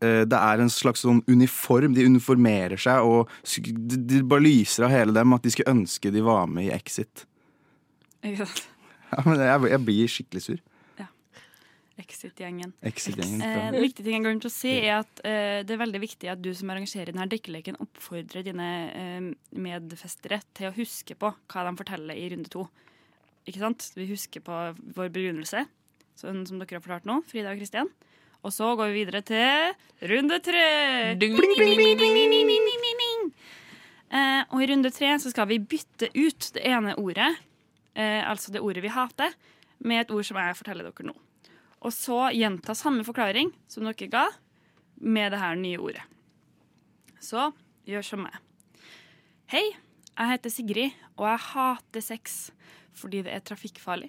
det 0.00 0.38
er 0.38 0.60
en 0.62 0.70
slags 0.70 1.02
sånn 1.02 1.24
uniform. 1.26 1.90
De 1.90 2.04
uniformerer 2.06 2.78
seg, 2.78 3.02
og 3.02 3.26
det 3.42 4.20
bare 4.30 4.44
lyser 4.44 4.86
av 4.86 4.92
hele 4.94 5.10
dem 5.10 5.34
at 5.34 5.42
de 5.42 5.50
skulle 5.50 5.74
ønske 5.74 6.12
de 6.14 6.22
var 6.22 6.46
med 6.46 6.68
i 6.68 6.70
Exit. 6.70 7.24
Ikke 8.22 8.46
sant? 8.46 8.62
Ja, 9.10 9.24
men 9.26 9.42
jeg, 9.42 9.64
jeg 9.72 9.82
blir 9.88 10.12
skikkelig 10.14 10.44
sur. 10.44 10.62
Exit-gjengen. 11.98 12.72
Exit-gjengen. 12.86 13.42
Eh, 13.42 13.68
en 13.68 13.78
viktig 13.82 14.04
ting 14.04 14.14
jeg 14.18 14.24
glemte 14.24 14.50
å 14.50 14.54
si, 14.54 14.70
er 14.78 15.00
at 15.00 15.22
eh, 15.26 15.60
det 15.66 15.74
er 15.74 15.80
veldig 15.80 16.00
viktig 16.02 16.30
at 16.30 16.42
du 16.42 16.52
som 16.54 16.70
arrangerer 16.70 17.10
denne 17.10 17.26
drikkeleken, 17.30 17.80
oppfordrer 17.82 18.46
dine 18.46 18.68
eh, 18.94 19.30
medfestere 19.58 20.40
til 20.56 20.70
å 20.70 20.76
huske 20.78 21.18
på 21.18 21.32
hva 21.34 21.64
de 21.66 21.74
forteller 21.80 22.18
i 22.18 22.28
runde 22.34 22.52
to. 22.54 22.68
Ikke 23.48 23.62
sant? 23.64 23.90
Vi 23.98 24.06
husker 24.12 24.44
på 24.44 24.60
vår 24.94 25.10
begrunnelse, 25.14 25.64
sånn 26.20 26.44
som 26.46 26.60
dere 26.60 26.78
har 26.78 26.84
fortalt 26.84 27.08
nå, 27.08 27.20
Frida 27.26 27.54
og 27.54 27.60
Kristian. 27.60 27.90
Og 28.46 28.54
så 28.54 28.70
går 28.78 28.92
vi 28.92 29.02
videre 29.02 29.24
til 29.26 29.74
runde 30.12 30.38
tre. 30.44 30.66
Ding, 31.18 31.34
Bling, 31.34 31.56
ding, 31.58 31.74
bling, 31.74 31.98
bling, 31.98 31.98
bling, 31.98 32.30
bling, 32.30 32.46
bling, 32.54 32.82
bling, 32.84 32.98
bling. 33.02 33.30
Eh, 34.08 34.42
og 34.54 34.62
i 34.62 34.68
runde 34.70 34.92
tre 34.94 35.10
så 35.20 35.32
skal 35.32 35.50
vi 35.50 35.58
bytte 35.60 36.12
ut 36.14 36.52
det 36.54 36.62
ene 36.64 36.94
ordet 36.96 37.32
eh, 37.98 38.22
altså 38.22 38.54
det 38.54 38.62
ordet 38.64 38.84
vi 38.86 38.92
hater, 38.92 39.34
med 39.78 40.00
et 40.00 40.14
ord 40.14 40.24
som 40.26 40.38
jeg 40.40 40.56
forteller 40.58 40.86
dere 40.88 41.10
nå. 41.10 41.14
Og 41.84 41.94
så 41.94 42.28
gjenta 42.34 42.74
samme 42.74 43.04
forklaring 43.06 43.52
som 43.70 43.86
dere 43.86 44.10
ga, 44.10 44.26
med 44.98 45.30
det 45.30 45.38
her 45.38 45.58
nye 45.58 45.78
ordet. 45.78 46.02
Så 47.22 47.52
gjør 47.86 48.06
som 48.06 48.24
meg. 48.26 48.34
Hei, 49.48 49.64
jeg 50.18 50.30
heter 50.32 50.52
Sigrid, 50.52 50.96
og 51.16 51.28
jeg 51.30 51.44
hater 51.52 52.04
sex 52.04 52.38
fordi 52.98 53.22
det 53.22 53.30
er 53.30 53.44
trafikkfarlig. 53.46 54.08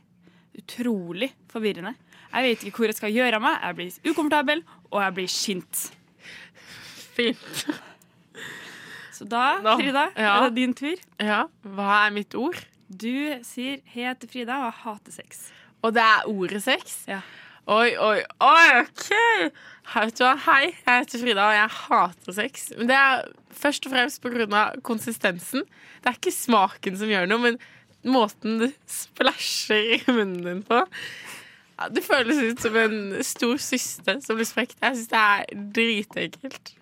Utrolig 0.58 1.30
forvirrende. 1.52 1.94
Jeg 2.32 2.46
vet 2.48 2.64
ikke 2.66 2.82
hvor 2.82 2.90
jeg 2.90 2.98
skal 2.98 3.14
gjøre 3.14 3.38
av 3.38 3.44
meg. 3.46 3.60
Jeg 3.62 3.78
blir 3.78 4.10
ukomfortabel, 4.10 4.64
og 4.90 5.04
jeg 5.04 5.16
blir 5.20 5.30
sint. 5.30 5.84
Fint. 7.14 7.62
Så 9.14 9.28
da, 9.30 9.60
da 9.62 9.76
Frida, 9.78 10.08
ja. 10.16 10.34
er 10.40 10.48
det 10.48 10.56
din 10.58 10.74
tur. 10.74 11.02
Ja, 11.22 11.44
hva 11.62 12.06
er 12.08 12.14
mitt 12.16 12.34
ord? 12.40 12.58
Du 12.90 13.14
sier 13.46 13.82
'hei, 13.86 14.02
jeg 14.02 14.16
heter 14.16 14.32
Frida, 14.32 14.58
og 14.64 14.70
jeg 14.72 14.78
hater 14.82 15.12
sex'. 15.12 15.42
Og 15.84 15.94
det 15.94 16.02
er 16.02 16.26
ordet 16.26 16.64
sex? 16.64 17.04
Ja. 17.08 17.22
Oi, 17.70 17.92
oi, 18.02 18.22
oi, 18.42 18.70
OK! 18.82 19.10
Hei, 19.94 20.06
jeg 20.10 20.74
heter 20.88 21.22
Frida, 21.22 21.44
og 21.44 21.54
jeg 21.54 21.70
hater 21.76 22.34
sex. 22.34 22.64
Men 22.74 22.88
det 22.90 22.96
er 22.98 23.28
først 23.54 23.84
og 23.86 23.92
fremst 23.94 24.24
av 24.26 24.80
konsistensen. 24.88 25.68
Det 26.02 26.10
er 26.10 26.16
ikke 26.18 26.34
smaken 26.34 26.96
som 26.98 27.12
gjør 27.12 27.28
noe, 27.30 27.44
men 27.44 27.60
måten 28.10 28.56
det 28.64 28.72
splæsjer 28.90 30.00
i 30.00 30.00
munnen 30.08 30.48
din 30.48 30.64
på. 30.66 30.80
Det 31.94 32.02
føles 32.08 32.42
ut 32.42 32.64
som 32.66 32.80
en 32.82 32.98
stor 33.28 33.62
syste 33.62 34.16
som 34.26 34.40
blir 34.40 34.50
sprekt. 34.50 34.80
Jeg 34.82 34.98
syns 34.98 35.12
det 35.12 35.22
er 35.22 35.62
dritekkelt. 35.78 36.74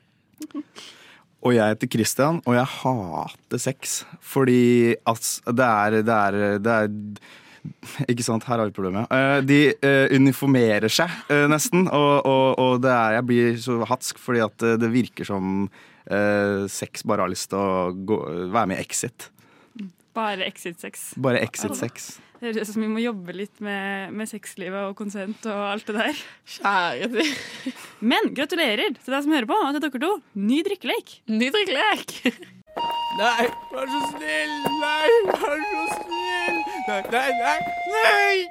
Og 1.43 1.57
jeg 1.57 1.73
heter 1.73 1.91
Christian, 1.97 2.39
og 2.47 2.55
jeg 2.55 2.71
hater 2.77 3.63
sex. 3.65 3.97
Fordi 4.23 4.95
altså, 5.03 5.51
det 5.51 5.67
er, 5.67 5.99
det 5.99 6.15
er, 6.15 6.63
det 6.63 6.77
er 6.77 6.95
Ikke 8.07 8.25
sant, 8.25 8.45
her 8.47 8.59
har 8.61 8.69
vi 8.69 8.75
problemet. 8.75 9.09
Eh, 9.11 9.39
De 9.47 9.59
eh, 9.75 10.07
uniformerer 10.15 10.91
seg 10.91 11.11
eh, 11.33 11.45
nesten, 11.51 11.87
og, 11.87 12.25
og, 12.27 12.47
og 12.63 12.81
det 12.83 12.91
er, 12.93 13.17
jeg 13.19 13.27
blir 13.31 13.57
så 13.63 13.79
hatsk 13.89 14.21
fordi 14.21 14.43
at 14.45 14.67
det 14.81 14.91
virker 14.93 15.27
som 15.27 15.67
sex 16.71 17.01
bare 17.03 17.25
har 17.25 17.31
lyst 17.33 17.49
til 17.51 17.59
å 17.59 17.89
gå, 18.07 18.15
være 18.53 18.69
med 18.71 18.77
i 18.79 18.83
Exit. 18.85 19.25
Bare 20.15 20.47
exit-sex. 20.47 21.01
Bare 21.19 21.41
Exit-sex. 21.43 22.05
Det 22.39 22.47
høres 22.47 22.69
ut 22.69 22.73
som 22.75 22.83
vi 22.85 22.89
må 22.89 23.01
jobbe 23.03 23.33
litt 23.35 23.59
med, 23.65 24.13
med 24.15 24.29
sexlivet 24.29 24.87
og 24.87 24.95
konsent 24.97 25.45
og 25.49 25.63
alt 25.73 25.89
det 25.89 25.97
der. 25.97 26.21
Kjære 26.55 27.09
du. 27.11 27.19
Men 28.13 28.31
gratulerer 28.37 28.95
til 28.95 29.13
deg 29.13 29.25
som 29.25 29.33
hører 29.35 29.49
på, 29.49 29.57
og 29.57 29.75
til 29.75 29.83
dere 29.83 30.03
to. 30.05 30.11
Ny 30.47 30.61
drikkelek. 30.69 31.17
Ny 31.33 31.49
drikkelek. 31.53 32.15
Nei, 33.17 33.47
vær 33.73 33.89
så 33.89 34.01
snill! 34.13 34.55
Nei, 34.77 35.09
vær 35.33 35.65
så 35.65 35.85
snill! 35.97 36.16
Nei, 36.87 37.03
nei, 37.11 37.31
nei! 37.41 37.59
nei! 37.93 38.47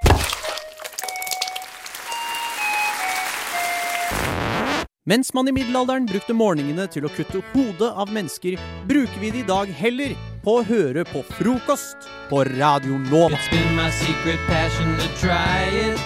Mens 5.06 5.32
man 5.34 5.48
i 5.48 5.52
middelalderen 5.54 6.06
brukte 6.10 6.34
morgenene 6.34 6.88
til 6.90 7.06
å 7.06 7.10
kutte 7.14 7.38
hodet 7.52 7.92
av 7.94 8.10
mennesker, 8.10 8.56
bruker 8.90 9.20
vi 9.22 9.30
det 9.30 9.44
i 9.44 9.46
dag 9.46 9.70
heller 9.70 10.16
på 10.42 10.58
å 10.58 10.64
høre 10.66 11.04
på 11.06 11.22
frokost 11.38 12.08
på 12.30 12.42
Radio 12.56 12.98
Nova. 13.06 13.38
It's 13.38 13.50
been 13.52 13.76
my 13.78 13.90
secret 13.94 14.42
passion 14.50 14.96
to 14.98 15.06
try 15.22 15.62
it. 15.70 16.02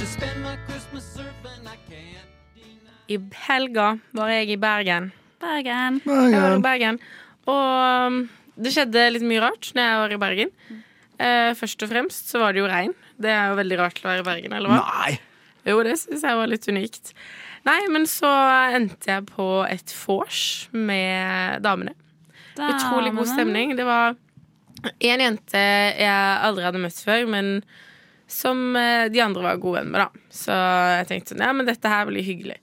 To 0.00 0.06
spend 0.06 0.40
my 0.42 0.56
Christmas 0.66 1.04
surfing, 1.04 1.34
I 3.04 3.18
helga 3.36 3.98
var 4.16 4.30
jeg 4.32 4.54
i 4.54 4.56
Bergen. 4.56 5.10
Bergen. 5.40 6.00
Jeg 6.08 6.40
var 6.40 6.56
i 6.56 6.62
Bergen. 6.64 6.98
Og 7.52 8.06
um, 8.08 8.22
det 8.56 8.72
skjedde 8.74 9.06
litt 9.14 9.24
mye 9.26 9.42
rart 9.42 9.70
når 9.74 9.88
jeg 9.88 10.00
var 10.02 10.14
i 10.14 10.20
Bergen. 10.22 10.52
Eh, 11.18 11.52
først 11.58 11.82
og 11.86 11.90
fremst 11.90 12.30
så 12.32 12.42
var 12.42 12.54
det 12.54 12.62
jo 12.62 12.70
regn. 12.70 12.94
Det 13.20 13.30
er 13.30 13.52
jo 13.52 13.58
veldig 13.60 13.78
rart 13.80 14.02
å 14.02 14.08
være 14.08 14.24
i 14.24 14.28
Bergen, 14.28 14.56
eller 14.56 14.72
hva? 14.72 14.82
Nei! 14.82 15.18
Jo, 15.64 15.78
det 15.86 15.96
syns 15.96 16.24
jeg 16.26 16.36
var 16.36 16.50
litt 16.50 16.66
unikt. 16.68 17.14
Nei, 17.64 17.78
men 17.88 18.04
så 18.10 18.28
endte 18.76 19.08
jeg 19.08 19.24
på 19.30 19.46
et 19.64 19.94
vors 20.04 20.42
med 20.76 21.62
damene. 21.64 21.94
Utrolig 22.54 23.14
god 23.16 23.30
stemning. 23.30 23.72
Det 23.78 23.86
var 23.88 24.14
en 24.84 25.24
jente 25.24 25.62
jeg 25.96 26.44
aldri 26.44 26.66
hadde 26.66 26.82
møtt 26.82 27.00
før, 27.06 27.24
men 27.32 27.54
som 28.30 28.76
eh, 28.76 29.06
de 29.12 29.22
andre 29.24 29.44
var 29.44 29.62
gode 29.62 29.80
venner 29.80 29.94
med, 29.94 30.04
da. 30.04 30.28
Så 30.32 30.54
jeg 30.98 31.08
tenkte 31.10 31.34
sånn, 31.34 31.44
ja, 31.44 31.52
men 31.56 31.68
dette 31.68 31.90
her 31.90 32.06
blir 32.08 32.24
hyggelig. 32.26 32.58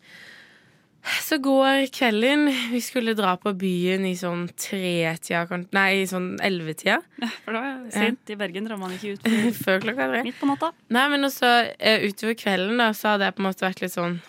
Så 1.01 1.37
går 1.41 1.87
kvelden. 1.95 2.43
Vi 2.71 2.79
skulle 2.83 3.15
dra 3.17 3.31
på 3.41 3.53
byen 3.57 4.03
i 4.05 4.11
sånn 4.19 4.43
tretida, 4.53 5.47
kan- 5.49 5.63
nei, 5.73 6.03
i 6.03 6.07
sånn 6.09 6.35
ellevetida. 6.45 6.99
For 7.45 7.55
det 7.57 7.61
er 7.61 7.79
sent 7.95 8.29
i 8.29 8.35
Bergen 8.37 8.67
drar 8.67 8.77
man 8.77 8.91
ikke 8.93 9.15
ut 9.15 9.25
Før 9.65 9.79
klokka 9.81 10.07
tre. 10.11 10.21
midt 10.27 10.37
på 10.39 10.49
natta. 10.49 10.69
Nei, 10.93 11.07
men 11.09 11.25
også 11.25 11.49
eh, 11.79 12.05
utover 12.05 12.37
kvelden 12.37 12.77
da, 12.83 12.91
så 12.93 13.15
hadde 13.15 13.25
jeg 13.29 13.35
på 13.37 13.41
en 13.43 13.49
måte 13.49 13.65
vært 13.65 13.81
litt 13.85 13.95
sånn 13.97 14.19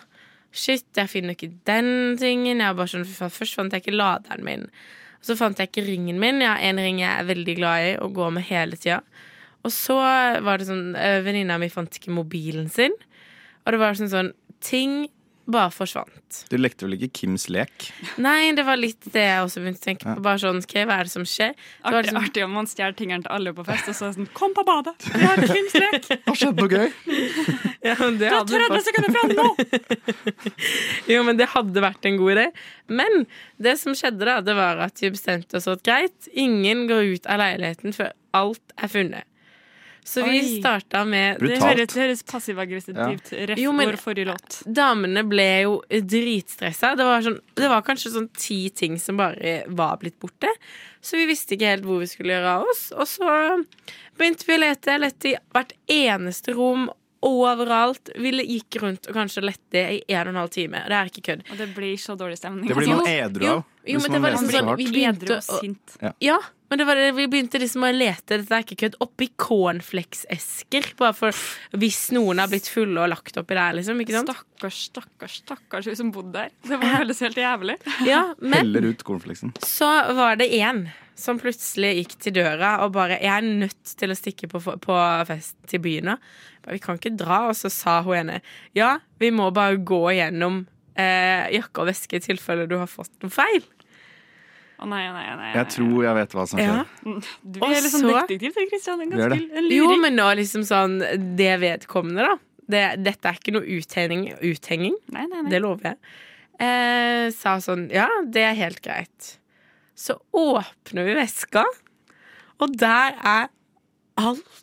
Shit, 0.53 0.85
jeg 0.93 1.09
finner 1.09 1.33
ikke 1.33 1.49
den 1.65 1.87
tingen. 2.21 2.59
Jeg 2.61 2.75
bare 2.77 2.91
sånn, 2.91 3.05
Først 3.09 3.55
fant 3.57 3.73
jeg 3.73 3.81
ikke 3.81 3.95
laderen 3.97 4.43
min. 4.45 4.67
Og 5.17 5.25
så 5.25 5.33
fant 5.39 5.57
jeg 5.57 5.71
ikke 5.71 5.85
ringen 5.87 6.19
min. 6.21 6.41
Jeg 6.43 6.51
har 6.51 6.61
en 6.69 6.77
ring 6.83 6.99
jeg 7.01 7.09
er 7.09 7.25
veldig 7.25 7.55
glad 7.57 7.85
i 7.87 7.95
og 8.05 8.13
går 8.13 8.35
med 8.35 8.45
hele 8.51 8.77
tida. 8.77 8.99
Og 9.65 9.71
så 9.73 9.95
var 10.45 10.61
det 10.61 10.67
sånn 10.69 10.93
eh, 10.99 11.21
Venninna 11.25 11.57
mi 11.57 11.71
fant 11.73 11.97
ikke 11.97 12.13
mobilen 12.13 12.69
sin. 12.69 12.93
Og 13.65 13.73
det 13.73 13.79
var 13.81 13.97
sånn 13.97 14.11
sånn 14.13 14.29
Ting 14.63 15.07
bare 15.45 15.71
forsvant. 15.75 16.37
Du 16.49 16.55
lekte 16.55 16.85
vel 16.87 16.95
ikke 16.95 17.09
Kims 17.19 17.49
lek? 17.51 17.89
Nei, 18.23 18.53
det 18.55 18.63
var 18.63 18.77
litt 18.79 19.03
det 19.11 19.25
jeg 19.25 19.41
også 19.43 19.59
begynte 19.63 19.81
å 19.81 19.85
tenke 19.85 20.05
på. 20.07 20.23
Bare 20.23 20.39
sånn, 20.39 20.61
okay, 20.63 20.85
Hva 20.87 20.99
er 21.01 21.09
det 21.09 21.13
som 21.13 21.25
skjer? 21.27 21.51
Det 21.57 21.89
Artig, 21.91 22.11
sånn- 22.13 22.19
artig 22.21 22.45
om 22.45 22.53
man 22.55 22.69
stjeler 22.71 22.95
tingene 22.95 23.25
til 23.25 23.33
alle 23.35 23.53
på 23.57 23.65
fest, 23.67 23.89
og 23.91 23.97
så 23.97 24.05
er 24.07 24.13
det 24.13 24.17
sånn 24.21 24.29
Kom 24.37 24.55
på 24.55 24.63
badet! 24.67 24.95
Vi 25.13 25.25
har 25.27 25.43
Kims 25.51 25.75
lek! 25.75 26.07
Har 26.29 26.39
skjedd 26.39 26.63
noe 26.63 26.71
gøy? 26.71 26.87
Ja, 27.83 27.97
men 27.99 28.15
det 28.21 28.29
Du 28.31 28.55
har 28.55 28.69
30 28.71 28.85
sekunder 28.87 29.11
fram 29.11 29.33
nå! 29.35 29.47
Jo, 31.11 31.19
men 31.27 31.37
det 31.39 31.49
hadde 31.51 31.83
vært 31.83 32.07
en 32.07 32.17
god 32.21 32.35
idé. 32.37 32.45
Men 32.87 33.25
det 33.59 33.75
som 33.81 33.95
skjedde, 33.97 34.23
da, 34.23 34.37
det 34.45 34.55
var 34.55 34.79
at 34.85 35.03
vi 35.03 35.11
bestemte 35.11 35.59
oss 35.59 35.67
at 35.67 35.83
greit, 35.83 36.29
ingen 36.31 36.87
går 36.87 37.17
ut 37.17 37.27
av 37.27 37.41
leiligheten 37.43 37.95
før 37.95 38.13
alt 38.39 38.73
er 38.79 38.91
funnet. 38.91 39.27
Så 40.03 40.23
vi 40.27 40.39
Oi. 40.41 40.59
starta 40.59 41.05
med 41.07 41.39
Det 41.39 41.59
høres, 41.61 41.93
det 41.93 42.01
høres 42.01 42.23
passiv-aggressivt 42.27 43.31
ref 43.49 43.57
Jo, 43.57 43.71
men- 43.71 43.87
vår 43.89 43.97
forrige 44.01 44.25
låt. 44.27 44.57
Damene 44.67 45.23
ble 45.27 45.47
jo 45.63 45.81
dritstressa. 45.89 46.95
Det 46.97 47.05
var, 47.07 47.21
sånn, 47.21 47.39
det 47.55 47.69
var 47.69 47.81
kanskje 47.81 48.11
sånn 48.11 48.29
ti 48.35 48.69
ting 48.69 48.97
som 48.99 49.17
bare 49.17 49.63
var 49.67 49.97
blitt 49.97 50.19
borte. 50.19 50.51
Så 51.01 51.17
vi 51.17 51.25
visste 51.25 51.55
ikke 51.55 51.71
helt 51.71 51.83
hvor 51.87 51.99
vi 52.03 52.07
skulle 52.11 52.35
gjøre 52.35 52.51
av 52.59 52.67
oss. 52.67 52.91
Og 52.91 53.07
så 53.07 53.65
begynte 54.19 54.45
vi 54.45 54.57
å 54.57 54.59
lete. 54.59 54.91
Jeg 54.91 54.99
lette 55.03 55.31
i 55.31 55.37
hvert 55.53 55.73
eneste 55.87 56.53
rom. 56.55 56.89
Overalt. 57.23 58.09
Vi 58.19 58.31
gikk 58.43 58.81
rundt 58.83 59.07
og 59.07 59.15
kanskje 59.15 59.43
lette 59.45 59.83
i 59.97 60.01
en 60.07 60.27
og 60.27 60.33
en 60.33 60.41
halv 60.43 60.51
time. 60.53 60.81
Det 60.89 60.97
er 60.97 61.11
ikke 61.11 61.23
kødd. 61.29 61.45
Og 61.51 61.61
det 61.61 61.69
blir 61.75 61.95
så 62.01 62.17
dårlig 62.19 62.39
stemning. 62.41 62.67
Det 62.67 62.75
blir 62.77 62.91
Altså, 62.93 62.99
noe 63.03 63.13
edru 63.27 63.47
av. 63.51 63.63
Jo, 63.83 63.99
men 63.99 64.11
det 64.15 64.19
var 64.23 64.35
liksom 64.35 64.51
sånn. 64.51 64.75
Vi 64.79 64.89
begynte 64.91 65.39
å. 65.39 65.71
Ja. 66.03 66.11
Ja, 66.23 66.37
men 66.69 66.79
det 66.79 66.85
var 66.87 66.95
det, 66.97 67.11
vi 67.13 67.27
begynte 67.29 67.59
liksom 67.61 67.83
å 67.85 67.91
lete 67.93 68.39
dette 68.39 68.55
er 68.57 68.63
ikke 68.65 68.79
kødd, 68.85 68.95
oppi 69.03 69.27
cornflakes-esker. 69.37 70.87
Bare 70.97 71.13
for 71.13 71.43
hvis 71.77 72.07
noen 72.15 72.41
har 72.41 72.49
blitt 72.51 72.69
fulle 72.71 73.03
og 73.03 73.11
lagt 73.11 73.37
oppi 73.39 73.57
der, 73.57 73.75
liksom. 73.77 73.99
Ikke 74.03 74.15
sant? 74.15 74.31
Stakkars, 74.31 74.79
stakkars, 74.89 75.37
stakkars 75.43 75.91
hun 75.91 75.99
som 75.99 76.11
bodde 76.15 76.33
der. 76.37 76.55
Det 76.65 76.79
var 76.81 76.97
føles 76.99 77.23
helt 77.27 77.39
jævlig. 77.43 77.77
Ja, 78.09 78.23
men 78.41 78.59
Heller 78.63 78.89
ut 78.89 79.03
cornflakesen. 79.05 79.53
så 79.63 79.89
var 80.17 80.39
det 80.41 80.49
én 80.49 80.87
som 81.15 81.37
plutselig 81.37 81.91
gikk 81.99 82.15
til 82.25 82.33
døra 82.39 82.79
og 82.83 82.95
bare 82.95 83.19
'Jeg 83.21 83.37
er 83.37 83.45
nødt 83.45 83.91
til 83.99 84.09
å 84.09 84.17
stikke 84.17 84.49
på, 84.49 84.59
på 84.81 84.95
fest 85.29 85.55
til 85.69 85.79
byen 85.79 86.09
nå.' 86.09 86.17
'Vi 86.67 86.79
kan 86.79 86.97
ikke 86.97 87.17
dra.' 87.17 87.49
Og 87.49 87.55
så 87.55 87.69
sa 87.71 88.01
hun 88.01 88.15
ene 88.15 88.41
'Ja, 88.75 88.99
vi 89.19 89.31
må 89.31 89.51
bare 89.53 89.77
gå 89.77 90.13
gjennom 90.15 90.65
eh, 90.95 91.49
jakke 91.51 91.81
og 91.81 91.87
veske 91.87 92.15
i 92.15 92.19
tilfelle 92.19 92.67
du 92.69 92.77
har 92.77 92.87
fått 92.87 93.11
noe 93.21 93.29
feil'. 93.33 93.63
Å 94.83 94.87
nei, 94.89 95.03
å 95.07 95.13
nei, 95.13 95.27
å 95.31 95.35
nei. 95.37 95.51
Jeg 95.53 95.67
tror 95.77 96.03
jeg 96.03 96.15
vet 96.17 96.33
hva 96.35 96.43
som 96.49 96.59
skjer. 96.59 96.79
Ja. 96.81 97.13
Du 97.43 97.59
er 97.63 97.69
litt 97.69 97.93
sånn 97.93 98.03
så- 98.03 98.27
detektiv, 98.27 98.53
du, 98.53 98.65
Kristian. 98.67 99.01
En 99.01 99.09
ganske 99.11 99.29
det. 99.29 99.57
en 99.57 99.69
Jo, 99.71 99.95
men 99.97 100.15
nå 100.15 100.25
liksom 100.35 100.63
sånn 100.67 100.99
Det 101.37 101.59
vedkommende, 101.61 102.25
da. 102.27 102.37
Det, 102.67 103.03
dette 103.03 103.25
er 103.29 103.33
ikke 103.39 103.53
noe 103.53 103.67
uthenging, 103.67 104.33
uthenging. 104.41 104.95
Nei, 105.11 105.25
nei, 105.27 105.41
nei. 105.41 105.49
Det 105.51 105.61
lover 105.61 105.83
jeg. 105.93 105.97
Eh, 106.59 107.29
sa 107.31 107.57
sånn 107.59 107.89
Ja, 107.91 108.07
det 108.25 108.43
er 108.43 108.53
helt 108.55 108.81
greit. 108.81 109.37
Så 109.95 110.17
åpner 110.33 111.05
vi 111.05 111.13
veska, 111.15 111.63
og 112.59 112.75
der 112.77 113.15
er 113.23 113.49
alt 114.17 114.62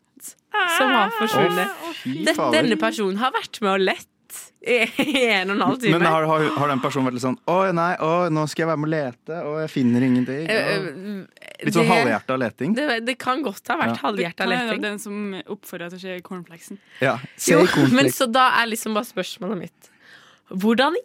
som 0.78 0.94
har 0.94 1.12
forsvunnet. 1.18 1.76
Fy 2.02 2.24
Denne 2.54 2.78
personen 2.80 3.20
har 3.20 3.32
vært 3.34 3.60
med 3.64 3.72
og 3.76 3.84
lett 3.90 4.08
i 4.60 4.76
en 5.32 5.50
og 5.50 5.54
en 5.56 5.62
halv 5.64 5.78
time. 5.80 5.98
Men 5.98 6.06
har, 6.12 6.26
har, 6.28 6.42
har 6.60 6.68
den 6.70 6.80
personen 6.82 7.06
vært 7.08 7.16
litt 7.16 7.24
sånn 7.24 7.38
Å 7.48 7.54
nei, 7.74 7.94
å, 8.04 8.10
nå 8.30 8.42
skal 8.50 8.62
jeg 8.66 8.68
være 8.68 8.80
med 8.82 8.88
å 8.88 8.92
lete, 8.92 9.38
og 9.48 9.54
jeg 9.62 9.70
finner 9.72 10.04
ingenting. 10.06 10.42
Og... 10.44 10.50
Eh, 10.52 11.64
Litt 11.66 11.76
sånn 11.76 11.88
halvhjerta 11.88 12.36
leting. 12.40 12.74
Det, 12.76 12.86
det 13.04 13.14
kan 13.20 13.42
godt 13.44 13.68
ha 13.72 13.78
vært 13.80 13.94
Ja. 13.96 14.02
halvhjerta 14.04 14.46
leting. 14.48 14.82
Den 14.84 15.00
som 15.02 15.34
oppfordrer 15.40 15.92
til 15.92 15.98
å 16.00 16.02
se 16.04 16.18
cornflakesen. 16.26 16.78
Ja, 17.02 17.16
se 17.40 17.56
Jo, 17.56 17.64
men 17.96 18.10
så 18.14 18.28
da 18.30 18.46
er 18.60 18.70
liksom 18.70 18.96
bare 18.96 19.08
spørsmålet 19.08 19.64
mitt 19.64 19.90
Hvordan 20.50 20.96
i 20.98 21.02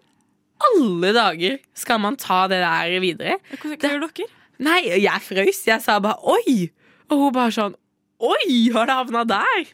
alle 0.66 1.12
dager 1.16 1.58
skal 1.78 2.00
man 2.02 2.16
ta 2.20 2.46
det 2.52 2.60
der 2.64 3.00
videre? 3.04 3.40
Hva, 3.60 3.74
hva 3.76 3.92
gjør 3.96 4.06
dere? 4.08 4.30
Nei, 4.66 4.78
jeg 5.04 5.22
frøys. 5.26 5.64
Jeg 5.68 5.84
sa 5.84 5.98
bare 6.04 6.16
'oi'. 6.24 6.70
Og 7.12 7.20
hun 7.20 7.34
bare 7.36 7.52
sånn 7.56 7.76
Oi, 8.24 8.70
har 8.72 8.88
det 8.88 8.96
havna 8.96 9.24
der? 9.28 9.66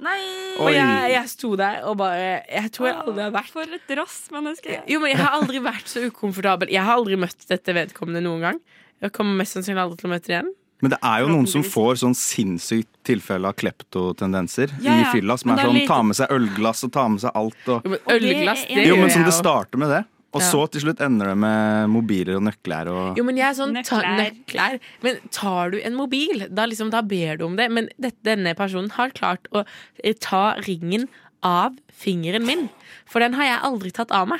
Og 0.62 0.72
jeg, 0.74 1.10
jeg 1.14 1.28
sto 1.30 1.52
der 1.60 1.84
og 1.86 2.00
bare 2.00 2.40
Jeg 2.50 2.72
tror 2.74 2.88
jeg 2.90 2.96
aldri 3.04 3.22
har 3.28 3.36
vært 3.36 3.52
For 3.54 3.76
et 3.78 3.94
rassmenneske. 4.00 4.80
Jo, 4.90 5.02
men 5.04 5.14
Jeg 5.14 5.20
har 5.22 5.36
aldri 5.38 5.62
vært 5.62 5.92
så 5.92 6.08
ukomfortabel. 6.08 6.72
Jeg 6.74 6.82
har 6.88 6.98
aldri 6.98 7.20
møtt 7.22 7.46
dette 7.52 7.76
vedkommende 7.78 8.24
noen 8.26 8.48
gang. 8.48 8.64
Jeg 9.02 9.14
kommer 9.14 9.38
mest 9.38 9.58
sannsynlig 9.58 9.84
aldri 9.84 10.02
til 10.02 10.10
å 10.10 10.14
møte 10.16 10.30
det 10.30 10.36
igjen. 10.36 10.52
Men 10.82 10.94
det 10.96 10.98
er 11.06 11.22
jo 11.22 11.28
noen 11.30 11.46
som 11.50 11.62
får 11.62 12.00
sånn 12.02 12.16
sinnssykt 12.18 12.90
tilfelle 13.06 13.50
av 13.50 13.54
kleptotendenser 13.62 14.74
Ja, 14.82 14.96
i 14.98 15.06
fylla. 15.14 15.38
Som 15.38 15.54
er 15.54 15.62
er 15.62 15.70
sånn 15.70 15.84
ta 15.90 16.00
med 16.06 16.18
seg 16.18 16.34
ølglass 16.34 16.82
og 16.88 16.94
ta 16.96 17.04
med 17.14 17.22
seg 17.22 17.38
alt. 17.38 17.62
Og... 17.68 17.86
Jo, 17.86 17.94
men 17.94 18.16
ølglass, 18.16 18.66
det 18.66 18.88
Jo, 18.88 18.98
men 18.98 19.14
som 19.14 19.28
det 19.28 19.36
starter 19.38 19.82
med 19.82 19.94
det. 19.94 20.02
Og 20.34 20.40
Ja. 20.40 20.48
så 20.48 20.62
til 20.72 20.82
slutt 20.86 21.02
ender 21.04 21.28
det 21.34 21.38
med 21.38 21.90
mobiler 21.92 22.38
og 22.38 22.44
nøkler 22.48 22.88
og 22.88 23.18
Jo, 23.20 23.24
men 23.28 23.36
jeg 23.36 23.50
er 23.50 23.58
sånn 23.58 23.74
ta, 23.84 23.98
Nøkler. 24.00 24.32
nøkler. 24.48 24.80
Men 25.04 25.18
tar 25.30 25.72
du 25.72 25.78
en 25.84 25.94
mobil, 25.98 26.46
da, 26.50 26.66
liksom, 26.66 26.90
da 26.90 27.02
ber 27.02 27.36
du 27.38 27.46
om 27.46 27.58
det. 27.60 27.70
Men 27.70 27.90
dette, 28.00 28.22
denne 28.24 28.54
personen 28.56 28.90
har 28.92 29.10
klart 29.12 29.50
å 29.52 29.66
eh, 30.04 30.14
ta 30.14 30.56
ringen 30.68 31.10
av 31.44 31.76
fingeren 31.92 32.46
min. 32.46 32.70
For 33.06 33.20
den 33.20 33.34
har 33.34 33.44
jeg 33.44 33.60
aldri 33.68 33.92
tatt 33.92 34.12
av 34.16 34.30
meg. 34.32 34.40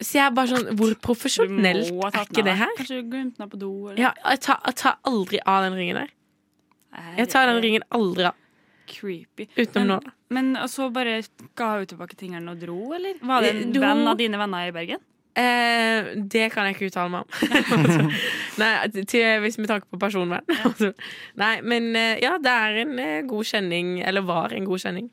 Så 0.00 0.16
jeg 0.16 0.24
er 0.24 0.30
bare 0.34 0.48
sånn 0.48 0.76
Hvor 0.78 0.94
profesjonelt 1.04 1.92
er 1.92 2.24
ikke 2.24 2.42
det 2.42 2.56
her? 2.56 2.72
Kanskje 2.78 3.02
du 3.02 3.10
glemte 3.12 3.38
den 3.38 3.50
på 3.52 3.58
do? 3.60 3.88
Eller? 3.90 3.98
Ja, 4.00 4.12
jeg, 4.30 4.40
tar, 4.40 4.58
jeg 4.64 4.74
tar 4.80 4.96
aldri 5.04 5.38
av 5.46 5.62
den 5.68 5.76
ringen 5.78 5.94
der. 6.00 6.08
Jeg 7.18 7.28
tar 7.28 7.46
den 7.52 7.60
ringen 7.62 7.82
aldri 7.92 8.24
av. 8.32 8.34
Creepy. 8.88 9.48
Utenom 9.56 9.88
nå, 9.88 10.00
da. 10.04 10.12
Men 10.32 10.54
så 10.70 10.90
bare 10.94 11.20
ga 11.58 11.72
hun 11.78 11.86
tilbake 11.86 12.16
tingene 12.18 12.54
og 12.54 12.60
dro, 12.62 12.92
eller? 12.96 13.18
Var 13.22 13.40
det 13.46 13.54
en 13.56 13.72
Du- 13.72 13.80
venn 13.80 14.06
av 14.08 14.16
dine 14.20 14.38
venner 14.40 14.68
i 14.68 14.72
Bergen? 14.74 15.00
Eh, 15.34 16.10
det 16.28 16.50
kan 16.52 16.66
jeg 16.68 16.74
ikke 16.76 16.90
uttale 16.90 17.08
meg 17.08 17.22
om. 17.24 18.10
Nei, 18.60 19.04
til, 19.08 19.38
hvis 19.40 19.56
vi 19.56 19.64
tanke 19.70 19.88
på 19.88 19.96
personvern. 19.96 20.44
Nei, 21.40 21.54
men 21.64 21.86
eh, 21.96 22.18
ja, 22.20 22.34
det 22.42 22.52
er 22.52 22.76
en 22.82 22.98
eh, 23.00 23.22
god 23.30 23.48
kjenning. 23.48 23.94
Eller 24.04 24.26
var 24.28 24.52
en 24.52 24.66
god 24.68 24.82
kjenning. 24.84 25.08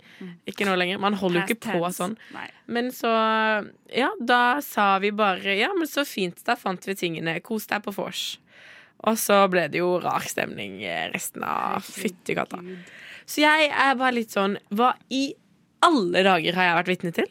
Ikke 0.50 0.68
nå 0.68 0.76
lenger. 0.76 1.00
Man 1.00 1.16
holder 1.22 1.46
jo 1.46 1.56
ikke 1.56 1.72
på 1.80 1.92
sånn. 1.96 2.18
Nei. 2.36 2.50
Men 2.68 2.92
så 2.92 3.14
Ja, 3.96 4.12
da 4.20 4.60
sa 4.62 4.92
vi 5.00 5.10
bare 5.16 5.56
Ja, 5.58 5.72
men 5.78 5.88
så 5.88 6.04
fint, 6.06 6.44
da 6.46 6.58
fant 6.60 6.84
vi 6.90 6.98
tingene. 7.00 7.40
Kos 7.42 7.70
deg 7.72 7.88
på 7.88 7.96
vors. 7.96 8.26
Og 9.08 9.16
så 9.16 9.46
ble 9.48 9.70
det 9.72 9.80
jo 9.80 9.94
rar 10.04 10.26
stemning 10.28 10.82
eh, 10.84 11.06
resten 11.14 11.48
av 11.48 11.80
Fytti 11.88 12.36
katta. 12.36 12.60
Så 13.30 13.44
jeg 13.44 13.70
er 13.70 13.94
bare 14.00 14.16
litt 14.18 14.32
sånn 14.34 14.56
Hva 14.74 14.94
i 15.14 15.28
alle 15.86 16.24
dager 16.26 16.56
har 16.58 16.66
jeg 16.72 16.78
vært 16.80 16.90
vitne 16.96 17.12
til? 17.20 17.30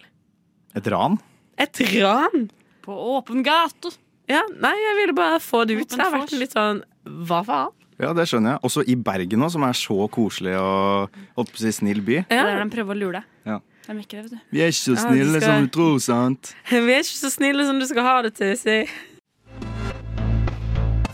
et 0.78 0.86
ran. 0.92 1.16
Et 1.58 1.80
ran? 1.98 2.44
På 2.84 2.94
åpen 3.18 3.42
gate. 3.42 3.90
Ja, 4.30 4.42
nei, 4.60 4.70
jeg 4.78 4.94
ville 5.00 5.14
bare 5.16 5.40
få 5.42 5.64
det 5.66 5.74
ut. 5.80 5.88
Så 5.90 5.96
Det 5.98 6.04
har 6.06 6.14
vært 6.20 6.36
litt 6.38 6.54
sånn 6.54 6.82
Hva 7.26 7.40
faen? 7.44 7.72
Ja, 7.98 8.12
det 8.14 8.28
skjønner 8.30 8.54
jeg. 8.54 8.60
Også 8.68 8.84
i 8.86 8.94
Bergen 8.94 9.42
også, 9.42 9.56
som 9.58 9.64
er 9.66 9.74
så 9.74 10.06
koselig 10.14 10.54
og 10.54 11.16
holdt 11.34 11.50
på 11.50 11.58
å 11.58 11.62
si 11.64 11.72
snill 11.80 11.98
by. 12.06 12.20
Er 12.30 12.44
der 12.46 12.60
de 12.62 12.68
prøver 12.70 12.94
å 12.94 12.98
lure 13.00 13.12
deg. 13.18 13.24
Ja. 13.50 13.58
De 13.88 13.96
er 13.96 14.02
ikke 14.04 14.20
det, 14.20 14.22
vet 14.28 14.36
du. 14.36 14.38
Vi 14.54 14.62
er 14.62 14.70
ikke 14.70 14.84
så 14.84 14.94
Ja, 14.94 15.02
snille 15.08 15.40
skal- 15.40 15.48
som 15.48 15.64
du 15.66 15.70
tror, 15.74 15.98
sant? 16.04 16.54
Vi 16.70 16.76
er 16.94 17.02
ikke 17.02 17.18
så 17.24 17.32
snille 17.34 17.66
som 17.66 17.80
du 17.82 17.86
skal 17.90 18.06
ha 18.06 18.22
det 18.22 18.34
til, 18.38 18.54
si. 18.56 18.78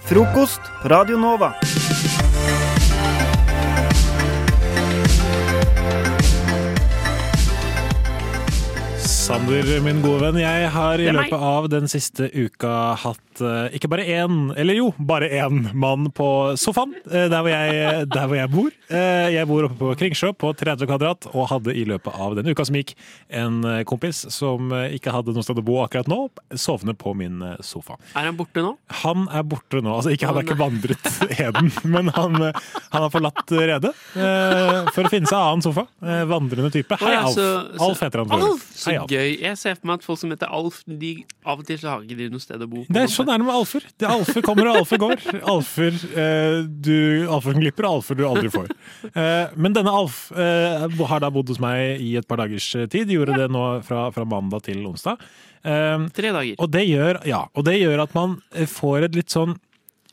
Frokost 0.04 0.60
Radio 0.84 1.16
Nova. 1.16 1.54
Sander, 9.24 9.64
min 9.80 10.02
gode 10.04 10.20
venn, 10.20 10.36
jeg 10.36 10.66
har 10.68 11.00
i 11.00 11.06
løpet 11.08 11.32
av 11.48 11.64
den 11.72 11.86
siste 11.88 12.26
uka 12.28 12.92
hatt 13.00 13.40
eh, 13.40 13.76
ikke 13.78 13.88
bare 13.88 14.04
én, 14.04 14.50
eller 14.52 14.76
jo, 14.76 14.90
bare 15.00 15.30
én 15.32 15.62
mann 15.72 16.10
på 16.12 16.26
sofaen 16.60 16.92
eh, 17.08 17.24
der, 17.32 17.38
hvor 17.40 17.48
jeg, 17.48 18.02
der 18.12 18.26
hvor 18.28 18.36
jeg 18.36 18.50
bor. 18.52 18.74
Eh, 18.92 19.28
jeg 19.32 19.48
bor 19.48 19.64
oppe 19.64 19.78
på 19.80 19.92
Kringsjø 20.02 20.34
på 20.36 20.50
30 20.60 20.90
kvadrat 20.90 21.28
og 21.32 21.48
hadde 21.54 21.72
i 21.72 21.86
løpet 21.88 22.18
av 22.20 22.36
den 22.36 22.50
uka 22.52 22.66
som 22.68 22.76
gikk, 22.76 22.92
en 23.32 23.64
kompis 23.88 24.26
som 24.34 24.74
ikke 24.92 25.14
hadde 25.16 25.32
noe 25.32 25.46
sted 25.46 25.62
å 25.62 25.64
bo 25.64 25.78
akkurat 25.86 26.10
nå, 26.12 26.20
sovende 26.60 26.92
på 26.92 27.16
min 27.16 27.40
sofa. 27.64 27.96
Er 28.12 28.28
han 28.28 28.36
borte 28.36 28.60
nå? 28.60 28.74
Han 29.06 29.24
er 29.32 29.48
borte 29.48 29.80
nå. 29.80 29.96
altså 30.02 30.12
ikke 30.12 30.28
Han 30.28 30.40
har 30.42 30.48
ikke 30.50 30.58
vandret 30.60 31.10
heden, 31.40 31.72
men 31.88 32.12
han, 32.12 32.50
han 32.50 33.06
har 33.06 33.08
forlatt 33.14 33.56
redet 33.56 33.94
for 34.12 35.00
å 35.08 35.08
finne 35.16 35.32
seg 35.32 35.40
annen 35.40 35.64
sofa. 35.64 35.88
Vandrende 36.28 36.74
type. 36.76 37.00
Hei, 37.00 37.16
Alf. 37.24 37.40
Alf 37.88 38.04
heter 38.04 38.26
han. 38.26 38.36
Alf, 38.36 38.68
så. 38.76 39.13
Gøy. 39.14 39.30
Jeg 39.40 39.58
ser 39.60 39.78
for 39.78 39.88
meg 39.88 40.00
at 40.00 40.06
folk 40.06 40.20
som 40.20 40.32
heter 40.34 40.50
Alf, 40.54 40.82
de, 40.86 41.12
av 41.46 41.62
og 41.62 41.68
til 41.68 41.78
så 41.80 41.92
har 41.92 42.04
ikke 42.04 42.18
de 42.18 42.28
noe 42.32 42.42
sted 42.42 42.62
å 42.64 42.68
bo. 42.70 42.82
på 42.84 42.94
Det 42.96 43.02
er 43.04 43.12
sånn 43.14 43.30
er 43.32 43.40
det 43.40 43.46
med 43.48 43.54
alfer. 43.56 43.86
Det 43.96 44.08
er 44.08 44.14
alfer 44.18 44.44
kommer 44.46 44.70
og 44.70 44.80
alfer 44.82 45.00
går. 45.02 45.24
Alfer 45.54 45.98
eh, 46.12 46.58
du 46.68 46.94
alfer 47.32 47.54
som 47.56 47.62
glipper, 47.64 47.88
og 47.88 48.00
alfer 48.00 48.18
du 48.20 48.24
aldri 48.28 48.52
får. 48.52 48.70
Eh, 49.14 49.56
men 49.60 49.74
denne 49.76 49.92
Alf 49.94 50.28
eh, 50.32 50.86
har 51.10 51.22
da 51.24 51.30
bodd 51.32 51.50
hos 51.52 51.60
meg 51.62 52.00
i 52.02 52.14
et 52.18 52.26
par 52.28 52.40
dagers 52.42 52.66
tid. 52.92 53.10
Gjorde 53.14 53.36
det 53.38 53.50
nå 53.52 53.64
fra, 53.86 54.06
fra 54.14 54.24
mandag 54.28 54.64
til 54.68 54.80
onsdag. 54.88 55.20
Eh, 55.64 56.08
Tre 56.16 56.32
dager. 56.34 56.56
Og 56.58 56.72
det, 56.72 56.86
gjør, 56.88 57.20
ja, 57.28 57.44
og 57.54 57.66
det 57.68 57.78
gjør 57.80 58.04
at 58.06 58.16
man 58.16 58.38
får 58.70 59.08
et 59.10 59.20
litt 59.22 59.34
sånn 59.34 59.56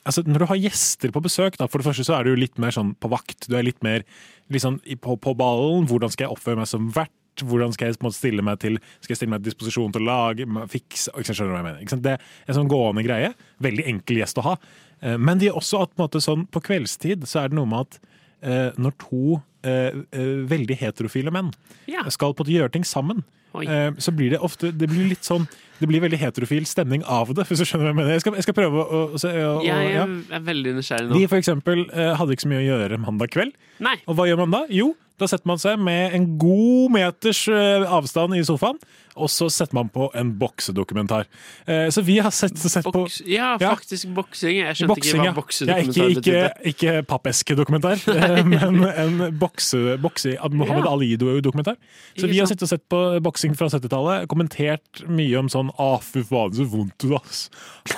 Altså, 0.02 0.24
når 0.26 0.42
du 0.42 0.46
har 0.50 0.58
gjester 0.58 1.12
på 1.14 1.22
besøk, 1.22 1.60
da, 1.62 1.68
for 1.70 1.78
det 1.78 1.86
første 1.86 2.04
så 2.08 2.16
er 2.18 2.26
du 2.26 2.34
litt 2.34 2.58
mer 2.58 2.74
sånn 2.74 2.96
på 2.98 3.12
vakt. 3.12 3.46
Du 3.46 3.54
er 3.54 3.68
litt 3.68 3.84
mer 3.86 4.02
liksom, 4.50 4.80
på, 4.98 5.14
på 5.22 5.34
ballen. 5.38 5.86
Hvordan 5.86 6.10
skal 6.10 6.26
jeg 6.26 6.34
oppføre 6.34 6.58
meg 6.58 6.70
som 6.72 6.88
vert? 6.96 7.14
Hvordan 7.40 7.72
skal 7.74 7.88
jeg 7.88 7.98
på 7.98 8.04
en 8.04 8.10
måte, 8.10 8.20
stille 8.20 8.44
meg 8.46 8.60
til 8.62 8.78
Skal 9.00 9.14
jeg 9.14 9.20
stille 9.22 9.32
meg 9.32 9.42
til 9.42 9.52
disposisjon 9.52 9.94
til 9.96 10.04
å 10.04 10.10
lage, 10.10 10.48
fikse 10.70 11.14
ikke 11.16 11.34
Skjønner 11.34 11.52
du 11.52 11.56
hva 11.56 11.62
jeg 11.62 11.68
mener? 11.70 11.82
Ikke 11.82 11.96
sant? 11.96 12.04
Det 12.06 12.16
er 12.18 12.52
en 12.52 12.58
sånn 12.60 12.72
gående 12.72 13.06
greie. 13.08 13.32
Veldig 13.64 13.86
enkel 13.94 14.20
gjest 14.22 14.42
å 14.42 14.48
ha. 14.50 14.56
Eh, 15.02 15.18
Men 15.18 15.40
det 15.40 15.48
gjør 15.50 15.62
også 15.62 15.82
at 15.86 15.96
på, 15.96 16.04
måte, 16.04 16.22
sånn, 16.24 16.46
på 16.52 16.64
kveldstid 16.68 17.24
så 17.30 17.44
er 17.44 17.52
det 17.52 17.58
noe 17.58 17.70
med 17.72 17.88
at 17.88 18.00
eh, 18.44 18.70
når 18.78 18.98
to 19.02 19.40
veldig 19.64 20.78
heterofile 20.80 21.32
menn 21.34 21.52
Ja. 21.88 22.04
skal 22.10 22.34
på 22.34 22.46
gjøre 22.46 22.72
ting 22.72 22.84
sammen, 22.84 23.24
Oi. 23.54 23.66
eh, 23.68 23.92
så 24.00 24.12
blir 24.16 24.32
det 24.32 24.40
ofte 24.40 24.72
Det 24.72 24.88
blir 24.90 25.10
litt 25.10 25.24
sånn 25.28 25.48
Det 25.80 25.88
blir 25.90 26.00
veldig 26.02 26.18
heterofil 26.22 26.66
stemning 26.66 27.04
av 27.04 27.34
det, 27.34 27.48
hvis 27.50 27.60
du 27.60 27.66
skjønner 27.66 27.90
hva 27.90 27.92
jeg 27.92 27.96
mener. 28.00 28.12
Jeg 28.14 28.22
skal, 28.22 28.34
jeg 28.38 28.44
skal 28.44 28.54
prøve 28.54 28.82
å, 28.82 28.86
å, 28.86 29.02
å, 29.18 29.60
å 29.60 29.64
Jeg 29.66 29.94
ja. 29.96 30.06
er 30.38 30.44
veldig 30.46 30.76
nysgjerrig 30.78 31.10
nå. 31.10 31.20
De 31.20 31.28
for 31.28 31.38
eksempel 31.42 31.86
eh, 31.92 32.14
hadde 32.20 32.36
ikke 32.38 32.46
så 32.48 32.52
mye 32.54 32.62
å 32.62 32.68
gjøre 32.70 33.00
mandag 33.02 33.32
kveld. 33.34 33.56
Nei. 33.82 33.98
Og 34.06 34.16
hva 34.20 34.28
gjør 34.30 34.44
man 34.46 34.52
da? 34.54 34.66
Jo, 34.70 34.92
da 35.18 35.28
setter 35.30 35.46
man 35.50 35.58
seg 35.62 35.78
med 35.82 36.14
en 36.18 36.38
god 36.42 36.94
meters 36.94 37.48
eh, 37.50 37.84
avstand 37.98 38.38
i 38.38 38.44
sofaen, 38.46 38.78
og 39.18 39.28
så 39.30 39.50
setter 39.52 39.74
man 39.76 39.90
på 39.92 40.08
en 40.18 40.32
boksedokumentar. 40.40 41.26
Eh, 41.68 41.90
så 41.94 42.02
vi 42.06 42.20
har 42.24 42.32
sett, 42.32 42.58
sett 42.62 42.86
på 42.86 43.04
Ja, 43.30 43.56
faktisk 43.62 44.14
boksing. 44.16 44.62
Jeg 44.62 44.78
skjønte 44.80 44.94
Boksing, 44.94 45.10
ikke 45.10 45.18
ja. 45.18 45.22
hva 45.22 45.34
Ja, 45.34 45.36
boksedokumentar 45.42 45.92
ikke, 45.92 46.22
ikke, 46.22 46.22
betydde. 46.22 46.72
ikke 46.72 46.94
pappeske-dokumentar, 47.10 48.06
eh, 48.16 48.42
men 48.46 48.82
en 48.86 49.18
bokse, 49.52 49.98
bokse, 50.02 50.38
Mohammed 50.52 50.86
Ja. 50.86 50.92
Ali-dokumentar. 50.92 51.76
Så 52.18 52.28
vi 52.28 52.40
har 52.40 52.48
sittet 52.48 52.64
og 52.64 52.70
sett 52.70 52.84
på 52.90 53.20
boksing 53.22 53.56
fra 53.56 53.68
70-tallet, 53.68 54.28
kommentert 54.28 55.04
mye 55.08 55.38
om 55.40 55.50
sånn 55.50 55.72
Å, 55.78 56.00
fy 56.02 56.24
faen, 56.24 56.54
så 56.54 56.66
vondt 56.66 57.06
ut, 57.06 57.16
ass. 57.20 57.50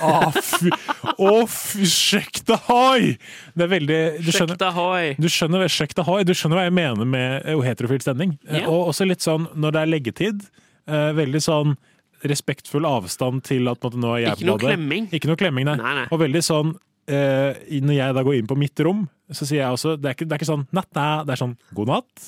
Å, 0.01 0.32
fy, 0.32 0.72
å, 1.18 1.45
fy 1.47 1.86
sjekk 1.86 2.43
det 2.47 2.60
hoi! 2.68 3.18
Det 3.54 3.68
er 3.68 3.72
veldig 3.72 4.01
Du 4.24 4.32
skjønner, 4.32 5.16
du 5.20 5.30
skjønner, 5.30 5.68
sjekk 5.68 5.95
hoi. 6.08 6.24
Du 6.24 6.34
skjønner 6.34 6.60
hva 6.60 6.68
jeg 6.68 6.76
mener 6.76 7.06
med 7.06 7.45
eh, 7.45 7.64
heterofil 7.64 8.01
stemning. 8.01 8.38
Ja. 8.49 8.66
Og 8.68 8.93
også 8.93 9.08
litt 9.08 9.24
sånn 9.26 9.47
når 9.54 9.76
det 9.76 9.82
er 9.84 9.91
leggetid, 9.91 10.47
eh, 10.88 11.12
veldig 11.18 11.43
sånn 11.43 11.76
respektfull 12.24 12.88
avstand 12.88 13.43
til 13.43 13.68
at 13.68 13.84
måte, 13.84 13.99
nå 13.99 14.16
er 14.16 14.24
jeg 14.24 14.38
Ikke 14.38 14.39
på 14.39 14.47
noe 14.47 14.58
badet. 14.58 14.70
klemming. 14.72 15.08
Ikke 15.12 15.30
noe 15.30 15.39
klemming, 15.39 15.68
nei. 15.68 15.76
Nei, 15.82 15.93
nei. 16.01 16.10
Og 16.12 16.24
veldig 16.24 16.43
sånn 16.45 16.74
Uh, 17.04 17.51
Når 17.84 17.97
jeg 17.97 18.16
da 18.16 18.22
går 18.24 18.38
inn 18.38 18.47
på 18.47 18.56
mitt 18.56 18.80
rom, 18.80 19.01
så 19.34 19.46
sier 19.50 19.62
jeg 19.64 19.72
også 19.76 19.96
Det 20.02 20.10
er 20.10 20.16
ikke, 20.18 20.26
det 20.30 20.36
er 20.36 20.42
ikke 20.42 20.52
sånn 20.52 20.68
natt, 20.76 20.90
nei. 20.98 21.24
Det 21.28 21.34
er 21.36 21.42
sånn 21.44 21.58
god 21.78 21.88
natt. 21.92 22.26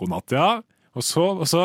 God 0.00 0.10
natt, 0.14 0.32
ja. 0.34 0.48
Og 0.94 1.02
så, 1.06 1.24
og 1.40 1.46
så 1.50 1.64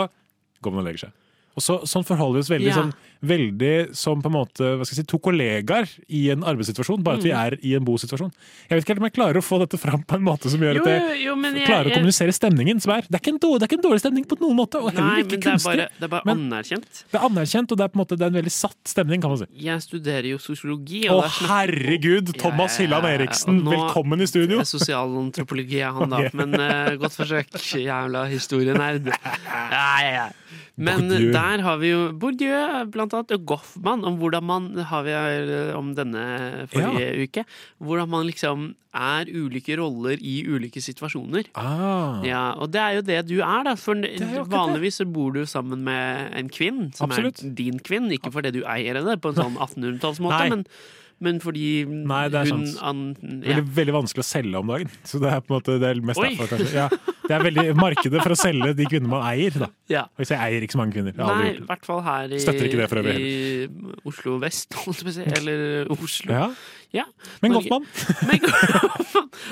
går 0.61 0.71
man 0.75 0.83
og 0.83 0.89
legger 0.89 1.05
seg. 1.07 1.13
Og 1.59 1.63
så, 1.65 1.79
sånn 1.89 2.05
forholder 2.07 2.39
vi 2.39 2.43
oss 2.45 2.51
veldig 2.53 2.69
Ja. 2.71 2.75
sånn 2.81 2.93
Veldig 3.21 3.93
som 3.99 4.21
på 4.23 4.29
en 4.29 4.35
måte, 4.37 4.63
hva 4.79 4.85
skal 4.87 4.95
jeg 4.95 5.03
si, 5.03 5.07
to 5.11 5.17
kollegaer 5.19 5.89
i 6.07 6.29
en 6.31 6.39
arbeidssituasjon, 6.47 7.01
bare 7.03 7.17
at 7.19 7.23
vi 7.25 7.31
Mm. 7.33 7.39
er 7.45 7.57
i 7.67 7.73
en 7.75 7.83
bosituasjon. 7.83 8.31
Jeg 8.69 8.77
vet 8.77 8.83
ikke 8.85 8.93
helt 8.95 9.01
om 9.03 9.07
jeg 9.09 9.15
klarer 9.17 9.35
å 9.35 9.43
få 9.43 9.59
dette 9.59 9.77
fram 9.77 10.03
på 10.07 10.15
en 10.15 10.23
måte 10.23 10.47
som 10.49 10.59
gjør 10.59 10.75
Jo, 10.75 10.81
at 10.81 10.87
jeg 10.87 11.01
jo, 11.25 11.35
jo, 11.35 11.41
jeg- 11.51 11.67
klarer 11.67 11.89
å 11.91 11.93
kommunisere 11.97 12.31
stemningen 12.31 12.79
som 12.81 12.93
er. 12.95 13.01
Det 13.01 13.15
er 13.15 13.19
ikke 13.19 13.33
en 13.33 13.39
dårlig, 13.39 13.59
det 13.59 13.63
er 13.63 13.67
ikke 13.75 13.83
en 13.83 13.89
dårlig 13.91 13.99
stemning 13.99 14.25
på 14.25 14.39
noen 14.39 14.55
måte, 14.55 14.75
og 14.79 14.93
heller 14.93 15.03
Nei, 15.03 15.23
ikke 15.23 15.41
kunstig. 15.43 15.75
det 15.75 15.83
er 15.83 15.87
bare, 15.89 15.89
det 15.99 16.03
er 16.03 16.07
bare 16.07 16.21
Men- 16.25 16.37
anerkjent. 16.51 17.03
Det 17.11 17.19
er 17.19 17.25
anerkjent, 17.27 17.71
og 17.71 17.77
det 17.77 17.83
er 17.83 17.87
på 17.89 17.95
en 17.99 18.05
måte 18.05 18.15
det 18.17 18.21
er 18.21 18.25
en 18.31 18.39
veldig 18.43 18.51
satt 18.55 18.83
stemning, 18.87 19.21
kan 19.21 19.29
man 19.31 19.37
si. 19.39 19.45
Jeg 19.59 19.79
studerer 19.83 20.29
jo 20.29 20.37
sosiologi. 20.37 21.03
Å, 21.09 21.23
herregud! 21.49 22.37
Thomas 22.39 22.79
ja, 22.79 22.87
Eriksen, 23.01 23.61
nå- 23.63 23.71
velkommen 23.75 24.21
i 24.21 24.25
studio. 24.27 24.59
Sosialantropologi 24.63 25.81
er 25.83 25.91
han, 25.91 26.09
da. 26.09 26.17
okay. 26.23 26.29
Men 26.33 26.53
uh, 26.55 26.95
godt 26.95 27.15
forsøk, 27.19 27.51
jævla 27.83 28.27
historienerd. 28.31 29.11
Ja, 29.69 29.99
ja, 30.01 30.11
ja. 30.11 30.29
Men 30.79 31.09
Bourdieu. 31.09 31.31
der 31.33 31.61
har 31.61 31.77
vi 31.77 31.89
jo 31.91 32.11
Bourdieu, 32.13 32.85
blant 32.89 33.08
annet, 33.17 33.33
og 33.37 33.45
Goffman, 33.49 34.03
om 34.07 34.17
hvordan 34.21 34.45
man 34.45 34.67
har 34.91 35.03
vi 35.07 35.13
eh, 35.15 35.71
om 35.77 35.93
denne 35.97 36.23
forrige 36.71 37.25
uke. 37.27 37.43
Hvordan 37.83 38.09
man 38.11 38.27
liksom 38.27 38.69
er 38.95 39.29
ulike 39.29 39.75
roller 39.77 40.17
i 40.17 40.39
ulike 40.49 40.81
situasjoner. 40.81 41.49
Ah. 41.53 42.23
Ja, 42.25 42.43
Og 42.57 42.71
det 42.73 42.81
er 42.81 42.95
jo 42.97 43.01
det 43.05 43.19
du 43.29 43.35
er, 43.39 43.63
da. 43.67 43.75
For 43.77 43.93
er 43.93 44.17
det. 44.17 44.45
vanligvis 44.49 44.97
så 45.01 45.05
bor 45.05 45.31
du 45.35 45.43
sammen 45.45 45.83
med 45.85 46.33
en 46.39 46.49
kvinn, 46.49 46.89
som 46.97 47.09
Absolutt. 47.09 47.43
er 47.45 47.53
din 47.53 47.77
kvinn. 47.79 48.09
Ikke 48.11 48.31
fordi 48.33 48.51
du 48.57 48.63
eier 48.65 48.97
henne 48.97 49.17
på 49.21 49.29
en 49.29 49.37
sånn 49.43 49.59
1800-tallsmåte, 49.61 50.49
men 50.49 50.65
men 51.19 51.39
fordi 51.43 51.83
Nei, 51.87 52.21
det 52.31 52.39
er 52.39 52.51
hun 52.53 52.63
an, 52.85 52.99
ja. 53.43 53.55
veldig, 53.57 53.63
veldig 53.75 53.95
vanskelig 53.97 54.23
å 54.23 54.27
selge 54.29 54.59
om 54.61 54.69
dagen. 54.71 54.91
Så 55.09 55.19
det 55.19 55.31
er 55.33 55.41
på 55.43 55.51
en 55.51 55.57
måte 55.59 55.75
det 55.81 55.89
er 55.89 56.01
mest 56.09 56.21
Oi. 56.21 56.29
derfor, 56.35 56.51
kanskje. 56.53 56.75
Ja, 56.75 56.87
det 57.29 57.35
er 57.35 57.43
veldig 57.45 57.65
markedet 57.77 58.21
for 58.23 58.33
å 58.35 58.39
selge 58.39 58.71
de 58.77 58.87
kvinnene 58.89 59.11
man 59.11 59.25
eier. 59.31 59.57
Da. 59.65 59.69
Ja. 59.95 60.03
Og 60.15 60.21
jeg 60.25 60.37
eier 60.37 60.61
ikke 60.65 60.75
så 60.77 60.81
mange 60.83 60.93
kvinner. 60.93 61.15
Nei, 61.17 61.51
i 61.57 61.65
hvert 61.65 61.85
fall 61.89 62.01
her 62.05 62.29
i, 62.35 62.39
Støtter 62.43 62.67
ikke 62.69 62.77
det 62.83 62.87
for 62.91 63.01
øvrig 63.01 63.15
i 63.19 63.93
Oslo 64.09 64.37
vest. 64.43 64.75
Eller 65.39 65.89
Oslo. 65.95 66.29
Ja. 66.33 66.47
Ja. 66.93 67.05
Men 67.43 67.53
godt 67.57 67.69
mann. 67.69 67.85
Men 68.29 68.45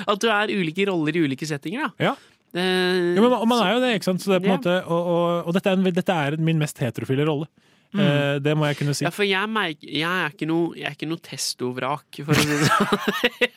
At 0.07 0.21
du 0.23 0.27
er 0.31 0.53
ulike 0.53 0.85
roller 0.89 1.17
i 1.17 1.23
ulike 1.27 1.45
settinger, 1.49 1.87
da. 1.89 2.09
Ja. 2.11 2.15
Det, 2.55 2.63
Ja, 2.63 3.21
men 3.21 3.33
man- 3.49 3.59
er 3.65 3.73
jo 3.75 3.81
det, 3.83 3.89
ikke 3.99 4.07
sant? 4.07 4.21
Så 4.23 4.31
det 4.33 4.47
Ja. 4.47 4.55
måte, 4.55 4.77
og, 4.87 5.07
og, 5.13 5.47
og 5.47 5.53
dette, 5.57 5.67
er 5.69 5.77
en, 5.77 5.83
dette 5.93 6.13
er 6.15 6.37
min 6.37 6.57
mest 6.61 6.77
heterofile 6.79 7.25
rolle. 7.27 7.49
Mm. 7.95 8.01
Eh, 8.03 8.35
det 8.43 8.55
må 8.57 8.67
jeg 8.69 8.79
kunne 8.81 8.95
si. 8.97 9.05
Ja, 9.05 9.11
for 9.15 9.27
jeg, 9.27 9.51
merker, 9.51 9.87
jeg 9.87 10.07
er 10.07 10.33
ikke 10.33 10.49
noe, 10.49 10.93
noe 11.11 11.23
testovrak, 11.23 12.21
for 12.25 12.33
å 12.33 12.41
si 12.41 12.47
det 12.51 12.67
sånn. 12.67 13.55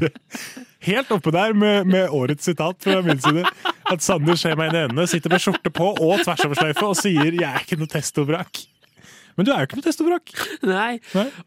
Helt 0.90 1.10
oppe 1.12 1.32
der 1.34 1.54
med, 1.56 1.86
med 1.90 2.12
årets 2.14 2.46
sitat 2.46 2.78
fra 2.82 3.00
min 3.04 3.20
side. 3.20 3.44
At 3.90 4.04
Sander 4.04 4.38
ser 4.38 4.58
meg 4.58 4.72
i 4.72 4.84
øynene, 4.84 5.06
sitter 5.10 5.32
med 5.32 5.42
skjorte 5.42 5.72
på 5.74 5.88
og 5.92 6.22
tversoversløyfe 6.24 6.86
og 6.86 6.98
sier 6.98 7.32
'jeg 7.34 7.48
er 7.48 7.64
ikke 7.64 7.78
noe 7.80 7.90
testovrak'. 7.90 8.66
Men 9.36 9.46
du 9.46 9.52
er 9.52 9.62
jo 9.62 9.68
ikke 9.68 9.78
noe 9.78 9.86
testovrak. 9.86 10.32
Nei. 10.66 10.98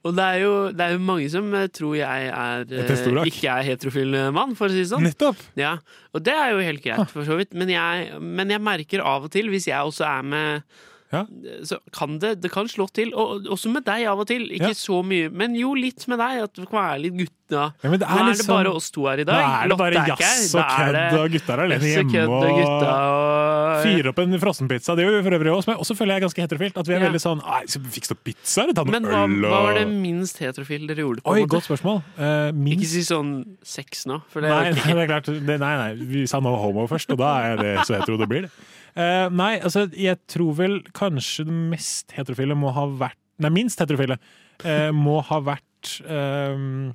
Og 0.04 0.16
det 0.18 0.24
er, 0.24 0.38
jo, 0.42 0.54
det 0.74 0.86
er 0.86 0.94
jo 0.96 1.02
mange 1.04 1.28
som 1.30 1.52
eh, 1.54 1.68
tror 1.68 1.96
jeg 2.00 2.30
er 2.32 2.64
eh, 2.66 3.28
ikke 3.30 3.52
er 3.52 3.68
heterofil 3.68 4.16
mann, 4.34 4.56
for 4.58 4.66
å 4.66 4.74
si 4.74 4.82
det 4.82 4.90
sånn. 4.90 5.04
Nettopp. 5.06 5.38
Ja, 5.60 5.78
Og 6.14 6.24
det 6.24 6.34
er 6.34 6.56
jo 6.56 6.64
helt 6.64 6.82
greit, 6.82 7.12
for 7.12 7.28
så 7.28 7.38
vidt. 7.38 7.54
Men 7.54 7.70
jeg, 7.70 8.18
men 8.22 8.50
jeg 8.50 8.64
merker 8.64 9.04
av 9.04 9.28
og 9.28 9.34
til, 9.36 9.52
hvis 9.54 9.68
jeg 9.70 9.78
også 9.78 10.08
er 10.10 10.26
med 10.26 10.82
Så 11.70 11.78
kan 11.96 12.18
det, 12.20 12.34
det 12.42 12.52
kan 12.54 12.68
slå 12.72 12.88
til. 12.92 13.14
Og 13.14 13.46
også 13.54 13.72
med 13.72 13.86
deg 13.88 14.08
av 14.10 14.20
og 14.24 14.28
til. 14.30 14.48
Ikke 14.58 14.74
så 14.78 15.00
mye, 15.06 15.30
men 15.32 15.56
jo 15.60 15.74
litt 15.78 16.08
med 16.12 16.20
deg. 16.24 16.44
At 16.48 16.54
det 16.58 16.68
kan 16.70 16.80
være 16.82 17.00
litt 17.06 17.18
gutta. 17.22 17.40
Ja, 17.84 17.90
men 17.92 18.00
det 18.02 18.08
er 18.10 18.18
Nå 18.18 18.22
er 18.24 18.30
liksom- 18.32 18.48
det 18.48 18.54
bare 18.66 18.72
oss 18.74 18.90
to 18.92 19.06
her 19.06 19.20
i 19.22 19.26
dag. 19.28 19.44
Nå 19.44 19.54
er 19.64 19.70
det 19.70 19.78
bare 19.78 20.06
jazz 20.18 20.56
og 20.58 20.64
kødd, 20.74 21.18
og 21.20 21.32
gutta 21.36 21.54
er 21.54 21.60
alene 21.68 21.92
hjemme 21.92 22.28
og 22.30 22.44
og 22.44 22.84
og 22.88 23.84
Fyre 23.84 24.10
opp 24.14 24.20
en 24.24 24.40
frossenpizza. 24.40 24.96
Det 24.96 25.06
gjør 25.06 25.18
vi 25.18 25.24
for 25.28 25.38
øvrig 25.38 25.52
også, 25.54 25.68
men 25.68 25.78
også 25.84 25.96
føler 25.98 26.14
jeg 26.16 26.24
ganske 26.24 26.42
heterofilt. 26.46 26.78
At 26.78 26.88
vi 26.88 26.94
er 26.94 27.00
Ja. 27.00 27.10
veldig 27.10 27.22
sånn 27.22 27.42
Fiks 27.94 28.12
opp 28.12 28.24
pizza, 28.24 28.64
eller 28.64 28.74
ta 28.74 28.84
noe 28.84 28.92
Men 28.92 29.04
hva, 29.04 29.24
og 29.24 29.30
hva 29.52 29.62
var 29.68 29.74
det 29.76 29.88
minst 29.88 30.38
heterofile 30.40 30.88
dere 30.88 31.04
gjorde? 31.04 31.22
på 31.22 31.32
Oi, 31.34 31.46
godt 31.46 31.68
spørsmål. 31.68 32.02
Uh, 32.18 32.52
minst 32.54 32.80
Ikke 32.84 32.90
si 32.90 33.02
sånn 33.14 33.46
sex 33.64 34.06
nå, 34.06 34.22
for 34.30 34.42
det 34.42 34.50
nei, 34.50 34.72
nei, 34.72 34.94
det 34.98 35.04
er 35.04 35.08
klart. 35.08 35.26
Det, 35.26 35.60
nei, 35.60 35.76
nei, 35.78 36.06
vi 36.06 36.26
sa 36.26 36.40
no 36.40 36.56
homo 36.56 36.88
først, 36.88 37.12
og 37.12 37.18
da 37.18 37.32
er 37.52 37.58
det 37.58 37.78
så 37.86 38.00
hetero 38.00 38.18
det 38.18 38.30
blir. 38.30 38.42
det. 38.48 38.52
Eh, 38.94 39.28
nei, 39.34 39.56
altså, 39.58 39.88
jeg 39.98 40.20
tror 40.30 40.54
vel 40.60 40.76
kanskje 40.94 41.48
det 41.48 41.54
mest 41.74 42.14
heterofile 42.14 42.58
må 42.58 42.74
ha 42.76 42.86
vært 43.00 43.18
Nei, 43.42 43.50
minst 43.50 43.80
heterofile 43.82 44.20
uh, 44.62 44.92
må 44.94 45.16
ha 45.26 45.40
vært 45.42 45.96
um, 46.06 46.92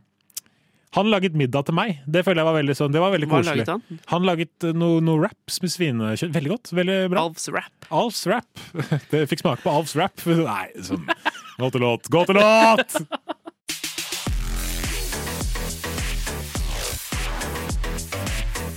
Han 0.94 1.08
laget 1.10 1.34
middag 1.34 1.66
til 1.66 1.74
meg. 1.74 1.96
Det 2.06 2.22
føler 2.24 2.44
jeg 2.44 2.48
var 2.48 2.56
veldig 2.60 2.76
sånn 2.78 2.94
Det 2.94 3.02
var 3.02 3.10
veldig 3.16 3.26
Hva 3.26 3.40
koselig. 3.40 3.64
laget 3.64 3.72
han? 3.74 3.98
Han 4.12 4.28
laget 4.28 4.68
noe, 4.78 5.00
noe 5.02 5.18
wraps 5.24 5.58
med 5.64 5.74
svinekjøtt. 5.74 6.30
Veldig 6.36 6.52
godt. 6.54 6.70
Veldig 6.78 7.00
bra. 7.10 7.24
Alfs 7.26 7.50
rap. 7.50 7.90
Alfs 7.90 8.22
rap. 8.30 8.62
Det 9.10 9.24
fikk 9.32 9.42
smake 9.42 9.66
på 9.66 9.74
Alfs 9.74 9.96
rap. 9.98 10.22
Nei, 10.52 10.68
sånn 10.86 11.02
Gå 11.58 11.72
til 11.74 11.82
låt. 11.82 12.06
Gå 12.14 12.22
til 12.30 12.38
låt! 12.38 13.00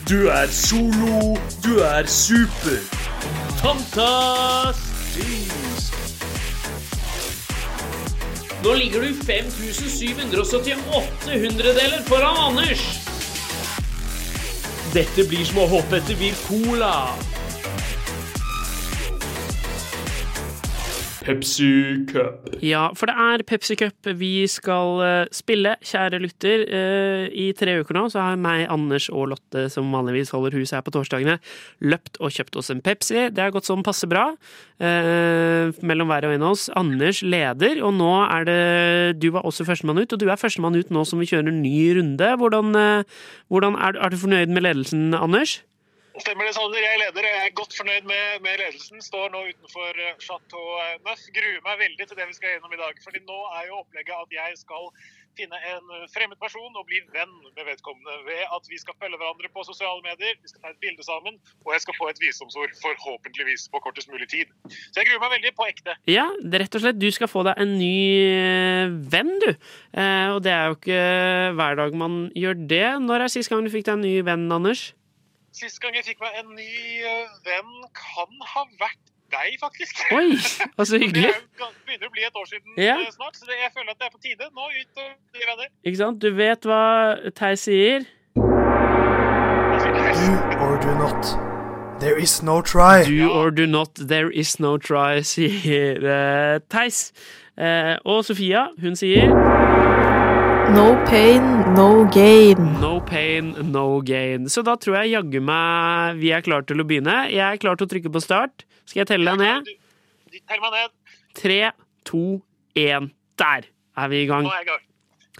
Du 0.10 0.26
er 0.34 0.50
solo, 0.52 1.38
du 1.64 1.78
er 1.86 2.10
super. 2.10 3.01
Fantastisk! 3.62 5.22
Nå 8.64 8.74
ligger 8.74 9.02
du 9.02 9.16
5778 9.26 10.78
hundredeler 11.26 12.02
foran 12.06 12.38
Anders. 12.38 12.82
Dette 14.94 15.24
blir 15.30 15.46
som 15.48 15.62
å 15.64 15.68
hoppe 15.72 16.02
etter 16.02 16.18
Vir 16.20 16.36
Pepsi 21.22 22.06
Cup. 22.10 22.50
Ja, 22.66 22.88
for 22.98 23.10
det 23.10 23.16
er 23.22 23.44
Pepsi 23.46 23.76
Cup 23.78 24.10
vi 24.18 24.48
skal 24.50 25.02
eh, 25.06 25.30
spille, 25.36 25.76
kjære 25.86 26.20
lytter. 26.24 26.64
Eh, 26.66 27.26
I 27.30 27.52
tre 27.58 27.76
uker 27.82 27.98
nå 27.98 28.08
så 28.10 28.24
har 28.26 28.42
meg, 28.42 28.66
Anders 28.74 29.08
og 29.14 29.30
Lotte, 29.32 29.68
som 29.74 29.94
vanligvis 29.94 30.34
holder 30.34 30.58
hus 30.58 30.74
her 30.74 30.82
på 30.86 30.94
torsdagene, 30.96 31.38
løpt 31.86 32.18
og 32.20 32.34
kjøpt 32.34 32.58
oss 32.62 32.74
en 32.74 32.82
Pepsi. 32.84 33.28
Det 33.30 33.46
har 33.46 33.54
gått 33.54 33.70
sånn 33.70 33.86
passe 33.86 34.10
bra 34.10 34.32
eh, 34.82 35.70
mellom 35.86 36.10
hver 36.10 36.30
og 36.30 36.36
en 36.36 36.48
av 36.50 36.58
oss. 36.58 36.68
Anders 36.82 37.22
leder, 37.22 37.84
og 37.86 37.96
nå 38.00 38.12
er 38.26 38.48
det 38.50 38.60
Du 39.22 39.30
var 39.36 39.46
også 39.46 39.68
førstemann 39.68 40.02
ut, 40.02 40.12
og 40.12 40.22
du 40.22 40.28
er 40.30 40.42
førstemann 40.42 40.80
ut 40.80 40.90
nå 40.94 41.06
som 41.06 41.22
vi 41.22 41.30
kjører 41.30 41.54
en 41.54 41.62
ny 41.62 41.92
runde. 42.00 42.36
Hvordan, 42.42 42.74
hvordan 43.52 43.78
er, 43.78 44.00
er 44.02 44.10
du 44.10 44.22
fornøyd 44.22 44.50
med 44.50 44.66
ledelsen, 44.66 45.12
Anders? 45.14 45.60
Stemmer 46.20 46.44
det, 46.44 46.56
Sander. 46.56 46.84
Jeg 46.84 46.92
er 46.98 47.00
leder. 47.06 47.24
Jeg 47.24 47.48
er 47.48 47.54
godt 47.56 47.74
fornøyd 47.80 48.04
med, 48.12 48.44
med 48.44 48.60
ledelsen. 48.60 49.00
Står 49.00 49.32
nå 49.32 49.46
utenfor 49.48 49.96
eh, 49.96 50.18
Chateau 50.20 50.66
eh, 50.84 50.98
Neuf. 51.06 51.24
Gruer 51.38 51.64
meg 51.64 51.80
veldig 51.86 52.08
til 52.10 52.20
det 52.20 52.28
vi 52.28 52.36
skal 52.36 52.56
gjennom 52.56 52.76
i 52.76 52.82
dag. 52.82 53.00
Fordi 53.06 53.24
nå 53.24 53.40
er 53.58 53.70
jo 53.70 53.80
opplegget 53.80 54.18
at 54.18 54.36
jeg 54.36 54.60
skal 54.60 54.92
finne 55.40 55.56
en 55.72 55.94
eh, 55.96 56.10
fremmed 56.12 56.36
person 56.44 56.76
og 56.76 56.84
bli 56.90 57.00
venn 57.16 57.32
med 57.56 57.64
vedkommende 57.64 58.18
ved 58.28 58.44
at 58.44 58.68
vi 58.68 58.80
skal 58.82 58.98
følge 59.00 59.22
hverandre 59.22 59.52
på 59.56 59.64
sosiale 59.64 60.04
medier, 60.04 60.36
vi 60.44 60.52
skal 60.52 60.66
ta 60.66 60.74
et 60.74 60.82
bilde 60.84 61.08
sammen, 61.08 61.40
og 61.64 61.74
jeg 61.76 61.86
skal 61.86 61.98
få 62.00 62.12
et 62.12 62.22
visdomsord, 62.24 62.76
forhåpentligvis 62.84 63.68
på 63.72 63.84
kortest 63.86 64.12
mulig 64.12 64.28
tid. 64.36 64.52
Så 64.68 65.00
jeg 65.00 65.08
gruer 65.10 65.24
meg 65.24 65.36
veldig 65.38 65.56
på 65.56 65.72
ekte. 65.72 65.96
Ja, 66.12 66.28
rett 66.60 66.76
og 66.76 66.84
slett. 66.84 67.00
Du 67.00 67.08
skal 67.16 67.32
få 67.32 67.46
deg 67.48 67.60
en 67.64 67.78
ny 67.80 67.96
venn, 69.16 69.38
du. 69.44 69.52
Eh, 69.96 70.28
og 70.36 70.44
det 70.44 70.56
er 70.56 70.68
jo 70.68 70.80
ikke 70.80 71.04
hver 71.56 71.80
dag 71.80 72.02
man 72.04 72.24
gjør 72.36 72.66
det. 72.76 72.88
Når 73.08 73.28
er 73.28 73.40
sist 73.40 73.52
gang 73.52 73.64
du 73.64 73.72
fikk 73.72 73.88
deg 73.88 73.96
en 73.96 74.10
ny 74.10 74.18
venn, 74.28 74.52
Anders? 74.52 74.92
Sist 75.52 75.82
gang 75.84 75.96
jeg 75.98 76.06
fikk 76.08 76.22
meg 76.24 76.38
en 76.40 76.54
ny 76.56 76.70
eh, 77.04 77.32
venn, 77.44 77.72
kan 77.98 78.32
ha 78.54 78.64
vært 78.80 79.10
deg, 79.32 79.58
faktisk. 79.60 80.00
Oi, 80.18 80.38
altså 80.78 80.94
så 80.94 81.00
hyggelig. 81.02 81.34
Det 81.34 81.66
er 81.68 81.76
begynner 81.88 82.08
å 82.08 82.14
bli 82.16 82.24
et 82.28 82.40
år 82.40 82.48
siden 82.48 82.80
Ja. 82.80 82.96
eh, 83.00 83.12
snart, 83.12 83.36
så 83.40 83.52
jeg 83.52 83.72
føler 83.76 83.92
at 83.92 84.00
det 84.00 84.08
er 84.08 84.14
på 84.16 84.22
tide. 84.24 84.48
Nå 84.56 84.70
ut 84.72 85.04
og 85.04 85.12
bli 85.36 85.46
venner. 85.50 85.70
Ikke 85.84 86.00
sant? 86.00 86.22
Du 86.24 86.32
vet 86.40 86.68
hva 86.68 86.82
Theis 87.36 87.68
sier? 87.68 88.08
Do 88.36 88.42
or 90.64 90.76
do 90.80 90.92
not. 90.96 91.32
There 92.02 92.18
is 92.18 92.42
no 92.42 92.62
try. 92.62 93.04
Do 93.06 93.30
or 93.30 93.52
do 93.52 93.68
not, 93.68 93.94
there 93.96 94.32
is 94.32 94.60
no 94.60 94.78
try, 94.78 95.22
sier 95.22 96.00
uh, 96.02 96.60
Theis. 96.70 97.12
Uh, 97.60 98.00
og 98.06 98.24
Sofia, 98.26 98.70
hun 98.82 98.96
sier 98.96 99.30
No 100.72 100.96
pain, 101.06 101.44
no 101.76 102.06
gain. 102.16 102.60
No 102.80 103.00
pain, 103.04 103.52
no 103.72 104.00
gain. 104.08 104.46
Så 104.50 104.62
da 104.64 104.78
tror 104.80 105.02
jeg 105.02 105.12
jaggu 105.12 105.42
meg 105.44 106.20
vi 106.22 106.30
er 106.32 106.44
klare 106.46 106.64
til 106.70 106.80
å 106.80 106.86
begynne. 106.88 107.16
Jeg 107.28 107.44
er 107.44 107.60
klar 107.60 107.76
til 107.80 107.90
å 107.90 107.92
trykke 107.92 108.12
på 108.14 108.22
start. 108.24 108.64
Skal 108.88 109.02
jeg 109.02 109.10
telle 109.10 109.34
deg 109.34 109.42
ned? 109.42 109.68
Tell 110.48 110.64
meg 110.64 110.78
ned. 110.78 110.94
Tre, 111.36 111.58
to, 112.08 112.24
én. 112.80 113.12
Der 113.42 113.68
er 113.68 114.14
vi 114.14 114.24
i 114.24 114.30
gang. 114.30 114.48
Nå 114.48 114.54
er 114.54 114.62
jeg 114.62 114.70
i 114.70 114.72
gang. 114.72 114.88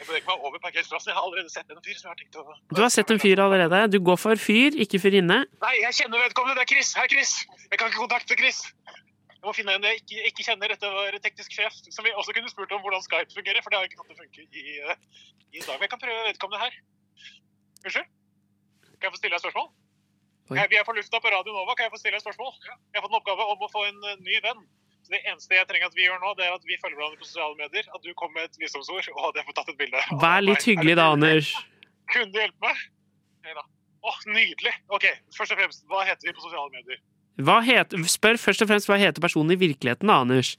Jeg 0.02 0.08
beveger 0.10 0.28
meg 0.28 0.46
over 0.50 0.60
parkeringsplassen. 0.66 1.12
Jeg 1.12 1.18
har 1.20 1.26
allerede 1.30 1.54
sett 1.54 1.72
en 1.72 1.80
fyr 1.86 1.96
som 2.00 2.10
jeg 2.10 2.12
har 2.12 2.20
tenkt 2.20 2.38
å 2.42 2.76
Du 2.76 2.84
har 2.84 2.92
sett 2.92 3.12
en 3.16 3.22
fyr 3.22 3.42
allerede. 3.44 3.82
Du 3.94 4.00
går 4.04 4.20
for 4.20 4.40
fyr, 4.40 4.76
ikke 4.84 5.00
fyrinne. 5.04 5.44
Nei, 5.64 5.74
jeg 5.86 5.98
kjenner 6.02 6.26
vedkommende. 6.26 6.60
Det 6.60 6.66
er 6.68 6.72
Chris. 6.76 6.92
Hei, 7.00 7.08
Chris. 7.12 7.34
Jeg 7.70 7.80
kan 7.80 7.92
ikke 7.92 8.04
kontakte 8.04 8.40
Chris. 8.40 8.64
Jeg 9.42 9.50
må 9.50 9.54
finne 9.58 9.74
en 9.74 9.86
jeg 9.88 9.98
ikke, 10.04 10.24
ikke 10.30 10.44
kjenner. 10.46 10.70
Dette 10.70 10.90
var 10.94 11.16
teknisk 11.24 11.56
sjef, 11.58 11.78
som 11.90 12.06
vi 12.06 12.12
også 12.14 12.34
kunne 12.38 12.50
spurt 12.52 12.74
om 12.76 12.82
hvordan 12.84 13.02
Skype 13.02 13.34
fungerer, 13.34 13.64
for 13.66 13.74
det 13.74 13.80
har 13.80 13.88
jeg 13.88 13.92
ikke 13.92 14.04
hatt 14.04 14.12
det 14.14 14.20
funke 14.20 14.44
i, 14.46 14.76
eh, 14.78 15.00
i 15.58 15.64
dag. 15.66 15.80
Men 15.80 15.86
jeg 15.88 15.92
kan 15.94 16.02
prøve 16.04 16.28
vedkommende 16.28 16.60
her. 16.62 16.76
Unnskyld? 17.82 18.12
Kan 19.00 19.08
jeg 19.08 19.16
få 19.16 19.22
stille 19.22 19.34
deg 19.34 19.40
et 19.40 19.46
spørsmål? 19.48 19.72
Jeg, 20.52 20.70
vi 20.70 20.78
er 20.78 20.86
på 20.86 20.94
lufta 20.94 21.22
på 21.24 21.32
Radio 21.34 21.56
Nova. 21.56 21.74
Kan 21.74 21.88
jeg 21.88 21.94
få 21.96 22.02
stille 22.04 22.14
deg 22.14 22.22
et 22.22 22.28
spørsmål? 22.28 22.54
Jeg 22.70 23.00
har 23.00 23.06
fått 23.08 23.16
en 23.16 23.20
oppgave 23.22 23.50
om 23.56 23.66
å 23.66 23.72
få 23.74 23.84
en 23.90 24.00
eh, 24.12 24.22
ny 24.22 24.38
venn. 24.46 24.62
Så 25.02 25.16
Det 25.16 25.24
eneste 25.26 25.58
jeg 25.58 25.70
trenger 25.72 25.90
at 25.90 25.98
vi 25.98 26.06
gjør 26.06 26.22
nå, 26.22 26.36
det 26.38 26.46
er 26.46 26.54
at 26.54 26.68
vi 26.70 26.78
følger 26.78 27.02
hverandre 27.02 27.22
på 27.24 27.30
sosiale 27.32 27.58
medier. 27.58 27.90
At 27.98 28.06
du 28.06 28.14
kommer 28.14 28.44
med 28.44 28.52
et 28.52 28.62
visdomsord, 28.62 29.10
og 29.18 29.24
at 29.32 29.42
jeg 29.42 29.50
får 29.50 29.58
tatt 29.58 29.74
et 29.74 29.80
bilde. 29.82 30.04
Vær 30.22 30.46
litt 30.46 30.70
hyggelig 30.70 31.00
da, 31.02 31.08
Anders. 31.16 31.50
Kunne 32.14 32.30
du 32.30 32.38
hjelpe 32.38 32.62
meg? 32.68 32.86
Nei 33.48 33.58
da. 33.58 33.66
Å, 34.06 34.14
nydelig. 34.30 34.76
Ok, 34.94 35.10
først 35.34 35.56
og 35.56 35.64
fremst, 35.64 35.88
hva 35.90 36.06
heter 36.06 36.30
vi 36.30 36.36
på 36.38 36.46
sosiale 36.46 36.70
medier? 36.78 37.02
Heter, 37.66 38.06
spør 38.10 38.40
først 38.42 38.64
og 38.64 38.70
fremst 38.72 38.90
hva 38.90 38.98
heter 39.02 39.24
personen 39.24 39.54
i 39.56 39.60
virkeligheten, 39.60 40.08
da, 40.10 40.22
Anders. 40.26 40.56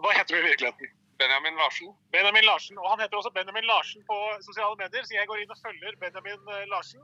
Hva 0.00 0.14
heter 0.16 0.36
vi 0.36 0.42
i 0.42 0.48
virkeligheten? 0.50 0.92
Benjamin 1.20 1.56
Larsen. 1.60 1.88
Benjamin 2.14 2.44
Larsen, 2.48 2.78
og 2.80 2.86
Han 2.90 3.00
heter 3.02 3.16
også 3.20 3.32
Benjamin 3.36 3.66
Larsen 3.68 4.00
på 4.08 4.16
sosiale 4.46 4.76
medier, 4.80 5.02
så 5.04 5.12
jeg 5.18 5.28
går 5.28 5.42
inn 5.42 5.52
og 5.52 5.58
følger 5.64 5.98
Benjamin 6.00 6.54
eh, 6.54 6.68
Larsen. 6.72 7.02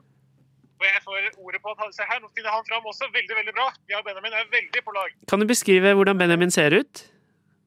Og 0.76 0.84
jeg 0.84 1.02
får 1.04 1.28
ordet 1.40 1.60
på 1.64 1.72
at 1.72 1.94
Se 1.96 2.04
her, 2.04 2.20
nå 2.20 2.28
finner 2.36 2.52
han 2.52 2.64
fram 2.68 2.84
også. 2.88 3.08
Veldig, 3.12 3.34
veldig 3.40 3.54
bra. 3.56 3.66
Jeg 3.88 3.98
og 4.00 4.08
Benjamin 4.08 4.34
er 4.36 4.48
veldig 4.52 4.82
på 4.84 4.94
lag. 4.96 5.12
Kan 5.28 5.40
du 5.40 5.46
beskrive 5.48 5.92
hvordan 5.96 6.18
Benjamin 6.20 6.52
ser 6.52 6.76
ut? 6.76 7.04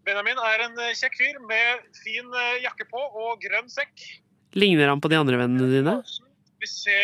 Benjamin 0.05 0.41
er 0.49 0.65
en 0.65 0.81
eh, 0.81 0.95
kjekk 0.97 1.17
fyr 1.21 1.37
med 1.49 1.85
fin 2.01 2.33
eh, 2.41 2.61
jakke 2.65 2.85
på 2.89 3.01
og 3.01 3.41
grønn 3.45 3.69
sekk. 3.69 3.93
Ligner 4.57 4.89
han 4.89 5.01
på 5.01 5.11
de 5.11 5.19
andre 5.21 5.37
vennene 5.41 5.69
dine? 5.69 5.95
Skal 6.09 6.65
vi 6.65 6.69
se 6.71 6.99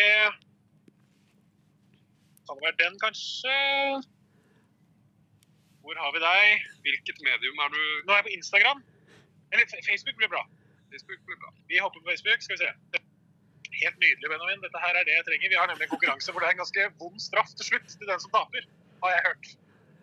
Kan 2.46 2.58
det 2.58 2.66
være 2.66 2.78
den, 2.82 2.98
kanskje? 3.02 3.54
Hvor 5.86 5.96
har 6.02 6.10
vi 6.16 6.20
deg? 6.28 6.62
Hvilket 6.84 7.18
medium 7.28 7.60
er 7.64 7.68
du 7.74 7.82
Nå 8.06 8.10
er 8.12 8.18
jeg 8.20 8.26
på 8.28 8.36
Instagram. 8.38 8.78
Eller 9.52 9.66
Facebook 9.88 10.16
blir 10.20 10.30
bra. 10.34 10.42
Facebook 10.92 11.20
blir 11.28 11.38
bra. 11.42 11.50
Vi 11.70 11.78
hopper 11.84 12.00
på 12.02 12.08
Facebook. 12.10 12.40
Skal 12.42 12.56
vi 12.56 12.62
se. 12.64 12.70
Helt 13.82 13.98
nydelig, 14.04 14.26
Benjamin. 14.32 14.64
Dette 14.64 14.82
her 14.84 14.98
er 14.98 15.06
det 15.06 15.14
jeg 15.14 15.24
trenger. 15.28 15.48
Vi 15.52 15.58
har 15.60 15.70
nemlig 15.70 15.86
en 15.86 15.92
konkurranse 15.94 16.32
hvor 16.32 16.42
det 16.42 16.48
er 16.48 16.54
en 16.56 16.62
ganske 16.64 16.88
vond 17.02 17.18
straff 17.28 17.50
til 17.58 17.68
slutt 17.70 17.88
til 18.00 18.10
den 18.10 18.20
som 18.24 18.34
taper, 18.36 18.62
har 19.02 19.10
jeg 19.14 19.22
hørt. 19.28 19.50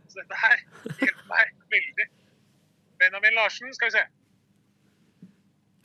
Så 0.10 0.22
dette 0.22 0.40
her 0.46 0.58
hjelper 1.04 1.26
meg 1.34 1.54
veldig. 1.76 2.08
Benjamin 3.04 3.40
Larsen, 3.40 3.74
skal 3.76 3.90
vi 3.90 3.96
se. 3.98 4.04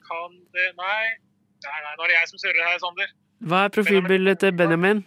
Kan 0.09 0.43
det 0.55 0.69
Nei. 0.83 1.05
Nei, 1.67 1.79
nei, 1.85 1.95
nå 1.99 2.05
er 2.05 2.13
det 2.13 2.19
jeg 2.21 2.29
som 2.31 2.41
surrer 2.43 2.69
her, 2.71 2.79
Sander. 2.83 3.15
Hva 3.51 3.65
er 3.67 3.73
profilbildet 3.75 4.45
til 4.45 4.53
Benjamin? 4.61 5.01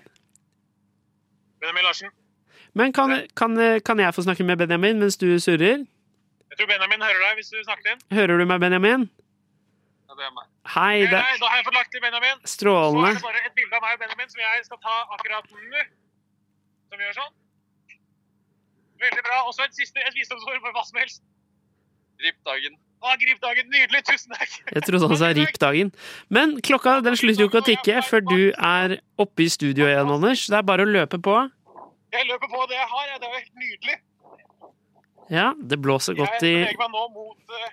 Benjamin 1.63 1.87
Larsen. 1.87 2.11
Men 2.77 2.93
kan, 2.95 3.11
kan, 3.35 3.57
kan 3.83 3.99
jeg 3.99 4.15
få 4.15 4.23
snakke 4.23 4.45
med 4.47 4.61
Benjamin 4.61 4.99
mens 5.01 5.17
du 5.19 5.27
surrer? 5.43 5.83
Jeg 6.51 6.59
tror 6.59 6.69
Benjamin 6.69 7.03
hører 7.03 7.19
deg 7.25 7.39
hvis 7.39 7.51
du 7.51 7.59
snakker 7.63 7.93
inn. 7.93 7.99
Hører 8.15 8.39
du 8.39 8.45
meg, 8.47 8.61
Benjamin? 8.63 9.09
Ja, 10.07 10.15
det 10.19 10.25
er 10.27 10.33
meg. 10.35 10.47
Hei, 10.75 10.95
det 11.07 11.19
Hei, 11.19 11.35
da 11.39 11.49
har 11.51 11.59
jeg 11.59 11.67
fått 11.67 11.77
lagt 11.79 11.91
til 11.95 12.03
Benjamin. 12.03 12.39
Strålende. 12.47 13.11
Så 13.11 13.11
er 13.11 13.19
det 13.19 13.27
bare 13.27 13.43
et 13.47 13.57
bilde 13.59 13.77
av 13.79 13.83
meg 13.85 13.95
og 13.95 14.03
Benjamin 14.05 14.31
som 14.31 14.43
jeg 14.43 14.65
skal 14.67 14.81
ta 14.83 14.95
akkurat 15.17 15.51
nå. 15.51 15.83
Som 16.91 17.03
gjør 17.05 17.17
sånn. 17.19 17.33
Veldig 19.01 19.23
bra. 19.27 19.41
Og 19.47 19.55
så 19.55 19.67
et 19.67 19.77
siste 19.79 20.03
et 20.03 20.15
visdomsord 20.15 20.59
for 20.63 20.75
hva 20.75 20.83
som 20.87 20.99
helst. 21.01 21.23
Grip 22.21 22.37
dagen. 22.47 22.75
Å, 23.01 23.15
grip 23.17 23.39
dagen. 23.41 23.71
Nydelig. 23.73 24.03
Tusen 24.11 24.35
takk. 24.35 24.59
Jeg 24.75 24.83
trodde 24.85 25.07
han 25.09 25.17
sa 25.17 25.31
RIP-dagen. 25.33 25.89
Men 26.29 26.59
klokka 26.61 26.99
den 27.01 27.17
slutter 27.17 27.45
jo 27.45 27.49
ikke 27.49 27.63
å 27.63 27.69
tikke 27.71 28.03
før 28.05 28.27
du 28.27 28.41
er 28.51 28.99
oppe 29.21 29.47
i 29.47 29.49
studio 29.49 29.87
igjen, 29.87 30.11
Anders. 30.11 30.43
Det 30.51 30.59
er 30.59 30.67
bare 30.67 30.85
å 30.85 30.91
løpe 30.91 31.17
på. 31.23 31.39
Jeg 32.11 32.27
løper 32.27 32.49
på 32.51 32.63
det 32.69 32.77
jeg 32.77 32.89
har. 32.93 33.11
Det 33.19 33.27
er 33.27 33.35
jo 33.35 33.41
helt 33.41 33.61
nydelig. 33.65 33.97
Ja, 35.31 35.51
det 35.69 35.77
blåser 35.79 36.17
godt 36.17 36.43
i 36.43 36.51
Jeg 36.51 36.65
beveger 36.65 36.81
meg 36.81 36.91
nå 36.91 37.03
mot 37.15 37.53
eh, 37.55 37.69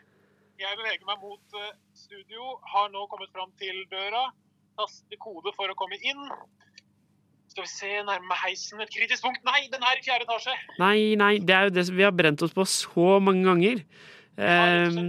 Jeg 0.62 0.78
beveger 0.78 1.08
meg 1.08 1.24
mot 1.24 1.58
eh, 1.58 1.72
studio. 1.96 2.52
Har 2.74 2.92
nå 2.94 3.06
kommet 3.10 3.32
fram 3.34 3.50
til 3.58 3.80
døra. 3.90 4.28
Taster 4.78 5.18
kode 5.22 5.54
for 5.56 5.70
å 5.70 5.76
komme 5.78 5.98
inn. 5.98 6.28
Skal 7.48 7.64
vi 7.64 7.70
se, 7.72 7.90
nærme 8.06 8.36
heisen 8.44 8.84
et 8.84 8.92
kritisk 8.94 9.24
punkt. 9.24 9.42
Nei, 9.48 9.64
den 9.72 9.82
er 9.82 9.98
i 9.98 10.04
fjerde 10.04 10.28
etasje. 10.28 10.54
Nei, 10.78 11.16
nei, 11.18 11.32
det 11.42 11.56
er 11.56 11.66
jo 11.66 11.74
det 11.78 11.88
vi 11.90 12.06
har 12.06 12.14
brent 12.14 12.44
oss 12.46 12.54
på 12.54 12.66
så 12.68 13.16
mange 13.24 13.42
ganger. 13.48 13.82
Eh, 14.38 15.00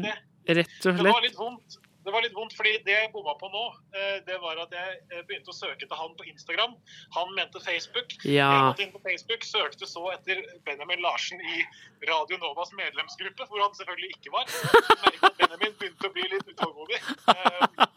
rett 0.57 0.89
og 0.89 1.03
Det 1.03 1.11
var 1.11 1.21
litt 1.27 1.37
vondt. 1.37 1.77
Det 2.09 2.13
var 2.15 2.23
litt 2.25 2.33
vondt, 2.33 2.55
fordi 2.57 2.71
det 2.87 2.93
jeg 2.95 3.09
bomma 3.13 3.35
på 3.37 3.47
nå, 3.53 3.63
eh, 3.93 4.15
det 4.25 4.39
var 4.41 4.57
at 4.63 4.71
jeg 4.73 4.95
eh, 5.13 5.19
begynte 5.29 5.51
å 5.53 5.53
søke 5.53 5.85
etter 5.85 5.99
han 5.99 6.15
på 6.17 6.25
Instagram. 6.25 6.73
Han 7.13 7.35
mente 7.37 7.61
Facebook. 7.61 8.15
Ja. 8.25 8.47
Jeg 8.49 8.63
gått 8.65 8.81
inn 8.85 8.93
på 8.95 9.01
Facebook, 9.03 9.45
søkte 9.45 9.85
så 9.85 10.07
etter 10.15 10.41
Benjamin 10.65 11.05
Larsen 11.05 11.37
i 11.37 11.61
Radio 12.09 12.41
Novas 12.41 12.73
medlemsgruppe, 12.73 13.45
hvor 13.45 13.61
han 13.61 13.77
selvfølgelig 13.77 14.09
ikke 14.15 14.33
var. 14.33 14.49
Jeg 14.49 14.97
merket 15.05 15.29
at 15.29 15.39
Benjamin 15.43 15.77
begynte 15.83 16.09
å 16.09 16.13
bli 16.17 16.27
litt 16.33 16.49
utålmodig. 16.49 16.99
Eh, 17.29 17.87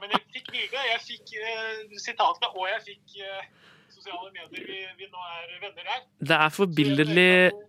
Men 0.00 0.16
jeg 0.16 0.24
fikk 0.38 0.52
bildet, 0.56 0.82
jeg 0.94 1.00
fikk 1.04 2.00
sitatene, 2.00 2.48
og 2.56 2.64
jeg 2.70 2.82
fikk 2.88 3.18
sosiale 3.92 4.30
medier. 4.32 4.64
Vi, 4.72 4.82
vi 4.96 5.08
nå 5.12 5.30
er 5.36 5.56
venner 5.60 5.90
her. 5.92 6.04
Er 6.40 6.54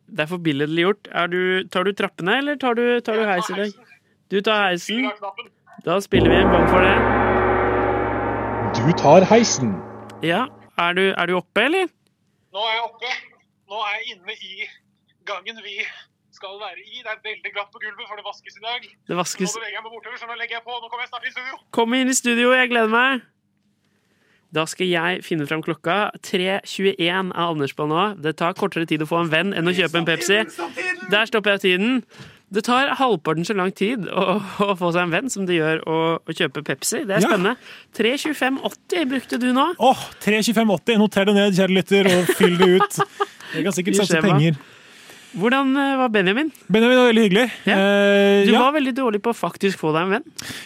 det 0.08 0.24
er 0.24 0.32
forbilledlig 0.38 0.86
gjort. 0.88 1.12
Er 1.12 1.34
du, 1.34 1.42
tar 1.68 1.84
du 1.84 1.92
trappene, 1.92 2.40
eller 2.40 2.62
tar 2.62 2.80
du, 2.80 2.86
tar 3.04 3.20
du 3.20 3.28
heis 3.28 3.52
i 3.52 3.66
dag? 3.66 3.82
Du 4.32 4.40
tar 4.40 4.70
heisen. 4.70 5.12
Da 5.86 6.00
spiller 6.00 6.30
vi 6.30 6.36
en 6.36 6.52
gang 6.54 6.68
for 6.70 6.80
det. 6.86 6.96
Du 8.78 8.92
tar 8.98 9.26
heisen. 9.34 9.74
Ja. 10.22 10.46
Er 10.78 10.94
du, 10.94 11.02
er 11.18 11.26
du 11.26 11.36
oppe, 11.40 11.64
eller? 11.68 11.90
Nå 12.54 12.62
er 12.70 12.74
jeg 12.76 12.84
oppe. 12.86 13.12
Nå 13.72 13.82
er 13.88 13.98
jeg 13.98 14.16
inne 14.16 14.36
i 14.38 14.68
gangen 15.26 15.58
vi 15.66 15.76
skal 16.36 16.54
være 16.62 16.82
i. 16.86 17.02
Det 17.02 17.12
er 17.14 17.20
veldig 17.26 17.52
glatt 17.56 17.74
på 17.74 17.82
gulvet, 17.82 18.06
for 18.10 18.20
det 18.20 18.26
vaskes 18.26 18.58
i 18.60 18.64
dag. 18.64 18.86
Det 19.10 19.18
vaskes. 19.18 19.50
Nå 19.50 19.60
beveger 19.62 19.78
jeg 19.78 19.86
meg 19.86 19.96
bortover, 19.96 20.18
så 20.22 20.30
nå 20.30 20.38
legger 20.40 20.60
jeg 20.60 20.66
på. 20.68 20.78
Nå 20.78 20.90
kommer 20.92 21.06
jeg 21.06 21.12
snart 21.14 21.28
i 21.30 21.34
studio. 21.34 21.60
Kom 21.78 21.98
inn 21.98 22.12
i 22.14 22.18
studio, 22.18 22.52
jeg 22.58 22.72
gleder 22.74 22.94
meg. 22.94 23.26
Da 24.52 24.66
skal 24.68 24.90
jeg 24.92 25.24
finne 25.24 25.48
fram 25.48 25.64
klokka. 25.64 25.98
3.21 26.28 27.00
er 27.08 27.42
Anders 27.48 27.74
på 27.74 27.88
nå. 27.88 28.04
Det 28.22 28.36
tar 28.42 28.54
kortere 28.60 28.86
tid 28.90 29.02
å 29.06 29.10
få 29.10 29.22
en 29.24 29.32
venn 29.32 29.54
enn 29.56 29.72
å 29.72 29.74
kjøpe 29.76 30.02
en 30.02 30.08
Pepsi. 30.10 30.42
Der 31.14 31.30
stopper 31.30 31.56
jeg 31.56 31.64
tiden. 31.66 32.02
Det 32.52 32.66
tar 32.68 32.90
halvparten 33.00 33.46
så 33.48 33.56
lang 33.56 33.72
tid 33.72 34.10
å, 34.12 34.36
å 34.42 34.74
få 34.76 34.90
seg 34.92 35.06
en 35.06 35.14
venn 35.14 35.32
som 35.32 35.46
det 35.48 35.56
gjør 35.56 35.86
å, 35.88 36.00
å 36.20 36.36
kjøpe 36.36 36.66
Pepsi. 36.68 37.06
Det 37.08 37.16
er 37.16 37.24
Ja. 37.24 37.30
spennende. 37.30 37.56
3.25,80 37.96 39.08
brukte 39.14 39.40
du 39.40 39.54
nå. 39.56 39.70
Åh, 39.80 40.04
32580. 40.26 41.00
Noter 41.00 41.30
det 41.32 41.38
ned, 41.38 41.56
kjære 41.56 41.78
lytter, 41.80 42.12
og 42.12 42.36
fyll 42.36 42.58
det 42.60 42.70
ut. 42.76 43.00
Jeg 43.56 43.64
kan 43.68 43.76
sikkert 43.78 44.02
satse 44.02 44.20
penger. 44.26 44.60
Hvordan 45.32 45.70
eh, 45.80 45.94
var 45.96 46.10
Benjamin? 46.12 46.50
Benjamin 46.68 46.98
var 47.00 47.06
veldig 47.08 47.22
hyggelig. 47.24 47.46
Ja. 47.64 47.76
Du 48.44 48.52
ja. 48.52 48.60
var 48.66 48.74
veldig 48.76 48.92
dårlig 48.98 49.22
på 49.24 49.32
å 49.32 49.38
faktisk 49.38 49.80
få 49.80 49.94
deg 49.96 50.04
en 50.04 50.16
venn. 50.18 50.26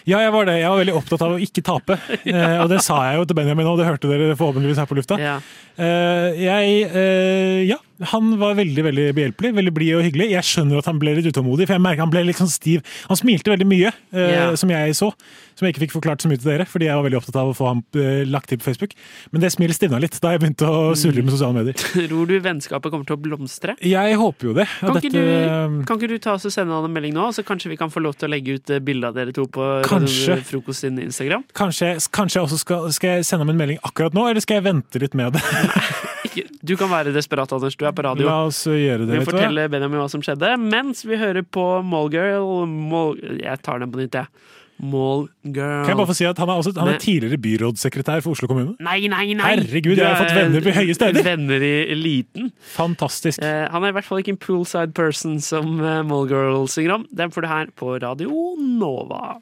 ja, 0.10 0.24
jeg 0.24 0.32
var 0.34 0.48
det. 0.50 0.56
Jeg 0.58 0.72
var 0.74 0.82
veldig 0.82 0.96
opptatt 0.98 1.22
av 1.22 1.36
å 1.36 1.42
ikke 1.46 1.62
tape. 1.66 2.00
ja. 2.26 2.64
og 2.64 2.72
det 2.74 2.82
sa 2.82 2.98
jeg 3.12 3.20
jo 3.20 3.28
til 3.30 3.38
Benjamin 3.38 3.70
òg, 3.70 3.78
det 3.78 3.86
hørte 3.92 4.10
dere 4.10 4.34
forhåpentligvis 4.40 4.82
her 4.82 4.90
på 4.90 4.98
lufta. 4.98 5.20
Eh, 5.22 6.42
jeg 6.42 6.82
eh, 6.90 7.62
Ja, 7.70 7.78
han 8.12 8.34
var 8.42 8.56
veldig 8.58 8.84
veldig 8.84 9.06
behjelpelig, 9.16 9.54
veldig 9.56 9.74
blid 9.74 9.96
og 9.96 10.04
hyggelig. 10.04 10.30
Jeg 10.34 10.44
skjønner 10.44 10.78
at 10.82 10.86
han 10.90 11.00
ble 11.00 11.14
litt 11.16 11.30
utålmodig, 11.32 11.68
for 11.70 11.78
jeg 11.78 11.84
merker 11.86 12.04
han 12.04 12.12
ble 12.12 12.24
litt 12.28 12.40
sånn 12.42 12.52
stiv. 12.52 12.82
Han 13.08 13.16
smilte 13.20 13.54
veldig 13.54 13.68
mye, 13.70 13.92
eh, 14.12 14.32
Ja. 14.36 14.56
som 14.56 14.70
jeg 14.70 14.92
så. 14.96 15.14
Som 15.56 15.66
jeg 15.68 15.74
ikke 15.76 15.86
fikk 15.88 15.94
forklart 15.96 16.20
så 16.20 16.28
mye 16.28 16.36
til 16.42 16.52
dere, 16.52 16.66
fordi 16.68 16.86
jeg 16.90 16.96
var 17.00 17.04
veldig 17.08 17.18
opptatt 17.22 17.38
av 17.40 17.48
å 17.48 17.56
få 17.56 17.68
ham 17.70 17.80
uh, 17.96 18.26
lagt 18.28 18.50
til 18.52 18.58
på 18.60 18.66
Facebook. 18.68 18.92
Men 19.32 19.40
det 19.40 19.54
smilet 19.54 19.78
stivna 19.78 20.02
litt 20.04 20.20
da 20.20 20.34
jeg 20.34 20.42
begynte 20.44 20.68
å 20.68 20.92
surre 21.00 21.24
med 21.24 21.32
sosiale 21.32 21.56
medier. 21.56 21.74
Tror 22.10 22.28
du 22.28 22.34
vennskapet 22.44 22.92
kommer 22.92 23.08
til 23.08 23.16
å 23.16 23.22
blomstre? 23.24 23.78
Jeg 23.80 24.18
håper 24.20 24.50
jo 24.50 24.54
det. 24.58 24.68
Kan 24.82 24.98
ikke, 25.00 25.14
dette- 25.16 25.70
du, 25.72 25.86
kan 25.88 25.96
ikke 26.02 26.10
du 26.12 26.18
ta 26.20 26.34
oss 26.36 26.44
og 26.46 26.52
sende 26.52 26.76
han 26.76 26.84
en 26.90 26.92
melding 26.92 27.16
nå, 27.16 27.30
så 27.32 27.46
kanskje 27.48 27.72
vi 27.72 27.78
kan 27.80 27.88
få 27.94 28.04
lov 28.04 28.18
til 28.20 28.28
å 28.28 28.34
legge 28.36 28.58
ut 28.60 28.70
eh, 28.76 28.84
bilde 28.84 29.08
av 29.08 29.16
dere 29.16 29.32
to 29.32 29.48
på 29.48 29.70
Kanskje. 29.88 30.42
Frokost 30.44 30.84
sin 30.84 31.00
Instagram? 31.00 31.46
Kanskje, 31.56 31.96
kanskje 32.12 32.42
jeg 32.42 32.50
også 32.50 32.60
skal, 32.66 32.92
skal 32.92 33.16
jeg 33.22 33.30
sende 33.32 33.48
ham 33.48 33.56
en 33.56 33.64
melding 33.64 33.80
akkurat 33.88 34.12
nå, 34.14 34.28
eller 34.28 34.44
skal 34.44 34.60
jeg 34.60 34.68
vente 34.68 35.00
litt 35.00 35.16
med 35.16 35.40
det? 35.40 35.46
Ikke- 36.28 36.50
Du 36.66 36.76
kan 36.80 36.90
være 36.92 37.14
desperat, 37.16 37.52
Anders. 37.56 37.78
Du 37.78 37.86
er 37.88 37.94
på 37.96 38.06
radio. 38.06 38.28
La 38.28 38.42
oss 38.50 38.64
gjøre 38.70 39.06
det. 39.06 39.22
Vi 39.22 39.30
forteller 39.30 39.72
Benjamin 39.72 40.02
hva 40.02 40.10
som 40.12 40.24
skjedde, 40.26 40.56
mens 40.62 41.06
vi 41.06 41.20
hører 41.22 41.46
på 41.46 41.64
Mallgirl 41.86 42.66
Mall, 42.68 43.18
Jeg 43.42 43.62
tar 43.66 43.82
den 43.84 43.94
på 43.94 44.02
nytt, 44.02 44.18
jeg. 44.18 44.54
Mallgirl. 44.76 45.86
Kan 45.86 45.94
jeg 45.94 46.00
bare 46.02 46.10
få 46.10 46.16
si 46.18 46.26
at 46.28 46.40
Han 46.42 46.50
er, 46.52 46.60
også, 46.60 46.74
han 46.76 46.90
er 46.92 47.00
tidligere 47.00 47.40
byrådssekretær 47.40 48.24
for 48.26 48.36
Oslo 48.36 48.50
kommune. 48.52 48.76
Nei, 48.84 48.98
nei, 49.12 49.30
nei! 49.38 49.54
Herregud, 49.54 49.96
jeg 49.96 50.04
har 50.04 50.20
fått 50.20 50.34
er 50.34 50.42
venner 50.42 50.66
på 50.66 50.76
høye 50.76 50.98
steder. 50.98 51.24
Venner 51.26 51.64
i 51.64 51.74
eliten. 51.96 52.52
Fantastisk. 52.76 53.40
Eh, 53.40 53.66
han 53.72 53.86
er 53.88 53.94
i 53.94 53.96
hvert 53.96 54.08
fall 54.10 54.24
ikke 54.24 54.36
en 54.36 54.42
poolside 54.42 54.92
person 54.98 55.40
som 55.44 55.78
eh, 55.80 56.02
Mallgirl 56.08 56.68
synger 56.72 56.98
om. 57.00 57.08
Den 57.16 57.32
får 57.32 57.46
du 57.46 57.52
her 57.54 57.72
på 57.80 57.96
Radio 58.04 58.56
Nova. 58.60 59.38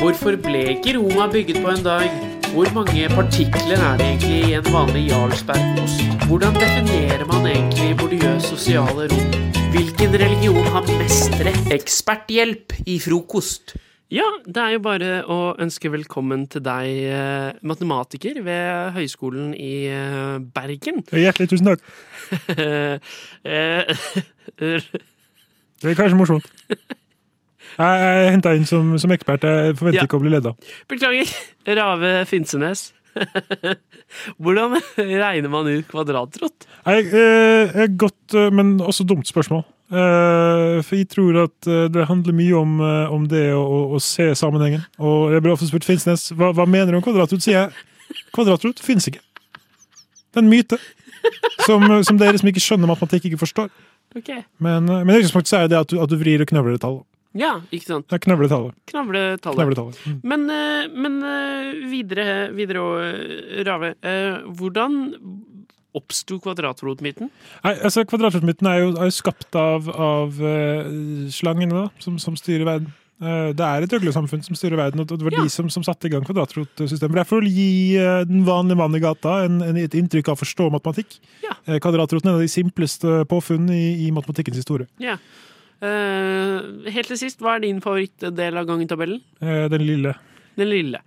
Hvorfor 0.00 0.36
ble 0.40 0.60
ikke 0.74 0.94
Roma 0.96 1.26
bygget 1.30 1.60
på 1.62 1.70
en 1.72 1.82
dag? 1.84 2.06
Hvor 2.54 2.66
mange 2.74 3.04
partikler 3.12 3.78
er 3.78 3.98
det 4.00 4.06
egentlig 4.06 4.38
i 4.48 4.54
en 4.58 4.66
vanlig 4.72 5.04
Jarlsbergost? 5.10 6.00
Hvordan 6.26 6.56
definerer 6.58 7.22
man 7.30 7.46
egentlig 7.46 7.92
bordiøs 8.00 8.48
sosiale 8.50 9.06
rom? 9.12 9.36
Hvilken 9.70 10.16
religion 10.18 10.66
har 10.74 10.86
mest 10.98 11.36
rett? 11.46 11.70
Eksperthjelp 11.76 12.74
i 12.90 12.98
frokost. 13.02 13.76
Ja, 14.10 14.26
det 14.42 14.58
er 14.58 14.72
jo 14.74 14.80
bare 14.82 15.10
å 15.30 15.36
ønske 15.62 15.92
velkommen 15.94 16.48
til 16.50 16.64
deg, 16.66 16.88
eh, 17.14 17.52
matematiker 17.62 18.40
ved 18.42 18.96
Høgskolen 18.96 19.52
i 19.54 19.74
eh, 19.86 20.40
Bergen. 20.56 21.04
Hjertelig 21.14 21.52
tusen 21.54 21.70
takk. 21.70 21.84
Eh, 23.44 23.94
Det 25.80 25.88
er 25.88 25.96
kanskje 25.96 26.18
morsomt. 26.18 26.50
Jeg 27.78 28.06
er 28.06 28.30
henta 28.34 28.54
inn 28.56 28.66
som, 28.68 28.94
som 29.00 29.12
ekspert. 29.14 29.44
Jeg 29.46 29.76
forventer 29.78 30.02
Ja. 30.02 30.06
ikke 30.08 30.20
å 30.20 30.24
bli 30.24 30.32
leda. 30.32 30.54
Beklager. 30.90 31.30
Rave 31.80 32.14
Finsenes. 32.30 32.90
Hvordan 34.42 34.78
regner 34.96 35.50
man 35.50 35.68
ut 35.68 35.88
kvadratrot? 35.90 36.66
Eh, 36.86 37.86
godt, 37.98 38.34
eh, 38.38 38.50
men 38.54 38.78
også 38.80 39.06
dumt 39.08 39.28
spørsmål. 39.28 39.64
Eh, 39.90 40.76
for 40.86 40.94
jeg 40.94 41.08
tror 41.10 41.38
at 41.48 41.66
eh, 41.66 41.88
det 41.90 42.06
handler 42.06 42.36
mye 42.38 42.54
om, 42.54 42.76
eh, 42.86 43.10
om 43.10 43.24
det 43.26 43.48
å, 43.58 43.64
å, 43.96 43.98
se 43.98 44.28
sammenhengen. 44.38 44.84
Og 45.02 45.32
jeg 45.34 45.42
ble 45.42 45.54
ofte 45.56 45.66
spurt 45.66 45.86
Finnsnes 45.86 46.28
hva, 46.38 46.52
hva 46.54 46.66
mener 46.66 46.94
du 46.94 47.00
om 47.00 47.04
kvadratrot. 47.04 47.42
Sier 47.42 47.56
jeg 47.58 48.20
kvadratrot 48.36 48.82
finnes 48.84 49.08
ikke. 49.10 49.22
Det 50.30 50.38
er 50.38 50.44
en 50.44 50.52
myte 50.52 50.78
som, 51.66 51.82
som 52.06 52.20
dere 52.20 52.38
som 52.38 52.48
ikke 52.52 52.62
skjønner 52.62 52.90
matematikk, 52.92 53.26
ikke 53.26 53.40
forstår. 53.42 53.72
Ok. 54.14 54.30
Men, 54.62 54.86
men 54.86 55.10
i 55.10 55.18
utgangspunktet 55.18 55.50
så 55.50 55.64
er 55.64 55.72
det 55.72 55.80
at 55.80 55.90
du, 55.90 55.98
at 56.02 56.10
du 56.10 56.14
vrir 56.20 56.42
og 56.42 56.50
knøvler 56.50 56.78
et 56.78 56.84
tall. 56.86 57.00
Ja, 57.38 57.60
ikke 57.70 57.86
sant. 57.86 58.08
Det 58.10 58.18
er 58.18 58.22
knøvletallet. 58.24 58.74
knøvletallet. 58.90 59.60
Knøvletallet. 59.60 59.98
Mm. 60.02 60.18
Men, 60.26 60.46
eh, 60.50 60.88
men 60.90 61.20
eh, 61.22 61.68
videre, 61.90 62.24
videre 62.56 62.82
og, 62.82 62.96
eh, 63.06 63.62
Rave. 63.66 63.94
Hvordan 64.58 64.96
oppsto 65.94 66.38
kvadratrotmyten? 66.42 67.30
Nei, 67.64 67.74
altså 67.82 68.04
Kvadratrotmyten 68.06 68.66
er, 68.66 68.82
er 68.94 69.08
jo 69.08 69.14
skapt 69.14 69.56
av, 69.58 69.88
av 69.90 70.38
slangene 71.34 71.74
da, 71.74 71.86
som, 71.98 72.18
som 72.22 72.36
styrer 72.38 72.66
verden. 72.66 72.92
Det 73.20 73.60
er 73.66 73.84
et 73.84 73.92
øglesamfunn 73.92 74.40
som 74.46 74.56
styrer 74.56 74.78
verden, 74.78 75.02
og 75.02 75.10
det 75.10 75.26
var 75.26 75.34
de 75.34 75.50
som, 75.52 75.66
som 75.68 75.82
satte 75.84 76.06
i 76.08 76.12
gang 76.12 76.22
kvadratrotsystemet. 76.24 77.18
Det 77.18 77.20
er 77.20 77.28
for 77.28 77.44
å 77.44 77.50
gi 77.50 77.98
den 78.30 78.46
vanlige 78.46 78.78
mann 78.80 78.96
i 78.96 79.02
gata 79.02 79.42
en, 79.44 79.58
en, 79.66 79.76
et 79.82 79.98
inntrykk 79.98 80.30
av 80.30 80.38
å 80.38 80.40
forstå 80.40 80.70
matematikk. 80.72 81.18
Ja. 81.42 81.58
Kvadratroten 81.82 82.30
er 82.30 82.32
en 82.32 82.38
av 82.38 82.46
de 82.46 82.54
simpleste 82.54 83.18
påfunn 83.28 83.68
i, 83.74 84.06
i 84.06 84.10
matematikkens 84.14 84.62
historie. 84.62 84.88
Ja. 85.02 85.18
Eh, 85.80 86.90
helt 86.92 87.08
til 87.08 87.16
sist, 87.20 87.40
hva 87.40 87.54
er 87.56 87.62
din 87.64 87.80
favorittdel 87.80 88.58
av 88.60 88.66
gangetabellen? 88.68 89.20
Eh, 89.40 89.68
Den 89.72 89.86
lille. 89.86 90.14
Den 90.60 90.68
lille. 90.68 91.00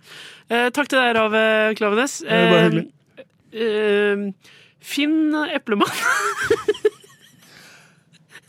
Eh, 0.50 0.68
takk 0.74 0.88
til 0.90 0.98
deg, 0.98 1.14
Rave 1.16 1.74
Klavenes. 1.78 2.16
Bare 2.26 2.64
hyggelig. 2.66 2.88
Finn 4.84 5.34
Eplemann. 5.54 5.94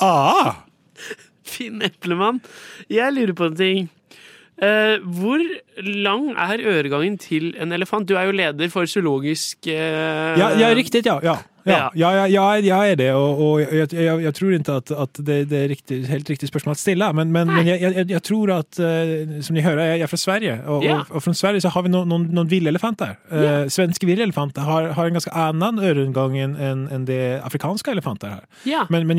Ah! 0.01 0.65
Finn 1.47 1.79
Eplemann. 1.85 2.41
Jeg 2.91 3.13
lurer 3.15 3.31
på 3.37 3.45
en 3.47 3.55
ting. 3.55 3.85
Eh, 4.59 4.97
hvor 5.03 5.39
lang 5.83 6.29
er 6.35 6.59
øregangen 6.67 7.15
til 7.19 7.53
en 7.59 7.71
elefant? 7.75 8.07
Du 8.07 8.15
er 8.19 8.27
jo 8.27 8.35
leder 8.35 8.71
for 8.73 8.83
zoologisk 8.91 9.67
eh, 9.71 10.35
Ja, 10.39 10.49
ja 10.59 10.73
riktig. 10.75 11.05
ja. 11.07 11.15
Ja, 11.23 11.37
ja, 11.65 11.91
ja, 11.95 12.13
ja, 12.15 12.27
ja, 12.27 12.59
jag 12.59 12.89
är 12.89 12.95
det 12.95 13.13
og, 13.13 13.41
og 13.41 13.61
jeg, 13.61 13.93
jeg, 13.93 14.21
jeg, 14.21 14.33
tror 14.33 14.53
ikke 14.53 14.69
at, 14.69 14.91
at 14.91 15.19
det, 15.27 15.37
det 15.49 15.63
er 15.63 15.69
riktig, 15.69 15.97
helt 16.07 16.29
riktig 16.29 16.49
spørsmål 16.49 16.75
å 16.75 16.79
stille, 16.79 17.07
Men, 17.13 17.31
men, 17.31 17.47
men 17.47 17.67
jeg, 17.67 17.81
jeg, 17.81 18.09
jag 18.11 18.23
tror 18.23 18.51
at 18.59 18.79
eh, 18.79 19.41
som 19.41 19.55
ni 19.55 19.63
hører, 19.65 19.95
jeg 19.95 20.05
er 20.05 20.11
fra 20.11 20.17
Sverige. 20.17 20.59
og, 20.65 20.85
og 20.85 21.11
och 21.15 21.23
från 21.23 21.35
Sverige 21.35 21.61
så 21.61 21.69
har 21.69 21.83
vi 21.83 21.89
noen 21.89 22.09
någon, 22.09 22.25
elefanter 22.25 22.47
villelefant 22.47 22.99
där. 22.99 23.15
svenske 23.69 24.05
ville 24.05 24.23
elefanter 24.23 24.61
har, 24.61 24.83
har 24.83 25.05
en 25.05 25.13
ganske 25.13 25.31
annen 25.31 25.79
örongang 25.79 26.37
enn 26.37 26.55
en, 26.55 26.87
en 26.91 27.05
det 27.05 27.41
afrikanske 27.43 27.91
elefanter 27.91 28.27
har. 28.27 28.43
Ja. 28.63 28.85
Men, 28.89 29.07
men 29.07 29.17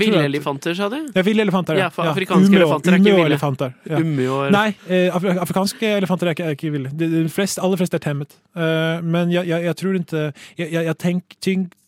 tror 0.00 0.24
att... 0.52 0.76
Sa 0.76 0.88
du? 0.88 1.08
Ja, 1.14 1.22
villelefanter. 1.22 1.74
Ja, 1.74 1.90
for 1.90 2.04
afrikanske 2.04 2.56
elefanter 2.56 2.92
er 2.92 2.98
ikke 2.98 3.14
ville. 3.14 3.26
elefanter. 3.26 3.72
Ja. 3.84 3.98
Umeå- 3.98 4.50
Nei, 4.50 4.74
eh, 4.88 5.16
afrikanske 5.16 5.96
elefanter 5.96 6.26
er 6.26 6.36
ikke, 6.36 6.44
er 6.44 6.56
ikke 6.56 6.70
ville. 6.70 6.90
De, 6.92 7.08
de 7.10 7.28
flest, 7.28 7.58
aller 7.62 7.80
fleste 7.80 7.96
er 7.96 8.04
temmet. 8.04 8.36
Uh, 8.56 9.02
men 9.04 9.32
jeg, 9.32 9.46
jeg, 9.48 9.64
jeg 9.64 9.76
tror 9.76 9.98
ikke 9.98 10.32
Jeg, 10.58 10.72
jeg, 10.72 10.84
jeg 10.84 10.96
tenk, 10.98 11.24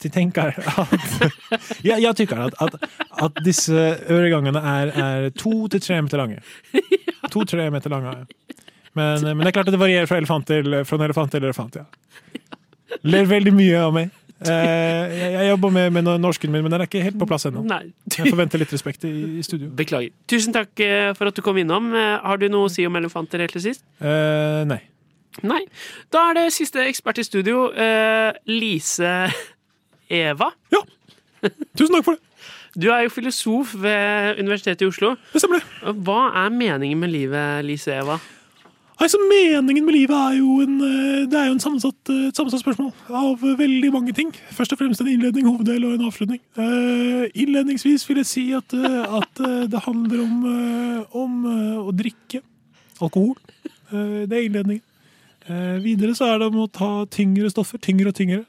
tyng, 0.02 0.12
tenker 0.14 0.54
at 0.54 1.00
jeg, 1.82 1.98
jeg 2.02 2.14
tykker 2.22 2.44
at, 2.46 2.58
at, 2.62 2.88
at 3.26 3.40
disse 3.44 3.74
øregangene 4.10 4.62
er, 4.62 4.92
er 4.94 5.30
to 5.34 5.66
til 5.72 5.82
tre 5.82 6.00
meter 6.02 6.22
lange. 6.22 6.38
To-tre 7.32 7.66
meter 7.70 7.92
lange. 7.92 8.14
Men, 8.96 9.20
men 9.22 9.42
det 9.42 9.50
er 9.50 9.56
klart 9.58 9.68
at 9.68 9.74
det 9.74 9.80
varierer 9.82 10.08
fra 10.08 10.16
elefant 10.20 10.46
til, 10.48 10.80
fra 10.88 10.98
elefant 11.04 11.34
til 11.34 11.44
elefant. 11.44 11.76
Ja. 11.76 11.84
Ler 13.04 13.28
veldig 13.28 13.52
mye 13.54 13.82
av 13.82 13.92
meg. 13.94 14.14
Eh, 14.38 15.16
jeg, 15.18 15.32
jeg 15.34 15.48
jobber 15.50 15.72
med, 15.74 15.90
med 15.96 16.08
norsken 16.22 16.52
min, 16.54 16.62
men 16.64 16.72
den 16.72 16.80
er 16.80 16.88
ikke 16.88 17.02
helt 17.02 17.18
på 17.20 17.26
plass 17.28 17.48
ennå. 17.50 17.64
Jeg 18.14 18.30
forventer 18.30 18.62
litt 18.62 18.72
respekt 18.72 19.04
i, 19.08 19.12
i 19.38 19.44
studio. 19.44 19.68
Beklager. 19.76 20.14
Tusen 20.30 20.54
takk 20.56 20.78
eh, 20.84 21.10
for 21.18 21.30
at 21.30 21.36
du 21.36 21.42
kom 21.44 21.58
innom. 21.60 21.90
Eh, 21.92 22.14
Har 22.22 22.40
du 22.40 22.46
noe 22.48 22.70
å 22.70 22.72
si 22.72 22.86
om 22.88 22.96
elefanter 22.98 23.42
helt 23.44 23.54
til 23.58 23.66
sist? 23.68 23.84
Uh, 24.00 24.62
nei. 24.70 24.80
Nei. 25.42 25.60
Da 26.14 26.30
er 26.30 26.40
det 26.40 26.46
siste 26.56 26.86
ekspert 26.86 27.20
i 27.20 27.26
studio, 27.26 27.68
uh, 27.74 28.30
Lise 28.48 29.28
Eva. 30.10 30.50
Ja. 30.74 30.82
Tusen 31.78 31.94
takk 31.94 32.06
for 32.06 32.16
det. 32.16 32.24
Du 32.78 32.90
er 32.92 33.06
jo 33.06 33.12
filosof 33.12 33.74
ved 33.82 34.38
Universitetet 34.38 34.84
i 34.84 34.88
Oslo. 34.88 35.14
Det 35.32 35.40
stemmer 35.42 35.62
det. 35.62 35.94
Hva 36.04 36.28
er 36.44 36.50
meningen 36.54 37.00
med 37.00 37.10
livet, 37.10 37.64
Lise 37.66 37.96
Eva? 37.96 38.18
Altså, 38.98 39.18
Meningen 39.30 39.84
med 39.86 39.94
livet 39.94 40.14
er 40.16 40.38
jo 40.38 40.60
en, 40.60 40.80
eh, 40.82 41.26
det 41.30 41.38
er 41.38 41.46
jo 41.46 41.52
en 41.52 41.60
sammensatt, 41.60 42.10
eh, 42.10 42.28
et 42.28 42.36
sammensatt 42.36 42.64
spørsmål 42.64 42.92
av 43.14 43.38
veldig 43.58 43.92
mange 43.92 44.12
ting. 44.12 44.32
Først 44.50 44.72
og 44.72 44.78
fremst 44.78 45.00
en 45.00 45.06
innledning, 45.06 45.46
hoveddel 45.46 45.84
og 45.86 45.94
en 45.94 46.06
avslutning. 46.08 46.40
Uh, 46.58 47.30
innledningsvis 47.34 48.08
vil 48.08 48.16
jeg 48.16 48.26
si 48.26 48.44
at, 48.52 48.74
at 48.74 49.70
det 49.70 49.84
handler 49.86 50.22
om, 50.22 51.06
om 51.14 51.46
å 51.86 51.94
drikke 51.94 52.42
alkohol. 53.00 53.36
Uh, 53.92 54.26
det 54.26 54.32
er 54.32 54.48
innledningen. 54.48 54.82
Uh, 55.48 55.78
videre 55.80 56.16
så 56.16 56.32
er 56.32 56.38
det 56.42 56.50
om 56.50 56.64
å 56.64 56.70
ta 56.72 57.06
tyngre 57.06 57.50
stoffer. 57.50 57.78
Tyngre 57.78 58.10
og 58.10 58.18
tyngre. 58.18 58.44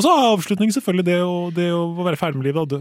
Og 0.00 0.06
så 0.06 0.14
er 0.16 0.30
avslutningen 0.30 0.72
selvfølgelig 0.72 1.04
det 1.10 1.18
å, 1.20 1.34
det 1.52 1.68
å 1.76 1.82
være 2.00 2.16
ferdig 2.16 2.40
med 2.40 2.48
livet 2.48 2.62
og 2.64 2.70
dø. 2.72 2.80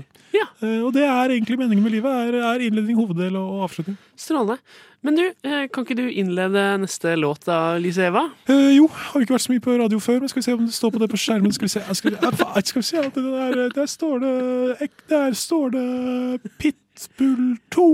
Eh, 0.59 0.80
og 0.84 0.91
det 0.95 1.05
er 1.07 1.32
egentlig 1.32 1.57
meningen 1.59 1.84
med 1.84 1.93
livet. 1.93 2.11
Er, 2.11 2.38
er 2.51 2.63
innledning, 2.65 2.97
hoveddel 2.99 3.38
og 3.39 3.63
avslutning. 3.67 3.95
Strålende. 4.20 4.59
Men 5.05 5.15
du, 5.15 5.24
eh, 5.47 5.65
kan 5.72 5.86
ikke 5.86 5.95
du 5.95 6.05
innlede 6.09 6.63
neste 6.82 7.15
låt 7.15 7.45
da, 7.47 7.78
Lise 7.80 8.09
Eva? 8.09 8.26
Eh, 8.51 8.76
jo, 8.76 8.89
har 8.91 9.24
ikke 9.24 9.38
vært 9.38 9.45
så 9.45 9.53
mye 9.53 9.63
på 9.63 9.78
radio 9.80 10.01
før, 10.03 10.20
men 10.20 10.32
skal 10.32 10.41
vi 10.41 10.47
se 10.47 10.55
om 10.57 10.65
det 10.65 10.76
står 10.76 10.95
på 10.95 11.01
det 11.03 11.09
på 11.13 11.22
skjermen. 11.24 11.55
Skal 11.55 11.70
vi 11.70 11.74
se, 11.76 11.84
skal 11.95 12.11
vi, 12.11 12.17
eh, 12.20 12.61
skal 12.72 12.82
vi 12.82 12.88
se 12.89 13.03
at 13.03 13.15
det 13.15 13.24
der, 13.24 13.70
der 13.76 13.88
står 13.88 14.20
det 14.26 14.89
Der 15.09 15.34
står 15.34 15.76
det 15.76 16.55
Pitbull 16.59 17.57
2. 17.72 17.89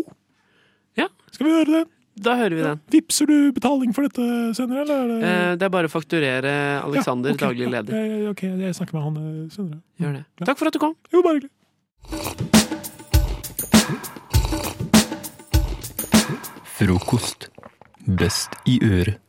Ja. 0.97 1.07
Skal 1.31 1.45
vi 1.45 1.53
høre 1.53 1.71
den? 1.79 1.94
Da 2.15 2.37
hører 2.39 2.55
vi 2.55 2.61
den. 2.63 2.79
Vipser 2.93 3.27
du 3.27 3.51
betaling 3.51 3.91
for 3.95 4.07
dette 4.07 4.23
senere, 4.55 4.85
eller? 4.85 4.95
Er 4.95 5.07
det... 5.09 5.17
Eh, 5.27 5.55
det 5.59 5.67
er 5.67 5.71
bare 5.73 5.89
å 5.89 5.91
fakturere 5.91 6.53
Alexander, 6.79 7.33
Ja, 7.33 7.35
okay, 7.35 7.47
daglig 7.49 7.67
leder. 7.73 7.91
Ja, 7.91 8.05
ja, 8.23 8.29
ok, 8.31 8.43
jeg 8.63 8.77
snakker 8.77 8.95
med 8.95 9.03
han 9.03 9.15
eh, 9.19 9.51
senere. 9.51 9.81
Gjør 9.99 10.13
det. 10.15 10.23
Takk 10.47 10.61
for 10.61 10.71
at 10.71 10.77
du 10.77 10.79
kom. 10.79 10.95
Jo, 11.11 11.19
bare 11.25 11.35
hyggelig. 11.41 11.51
Frokost. 16.77 17.49
Best 18.05 18.55
i 18.69 18.79
øret. 18.83 19.19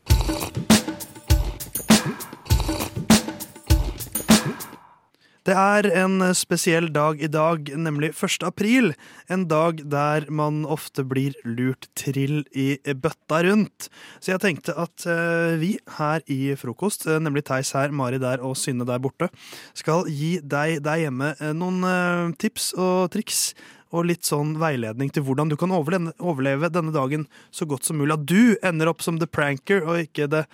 Det 5.46 5.54
er 5.54 5.86
en 5.94 6.24
spesiell 6.34 6.88
dag 6.90 7.20
i 7.22 7.28
dag, 7.30 7.68
nemlig 7.78 8.08
1. 8.16 8.42
april. 8.48 8.88
En 9.30 9.44
dag 9.46 9.78
der 9.86 10.24
man 10.26 10.64
ofte 10.66 11.04
blir 11.06 11.36
lurt 11.46 11.86
trill 11.94 12.40
i 12.50 12.80
bøtta 12.82 13.44
rundt. 13.46 13.86
Så 14.18 14.32
jeg 14.32 14.42
tenkte 14.42 14.74
at 14.74 15.06
eh, 15.06 15.54
vi 15.62 15.70
her 16.00 16.26
i 16.26 16.56
Frokost, 16.58 17.06
eh, 17.06 17.22
nemlig 17.22 17.44
Theis 17.46 17.70
her, 17.78 17.94
Mari 17.94 18.18
der 18.18 18.42
og 18.42 18.58
Synne 18.58 18.88
der 18.90 18.98
borte, 18.98 19.30
skal 19.70 20.10
gi 20.10 20.40
deg 20.42 20.80
der 20.82 21.04
hjemme 21.04 21.36
eh, 21.38 21.54
noen 21.54 22.34
tips 22.42 22.72
og 22.74 23.12
triks. 23.14 23.52
Og 23.94 24.08
litt 24.10 24.26
sånn 24.26 24.56
veiledning 24.58 25.14
til 25.14 25.22
hvordan 25.28 25.46
du 25.46 25.54
kan 25.54 25.70
overleve, 25.70 26.74
denne 26.74 26.90
dagen 26.90 27.30
så 27.54 27.70
godt 27.70 27.86
som 27.86 28.02
mulig. 28.02 28.18
At 28.18 28.26
du 28.26 28.56
ender 28.66 28.90
opp 28.90 29.06
som 29.06 29.22
the 29.22 29.30
pranker 29.30 29.86
og 29.86 30.08
ikke 30.08 30.26
the 30.26 30.48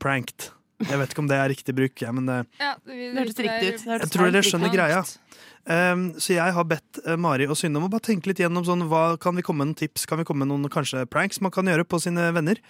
pranked. 0.00 0.54
Jeg 0.78 0.98
vet 1.00 1.10
ikke 1.10 1.22
om 1.24 1.28
det 1.30 1.38
er 1.38 1.48
riktig 1.50 1.74
bruk, 1.74 2.02
ja, 2.04 2.10
men 2.14 2.28
det, 2.28 2.34
Ja, 2.60 2.76
det 2.86 2.98
hørtes 3.16 3.40
riktig 3.42 3.70
ut. 3.74 3.86
Jeg 3.88 4.10
tror 4.14 4.30
dere 4.30 4.46
skjønner 4.46 4.70
greia. 4.70 5.00
Um, 5.68 6.04
så 6.16 6.32
jeg 6.32 6.54
har 6.56 6.64
bedt 6.64 7.00
eh, 7.02 7.18
Mari 7.20 7.44
og 7.50 7.58
Synne 7.58 7.76
om 7.76 7.88
å 7.88 7.90
bare 7.92 8.06
tenke 8.06 8.30
litt 8.30 8.38
gjennom 8.40 8.64
sånn, 8.64 8.86
hva 8.88 9.18
kan 9.20 9.36
vi 9.36 9.42
komme 9.44 9.60
med 9.60 9.72
noen 9.72 9.80
tips, 9.82 10.06
kan 10.08 10.22
vi 10.22 10.24
komme 10.24 10.46
med 10.46 10.52
noen 10.54 10.70
kanskje 10.72 11.02
pranks 11.10 11.42
man 11.44 11.52
kan 11.52 11.68
gjøre 11.68 11.84
på 11.84 12.00
sine 12.00 12.30
venner. 12.32 12.60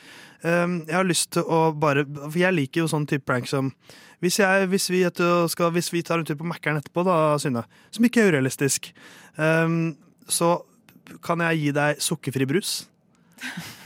Um, 0.43 0.81
jeg 0.89 0.97
har 0.97 1.07
lyst 1.07 1.31
til 1.37 1.47
å 1.47 1.61
bare 1.79 2.07
For 2.09 2.41
jeg 2.41 2.57
liker 2.57 2.83
jo 2.83 2.91
sånn 2.91 3.07
type 3.11 3.29
prank 3.29 3.47
som 3.51 3.71
hvis, 4.25 4.41
jeg, 4.41 4.67
hvis, 4.73 4.89
vi, 4.91 5.05
skal, 5.53 5.71
hvis 5.77 5.93
vi 5.95 6.03
tar 6.03 6.19
en 6.19 6.27
tur 6.27 6.41
på 6.41 6.49
Mækkern 6.49 6.81
etterpå, 6.81 7.05
da, 7.07 7.37
Synne, 7.39 7.63
som 7.95 8.09
ikke 8.09 8.25
er 8.25 8.33
urealistisk, 8.33 8.91
um, 9.37 9.93
så 10.27 10.57
kan 11.23 11.45
jeg 11.45 11.61
gi 11.61 11.75
deg 11.77 12.03
sukkerfri 12.03 12.49
brus. 12.51 12.81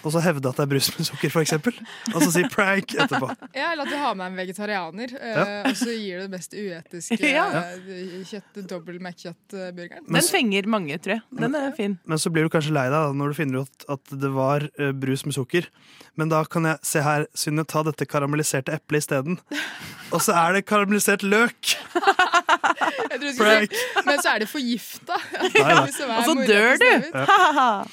Og 0.03 0.11
så 0.11 0.18
hevde 0.24 0.48
at 0.50 0.57
det 0.59 0.64
er 0.64 0.70
brus 0.72 0.88
med 0.98 1.07
sukker, 1.07 1.30
eksempel. 1.42 1.76
Og 2.11 2.22
så 2.24 2.30
si 2.34 2.42
prank 2.50 2.94
etterpå. 2.98 3.28
Ja, 3.55 3.68
eller 3.72 3.84
at 3.86 3.92
du 3.92 3.96
har 4.00 4.16
med 4.18 4.32
en 4.32 4.38
vegetarianer, 4.40 5.12
eh, 5.20 5.36
Ja. 5.36 5.44
og 5.68 5.76
så 5.78 5.92
gir 5.94 6.18
du 6.18 6.24
det 6.26 6.32
mest 6.34 6.57
uetiske 6.59 7.20
Ja. 7.36 7.44
eh, 7.70 8.16
kjøtt, 8.26 8.59
dobbel 8.66 8.98
Mac-kjøttburgeren. 9.05 10.09
Den 10.11 10.26
fenger 10.34 10.66
mange, 10.66 10.98
tror 10.98 11.18
jeg. 11.20 11.22
Den 11.38 11.55
er 11.55 11.70
fin. 11.78 11.98
Men 12.05 12.18
så 12.18 12.32
blir 12.34 12.48
du 12.48 12.53
kanskje 12.57 12.74
lei 12.74 12.88
deg 12.90 13.14
når 13.20 13.28
du 13.30 13.38
finner 13.38 13.62
ut 13.62 13.86
at 13.94 14.14
det 14.24 14.32
var 14.34 14.66
eh, 14.78 14.90
brus 14.92 15.22
med 15.28 15.34
sukker. 15.38 15.68
Men 16.18 16.28
da 16.28 16.42
kan 16.44 16.66
jeg 16.68 16.82
se 16.84 17.00
her, 17.00 17.26
Synne, 17.38 17.64
ta 17.64 17.80
dette 17.86 18.05
karamelliserte 18.05 18.74
eplet 18.74 19.00
isteden. 19.07 19.38
Og 20.12 20.20
så 20.20 20.34
er 20.36 20.59
det 20.59 20.66
karamellisert 20.68 21.22
løk! 21.22 21.76
Si, 23.12 23.68
Men 24.07 24.18
så 24.22 24.32
er 24.34 24.42
det 24.42 24.48
forgifta. 24.50 25.14
Og 25.53 26.24
så 26.26 26.34
dør 26.48 26.78
du! 26.80 26.86
Eh, 27.20 27.84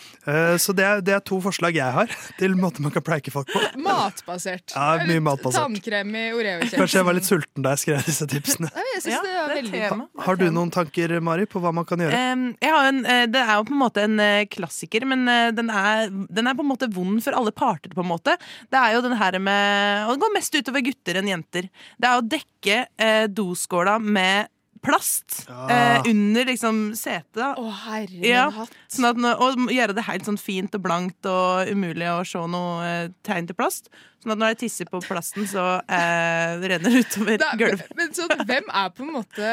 Så 0.59 0.73
det 0.75 0.83
er, 0.85 0.99
det 1.05 1.13
er 1.15 1.21
to 1.25 1.39
forslag 1.41 1.77
jeg 1.77 1.95
har 1.95 2.11
til 2.39 2.55
måter 2.59 2.83
man 2.83 2.91
kan 2.93 3.03
preike 3.05 3.31
folk 3.33 3.49
på. 3.49 3.61
Matbasert. 3.81 4.73
Ja, 4.75 5.05
mye 5.07 5.21
matbasert. 5.23 5.63
Tannkrem 5.63 6.11
i 6.15 6.25
Oreo-kjeksen. 6.35 6.81
Kanskje 6.81 6.99
jeg 6.99 7.07
var 7.07 7.17
litt 7.17 7.29
sulten 7.29 7.65
da 7.65 7.73
jeg 7.75 7.83
skrev 7.85 8.03
disse 8.09 8.27
tipsene. 8.29 8.69
Jeg 8.75 9.03
synes 9.05 9.25
det 9.25 9.33
var 9.37 9.53
veldig 9.55 9.81
tema. 9.85 10.07
Har 10.25 10.39
du 10.39 10.45
noen 10.53 10.73
tanker, 10.75 11.15
Mari, 11.23 11.47
på 11.49 11.61
hva 11.63 11.71
man 11.75 11.87
kan 11.87 12.03
gjøre? 12.03 12.19
Em, 12.33 12.45
jeg 12.61 12.75
har 12.75 12.89
en, 12.91 13.01
eh, 13.05 13.23
det 13.31 13.41
er 13.45 13.53
jo 13.55 13.65
på 13.69 13.75
en 13.75 13.81
måte 13.81 14.05
en 14.05 14.19
eh, 14.23 14.45
klassiker, 14.51 15.07
men 15.09 15.25
eh, 15.31 15.49
den 15.55 15.71
er, 15.73 16.11
den 16.11 16.51
er 16.51 16.57
på 16.59 16.65
en 16.65 16.71
måte 16.73 16.91
vond 16.93 17.23
for 17.23 17.37
alle 17.39 17.55
parter. 17.55 17.93
på 17.95 18.03
en 18.03 18.11
måte 18.11 18.35
Det 18.69 18.79
er 18.79 18.95
jo 18.97 19.03
den 19.05 19.17
her 19.17 19.39
med 19.39 20.07
Og 20.07 20.15
det 20.15 20.23
går 20.23 20.35
mest 20.35 20.55
utover 20.55 20.83
gutter 20.85 21.19
enn 21.19 21.31
jenter. 21.31 21.69
Det 21.97 22.09
er 22.09 22.19
å 22.19 22.25
dekke 22.35 22.79
eh, 22.99 23.25
doskåla 23.31 23.97
med 24.03 24.51
plast 24.85 25.43
eh, 25.49 26.01
under 26.09 26.45
liksom 26.49 26.81
setet. 26.97 27.41
Å, 27.59 27.65
herre 27.85 28.21
Ja, 28.25 28.47
hatt. 28.55 28.75
sånn 28.91 29.09
at, 29.09 29.19
og 29.41 29.69
gjøre 29.73 29.95
det 29.97 30.05
helt 30.07 30.27
sånn 30.27 30.39
fint 30.41 30.75
og 30.77 30.83
blankt 30.85 31.29
og 31.29 31.69
umulig 31.71 32.07
å 32.11 32.21
se 32.27 32.41
noe 32.51 32.85
eh, 32.87 33.09
tegn 33.27 33.49
til 33.49 33.57
plast. 33.59 33.91
Sånn 34.19 34.33
at 34.33 34.39
når 34.41 34.49
jeg 34.51 34.57
tisser 34.65 34.87
på 34.91 34.99
plasten, 35.05 35.45
så 35.47 35.61
eh, 35.87 36.57
renner 36.59 36.91
det 36.91 37.05
utover 37.05 37.37
Da- 37.39 37.53
gulvet. 37.55 37.85
Men 37.95 38.09
så, 38.11 38.25
hvem 38.27 38.65
er 38.67 38.89
på 38.91 39.05
en 39.05 39.13
måte 39.13 39.51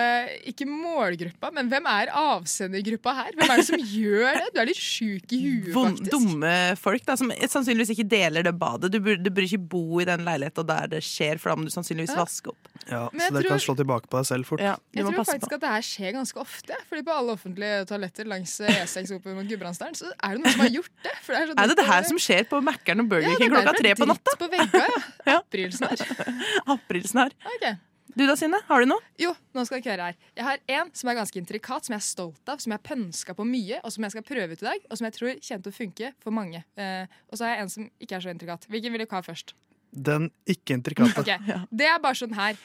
ikke 0.50 0.66
målgruppa, 0.66 1.52
men 1.54 1.68
hvem 1.70 1.86
er 1.86 2.10
avsendergruppa 2.10 3.12
her? 3.14 3.30
Hvem 3.36 3.52
er 3.54 3.60
det 3.62 3.66
som 3.68 3.78
gjør 3.78 4.40
det? 4.40 4.48
Du 4.56 4.60
er 4.62 4.66
litt 4.72 4.80
sjuk 4.82 5.34
i 5.36 5.38
huet, 5.44 5.70
faktisk. 5.76 6.10
dumme 6.10 6.54
folk 6.82 7.06
da, 7.06 7.14
som 7.20 7.30
sannsynligvis 7.30 7.92
ikke 7.94 8.08
deler 8.10 8.42
det 8.48 8.54
badet. 8.58 8.90
Du 8.90 8.98
burde, 8.98 9.22
du 9.22 9.30
burde 9.30 9.46
ikke 9.46 9.62
bo 9.76 10.00
i 10.02 10.08
den 10.08 10.24
leiligheten 10.26 10.66
der 10.66 10.90
det 10.96 11.02
skjer, 11.06 11.38
for 11.38 11.52
da 11.54 11.60
må 11.62 11.68
du 11.70 11.74
sannsynligvis 11.74 12.16
Ja. 12.16 12.24
vaske 12.24 12.50
opp. 12.50 12.72
Ja, 12.90 13.04
Men 13.12 13.20
så 13.22 13.32
det 13.38 13.42
tror, 13.46 13.50
kan 13.54 13.62
slå 13.62 13.76
tilbake 13.78 14.10
på 14.10 14.18
deg 14.18 14.26
selv 14.26 14.46
fort. 14.50 14.60
Ja, 14.62 14.74
Jeg 14.94 15.04
tror 15.06 15.24
faktisk 15.24 15.48
på. 15.50 15.54
at 15.54 15.60
det 15.62 15.70
her 15.76 15.86
skjer 15.86 16.12
ganske 16.18 16.38
ofte. 16.42 16.74
Fordi 16.90 17.02
på 17.06 17.14
alle 17.14 17.32
offentlige 17.38 17.86
toaletter 17.86 18.24
langs 18.26 18.58
E6 18.60 19.14
opp 19.16 19.24
mot 19.26 19.46
Gudbrandsdalen, 19.46 19.94
så 19.98 20.10
er 20.22 20.34
det 20.36 20.42
noen 20.42 20.52
som 20.52 20.60
har 20.66 20.74
gjort 20.74 20.92
det. 21.06 21.14
For 21.22 21.32
det 21.34 21.40
er, 21.40 21.46
så 21.46 21.54
Er 21.62 21.66
det 21.72 21.76
det 21.76 21.86
her 21.86 22.02
som 22.10 22.18
skjer 22.18 22.44
på 22.50 22.60
Mækkern 22.62 23.00
og 23.02 23.08
Burger 23.10 23.36
King 23.38 23.50
klokka 23.54 23.74
tre 23.78 23.94
på 23.94 24.06
natta? 24.06 24.36
på 24.38 24.50
vegga, 24.58 24.86
ja. 25.30 25.38
Aprilsnarr. 25.40 26.02
Aprilsnarr. 26.76 27.36
Okay. 27.56 27.76
Du 28.16 28.22
da, 28.24 28.32
Synne? 28.38 28.62
Har 28.64 28.80
du 28.80 28.88
noe? 28.88 29.02
Jo, 29.20 29.34
nå 29.52 29.62
skal 29.68 29.82
dere 29.84 29.92
høre 29.92 30.04
her. 30.08 30.16
Jeg 30.38 30.44
har 30.46 30.60
en 30.78 30.90
som 30.96 31.10
er 31.12 31.18
ganske 31.18 31.36
intrikat, 31.36 31.84
som 31.84 31.92
jeg 31.92 32.00
er 32.00 32.06
stolt 32.06 32.48
av, 32.48 32.62
som 32.62 32.72
jeg 32.72 32.78
har 32.78 32.86
pønska 32.86 33.34
på 33.36 33.44
mye, 33.44 33.82
og 33.84 33.92
som 33.92 34.06
jeg 34.06 34.14
skal 34.14 34.24
prøve 34.24 34.56
ut 34.56 34.62
i 34.62 34.68
dag, 34.70 34.86
og 34.88 34.96
som 34.96 35.08
jeg 35.08 35.16
tror 35.18 35.34
kommer 35.36 35.66
til 35.66 35.74
å 35.74 35.76
funke 35.76 36.10
for 36.24 36.36
mange. 36.38 36.62
Eh, 36.80 37.04
og 37.28 37.36
så 37.36 37.44
har 37.44 37.52
jeg 37.58 37.66
en 37.66 37.72
som 37.74 37.90
ikke 38.00 38.16
er 38.16 38.24
så 38.24 38.32
intrikat. 38.32 38.64
Hvilken 38.72 38.94
vil 38.96 39.04
dere 39.04 39.18
ha 39.18 39.20
først? 39.26 39.52
Den 39.92 40.30
ikke-intrikate. 40.48 41.20
Ok, 41.26 41.68
Det 41.76 41.90
er 41.92 42.00
bare 42.04 42.16
sånn 42.22 42.32
her. 42.38 42.56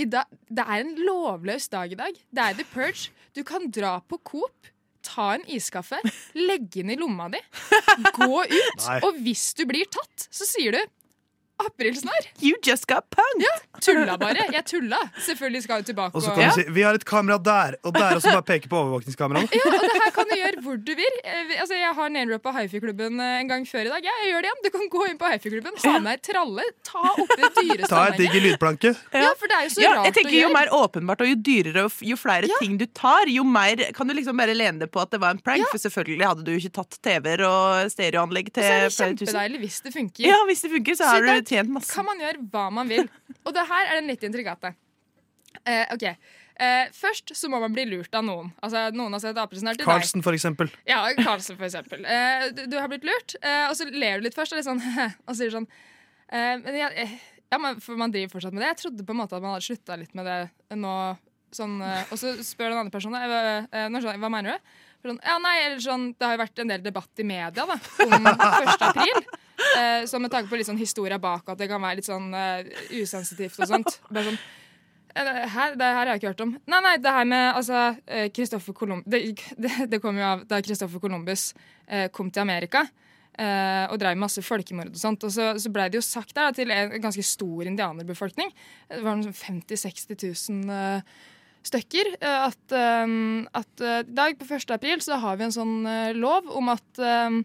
I 0.00 0.06
dag, 0.12 0.28
det 0.48 0.64
er 0.68 0.84
en 0.84 0.92
lovløs 1.08 1.70
dag 1.72 1.92
i 1.92 1.98
dag. 2.02 2.20
Det 2.32 2.44
er 2.50 2.60
The 2.60 2.68
Purge. 2.72 3.08
Du 3.36 3.42
kan 3.48 3.64
dra 3.72 3.94
på 4.08 4.18
Coop, 4.28 4.68
ta 5.04 5.32
en 5.38 5.44
iskaffe, 5.52 5.98
legge 6.36 6.82
den 6.82 6.92
i 6.92 6.96
lomma 7.00 7.30
di, 7.32 7.40
gå 8.16 8.28
ut, 8.44 8.84
Nei. 8.86 8.98
og 9.02 9.16
hvis 9.24 9.48
du 9.58 9.64
blir 9.68 9.88
tatt, 9.92 10.28
så 10.28 10.46
sier 10.48 10.76
du 10.76 10.82
aprilsnarr. 11.66 12.26
You 12.42 12.56
just 12.66 12.86
got 12.90 13.08
punked. 13.10 13.46
Ja, 13.46 13.54
tulla 13.80 14.16
bare. 14.20 14.46
Jeg 14.52 14.64
tulla. 14.66 14.98
Selvfølgelig 15.26 15.62
skal 15.66 15.82
du 15.82 15.90
tilbake 15.92 16.14
Og 16.14 16.22
så 16.22 16.34
kan 16.34 16.48
du 16.50 16.54
si 16.60 16.64
'vi 16.68 16.82
har 16.82 16.94
et 16.94 17.04
kamera 17.04 17.38
der', 17.38 17.74
og 17.84 17.94
der 17.94 18.16
også 18.18 18.32
bare 18.32 18.42
peke 18.42 18.68
på 18.68 18.76
overvåkningskameraet. 18.82 19.50
Ja, 19.52 19.64
og 19.66 19.80
det 19.82 20.02
her 20.02 20.10
kan 20.16 20.26
du 20.30 20.36
gjøre 20.36 20.62
hvor 20.62 20.76
du 20.76 20.92
vil. 20.94 21.14
Eh, 21.24 21.40
Altså, 21.62 21.74
jeg 21.78 21.94
har 21.94 22.08
name-rappa 22.10 22.50
hifi-klubben 22.58 23.20
eh, 23.20 23.40
en 23.40 23.48
gang 23.48 23.64
før 23.68 23.80
i 23.86 23.90
dag. 23.92 24.02
Ja, 24.04 24.12
jeg 24.24 24.32
gjør 24.32 24.40
det 24.42 24.48
igjen. 24.50 24.62
Du 24.64 24.70
kan 24.70 24.88
gå 24.90 25.02
inn 25.10 25.18
på 25.18 25.28
hifi-klubben, 25.32 25.72
ha 25.84 25.98
med 26.00 26.12
ei 26.12 26.22
tralle, 26.32 26.64
ta 26.84 27.02
oppi 27.12 27.36
det 27.38 27.50
dyreste 27.58 27.88
Ta 27.92 28.06
et 28.08 28.16
digg 28.18 28.34
lydplanke. 28.42 28.94
Ja, 29.12 29.30
for 29.38 29.46
det 29.46 29.56
er 29.58 29.62
jo 29.68 29.70
så 29.74 29.82
Ja, 29.82 29.90
rart 29.94 30.06
jeg 30.08 30.14
tenker 30.14 30.34
å 30.36 30.40
Jo 30.42 30.48
mer 30.52 30.68
åpenbart 30.72 31.20
og 31.22 31.28
jo 31.28 31.36
dyrere 31.36 31.84
og 31.86 31.92
jo 32.02 32.16
flere 32.16 32.48
ting 32.60 32.76
du 32.78 32.86
tar, 32.86 33.28
jo 33.28 33.44
mer 33.44 33.76
kan 33.94 34.08
du 34.08 34.14
liksom 34.14 34.36
bare 34.36 34.54
lene 34.56 34.78
deg 34.82 34.90
på 34.90 35.00
at 35.02 35.10
det 35.10 35.20
var 35.20 35.30
en 35.36 35.38
prank. 35.38 35.66
For 35.70 35.78
selvfølgelig 35.78 36.26
hadde 36.26 36.44
du 36.44 36.52
ikke 36.56 36.72
tatt 36.80 36.98
TV-er 37.02 37.44
og 37.46 37.90
stereoanlegg 37.92 38.50
Og 38.50 38.54
så 38.58 38.72
er 38.72 38.88
det 38.88 38.96
kjempedeilig 38.96 39.58
hvis 39.62 39.80
det 39.82 39.92
funker. 39.94 40.26
Ja, 40.26 40.38
hvis 40.48 40.62
det 40.62 40.70
funker, 40.72 40.94
så 40.98 41.04
har 41.04 41.20
du 41.22 41.32
tjent 41.52 41.72
masse. 41.78 41.92
kan 41.94 42.06
man 42.08 42.20
gjøre 42.24 42.44
hva 42.52 42.66
man 42.74 42.90
vil. 42.90 43.08
Og 43.44 43.52
det 43.56 43.66
her 43.68 43.90
er 43.92 44.00
den 44.00 44.10
litt 44.10 44.24
intrigate. 44.26 44.72
Eh, 45.68 45.84
ok. 45.92 46.06
Eh, 46.62 46.90
først 46.94 47.32
så 47.36 47.48
må 47.50 47.58
man 47.62 47.72
bli 47.74 47.84
lurt 47.88 48.12
av 48.14 48.24
noen. 48.26 48.50
Altså 48.62 48.86
Noen 48.94 49.14
har 49.16 49.22
sett 49.24 49.38
apesnart 49.40 49.78
til 49.80 49.84
deg. 49.86 49.88
Carlsen, 49.90 50.22
for 50.24 50.36
eksempel. 50.36 50.70
Ja, 50.88 51.00
Carlsen, 51.18 51.56
for 51.58 51.66
eksempel. 51.68 52.04
Eh, 52.04 52.48
du, 52.56 52.64
du 52.70 52.76
har 52.78 52.88
blitt 52.92 53.04
lurt, 53.08 53.34
eh, 53.40 53.64
og 53.70 53.76
så 53.78 53.86
ler 53.88 54.20
du 54.20 54.26
litt 54.28 54.36
først, 54.36 54.54
og 54.54 54.60
litt 54.60 54.68
sånn 54.68 54.82
Og 55.28 55.36
sier 55.38 55.52
sånn 55.54 55.66
eh, 55.68 56.54
men 56.60 56.76
jeg, 56.76 56.92
eh, 57.06 57.14
Ja, 57.52 57.58
men, 57.60 57.80
for 57.84 57.98
man 58.00 58.12
driver 58.14 58.36
fortsatt 58.36 58.54
med 58.56 58.62
det. 58.64 58.70
Jeg 58.74 58.80
trodde 58.84 59.04
på 59.08 59.12
en 59.16 59.20
måte 59.24 59.36
at 59.36 59.44
man 59.44 59.56
hadde 59.56 59.66
slutta 59.66 59.96
litt 60.00 60.14
med 60.16 60.28
det 60.28 60.78
nå. 60.80 60.94
Sånn, 61.52 61.74
eh, 61.84 62.06
og 62.08 62.16
så 62.20 62.32
spør 62.40 62.70
den 62.72 62.80
andre 62.84 62.94
personen 62.94 63.20
eh, 63.20 63.66
eh, 63.76 63.88
når 63.92 64.06
sånn, 64.06 64.22
hva 64.22 64.30
mener 64.32 64.54
du? 64.56 64.76
Sånn, 65.02 65.18
ja, 65.26 65.34
nei, 65.42 65.56
eller 65.66 65.80
sånn, 65.82 66.04
Det 66.16 66.24
har 66.28 66.36
jo 66.36 66.40
vært 66.44 66.60
en 66.62 66.70
del 66.72 66.84
debatt 66.84 67.20
i 67.20 67.26
media 67.28 67.66
da, 67.66 67.76
om 68.06 68.28
1. 68.30 68.86
april. 68.86 69.24
Eh, 69.72 70.06
så 70.10 70.18
med 70.22 70.32
tanke 70.32 70.50
på 70.50 70.58
litt 70.58 70.68
sånn 70.68 70.80
historia 70.80 71.18
bak, 71.22 71.46
at 71.52 71.60
det 71.60 71.68
kan 71.70 71.82
være 71.82 72.00
litt 72.00 72.08
sånn 72.08 72.32
uh, 72.34 72.60
usensitivt 72.92 73.60
og 73.62 73.70
sånt. 73.70 74.00
Bare 74.10 74.30
sånn, 74.30 74.40
eh, 75.14 75.44
her, 75.54 75.76
det 75.78 75.88
her 75.88 76.00
har 76.00 76.12
jeg 76.12 76.22
ikke 76.22 76.32
hørt 76.34 76.44
om. 76.44 76.56
Nei, 76.72 76.80
nei, 76.84 76.96
det 77.02 77.14
her 77.16 77.28
med 77.28 77.46
altså, 77.60 77.84
Kristoffer 78.36 78.76
Christopher 78.76 79.06
det, 79.06 79.22
det, 79.56 79.72
det 79.92 80.02
kom 80.02 80.18
jo 80.20 80.26
av 80.28 80.44
da 80.50 80.60
Kristoffer 80.64 81.02
Columbus 81.02 81.52
eh, 81.86 82.08
kom 82.12 82.30
til 82.30 82.44
Amerika. 82.44 82.86
eh, 83.38 83.86
og 83.88 83.98
drev 84.00 84.18
masse 84.20 84.42
folkemord 84.44 84.92
og 84.92 85.00
sånt. 85.00 85.24
Og 85.24 85.32
så, 85.34 85.52
så 85.60 85.72
blei 85.72 85.88
det 85.92 86.00
jo 86.00 86.06
sagt 86.06 86.34
der 86.36 86.50
da, 86.50 86.56
til 86.56 86.72
en 86.74 86.96
ganske 87.02 87.24
stor 87.26 87.68
indianerbefolkning. 87.70 88.52
Det 88.90 89.02
var 89.04 89.16
noe 89.16 89.30
sånn 89.30 89.62
50 89.62 89.78
000-60 89.78 90.26
000 90.68 90.76
eh, 90.76 91.16
stykker. 91.68 92.14
eh, 92.20 92.38
at 92.50 92.76
um, 93.06 93.44
at 93.54 93.84
eh, 93.84 94.00
i 94.04 94.16
dag 94.16 94.38
på 94.38 94.48
1. 94.48 94.70
april 94.74 95.02
så 95.04 95.20
har 95.22 95.38
vi 95.38 95.48
en 95.48 95.54
sånn 95.54 95.76
uh, 95.86 96.10
lov 96.16 96.50
om 96.52 96.72
at 96.74 97.02
eh, 97.02 97.38
eh, 97.38 97.42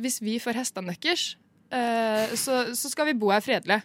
hvis 0.00 0.20
vi 0.22 0.38
får 0.42 0.58
hestene 0.60 0.94
deres, 0.94 1.24
eh, 1.74 2.34
så, 2.38 2.60
så 2.76 2.90
skal 2.92 3.10
vi 3.10 3.16
bo 3.18 3.30
her 3.34 3.42
fredelig. 3.44 3.80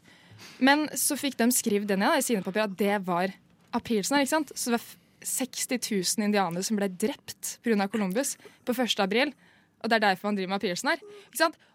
Men 0.60 0.86
så 1.00 1.16
fikk 1.18 1.38
de 1.40 1.48
skrevet 1.56 1.88
det 1.90 1.98
ned 2.02 2.20
i 2.20 2.24
sine 2.26 2.44
papirer 2.46 2.68
at 2.70 2.78
det 2.78 3.00
var 3.08 3.34
aprilsnarr. 3.76 4.26
ikke 4.26 4.34
sant? 4.36 4.52
Så 4.56 4.70
det 4.70 4.78
var 4.78 4.84
f- 4.84 4.98
60 5.26 5.80
000 6.20 6.26
indianere 6.28 6.62
som 6.64 6.78
ble 6.78 6.90
drept 6.92 7.56
pga. 7.66 7.88
Columbus 7.90 8.36
på 8.68 8.76
1. 8.76 9.00
april. 9.02 9.32
Og 9.82 9.90
det 9.90 9.98
er 9.98 10.04
derfor 10.10 10.30
man 10.30 10.38
driver 10.38 10.52
med 10.54 10.60
aprilsnarr. 10.62 11.02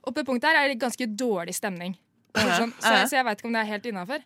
Og 0.04 0.12
på 0.12 0.18
det 0.20 0.26
punktet 0.28 0.50
her 0.50 0.60
er 0.64 0.68
det 0.74 0.78
ganske 0.82 1.06
dårlig 1.18 1.54
stemning. 1.58 1.96
Sånn, 2.36 2.70
så, 2.78 2.92
så 3.10 3.16
jeg 3.18 3.26
veit 3.26 3.40
ikke 3.40 3.48
om 3.50 3.56
det 3.56 3.62
er 3.64 3.72
helt 3.72 3.88
innafor. 3.90 4.22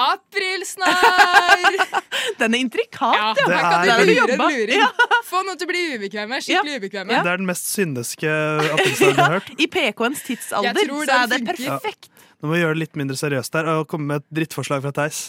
Aprilsnarr! 0.00 1.76
Den 2.40 2.54
er 2.54 2.58
intrikat, 2.62 3.14
ja. 3.16 3.32
ja. 3.36 3.46
Her 3.48 3.62
kan 3.62 3.90
er 3.92 4.02
du 4.02 4.12
lure 4.12 4.36
en 4.36 4.42
luring. 4.42 4.84
Få 5.28 5.42
noen 5.46 5.58
til 5.60 5.68
å 5.68 5.70
bli 5.72 5.82
ubekvemme. 5.98 6.40
Skikkelig 6.44 6.78
ubekvemme. 6.82 7.20
Det 7.24 7.32
er 7.34 7.40
den 7.42 7.48
mest 7.48 7.68
syndeske 7.72 8.28
aprilsnarren 8.32 9.16
jeg 9.16 9.20
har 9.20 9.34
hørt. 9.38 9.50
I 9.58 9.68
PK-ens 9.76 10.24
tidsalder 10.28 10.80
så 10.82 11.00
er 11.18 11.32
det 11.32 11.40
funker. 11.42 11.62
perfekt. 11.68 12.10
Nå 12.42 12.50
må 12.50 12.56
vi 12.56 12.62
gjøre 12.64 12.74
det 12.78 12.82
litt 12.86 12.96
mindre 12.98 13.16
seriøst 13.20 13.54
der 13.54 13.68
og 13.76 13.88
komme 13.90 14.08
med 14.14 14.22
et 14.24 14.28
drittforslag 14.40 14.82
fra 14.84 14.94
Theis. 14.96 15.26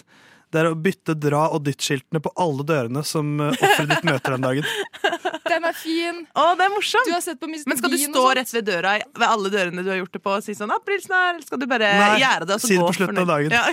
Det 0.53 0.61
er 0.61 0.69
å 0.69 0.75
bytte 0.77 1.15
dra- 1.17 1.47
og 1.53 1.63
dytt-skiltene 1.65 2.21
på 2.21 2.29
alle 2.37 2.61
dørene 2.69 3.01
som 3.05 3.31
eh, 3.41 3.55
offeret 3.57 3.89
ditt 3.89 4.03
møter 4.05 4.35
den 4.35 4.43
dagen. 4.45 4.67
Den 5.53 5.67
er 5.69 5.75
fin. 5.77 6.23
Å, 6.33 6.47
det 6.57 6.65
er 6.65 6.73
morsomt. 6.73 7.07
Du 7.07 7.13
har 7.13 7.21
sett 7.23 7.39
på 7.41 7.49
Mr. 7.49 7.67
Men 7.69 7.79
skal 7.79 7.93
du 7.93 7.99
stå 8.01 8.25
rett 8.39 8.53
ved 8.55 8.67
døra 8.69 8.97
ved 9.05 9.25
alle 9.27 9.51
dørene 9.53 9.85
du 9.85 9.91
har 9.91 9.99
gjort 10.01 10.17
det 10.17 10.21
på 10.23 10.33
og 10.33 10.45
si 10.45 10.55
sånn 10.57 10.73
'aprilsnarr'? 10.73 11.37
Eller 11.37 11.45
skal 11.45 11.61
du 11.61 11.67
bare 11.69 11.93
Nei, 11.99 12.11
gjøre 12.23 12.49
det 12.49 12.57
og 12.57 12.63
så 12.63 12.71
si 12.71 12.77
det 12.79 12.87
på 12.87 12.97
slutten 12.99 13.23
av 13.23 13.29
dagen. 13.29 13.53
Ja. 13.53 13.63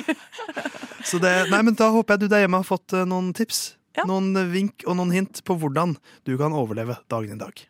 Så 1.11 1.17
det, 1.17 1.33
nei, 1.49 1.63
men 1.65 1.77
Da 1.79 1.89
håper 1.89 2.19
jeg 2.19 2.27
du 2.27 2.29
der 2.29 2.43
hjemme 2.45 2.61
har 2.61 2.69
fått 2.69 2.93
eh, 2.93 3.07
noen 3.09 3.33
tips. 3.33 3.81
Noen 4.05 4.37
eh, 4.37 4.51
vink 4.53 4.85
og 4.87 4.99
noen 5.01 5.15
hint 5.17 5.41
på 5.49 5.57
hvordan 5.57 5.97
du 6.29 6.37
kan 6.37 6.53
overleve 6.53 7.01
dagen 7.09 7.39
i 7.39 7.41
dag. 7.41 7.65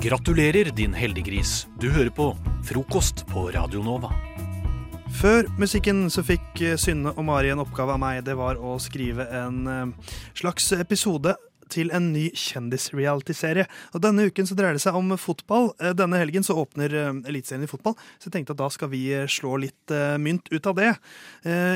Gratulerer, 0.00 0.72
din 0.76 0.92
heldiggris. 0.96 1.66
Du 1.80 1.90
hører 1.92 2.12
på 2.12 2.32
Frokost 2.68 3.24
på 3.32 3.48
Radio 3.56 3.82
Nova. 3.84 4.12
Før 5.16 5.46
musikken 5.60 6.06
så 6.12 6.22
fikk 6.24 6.60
eh, 6.64 6.78
Synne 6.80 7.12
og 7.12 7.24
Mari 7.26 7.50
en 7.52 7.60
oppgave 7.62 7.96
av 7.96 8.00
meg. 8.00 8.22
Det 8.24 8.36
var 8.38 8.60
å 8.60 8.76
skrive 8.80 9.26
en 9.36 9.58
eh, 9.68 10.12
slags 10.38 10.70
episode 10.76 11.34
til 11.70 11.92
en 11.94 12.08
ny 12.14 12.28
kjendis-reality-serie. 12.34 13.66
Og 13.94 14.02
Denne 14.04 14.28
uken 14.30 14.48
så 14.48 14.56
dreier 14.58 14.78
det 14.78 14.82
seg 14.84 14.96
om 14.96 15.12
fotball. 15.20 15.72
Eh, 15.80 15.92
Denne 15.98 16.20
helgen 16.22 16.46
så 16.46 16.56
åpner 16.62 16.94
Eliteserien 17.28 17.66
i 17.66 17.70
fotball, 17.70 17.98
så 18.18 18.30
jeg 18.30 18.38
tenkte 18.38 18.56
at 18.56 18.62
da 18.62 18.70
skal 18.72 18.92
vi 18.94 19.04
slå 19.30 19.58
litt 19.66 19.94
mynt 20.22 20.48
ut 20.54 20.70
av 20.70 20.78
det. 20.78 20.90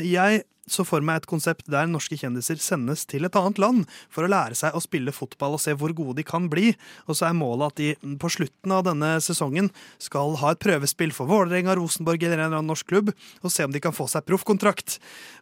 Jeg 0.06 0.44
så 0.70 0.84
for 0.88 1.04
meg 1.04 1.22
et 1.22 1.26
konsept 1.28 1.66
der 1.70 1.88
norske 1.90 2.16
kjendiser 2.16 2.56
sendes 2.62 3.02
til 3.10 3.26
et 3.28 3.36
annet 3.36 3.58
land 3.60 3.84
for 4.12 4.24
å 4.24 4.30
lære 4.32 4.56
seg 4.56 4.72
å 4.76 4.80
spille 4.82 5.12
fotball 5.12 5.58
og 5.58 5.62
se 5.62 5.74
hvor 5.76 5.92
gode 5.96 6.16
de 6.20 6.24
kan 6.26 6.46
bli. 6.52 6.70
Og 7.08 7.18
så 7.18 7.28
er 7.28 7.36
målet 7.36 7.72
at 7.74 7.80
de 7.82 8.16
på 8.20 8.30
slutten 8.32 8.72
av 8.72 8.84
denne 8.88 9.14
sesongen 9.24 9.68
skal 10.02 10.36
ha 10.40 10.54
et 10.54 10.62
prøvespill 10.64 11.12
for 11.16 11.28
Vålerenga, 11.28 11.76
Rosenborg 11.76 12.22
eller 12.24 12.38
en 12.40 12.46
eller 12.48 12.60
annen 12.62 12.72
norsk 12.72 12.88
klubb, 12.90 13.12
og 13.44 13.52
se 13.52 13.66
om 13.66 13.72
de 13.74 13.82
kan 13.84 13.92
få 13.96 14.08
seg 14.10 14.24
proffkontrakt 14.28 14.98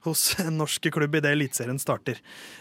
hos 0.06 0.32
en 0.42 0.56
norsk 0.58 0.90
klubb 0.92 1.14
idet 1.20 1.32
Eliteserien 1.36 1.78
starter. 1.78 2.18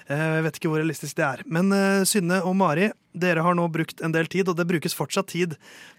Eh, 0.08 0.28
Jeg 0.38 0.44
vet 0.46 0.58
ikke 0.62 0.70
hvor 0.72 0.82
realistisk 0.84 1.18
det 1.18 1.26
er. 1.26 1.42
Men 1.50 1.72
eh, 1.74 2.04
Synne 2.08 2.44
og 2.46 2.54
Mari, 2.60 2.92
dere 3.12 3.42
har 3.44 3.56
nå 3.58 3.66
brukt 3.74 4.00
en 4.06 4.14
del 4.14 4.30
tid, 4.32 4.48
og 4.48 4.56
det 4.56 4.64
brukes 4.70 4.94
fortsatt 4.96 5.28
tid 5.34 5.58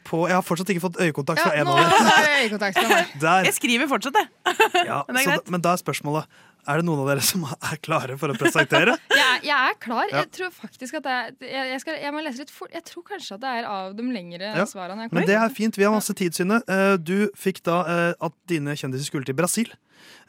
på 0.09 0.23
Jeg 0.31 0.37
har 0.39 0.45
fortsatt 0.47 0.71
ikke 0.73 0.85
fått 0.87 0.97
øyekontakt 1.03 1.43
fra 1.43 1.53
Ja, 1.53 1.61
en 1.61 1.69
av 1.69 1.77
dere. 1.83 3.45
jeg 3.51 3.55
skriver 3.59 3.91
fortsatt, 3.91 4.17
jeg. 4.17 4.87
Ja, 4.89 5.03
Men 5.11 5.19
det 5.19 5.27
er 5.27 5.43
så 5.43 5.53
men 5.53 5.61
da 5.65 5.75
er 5.77 5.83
spørsmålet 5.83 6.41
Er 6.69 6.79
det 6.79 6.87
noen 6.87 7.01
av 7.03 7.09
dere 7.11 7.23
som 7.27 7.43
er 7.49 7.79
klare 7.83 8.15
for 8.21 8.31
å 8.31 8.37
presentere? 8.39 8.95
Jeg, 9.11 9.25
er- 9.27 9.47
jeg 9.49 9.71
er 9.73 9.79
klar. 9.83 10.05
Ja. 10.13 10.21
Jeg 10.23 10.29
tror 10.37 10.51
faktisk 10.55 10.95
at 11.01 11.07
jeg, 11.09 11.33
jeg, 11.51 11.79
skal, 11.83 11.97
jeg 11.99 12.13
må 12.15 12.21
lese 12.23 12.45
litt 12.45 12.53
fort. 12.55 12.71
Jeg 12.75 12.85
tror 12.87 13.03
kanskje 13.09 13.35
at 13.35 13.43
det 13.43 13.51
er 13.59 13.67
av 13.67 13.97
de 13.99 14.05
lengre 14.15 14.53
Ja, 14.55 14.67
svarene. 14.69 15.09
Men 15.11 15.27
det 15.27 15.35
er 15.35 15.51
fint. 15.57 15.75
Vi 15.81 15.83
har 15.87 15.91
masse 15.95 16.15
tid, 16.15 16.37
Synne. 16.37 16.61
Eh, 16.71 16.95
Du 17.03 17.27
fikk 17.35 17.59
da 17.67 17.81
eh, 17.91 18.13
at 18.23 18.37
dine 18.53 18.77
kjendiser 18.79 19.09
skulle 19.11 19.27
til 19.27 19.35
Brasil. 19.39 19.73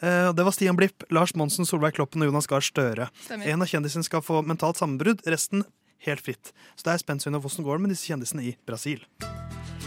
Eh, 0.01 0.31
Det 0.33 0.47
var 0.47 0.55
Stian 0.55 0.79
Blipp, 0.79 1.05
Lars 1.13 1.35
Monsen, 1.37 1.67
Solveig 1.69 1.93
Kloppen 1.99 2.25
og 2.25 2.31
Jonas 2.31 2.49
Gahr 2.49 2.65
Støre. 2.65 3.11
Stemmer. 3.27 3.51
En 3.53 3.61
av 3.61 3.69
kjendisene 3.69 4.07
skal 4.07 4.25
få 4.25 4.41
mentalt 4.41 4.81
sammenbrudd, 4.81 5.21
resten 5.29 5.67
helt 6.07 6.23
fritt. 6.25 6.49
Så 6.73 6.87
det 6.89 6.95
er 6.97 7.03
spent 7.05 7.21
Synne, 7.27 7.43
hvordan 7.43 7.67
går 7.69 7.77
det 7.77 7.85
med 7.85 7.93
disse 7.93 8.09
kjendisene 8.09 8.47
i 8.49 8.55
Brasil. 8.65 9.03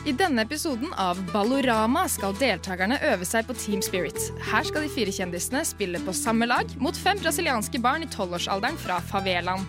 I 0.07 0.13
denne 0.15 0.45
episoden 0.47 0.93
av 0.95 1.19
Ballorama 1.33 2.05
skal 2.07 2.37
deltakerne 2.39 2.95
øve 3.09 3.27
seg 3.27 3.49
på 3.49 3.57
Team 3.59 3.81
Spirit. 3.83 4.29
Her 4.47 4.63
skal 4.63 4.85
de 4.87 4.91
fire 4.95 5.11
kjendisene 5.11 5.65
spille 5.67 5.99
på 6.07 6.15
samme 6.15 6.47
lag 6.47 6.71
mot 6.79 6.95
fem 6.95 7.19
brasilianske 7.19 7.81
barn 7.83 8.07
i 8.07 8.11
tolvårsalderen 8.13 8.79
fra 8.79 9.01
favelaen. 9.09 9.67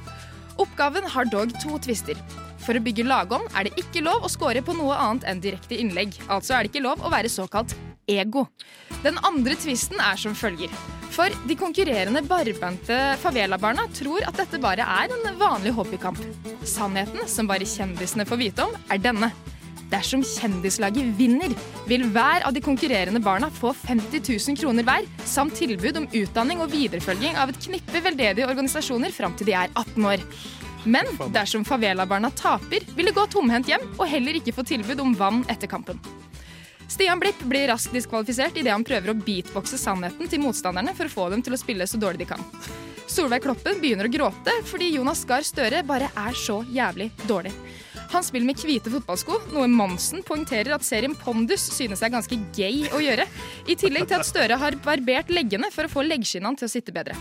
Oppgaven 0.61 1.09
har 1.09 1.31
dog 1.33 1.55
to 1.63 1.79
tvister. 1.81 2.21
For 2.61 2.77
å 2.77 2.83
bygge 2.85 3.07
lagånd 3.09 3.49
er 3.57 3.65
det 3.65 3.81
ikke 3.81 4.05
lov 4.05 4.27
å 4.27 4.29
score 4.29 4.61
på 4.61 4.77
noe 4.77 4.99
annet 5.07 5.25
enn 5.25 5.41
direkte 5.41 5.81
innlegg. 5.81 6.13
Altså 6.29 6.53
er 6.53 6.67
det 6.67 6.73
ikke 6.75 6.85
lov 6.85 7.01
å 7.01 7.13
være 7.15 7.33
såkalt 7.33 7.73
ego. 8.05 8.45
Den 9.01 9.17
andre 9.25 9.57
tvisten 9.57 9.97
er 9.97 10.21
som 10.21 10.37
følger. 10.37 10.69
For 11.17 11.33
de 11.49 11.57
konkurrerende 11.57 12.21
barbente 12.29 13.01
favela-barna 13.25 13.89
tror 13.97 14.21
at 14.29 14.37
dette 14.37 14.61
bare 14.61 14.85
er 15.01 15.17
en 15.17 15.41
vanlig 15.41 15.73
hobbykamp. 15.73 16.21
Sannheten, 16.61 17.25
som 17.25 17.49
bare 17.49 17.65
kjendisene 17.65 18.29
får 18.29 18.45
vite 18.45 18.69
om, 18.69 18.81
er 18.93 19.01
denne. 19.01 19.33
Dersom 19.87 20.23
kjendislaget 20.25 21.13
vinner, 21.15 21.53
vil 21.87 22.03
hver 22.11 22.43
av 22.47 22.55
de 22.55 22.63
konkurrerende 22.63 23.21
barna 23.23 23.47
få 23.53 23.71
50 23.85 24.19
000 24.49 24.59
kroner 24.59 24.83
hver, 24.87 25.07
samt 25.23 25.55
tilbud 25.55 26.01
om 26.01 26.09
utdanning 26.11 26.59
og 26.63 26.73
viderefølging 26.73 27.39
av 27.39 27.53
et 27.53 27.61
knippe 27.69 28.03
veldedige 28.03 28.49
organisasjoner 28.49 29.15
fram 29.15 29.37
til 29.39 29.47
de 29.47 29.55
er 29.55 29.71
18 29.71 30.09
år. 30.11 30.25
Men 30.87 31.07
dersom 31.35 31.65
favela-barna 31.67 32.31
taper, 32.35 32.83
vil 32.95 33.09
de 33.09 33.15
gå 33.15 33.25
tomhendt 33.31 33.71
hjem 33.71 33.83
og 33.95 34.07
heller 34.11 34.39
ikke 34.39 34.55
få 34.55 34.67
tilbud 34.67 34.99
om 35.03 35.15
vann 35.17 35.43
etter 35.51 35.71
kampen. 35.71 35.99
Stian 36.87 37.19
Blipp 37.19 37.39
blir 37.43 37.67
raskt 37.67 37.95
diskvalifisert 37.95 38.55
idet 38.59 38.71
han 38.71 38.85
prøver 38.87 39.11
å 39.11 39.17
beatboxe 39.19 39.79
sannheten 39.79 40.29
til 40.31 40.43
motstanderne 40.43 40.93
for 40.95 41.07
å 41.07 41.11
få 41.11 41.31
dem 41.33 41.43
til 41.43 41.55
å 41.55 41.59
spille 41.59 41.87
så 41.87 41.99
dårlig 41.99 42.23
de 42.23 42.29
kan. 42.29 42.43
Solveig 43.07 43.43
Kloppen 43.43 43.79
begynner 43.81 44.07
å 44.07 44.11
gråte 44.11 44.53
fordi 44.67 44.93
Jonas 44.95 45.23
Gahr 45.27 45.43
Støre 45.47 45.83
bare 45.87 46.11
er 46.11 46.35
så 46.35 46.61
jævlig 46.71 47.09
dårlig. 47.27 47.51
Han 48.13 48.23
spiller 48.23 48.47
med 48.47 48.61
hvite 48.63 48.91
fotballsko, 48.91 49.41
noe 49.55 49.67
Monsen 49.71 50.23
poengterer 50.25 50.75
at 50.75 50.85
serien 50.87 51.15
Pondus 51.17 51.65
synes 51.75 52.03
er 52.03 52.13
ganske 52.13 52.39
gay 52.55 52.87
å 52.93 53.01
gjøre. 53.03 53.27
I 53.67 53.75
tillegg 53.79 54.07
til 54.07 54.21
at 54.21 54.27
Støre 54.29 54.59
har 54.61 54.79
barbert 54.85 55.31
leggene 55.33 55.71
for 55.73 55.87
å 55.87 55.91
få 55.91 56.05
leggskinnene 56.07 56.59
til 56.59 56.69
å 56.69 56.71
sitte 56.71 56.95
bedre. 56.95 57.17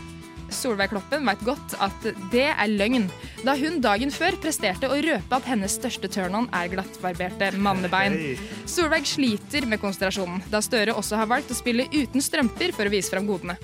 Solveig 0.53 0.93
Kloppen 0.93 1.27
vet 1.27 1.43
godt 1.47 1.75
at 1.83 2.07
det 2.31 2.47
er 2.53 2.71
løgn, 2.71 3.09
da 3.43 3.57
hun 3.59 3.81
dagen 3.83 4.13
før 4.15 4.37
presterte 4.43 4.91
å 4.91 4.99
røpe 5.03 5.39
at 5.41 5.49
hennes 5.51 5.75
største 5.75 6.11
turn-on 6.13 6.47
er 6.55 6.71
glattbarberte 6.71 7.51
mannebein. 7.59 8.37
Solveig 8.71 9.09
sliter 9.11 9.67
med 9.67 9.83
konsentrasjonen, 9.83 10.45
da 10.53 10.63
Støre 10.63 10.95
også 10.95 11.19
har 11.19 11.31
valgt 11.31 11.51
å 11.51 11.59
spille 11.59 11.91
uten 11.91 12.23
strømper 12.23 12.75
for 12.77 12.87
å 12.87 12.95
vise 12.95 13.11
fram 13.11 13.27
godene. 13.27 13.59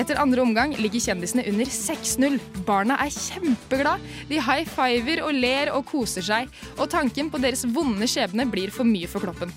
Etter 0.00 0.16
andre 0.20 0.40
omgang 0.42 0.72
ligger 0.78 1.02
kjendisene 1.04 1.44
under 1.50 1.68
6-0. 1.68 2.38
Barna 2.66 2.96
er 3.04 3.12
kjempeglad. 3.12 4.04
De 4.30 4.40
high 4.40 4.68
fiver 4.68 5.24
og 5.26 5.36
ler 5.36 5.72
og 5.74 5.84
koser 5.88 6.24
seg. 6.24 6.52
Og 6.78 6.88
tanken 6.92 7.28
på 7.32 7.40
deres 7.42 7.66
vonde 7.74 8.08
skjebne 8.08 8.48
blir 8.50 8.72
for 8.74 8.88
mye 8.88 9.10
for 9.10 9.24
Kloppen. 9.24 9.52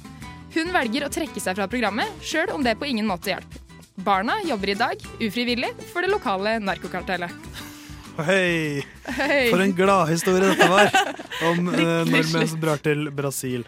Hun 0.55 0.71
velger 0.71 1.05
å 1.05 1.11
trekke 1.11 1.41
seg 1.43 1.57
fra 1.57 1.67
programmet, 1.71 2.11
sjøl 2.23 2.53
om 2.55 2.63
det 2.63 2.77
på 2.79 2.87
ingen 2.87 3.07
måte 3.07 3.33
hjelper. 3.33 3.61
Barna 3.95 4.37
jobber 4.43 4.73
i 4.73 4.75
dag, 4.75 5.03
ufrivillig, 5.23 5.71
for 5.91 6.03
det 6.03 6.11
lokale 6.11 6.57
narkokartellet. 6.63 7.31
Hei! 8.15 8.83
Hey. 9.03 9.49
For 9.51 9.59
en 9.63 9.75
gladhistorie 9.75 10.51
dette 10.51 10.67
var 10.71 10.91
om 11.49 11.67
uh, 11.67 11.79
nordmenn 12.07 12.47
som 12.47 12.59
drar 12.63 12.79
til 12.83 13.09
Brasil. 13.11 13.65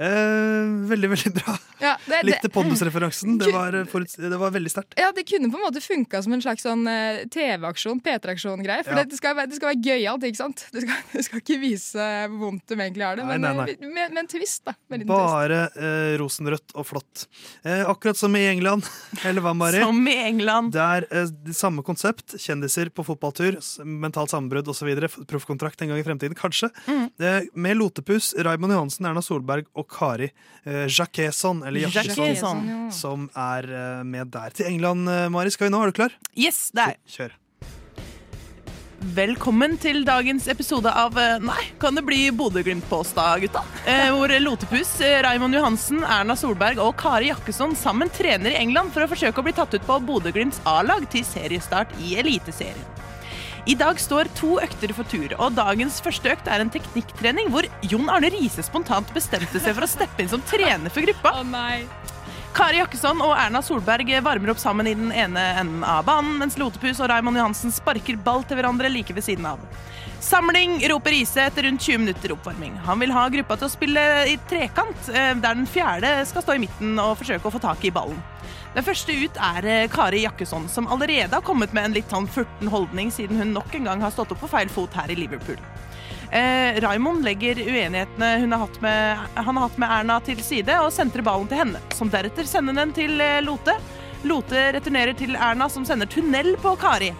Eh, 0.00 0.68
veldig, 0.88 1.08
veldig 1.12 1.32
bra. 1.36 1.54
Ja, 1.80 1.96
det- 2.06 2.22
Likte 2.24 2.48
det- 2.48 2.52
Pondus-referansen. 2.54 3.38
Det, 3.38 3.52
var, 3.52 3.74
eh, 3.74 3.84
det 4.30 4.38
var 4.40 4.50
veldig 4.50 4.70
sterkt. 4.72 4.94
Ja, 4.96 5.12
Det 5.12 5.26
kunne 5.28 5.50
på 5.52 5.58
en 5.60 5.64
måte 5.66 5.80
funka 5.84 6.22
som 6.22 6.32
en 6.32 6.40
slags 6.40 6.62
sånn 6.64 6.86
eh, 6.88 7.24
TV-aksjon, 7.28 8.00
P3-aksjon-greie. 8.00 8.84
For 8.84 8.94
Ja. 8.96 9.04
det, 9.04 9.16
skal 9.16 9.34
være, 9.36 9.48
det 9.50 9.56
skal 9.60 9.74
være 9.74 9.82
gøyalt, 9.84 10.22
ikke 10.24 10.36
sant? 10.36 10.64
Det 10.72 10.82
skal, 10.86 10.96
det 11.12 11.24
skal 11.24 11.40
ikke 11.40 11.60
vise 11.60 12.06
hvor 12.30 12.38
vondt 12.46 12.66
de 12.66 12.74
egentlig 12.76 13.04
har 13.04 13.16
det, 13.16 13.26
Nei, 13.26 13.36
men 13.38 13.40
nei, 13.40 13.50
eh, 13.50 13.76
nei. 13.80 13.88
Med, 13.92 14.12
med 14.14 14.18
en 14.24 14.26
twist, 14.32 14.64
da. 14.64 14.72
Liten. 14.90 15.06
Bare 15.06 15.60
eh, 15.76 16.16
rosenrødt 16.20 16.72
og 16.74 16.86
flott. 16.88 17.26
Eh, 17.64 17.84
akkurat 17.84 18.16
som 18.16 18.34
i 18.36 18.46
England. 18.48 18.88
Eller 19.24 19.40
hva, 19.44 19.52
Mari? 19.54 19.80
Som 19.84 20.00
i 20.08 20.16
England. 20.16 20.72
Det 20.72 20.80
er 20.80 21.06
eh, 21.10 21.26
det 21.44 21.56
samme 21.56 21.84
konsept. 21.84 22.38
Kjendiser 22.40 22.88
på 22.90 23.04
fotballtur, 23.04 23.60
mentalt 23.84 24.30
sammenbrudd 24.32 24.68
osv. 24.72 24.88
Proffkontrakt 25.28 25.82
en 25.82 25.88
gang 25.92 25.98
i 26.00 26.06
fremtiden, 26.06 26.34
kanskje. 26.38 26.70
Mm. 26.88 27.10
Eh, 27.20 27.40
med 27.54 27.76
Lotepus, 27.76 28.32
Raymond 28.38 28.72
Johansen, 28.72 29.04
Erna 29.10 29.20
Solberg 29.20 29.66
og 29.76 29.88
Kari 29.90 30.30
eh, 30.30 30.86
Jacquesson, 30.86 31.64
eller 31.66 31.86
Jakkesson, 31.88 32.24
Jacquesson, 32.24 32.64
ja. 32.68 32.80
som 32.94 33.28
er 33.34 33.68
eh, 33.68 34.00
med 34.06 34.32
der. 34.34 34.56
Til 34.56 34.70
England, 34.72 35.08
eh, 35.10 35.28
Mari, 35.32 35.52
skal 35.54 35.68
vi 35.68 35.76
nå? 35.76 35.84
Er 35.84 35.92
du 35.92 36.00
klar? 36.02 36.18
Yes, 36.38 36.68
det 36.74 36.86
er 36.86 36.96
jeg. 36.96 37.14
Kjør. 37.18 37.38
Velkommen 39.00 39.78
til 39.80 40.02
dagens 40.04 40.44
episode 40.52 40.90
av 40.92 41.16
eh, 41.16 41.38
Nei, 41.40 41.62
kan 41.80 41.96
det 41.96 42.02
bli 42.04 42.18
Bodø-Glimt-påstad, 42.36 43.40
gutta? 43.40 43.62
Eh, 43.88 44.10
hvor 44.12 44.28
Lotepus, 44.44 44.92
eh, 45.00 45.22
Raymond 45.24 45.56
Johansen, 45.56 46.04
Erna 46.04 46.36
Solberg 46.36 46.82
og 46.84 46.98
Kari 47.00 47.30
Jakkesson 47.30 47.72
sammen 47.80 48.12
trener 48.12 48.52
i 48.52 48.60
England 48.60 48.92
for 48.92 49.06
å 49.06 49.08
forsøke 49.08 49.40
å 49.40 49.48
bli 49.48 49.56
tatt 49.56 49.72
ut 49.72 49.88
på 49.88 50.00
Bodø-Glimts 50.04 50.60
A-lag 50.68 51.08
til 51.08 51.24
seriestart 51.24 51.96
i 52.04 52.18
Eliteserien. 52.20 52.99
I 53.68 53.74
dag 53.76 53.98
står 54.00 54.30
to 54.38 54.54
økter 54.62 54.92
for 54.96 55.08
tur, 55.08 55.34
og 55.36 55.56
dagens 55.58 55.98
første 56.00 56.32
økt 56.32 56.48
er 56.48 56.62
en 56.62 56.72
teknikktrening 56.72 57.50
hvor 57.52 57.66
Jon 57.84 58.08
Arne 58.12 58.30
Riise 58.32 58.64
spontant 58.64 59.10
bestemte 59.12 59.60
seg 59.60 59.76
for 59.76 59.84
å 59.84 59.90
steppe 59.90 60.24
inn 60.24 60.30
som 60.32 60.44
trener 60.48 60.92
for 60.92 61.04
gruppa. 61.04 61.34
Kari 62.56 62.80
Jakkesson 62.80 63.20
og 63.22 63.36
Erna 63.38 63.60
Solberg 63.62 64.08
varmer 64.24 64.50
opp 64.50 64.58
sammen 64.58 64.88
i 64.88 64.96
den 64.96 65.12
ene 65.12 65.44
enden 65.60 65.84
av 65.86 66.06
banen, 66.08 66.38
mens 66.40 66.56
Lotepus 66.58 66.98
og 66.98 67.12
Raymond 67.12 67.38
Johansen 67.38 67.74
sparker 67.74 68.18
ball 68.24 68.42
til 68.48 68.58
hverandre 68.58 68.90
like 68.90 69.14
ved 69.14 69.26
siden 69.28 69.46
av. 69.52 69.60
Samling, 70.20 70.80
roper 70.90 71.14
Riise 71.14 71.46
etter 71.46 71.64
rundt 71.68 71.84
20 71.84 72.02
minutter 72.02 72.34
oppvarming. 72.34 72.74
Han 72.88 73.00
vil 73.00 73.14
ha 73.14 73.28
gruppa 73.32 73.56
til 73.56 73.68
å 73.68 73.72
spille 73.72 74.02
i 74.28 74.34
trekant, 74.50 75.08
eh, 75.12 75.32
der 75.36 75.54
den 75.54 75.68
fjerde 75.68 76.10
skal 76.28 76.44
stå 76.44 76.56
i 76.56 76.64
midten 76.66 76.98
og 77.00 77.16
forsøke 77.22 77.48
å 77.48 77.54
få 77.54 77.62
tak 77.62 77.84
i 77.84 77.92
ballen. 77.94 78.18
Den 78.70 78.86
første 78.86 79.14
ut 79.18 79.38
er 79.42 79.66
eh, 79.66 79.88
Kari 79.90 80.22
Jakkesson, 80.22 80.68
som 80.70 80.86
allerede 80.86 81.34
har 81.34 81.42
kommet 81.42 81.72
med 81.74 81.88
en 81.88 81.96
litt 81.96 82.12
sånn 82.12 82.28
furten 82.30 82.70
holdning 82.70 83.10
siden 83.10 83.40
hun 83.40 83.54
nok 83.56 83.74
en 83.74 83.88
gang 83.90 84.04
har 84.04 84.12
stått 84.14 84.30
opp 84.30 84.44
på 84.44 84.50
feil 84.52 84.70
fot 84.70 84.94
her 84.94 85.10
i 85.10 85.18
Liverpool. 85.18 85.58
Eh, 86.30 86.78
Raymond 86.78 87.26
legger 87.26 87.58
uenighetene 87.58 88.28
har 88.54 88.62
med, 88.84 89.24
han 89.34 89.56
har 89.56 89.64
hatt 89.66 89.80
med 89.82 89.94
Erna 89.96 90.20
til 90.22 90.38
side 90.46 90.76
og 90.84 90.92
sentrer 90.94 91.26
ballen 91.26 91.50
til 91.50 91.58
henne, 91.64 91.82
som 91.98 92.12
deretter 92.12 92.46
sender 92.46 92.78
den 92.78 92.94
til 92.94 93.18
eh, 93.18 93.40
Lote. 93.42 93.74
Lote 94.22 94.68
returnerer 94.76 95.18
til 95.18 95.34
Erna, 95.34 95.66
som 95.68 95.82
sender 95.88 96.06
tunnel 96.06 96.54
på 96.62 96.76
Kari. 96.78 97.10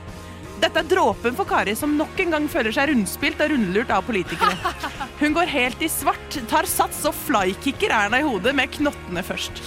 Dette 0.61 0.83
er 0.83 0.89
dråpen 0.91 1.37
for 1.39 1.49
Kari, 1.49 1.73
som 1.79 1.95
nok 1.97 2.19
en 2.21 2.35
gang 2.35 2.47
føler 2.53 2.75
seg 2.75 2.91
rundspilt 2.91 3.41
og 3.41 3.53
rundlurt 3.55 3.93
av 3.95 4.05
politikere. 4.05 4.75
Hun 5.21 5.33
går 5.37 5.49
helt 5.49 5.81
i 5.81 5.89
svart, 5.89 6.37
tar 6.51 6.69
sats 6.69 6.99
og 7.09 7.17
flykicker 7.17 7.93
Erna 7.97 8.21
i 8.21 8.27
hodet 8.27 8.53
med 8.57 8.69
knottene 8.75 9.25
først. 9.25 9.63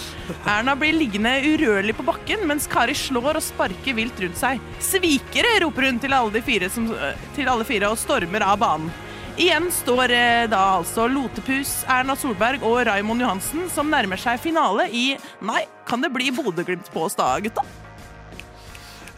Erna 0.46 0.76
blir 0.78 0.94
liggende 0.94 1.32
urørlig 1.48 1.96
på 1.98 2.06
bakken, 2.06 2.46
mens 2.46 2.68
Kari 2.70 2.94
slår 2.94 3.40
og 3.40 3.42
sparker 3.42 3.98
vilt 3.98 4.22
rundt 4.22 4.38
seg. 4.38 4.62
Svikere, 4.82 5.56
roper 5.64 5.90
hun 5.90 5.98
til 6.02 6.14
alle, 6.14 6.42
fire 6.46 6.70
som, 6.70 6.86
til 7.34 7.50
alle 7.50 7.66
fire 7.66 7.90
og 7.90 7.98
stormer 7.98 8.46
av 8.46 8.62
banen. 8.62 8.92
Igjen 9.34 9.66
står 9.74 10.12
eh, 10.14 10.44
da 10.46 10.60
altså 10.76 11.08
Lotepus, 11.10 11.80
Erna 11.90 12.14
Solberg 12.14 12.62
og 12.62 12.84
Raymond 12.86 13.24
Johansen 13.24 13.66
som 13.74 13.90
nærmer 13.90 14.20
seg 14.20 14.38
finale 14.38 14.86
i 14.94 15.08
Nei, 15.42 15.64
kan 15.90 16.06
det 16.06 16.14
bli 16.14 16.30
Bodø-Glimt 16.30 16.86
på 16.94 17.02
oss 17.08 17.18
da, 17.18 17.32
gutta? 17.42 17.66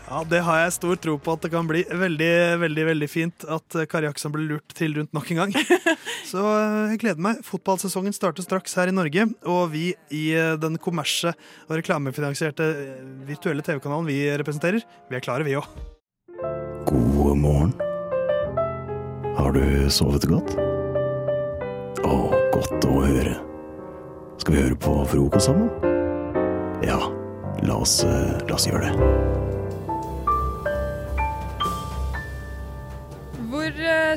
Ja, 0.06 0.22
Det 0.22 0.38
har 0.46 0.60
jeg 0.60 0.74
stor 0.76 0.98
tro 1.02 1.16
på 1.18 1.34
at 1.34 1.42
det 1.42 1.50
kan 1.50 1.66
bli 1.66 1.82
veldig 1.90 2.30
veldig, 2.62 2.84
veldig 2.92 3.08
fint 3.10 3.46
at 3.50 3.74
eh, 3.74 3.86
Kari 3.90 4.06
Jakkesson 4.06 4.34
blir 4.34 4.46
lurt 4.52 4.74
til 4.78 4.94
rundt 4.94 5.14
nok 5.16 5.30
en 5.34 5.40
gang. 5.40 5.54
Så 6.30 6.42
eh, 6.42 6.92
jeg 6.92 7.00
gleder 7.02 7.22
meg. 7.26 7.40
Fotballsesongen 7.46 8.14
starter 8.14 8.46
straks 8.46 8.76
her 8.78 8.92
i 8.92 8.94
Norge, 8.94 9.26
og 9.50 9.72
vi 9.74 9.88
i 10.14 10.28
eh, 10.38 10.54
den 10.62 10.78
kommersie 10.82 11.32
og 11.66 11.74
reklamefinansierte 11.80 12.68
virtuelle 13.26 13.66
TV-kanalen 13.66 14.06
vi 14.06 14.20
representerer, 14.38 14.86
vi 15.10 15.18
er 15.18 15.24
klare, 15.26 15.46
vi 15.46 15.58
òg. 15.58 15.66
God 16.86 17.34
morgen. 17.42 17.74
Har 19.36 19.50
du 19.56 19.90
sovet 19.92 20.28
godt? 20.30 20.54
Å, 22.06 22.14
godt 22.54 22.86
å 22.86 23.00
høre. 23.02 23.34
Skal 24.38 24.54
vi 24.54 24.62
høre 24.68 24.78
på 24.86 24.94
frokost 25.10 25.50
sammen? 25.50 25.66
Ja, 26.86 27.00
la 27.66 27.80
oss, 27.82 27.98
la 28.06 28.54
oss 28.54 28.68
gjøre 28.70 28.86
det. 28.86 29.35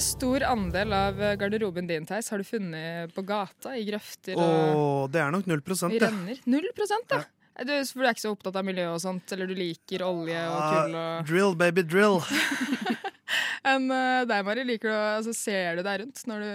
Stor 0.03 0.43
andel 0.47 0.93
av 0.93 1.19
eh, 1.21 1.35
garderoben 1.39 1.87
din 1.89 2.05
Theis, 2.09 2.29
har 2.33 2.37
du 2.41 2.47
funnet 2.47 3.13
på 3.15 3.23
gata, 3.27 3.75
i 3.77 3.85
grøfter 3.87 4.37
og 4.39 4.43
Åh, 4.43 5.03
det 5.13 5.21
er 5.23 5.31
nok 5.35 5.45
null 5.51 5.61
prosent, 5.65 5.93
i 5.95 5.99
det. 6.01 6.09
renner? 6.11 6.39
Null 6.49 6.69
prosent, 6.77 7.09
ja. 7.15 7.23
Du, 7.59 7.73
for 7.91 7.99
du 7.99 8.07
er 8.07 8.13
ikke 8.15 8.23
så 8.23 8.31
opptatt 8.31 8.55
av 8.55 8.63
miljø 8.63 8.85
og 8.93 9.01
sånt, 9.03 9.33
eller 9.35 9.49
du 9.49 9.55
liker 9.59 10.05
olje 10.07 10.39
og 10.47 10.59
kull 10.63 10.93
Ah, 10.95 11.17
og 11.19 11.25
drill, 11.27 11.55
baby, 11.59 11.83
drill. 11.83 12.21
Enn 13.69 13.89
eh, 13.91 14.21
deg, 14.29 14.45
Mari, 14.47 14.63
liker 14.65 14.87
du 14.89 14.95
å- 14.95 15.17
altså, 15.19 15.33
Ser 15.35 15.75
du 15.75 15.83
deg 15.85 15.99
rundt 16.01 16.21
når 16.29 16.45
du, 16.45 16.53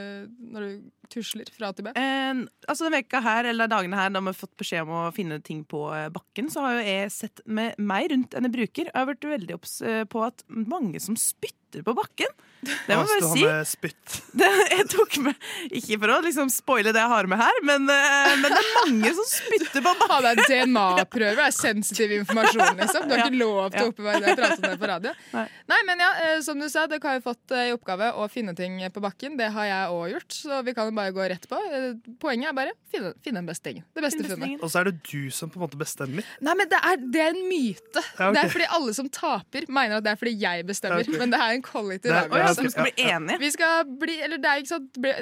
når 0.55 0.65
du 0.65 1.04
tusler 1.13 1.51
fra 1.55 1.73
til 1.75 1.89
B? 1.89 1.93
Eh, 1.99 2.45
altså 2.69 2.89
Denne 2.89 3.03
veka 3.03 3.21
her, 3.25 3.51
eller 3.51 3.71
dagene 3.71 3.99
her, 3.99 4.13
da 4.15 4.23
vi 4.23 4.33
har 4.33 4.39
fått 4.39 4.55
beskjed 4.61 4.87
om 4.87 4.95
å 5.05 5.11
finne 5.15 5.41
ting 5.45 5.65
på 5.69 5.87
eh, 5.95 6.09
bakken, 6.15 6.51
så 6.53 6.65
har 6.65 6.79
jo 6.79 6.87
jeg 6.87 7.13
sett 7.15 7.45
med 7.47 7.79
meg 7.79 8.11
rundt 8.13 8.35
enn 8.37 8.49
jeg 8.49 8.57
bruker. 8.57 8.89
Og 8.89 8.95
jeg 8.95 9.03
har 9.03 9.13
vært 9.13 9.29
veldig 9.35 9.59
obs 9.59 9.77
eh, 9.85 10.03
på 10.09 10.25
at 10.27 10.45
mange 10.49 11.01
som 11.03 11.19
spytter 11.19 11.85
på 11.85 11.95
bakken. 11.97 12.31
Det 12.65 12.97
må 12.97 13.03
jeg 13.03 13.09
bare 13.11 13.31
si. 13.33 13.43
med 13.45 13.69
spytt. 13.69 14.19
Det, 14.41 14.49
jeg 14.71 14.85
tok 14.91 15.17
med, 15.23 15.47
Ikke 15.79 15.99
for 16.01 16.13
å 16.15 16.19
liksom 16.25 16.49
spoile 16.53 16.93
det 16.95 17.03
jeg 17.03 17.11
har 17.13 17.29
med 17.31 17.39
her, 17.39 17.59
men, 17.67 17.85
eh, 17.93 18.31
men 18.41 18.55
det 18.55 18.61
er 18.61 18.71
mange 18.79 19.13
som 19.19 19.29
spytter 19.29 19.83
på 19.83 19.95
bakken. 20.01 20.15
Ja, 20.15 20.21
det 20.23 20.45
er 20.45 20.65
DNA-prøve. 20.65 21.35
Det 21.39 21.49
er 21.49 21.57
sensitiv 21.57 22.15
informasjon, 22.21 22.79
liksom. 22.81 23.09
Du 23.09 23.15
har 23.15 23.25
ikke 23.27 23.41
lov 23.43 23.75
til 23.75 23.85
å 23.85 23.93
oppbevare 23.93 24.23
det. 24.25 24.37
Prate 24.39 24.59
om 24.61 24.67
det 24.69 24.79
på 24.81 24.91
radio. 24.91 25.15
Nei, 25.35 25.81
men 25.89 26.03
ja, 26.05 26.11
som 26.47 26.61
du 26.61 26.69
sa, 26.71 26.87
dere 26.91 27.03
har 27.05 27.19
jo 27.19 27.25
fått 27.27 27.55
i 27.59 27.67
oppgave 27.75 28.11
å 28.21 28.29
finne 28.33 28.55
ting 28.59 28.79
på 28.95 29.03
bakken. 29.05 29.39
Det 29.41 29.51
har 29.55 29.69
jeg 29.71 29.95
òg 29.99 30.15
gjort, 30.15 30.39
så 30.39 30.63
vi 30.67 30.75
kan 30.77 30.94
jo 30.95 30.99
bare 31.03 31.15
gå 31.19 31.27
rett 31.35 31.49
på. 31.51 31.59
Eh, 31.75 31.91
Poenget 32.23 32.49
er 32.53 32.57
bare 32.57 32.73
finne, 32.95 33.13
finne 33.27 33.43
den 33.43 33.49
beste 33.51 33.67
tingen. 33.69 33.85
Det 33.95 34.05
beste 34.07 34.25
funnet. 34.31 34.63
Og 34.63 34.71
så 34.73 34.81
er 34.81 34.91
det 34.93 34.97
du 35.11 35.29
som 35.35 35.51
på 35.53 35.59
en 35.61 35.67
måte 35.67 35.79
bestemmer. 35.81 36.25
Nei, 36.41 36.55
men 36.63 36.71
det 36.71 36.81
er, 36.81 36.97
det 37.15 37.23
er 37.27 37.33
en 37.35 37.43
myte. 37.51 38.03
Ja, 38.19 38.31
okay. 38.31 38.33
Det 38.39 38.45
er 38.47 38.53
fordi 38.57 38.71
alle 38.79 38.95
som 38.97 39.11
taper, 39.21 39.69
mener 39.69 39.99
at 40.01 40.07
det 40.07 40.15
er 40.15 40.21
fordi 40.23 40.35
jeg 40.41 40.67
bestemmer. 40.71 41.03
Ja, 41.05 41.09
okay. 41.11 41.21
Men 41.25 41.35
det 41.35 41.41
er 41.45 41.59
en 41.59 41.65
kollektiv 41.67 42.11
Det 42.11 42.19
er- 42.21 42.29
avgjørelse. 42.31 42.63
vi 42.69 42.75
skal 42.77 42.89
bli 42.91 43.09
enige? 43.11 43.39
Vi 43.45 43.51
skal 43.59 43.85
bli 44.05 44.19
Eller 44.25 44.39
det 44.39 44.51
er 44.55 44.63
ikke 44.63 44.73
sant 44.75 45.01
bli, 45.03 45.13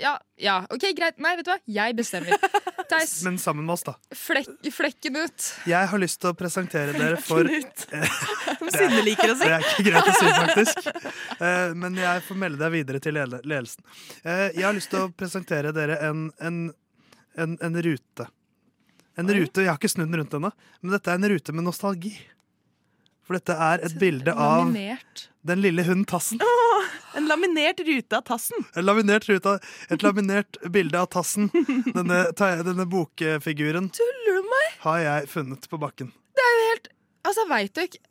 Ja, 0.00 0.16
ja, 0.38 0.58
OK, 0.70 0.82
greit. 0.98 1.18
Nei, 1.22 1.36
vet 1.38 1.46
du 1.46 1.50
hva? 1.52 1.58
Jeg 1.70 1.94
bestemmer. 1.96 2.34
Theis, 2.90 3.22
Men 3.24 3.38
sammen 3.40 3.64
med 3.64 3.72
oss, 3.78 3.82
da. 3.86 3.94
flekk, 4.12 4.50
flekken 4.74 5.16
ut. 5.22 5.46
Jeg 5.70 5.88
har 5.88 5.98
lyst 6.02 6.18
til 6.20 6.32
å 6.32 6.34
presentere 6.36 6.92
dere 6.92 7.16
for 7.22 7.46
Som 7.48 8.68
Det 8.68 8.74
Synne 8.76 9.02
liker 9.06 9.32
å 9.32 9.36
si. 9.38 9.46
Det 9.48 9.54
er 9.56 9.64
ikke 9.70 9.86
greit 9.88 10.10
å 10.10 10.14
si, 10.18 10.32
faktisk. 10.36 10.90
Eh, 11.40 11.72
Men 11.80 11.96
jeg 11.98 12.22
får 12.26 12.38
melde 12.42 12.60
deg 12.60 12.72
videre 12.74 13.00
til 13.02 13.16
ledelsen. 13.16 13.84
Eh, 14.24 14.50
Jeg 14.54 14.64
har 14.66 14.76
lyst 14.76 14.90
til 14.92 14.93
å 15.00 15.08
presentere 15.16 15.72
dere 15.76 15.96
en, 16.08 16.28
en, 16.40 16.58
en, 17.36 17.56
en 17.62 17.80
rute. 17.82 18.26
En 19.16 19.28
rute, 19.30 19.62
Jeg 19.62 19.70
har 19.70 19.78
ikke 19.78 19.90
snudd 19.92 20.10
den 20.10 20.20
rundt 20.22 20.34
ennå, 20.34 20.50
men 20.82 20.94
dette 20.96 21.10
er 21.12 21.20
en 21.20 21.28
rute 21.30 21.52
med 21.54 21.64
nostalgi. 21.68 22.14
For 23.24 23.38
dette 23.38 23.54
er 23.56 23.84
et 23.86 23.94
bilde 24.00 24.32
av 24.34 24.66
Laminert. 24.66 25.28
den 25.48 25.62
lille 25.64 25.84
hunden 25.86 26.04
Tassen. 26.10 26.42
En 27.14 27.28
laminert 27.30 27.78
rute 27.86 28.18
av 28.18 28.24
tassen. 28.26 28.64
En 28.76 28.84
laminert 28.84 29.28
rute, 29.30 29.46
av- 29.54 29.62
et 29.94 30.02
laminert 30.02 30.58
bilde 30.74 30.98
av 30.98 31.06
Tassen. 31.14 31.46
Denne, 31.94 32.24
denne 32.66 32.84
bokfiguren 32.90 33.86
Tuller 33.94 34.40
du 34.42 34.48
meg? 34.50 34.72
har 34.82 34.98
jeg 35.04 35.28
funnet 35.30 35.68
på 35.70 35.78
bakken. 35.80 36.10
Det 36.34 36.42
er 36.44 36.56
jo 36.58 36.66
helt 36.72 36.90
Altså, 37.24 37.46
veit 37.48 37.72
du 37.72 37.80
ikke 37.86 38.02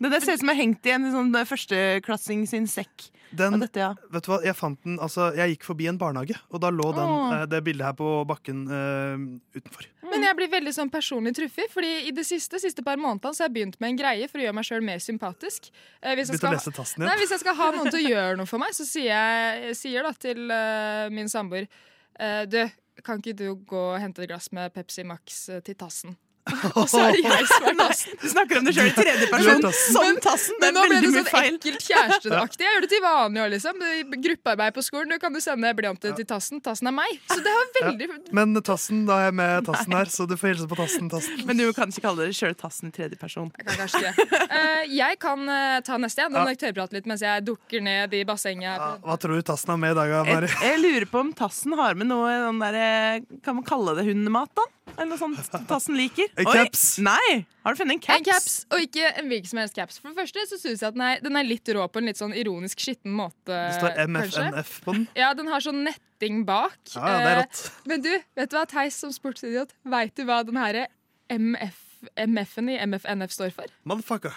Det 0.00 0.10
der 0.10 0.24
ser 0.24 0.34
ut 0.34 0.40
som 0.40 0.48
er 0.50 0.56
hengt 0.58 0.88
i 0.88 0.94
en 0.96 1.04
sånn 1.12 1.28
førsteklassing 1.46 2.46
sin 2.48 2.66
sekk. 2.66 3.10
Den, 3.30 3.58
dette, 3.60 3.80
ja. 3.80 3.90
Vet 4.12 4.24
du 4.24 4.30
hva, 4.30 4.38
jeg 4.44 4.56
fant 4.56 4.78
den, 4.86 4.96
altså, 5.04 5.28
jeg 5.36 5.54
gikk 5.56 5.66
forbi 5.68 5.88
en 5.90 5.98
barnehage, 6.00 6.36
og 6.48 6.62
da 6.62 6.70
lå 6.72 6.86
den, 6.96 7.10
eh, 7.36 7.44
det 7.50 7.60
bildet 7.66 7.90
her 7.90 7.96
på 7.98 8.12
bakken 8.28 8.62
uh, 8.70 9.26
utenfor. 9.56 9.88
Men 10.08 10.24
jeg 10.24 10.38
blir 10.38 10.50
veldig 10.52 10.72
sånn 10.72 10.92
personlig 10.92 11.34
truffet, 11.36 11.68
Fordi 11.72 11.90
i 12.08 12.12
det 12.16 12.24
siste, 12.24 12.60
siste 12.62 12.84
par 12.86 13.00
månedene 13.00 13.36
så 13.36 13.44
har 13.44 13.50
jeg 13.50 13.56
begynt 13.58 13.76
med 13.82 13.92
en 13.92 14.00
greie 14.00 14.28
for 14.30 14.40
å 14.40 14.46
gjøre 14.46 14.56
meg 14.56 14.68
sjøl 14.68 14.86
mer 14.86 15.02
sympatisk. 15.04 15.68
Eh, 16.00 16.14
hvis, 16.16 16.32
jeg 16.32 16.40
skal, 16.40 16.56
nei, 17.04 17.16
hvis 17.20 17.34
jeg 17.36 17.42
skal 17.44 17.58
ha 17.58 17.70
noen 17.76 17.90
til 17.92 18.00
å 18.00 18.14
gjøre 18.14 18.38
noe 18.40 18.48
for 18.48 18.62
meg, 18.62 18.72
så 18.76 18.88
sier 18.88 19.12
jeg, 19.12 19.76
sier 19.78 20.08
da 20.08 20.14
til 20.16 20.46
uh, 20.48 21.08
min 21.12 21.28
samboer 21.28 21.68
uh, 21.68 22.44
Du, 22.48 22.62
kan 23.04 23.20
ikke 23.20 23.36
du 23.36 23.50
gå 23.68 23.84
og 23.92 24.00
hente 24.02 24.24
et 24.24 24.32
glass 24.32 24.48
med 24.56 24.72
Pepsi 24.74 25.04
Max 25.06 25.44
til 25.66 25.76
tassen? 25.78 26.16
Og 26.78 26.86
så 26.90 27.00
er 27.08 27.12
det 27.16 27.22
jeg 27.24 27.46
som 27.50 27.66
er 27.70 27.76
tassen. 27.78 28.16
Du 28.22 28.28
snakker 28.32 28.58
om 28.60 28.64
det 28.68 28.74
sjøl 28.76 28.88
i 28.90 28.94
tredje 28.96 29.26
person. 29.32 29.60
men- 29.62 29.72
Som 29.78 30.16
tassen. 30.24 30.54
Det 30.58 30.64
Men 30.64 30.68
er 30.68 30.78
nå 30.78 30.84
ble 30.88 31.00
det 31.04 31.12
sånn 31.14 31.28
feil. 31.32 31.58
ekkelt 31.58 31.84
kjæresteaktig. 31.88 32.64
Jeg 32.64 32.74
gjør 32.74 32.84
det 32.86 32.90
til 32.92 33.02
vanlig 33.04 33.42
òg, 33.44 33.50
liksom. 33.54 33.82
Gruppearbeid 34.28 34.74
på 34.78 34.84
skolen. 34.86 35.12
Du 35.14 35.18
kan 35.22 35.32
du 35.32 35.40
sende 35.44 35.72
blyanter 35.78 36.14
til 36.16 36.24
tassen. 36.28 36.60
Tassen 36.64 36.88
er 36.90 36.94
meg. 36.96 37.18
Så 37.30 37.38
det 37.44 37.52
var 37.58 37.90
veldig 37.90 38.08
Men 38.32 38.54
Tassen, 38.62 39.04
da 39.08 39.18
er 39.20 39.24
jeg 39.28 39.34
med 39.38 39.64
Tassen 39.68 39.92
her, 39.96 40.04
så 40.12 40.26
du 40.28 40.34
får 40.36 40.52
hilse 40.54 40.68
på 40.68 40.76
Tassen. 40.78 41.08
tassen. 41.10 41.44
Men 41.46 41.56
du 41.56 41.72
kan 41.76 41.88
ikke 41.92 42.02
kalle 42.08 42.26
det 42.28 42.34
sjøl 42.36 42.54
tassen 42.58 42.88
i 42.88 42.94
tredje 42.94 43.18
person. 43.20 43.50
Jeg 43.58 43.66
kan 43.66 43.86
kanskje 43.86 44.02
ikke. 44.12 44.44
Eh, 44.58 44.84
jeg 44.96 45.18
kan 45.20 45.42
uh, 45.48 45.80
ta 45.84 45.98
neste 46.00 46.22
igjen. 46.22 46.32
Da 46.32 46.40
må 46.42 46.48
Ja. 46.48 46.54
dere 46.54 46.72
tørrprate 46.72 46.92
litt 46.96 47.06
mens 47.06 47.20
jeg 47.22 47.44
dukker 47.44 47.82
ned 47.84 48.14
i 48.16 48.24
bassenget. 48.24 48.78
her. 48.80 48.96
Hva 49.04 49.16
tror 49.20 49.36
du 49.38 49.42
Tassen 49.42 49.70
har 49.70 49.76
med 49.78 49.92
i 49.92 49.98
dag, 49.98 50.26
Mari? 50.26 50.48
jeg 50.48 50.80
lurer 50.82 51.06
på 51.10 51.20
om 51.20 51.32
tassen 51.36 51.74
har 51.76 51.94
med 51.94 52.06
noe 52.08 52.28
den 52.48 52.58
der, 52.58 52.74
eh, 52.74 53.20
Kan 53.44 53.56
man 53.56 53.64
kalle 53.64 53.94
det 53.96 54.06
hundemat, 54.08 54.48
da? 54.56 54.62
Eller 54.98 55.10
noe 55.14 55.18
sånt 55.20 55.68
tassen 55.68 55.94
liker? 55.96 56.26
En 56.38 56.46
Oi, 56.46 56.54
caps. 56.54 56.82
Nei! 57.02 57.30
Har 57.66 57.74
du 57.74 57.80
funnet 57.80 57.96
en 57.96 58.00
caps? 58.04 58.18
En 58.20 58.26
caps, 58.28 58.52
og 58.70 58.82
ikke 58.84 59.08
en 59.18 59.26
hvilken 59.30 59.50
som 59.50 59.58
helst 59.60 59.74
caps. 59.76 59.96
For 59.98 60.12
det 60.12 60.20
første 60.20 60.44
så 60.52 60.58
synes 60.60 60.84
jeg 60.84 60.88
at 60.92 60.94
den 60.96 61.02
er, 61.04 61.18
den 61.24 61.38
er 61.40 61.48
litt 61.48 61.70
rå 61.74 61.82
på 61.90 61.98
en 62.00 62.06
litt 62.10 62.20
sånn 62.20 62.34
ironisk 62.38 62.80
skitten 62.84 63.12
måte. 63.18 63.50
Det 63.50 63.74
står. 63.80 63.98
MFNF 64.06 64.70
på 64.86 64.94
den. 64.94 65.08
Ja, 65.18 65.32
den 65.38 65.50
har 65.50 65.64
sånn 65.64 65.82
netting 65.88 66.44
bak. 66.48 66.78
Ja, 66.94 67.02
ja, 67.02 67.18
det 67.18 67.32
er 67.32 67.34
Eh, 67.34 67.42
rått. 67.42 67.64
Men 67.90 68.06
du, 68.06 68.12
vet 68.38 68.52
du 68.52 68.56
hva, 68.56 68.64
Theis 68.70 68.96
som 69.02 69.10
sportsidiot, 69.14 69.74
veit 69.84 70.14
du 70.16 70.24
hva 70.28 70.40
den 70.46 70.56
herre 70.60 70.86
MF, 71.28 71.82
MF-en 72.28 72.70
i 72.72 72.78
MFNF 72.86 73.34
står 73.34 73.50
for? 73.58 73.74
Motherfucker. 73.84 74.34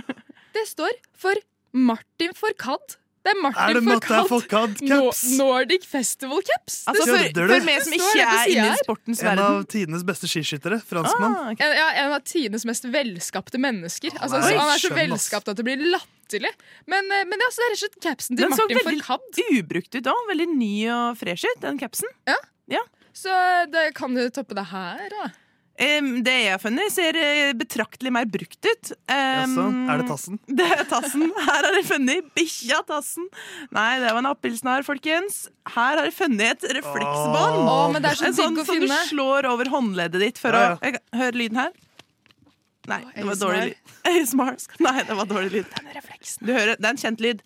Det 0.56 0.64
står 0.70 0.94
for 1.18 1.34
Martin 1.72 2.32
Forkad. 2.34 2.96
Det 3.20 3.32
er 3.34 3.40
Martin 3.42 3.62
Er 3.62 3.76
det 3.76 3.82
Martin 3.84 4.00
Forkad 4.00 4.28
Forkad-caps? 4.30 5.18
No 5.36 5.44
Nordic 5.44 5.84
Festival 5.84 6.40
Caps. 6.46 6.78
Altså, 6.88 7.04
for, 7.04 7.40
for 7.50 7.66
meg 7.66 7.82
som 7.84 7.96
ikke 7.98 8.22
er 8.24 8.52
inne 8.54 8.68
i 8.70 8.78
sportens 8.80 9.20
verden. 9.24 9.42
En 9.44 9.58
av 9.60 9.66
tidenes 9.68 10.06
beste 10.08 10.30
skiskyttere. 10.30 10.78
Franskmann. 10.88 11.34
Ah, 11.36 11.50
okay. 11.52 11.66
En, 11.68 11.76
ja, 11.76 11.88
en 12.04 12.14
av 12.16 12.24
tidenes 12.24 12.64
mest 12.68 12.88
velskapte 12.88 13.60
mennesker. 13.60 14.16
Altså, 14.16 14.40
Han 14.40 14.46
er 14.46 14.54
så 14.54 14.62
han 14.62 14.72
er 14.72 14.82
så 14.86 14.92
velskapt 14.96 15.52
at 15.52 15.60
det 15.60 15.66
blir 15.68 15.84
latterlig. 15.84 16.54
Men, 16.88 17.12
eh, 17.12 17.26
men 17.28 17.36
det 17.36 17.44
er 17.44 17.50
altså 17.50 17.60
det 17.60 17.68
er 17.68 17.74
rett 17.74 17.76
og 17.76 17.84
slett 17.84 18.00
capsen 18.08 18.40
til 18.40 18.46
Den 18.46 18.56
så 18.56 18.68
veldig 18.72 19.60
ubrukt 19.60 20.00
ut 20.00 20.10
òg. 20.14 20.24
Veldig 20.32 20.48
ny 20.54 20.72
og 20.96 21.20
fresh 21.20 21.44
ut, 21.44 21.60
den 21.66 21.82
capsen. 21.82 22.16
Ja, 22.30 22.40
Så 23.12 23.36
det 23.68 23.90
kan 23.98 24.14
du 24.16 24.22
toppe 24.32 24.56
det 24.56 24.70
her, 24.70 25.08
da. 25.12 25.28
Det 25.80 26.34
jeg 26.36 26.50
har 26.52 26.60
funnet, 26.60 26.92
ser 26.92 27.16
eh, 27.16 27.50
betraktelig 27.56 28.10
mer 28.12 28.26
brukt 28.28 28.58
ut. 28.68 28.90
Jaså, 29.08 29.64
er 29.88 30.02
det 30.02 30.08
Tassen? 30.10 30.40
Det 30.60 30.66
er 30.76 30.82
tassen. 30.90 31.24
Her 31.40 31.64
har 31.64 31.76
jeg 31.78 31.86
funnet 31.88 32.28
bikkja 32.36 32.82
Tassen. 32.88 33.28
Nei, 33.72 33.88
det 34.02 34.10
var 34.12 34.20
en 34.20 34.28
appelsnarr, 34.28 34.84
folkens. 34.84 35.46
Her 35.72 35.96
har 36.02 36.08
jeg 36.10 36.16
funnet 36.18 36.66
et 36.66 36.76
refleksbånd. 36.80 37.60
Oh, 37.64 37.86
men 37.94 38.04
det 38.04 38.12
er 38.12 38.20
så 38.20 38.28
en 38.28 38.36
sånn 38.36 38.60
som 38.60 38.82
du 38.84 38.92
slår 39.08 39.48
over 39.48 39.72
håndleddet 39.72 40.20
ditt 40.20 40.42
for 40.42 40.52
Ja, 40.52 40.74
ja. 40.74 40.76
å 40.76 40.90
jeg, 40.90 41.00
Hør 41.16 41.40
lyden 41.40 41.62
her. 41.62 41.72
Nei, 42.90 43.00
det 43.14 43.24
var 43.28 43.40
dårlig 43.40 43.64
lyd. 43.70 43.94
ASMR. 44.10 44.56
Nei, 44.84 44.96
det 45.08 45.16
var 45.16 45.28
dårlig 45.32 45.50
lyd. 45.54 45.80
Du 46.40 46.52
hører, 46.52 46.76
Det 46.76 46.84
er 46.86 46.92
en 46.92 47.00
kjent 47.00 47.24
lyd. 47.24 47.42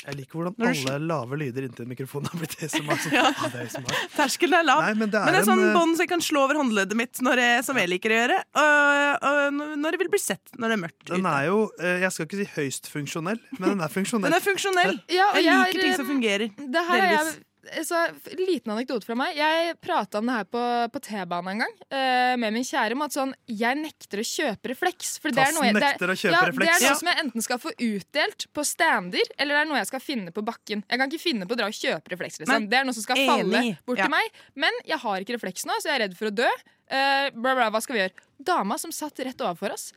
Jeg 0.00 0.16
liker 0.16 0.38
hvordan 0.40 0.54
alle 0.64 0.94
lave 1.10 1.36
lyder 1.36 1.66
inntil 1.66 1.88
mikrofonen 1.90 2.30
har 2.32 2.40
blitt 2.40 2.54
ASMR. 2.64 2.96
Så, 3.02 3.10
Ja. 3.18 3.26
ja, 3.28 3.48
det 3.52 3.58
er 3.60 3.66
ASMR. 3.66 3.98
Terskelen 4.16 4.56
er 4.56 4.64
lav. 4.64 4.80
Nei, 4.86 4.94
men 4.96 5.10
det 5.12 5.18
er 5.20 5.26
Men 5.28 5.36
det 5.36 5.42
er 5.42 5.48
sånn 5.50 5.60
en, 5.60 5.68
eh, 5.68 5.76
bånd 5.76 5.96
som 5.98 6.04
jeg 6.06 6.12
kan 6.14 6.24
slå 6.24 6.44
over 6.46 6.60
håndleddet 6.62 6.96
mitt 6.96 7.20
når 7.26 7.42
jeg, 7.44 7.66
som 7.68 7.76
jeg 7.82 7.90
liker 7.92 8.14
å 8.14 8.18
gjøre. 8.20 8.38
Og, 8.64 9.28
og 9.28 9.60
når 9.82 9.98
jeg 9.98 10.02
vil 10.06 10.12
bli 10.16 10.22
sett 10.24 10.56
når 10.56 10.72
det 10.72 10.78
er 10.78 10.82
mørkt 10.86 11.12
Den 11.12 11.28
er 11.34 11.44
jo, 11.50 11.60
eh, 11.84 11.98
jeg 12.06 12.16
skal 12.16 12.30
ikke 12.30 12.40
si 12.40 12.48
høyst 12.56 12.90
funksjonell, 12.94 13.42
men 13.58 13.74
den 13.74 13.84
er 13.84 13.92
funksjonell. 13.98 14.30
Den 14.30 14.38
er 14.40 14.46
funksjonell. 14.48 14.96
Ja, 15.12 15.28
og 15.34 15.40
Jeg 15.42 15.50
jeg 15.50 15.60
liker 15.60 15.80
har, 15.82 15.84
ting 15.84 15.96
som 16.00 16.10
fungerer. 16.14 16.48
Det 16.56 16.86
her 16.88 17.04
er 17.04 17.08
Delvis. 17.10 17.36
jeg 17.36 17.46
så, 17.84 17.98
liten 18.38 18.72
anekdote 18.72 19.06
fra 19.06 19.16
meg. 19.18 19.36
Jeg 19.36 19.74
prata 19.84 20.20
om 20.20 20.28
det 20.28 20.36
her 20.38 20.46
på, 20.48 20.62
på 20.94 21.02
T-banen 21.04 21.52
en 21.52 21.62
gang 21.64 21.74
uh, 21.92 22.34
med 22.40 22.54
min 22.56 22.64
kjære 22.66 22.96
om 22.96 23.04
at 23.04 23.14
sånn, 23.16 23.34
jeg 23.46 23.78
nekter 23.80 24.22
å 24.22 24.26
kjøpe 24.26 24.72
refleks. 24.72 25.12
For 25.20 25.34
det 25.34 25.44
er 25.44 25.52
jeg, 25.52 25.74
det 25.76 25.82
er- 25.84 26.16
ja. 26.24 26.40
Det 26.50 26.68
er 26.70 26.80
noe 26.80 26.96
som 27.02 27.10
jeg 27.12 27.20
enten 27.24 27.44
skal 27.44 27.60
få 27.62 27.72
utdelt 27.76 28.46
på 28.56 28.64
stander, 28.66 29.32
eller 29.36 29.58
det 29.58 29.60
er 29.62 29.70
noe 29.70 29.80
jeg 29.82 29.90
skal 29.92 30.04
finne 30.04 30.34
på 30.34 30.44
bakken. 30.46 30.84
Jeg 30.88 31.02
kan 31.02 31.12
ikke 31.12 31.22
finne 31.22 31.48
på 31.48 31.56
å 31.56 31.60
dra 31.60 31.70
og 31.70 31.76
kjøpe 31.76 32.14
refleks. 32.14 32.40
Liksom. 32.42 32.54
Men, 32.56 32.68
Det 32.72 32.80
er 32.80 32.84
noe 32.88 32.96
som 32.96 33.06
skal 33.06 33.22
falle 33.28 33.64
bort 33.86 33.98
Ja. 33.98 34.04
til 34.08 34.14
meg. 34.16 34.42
Men 34.54 34.82
jeg 34.88 34.98
har 35.04 35.20
ikke 35.20 35.36
refleks 35.38 35.66
nå, 35.68 35.76
så 35.80 35.90
jeg 35.92 35.98
er 36.00 36.04
redd 36.08 36.16
for 36.16 36.30
å 36.30 36.34
dø. 36.42 36.50
Uh, 36.90 37.30
bla, 37.36 37.54
bla, 37.54 37.70
hva 37.70 37.80
skal 37.84 37.96
vi 37.96 38.00
gjøre? 38.04 38.28
Dama 38.42 38.78
som 38.80 38.90
satt 38.90 39.20
rett 39.22 39.40
overfor 39.44 39.76
oss, 39.76 39.92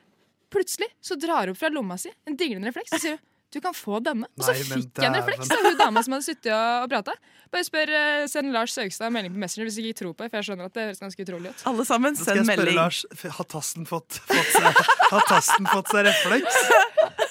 plutselig 0.54 0.92
så 1.02 1.16
drar 1.18 1.48
hun 1.50 1.56
fra 1.58 1.72
lomma 1.74 1.98
si 1.98 2.12
en 2.28 2.36
dinglende 2.38 2.70
refleks 2.70 2.94
og 2.94 3.02
sier 3.02 3.18
du 3.54 3.62
kan 3.64 3.76
få 3.78 4.00
denne. 4.04 4.28
Og 4.38 4.46
så 4.46 4.54
Nei, 4.56 4.66
fikk 4.68 5.02
jeg 5.02 5.10
en 5.10 5.18
refleks 5.20 5.52
av 5.54 5.64
hun 5.68 5.78
dama 5.80 6.04
som 6.06 6.16
hadde 6.18 6.26
sittet 6.28 6.52
og, 6.54 6.86
og 6.86 6.94
prata. 6.94 7.16
Bare 7.54 7.68
spør, 7.68 7.92
eh, 8.00 8.24
Send 8.32 8.54
Lars 8.56 8.74
Saugstad 8.76 9.10
en 9.10 9.16
melding 9.18 9.36
på 9.36 9.42
Messenger 9.44 9.70
hvis 9.70 9.78
du 9.78 9.84
ikke 9.86 10.00
tror 10.02 10.16
på 10.18 10.26
det. 10.26 10.32
For 10.34 10.42
jeg 10.42 10.50
skjønner 10.50 10.72
at 10.72 10.78
det 10.78 10.88
høres 10.90 11.04
ganske 11.04 11.28
utrolig 11.28 11.54
ut. 11.54 11.66
Alle 11.72 11.86
sammen, 11.90 12.18
Nå 12.18 12.22
skal 12.24 12.32
send 12.32 12.42
jeg 12.42 12.48
spørre 12.50 12.66
melding. 12.66 12.80
Lars, 12.82 13.04
har 13.40 13.50
Tassen 13.54 13.90
fått, 13.90 14.22
fått, 14.30 14.56
seg, 14.56 14.82
har 15.14 15.30
tassen 15.30 15.70
fått 15.70 15.94
seg 15.94 16.10
refleks? 16.10 16.64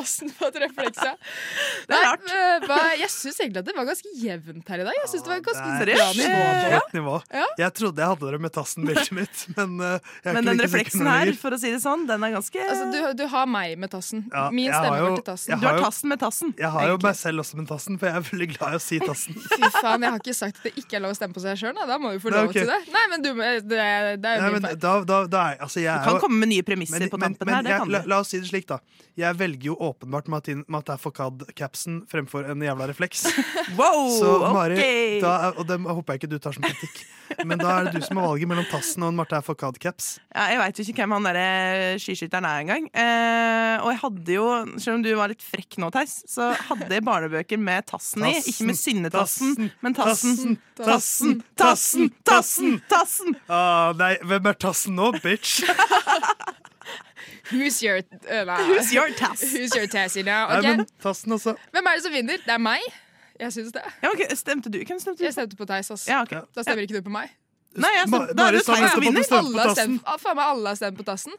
Har 0.00 0.68
på 0.76 0.86
ja. 0.90 1.14
Det 1.90 1.96
er 1.96 2.04
rart. 2.06 2.26
Nei, 2.30 2.78
eh, 2.80 3.00
jeg 3.02 3.10
syns 3.12 3.40
egentlig 3.40 3.62
at 3.62 3.68
det 3.70 3.76
var 3.76 3.88
ganske 3.88 4.14
jevnt 4.20 4.72
her 4.74 4.82
i 4.82 4.86
dag. 4.88 4.98
Jeg 5.00 5.10
synes 5.12 5.26
det 5.26 5.32
var 5.32 5.42
ganske 5.48 5.68
Det 5.80 5.96
er 5.96 6.14
nivå 6.20 6.80
på 6.90 6.98
nivå. 6.98 7.16
Ja. 7.34 7.46
Jeg 7.64 7.74
trodde 7.80 8.04
jeg 8.04 8.14
hadde 8.14 8.32
det 8.34 8.40
med 8.46 8.54
Tassen-bildet 8.54 9.12
mitt, 9.16 9.44
men 9.56 9.76
eh, 9.84 10.10
jeg 10.22 10.30
er 10.30 10.36
Men 10.36 10.44
ikke 10.44 10.50
den 10.50 10.64
refleksen 10.66 11.10
her, 11.10 11.32
for 11.40 11.56
å 11.56 11.60
si 11.60 11.72
det 11.74 11.82
sånn, 11.84 12.06
den 12.10 12.26
er 12.26 12.36
ganske 12.36 12.66
Altså, 12.70 12.86
du, 12.92 12.98
du 13.18 13.24
har 13.32 13.48
meg 13.50 13.76
med 13.80 13.90
tassen. 13.92 14.24
Ja, 14.30 14.46
Min 14.54 14.70
stemme 14.70 15.00
går 15.00 15.18
til 15.18 15.26
tassen. 15.30 15.60
Du 15.60 15.66
har 15.66 15.80
tassen 15.82 16.12
med 16.12 16.20
tassen. 16.22 16.54
Jeg 16.58 16.70
har 16.74 16.86
jo 16.86 16.94
egentlig. 16.94 17.08
meg 17.08 17.18
selv 17.20 17.44
også 17.44 17.58
med 17.60 17.68
Tassen, 17.70 17.98
for 18.00 18.10
jeg 18.10 18.18
er 18.18 18.26
veldig 18.26 18.48
glad 18.54 18.74
i 18.74 18.78
å 18.78 18.82
si 18.82 18.98
Tassen. 19.02 19.38
Fy 19.54 19.70
faen, 19.76 20.04
jeg 20.04 20.14
har 20.14 20.20
ikke 20.22 20.36
sagt 20.36 20.60
at 20.60 20.68
det 20.68 20.72
ikke 20.82 20.98
er 20.98 21.04
lov 21.04 21.14
å 21.14 21.18
stemme 21.18 21.36
på 21.36 21.42
seg 21.44 21.60
sjøl. 21.60 21.80
Da 21.90 21.98
må 22.02 22.12
vi 22.14 22.22
få 22.22 22.32
lov 22.34 22.50
okay. 22.50 22.64
til 22.64 22.70
det. 22.70 22.78
Nei, 22.94 23.04
men 23.12 23.24
du, 23.24 23.30
det, 23.40 23.60
det 23.70 24.34
er 24.34 24.44
jo 24.44 24.52
min 24.56 24.66
feil. 24.66 24.80
da, 24.84 24.94
da, 25.08 25.20
da 25.30 25.44
er, 25.52 25.60
altså 25.66 25.82
Du 25.82 25.88
kan 25.90 26.16
jo- 26.16 26.24
komme 26.24 26.40
med 26.42 26.52
nye 26.54 26.66
premisser 26.66 27.06
men, 27.06 27.12
på 27.12 27.20
tampen 27.22 27.48
men 27.48 27.56
her. 27.56 27.66
Det 27.66 27.74
jeg, 27.74 27.84
kan 27.84 27.94
la, 27.94 28.02
du. 28.04 28.12
la 28.12 28.20
oss 28.24 28.32
si 28.34 28.42
det 28.42 28.50
slik, 28.50 28.68
da. 28.70 28.80
Jeg 29.20 29.38
velger 29.40 29.72
jo 29.72 29.78
åpenbart 29.90 30.28
det 30.46 30.56
er 30.94 31.00
Foccad-capsen 31.00 32.02
fremfor 32.10 32.48
en 32.50 32.62
jævla 32.64 32.88
refleks. 32.90 33.26
Wow, 33.78 34.10
Så 34.18 34.30
Mari, 34.52 34.76
ok. 34.76 35.22
da 35.22 35.32
og 35.54 35.66
det 35.68 35.76
håper 35.84 36.14
jeg 36.14 36.20
ikke 36.20 36.30
du 36.32 36.38
tar 36.42 36.54
som 36.56 36.64
kritikk, 36.64 37.02
men 37.48 37.60
da 37.60 37.76
er 37.76 37.86
det 37.86 38.00
du 38.00 38.04
som 38.06 38.18
har 38.18 38.26
valget 38.32 38.50
mellom 38.50 38.66
tassen 38.70 39.04
og 39.06 39.12
en 39.12 39.18
Martin 39.20 39.44
Foccad-caps. 39.46 40.08
Ja, 40.34 40.48
jeg 40.54 40.60
veit 40.62 40.80
ikke 40.82 40.96
hvem 41.04 41.14
han 41.16 41.28
derre 41.28 41.44
skiskytteren 42.02 42.48
er 42.48 42.64
engang. 42.64 42.88
Eh, 42.90 43.76
og 43.84 43.92
jeg 43.92 44.00
hadde 44.02 44.36
jo, 44.36 44.48
selv 44.82 44.98
om 44.98 45.04
du 45.06 45.10
var 45.18 45.32
litt 45.32 45.44
frekk 45.44 45.78
nå, 45.82 45.92
Theis, 45.94 46.20
så 46.30 46.50
hadde 46.70 46.90
jeg 46.96 47.06
barnebøker 47.06 47.60
med 47.60 47.86
tassen 47.90 48.26
i. 48.26 48.34
Ikke 48.50 48.66
med 48.70 48.80
synnetassen, 48.80 49.70
men 49.84 49.96
tassen. 49.96 50.58
Tassen, 50.80 51.40
tassen, 51.60 52.10
tassen, 52.26 52.78
tassen! 52.90 53.36
Ah, 53.52 53.92
nei, 53.98 54.14
hvem 54.26 54.50
er 54.50 54.58
tassen 54.60 54.96
nå, 54.98 55.12
bitch? 55.22 55.60
Who's 57.50 57.80
your, 57.82 57.98
uh, 58.00 58.44
nei. 58.48 58.58
Who's 58.68 58.92
your 58.94 59.10
tass? 59.18 59.42
Who's 59.54 59.74
your 59.76 59.86
tassy 59.90 60.22
now? 60.26 60.48
Nei, 60.60 60.76
men 60.76 60.86
tassen 61.02 61.32
også. 61.36 61.56
Hvem 61.74 61.86
er 61.90 61.98
det 61.98 62.04
som 62.06 62.14
vinner? 62.14 62.42
Det 62.44 62.54
er 62.56 62.62
meg. 62.62 62.84
Jeg 63.40 63.54
syns 63.56 63.72
det. 63.72 63.82
Ja, 64.02 64.10
okay. 64.12 64.28
Stemte 64.36 64.72
du? 64.72 64.78
Hvem 64.84 64.98
stemte 65.00 65.22
du? 65.22 65.24
Jeg 65.28 65.32
stemte 65.36 65.56
på 65.56 65.66
Theis. 65.68 65.90
Ja, 66.08 66.20
ok. 66.26 66.34
Da 66.56 66.64
stemmer 66.66 66.84
ikke 66.84 67.00
du 67.00 67.06
på 67.06 67.12
meg. 67.14 67.32
Nei, 67.80 67.90
jeg 67.96 68.10
Ma- 68.10 68.20
stemte, 68.20 68.36
da 68.36 68.46
er 68.50 68.58
det 68.58 68.62
Theis 68.66 68.92
som 68.92 69.04
vinner. 69.04 69.32
Alle 69.38 69.64
har 69.64 69.74
stemt, 69.78 70.02
ah, 70.04 70.18
faen 70.20 70.36
meg 70.36 70.52
alle 70.52 70.72
har 70.74 70.78
stemt 70.82 70.98
på 71.00 71.06
tassen. 71.08 71.36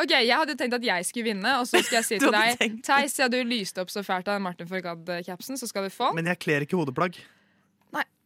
Ok, 0.00 0.12
Jeg 0.14 0.30
hadde 0.32 0.54
tenkt 0.56 0.76
at 0.78 0.84
jeg 0.86 1.04
skulle 1.08 1.26
vinne, 1.32 1.56
og 1.60 1.66
så 1.68 1.80
skal 1.82 1.98
jeg 1.98 2.06
si 2.06 2.18
til 2.22 2.32
deg 2.32 2.78
Theis, 2.86 3.16
siden 3.18 3.34
du 3.34 3.40
lyste 3.50 3.82
opp 3.82 3.90
så 3.92 4.04
fælt 4.06 4.30
av 4.32 4.38
Martin 4.40 4.68
Forgad-capsen, 4.70 5.58
så 5.60 5.66
skal 5.68 5.88
du 5.88 5.92
få 5.92 6.12
den. 6.12 6.20
Men 6.22 6.30
jeg 6.32 6.40
kler 6.46 6.64
ikke 6.68 6.78
hodeplagg. 6.80 7.18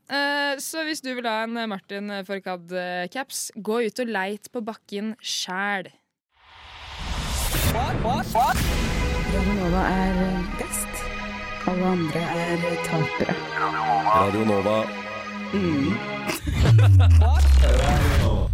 Eh, 0.05 0.59
så 0.61 0.83
hvis 0.85 1.01
du 1.01 1.15
vil 1.17 1.25
ha 1.25 1.47
en 1.47 1.57
eh, 1.57 1.65
Martin 1.67 2.11
Forgad-caps, 2.29 3.47
gå 3.57 3.79
ut 3.87 4.03
og 4.05 4.11
leit 4.13 4.51
på 4.53 4.61
bakken 4.61 5.15
sjæl. 5.25 5.89
Radio 7.75 9.53
Nova 9.55 9.83
er 9.89 10.45
best. 10.59 11.05
Alle 11.67 11.87
andre 11.87 12.21
er 12.21 12.57
tapere. 12.87 13.35
Radio 14.15 14.45
Nova. 14.45 14.85
Mm. 15.53 15.93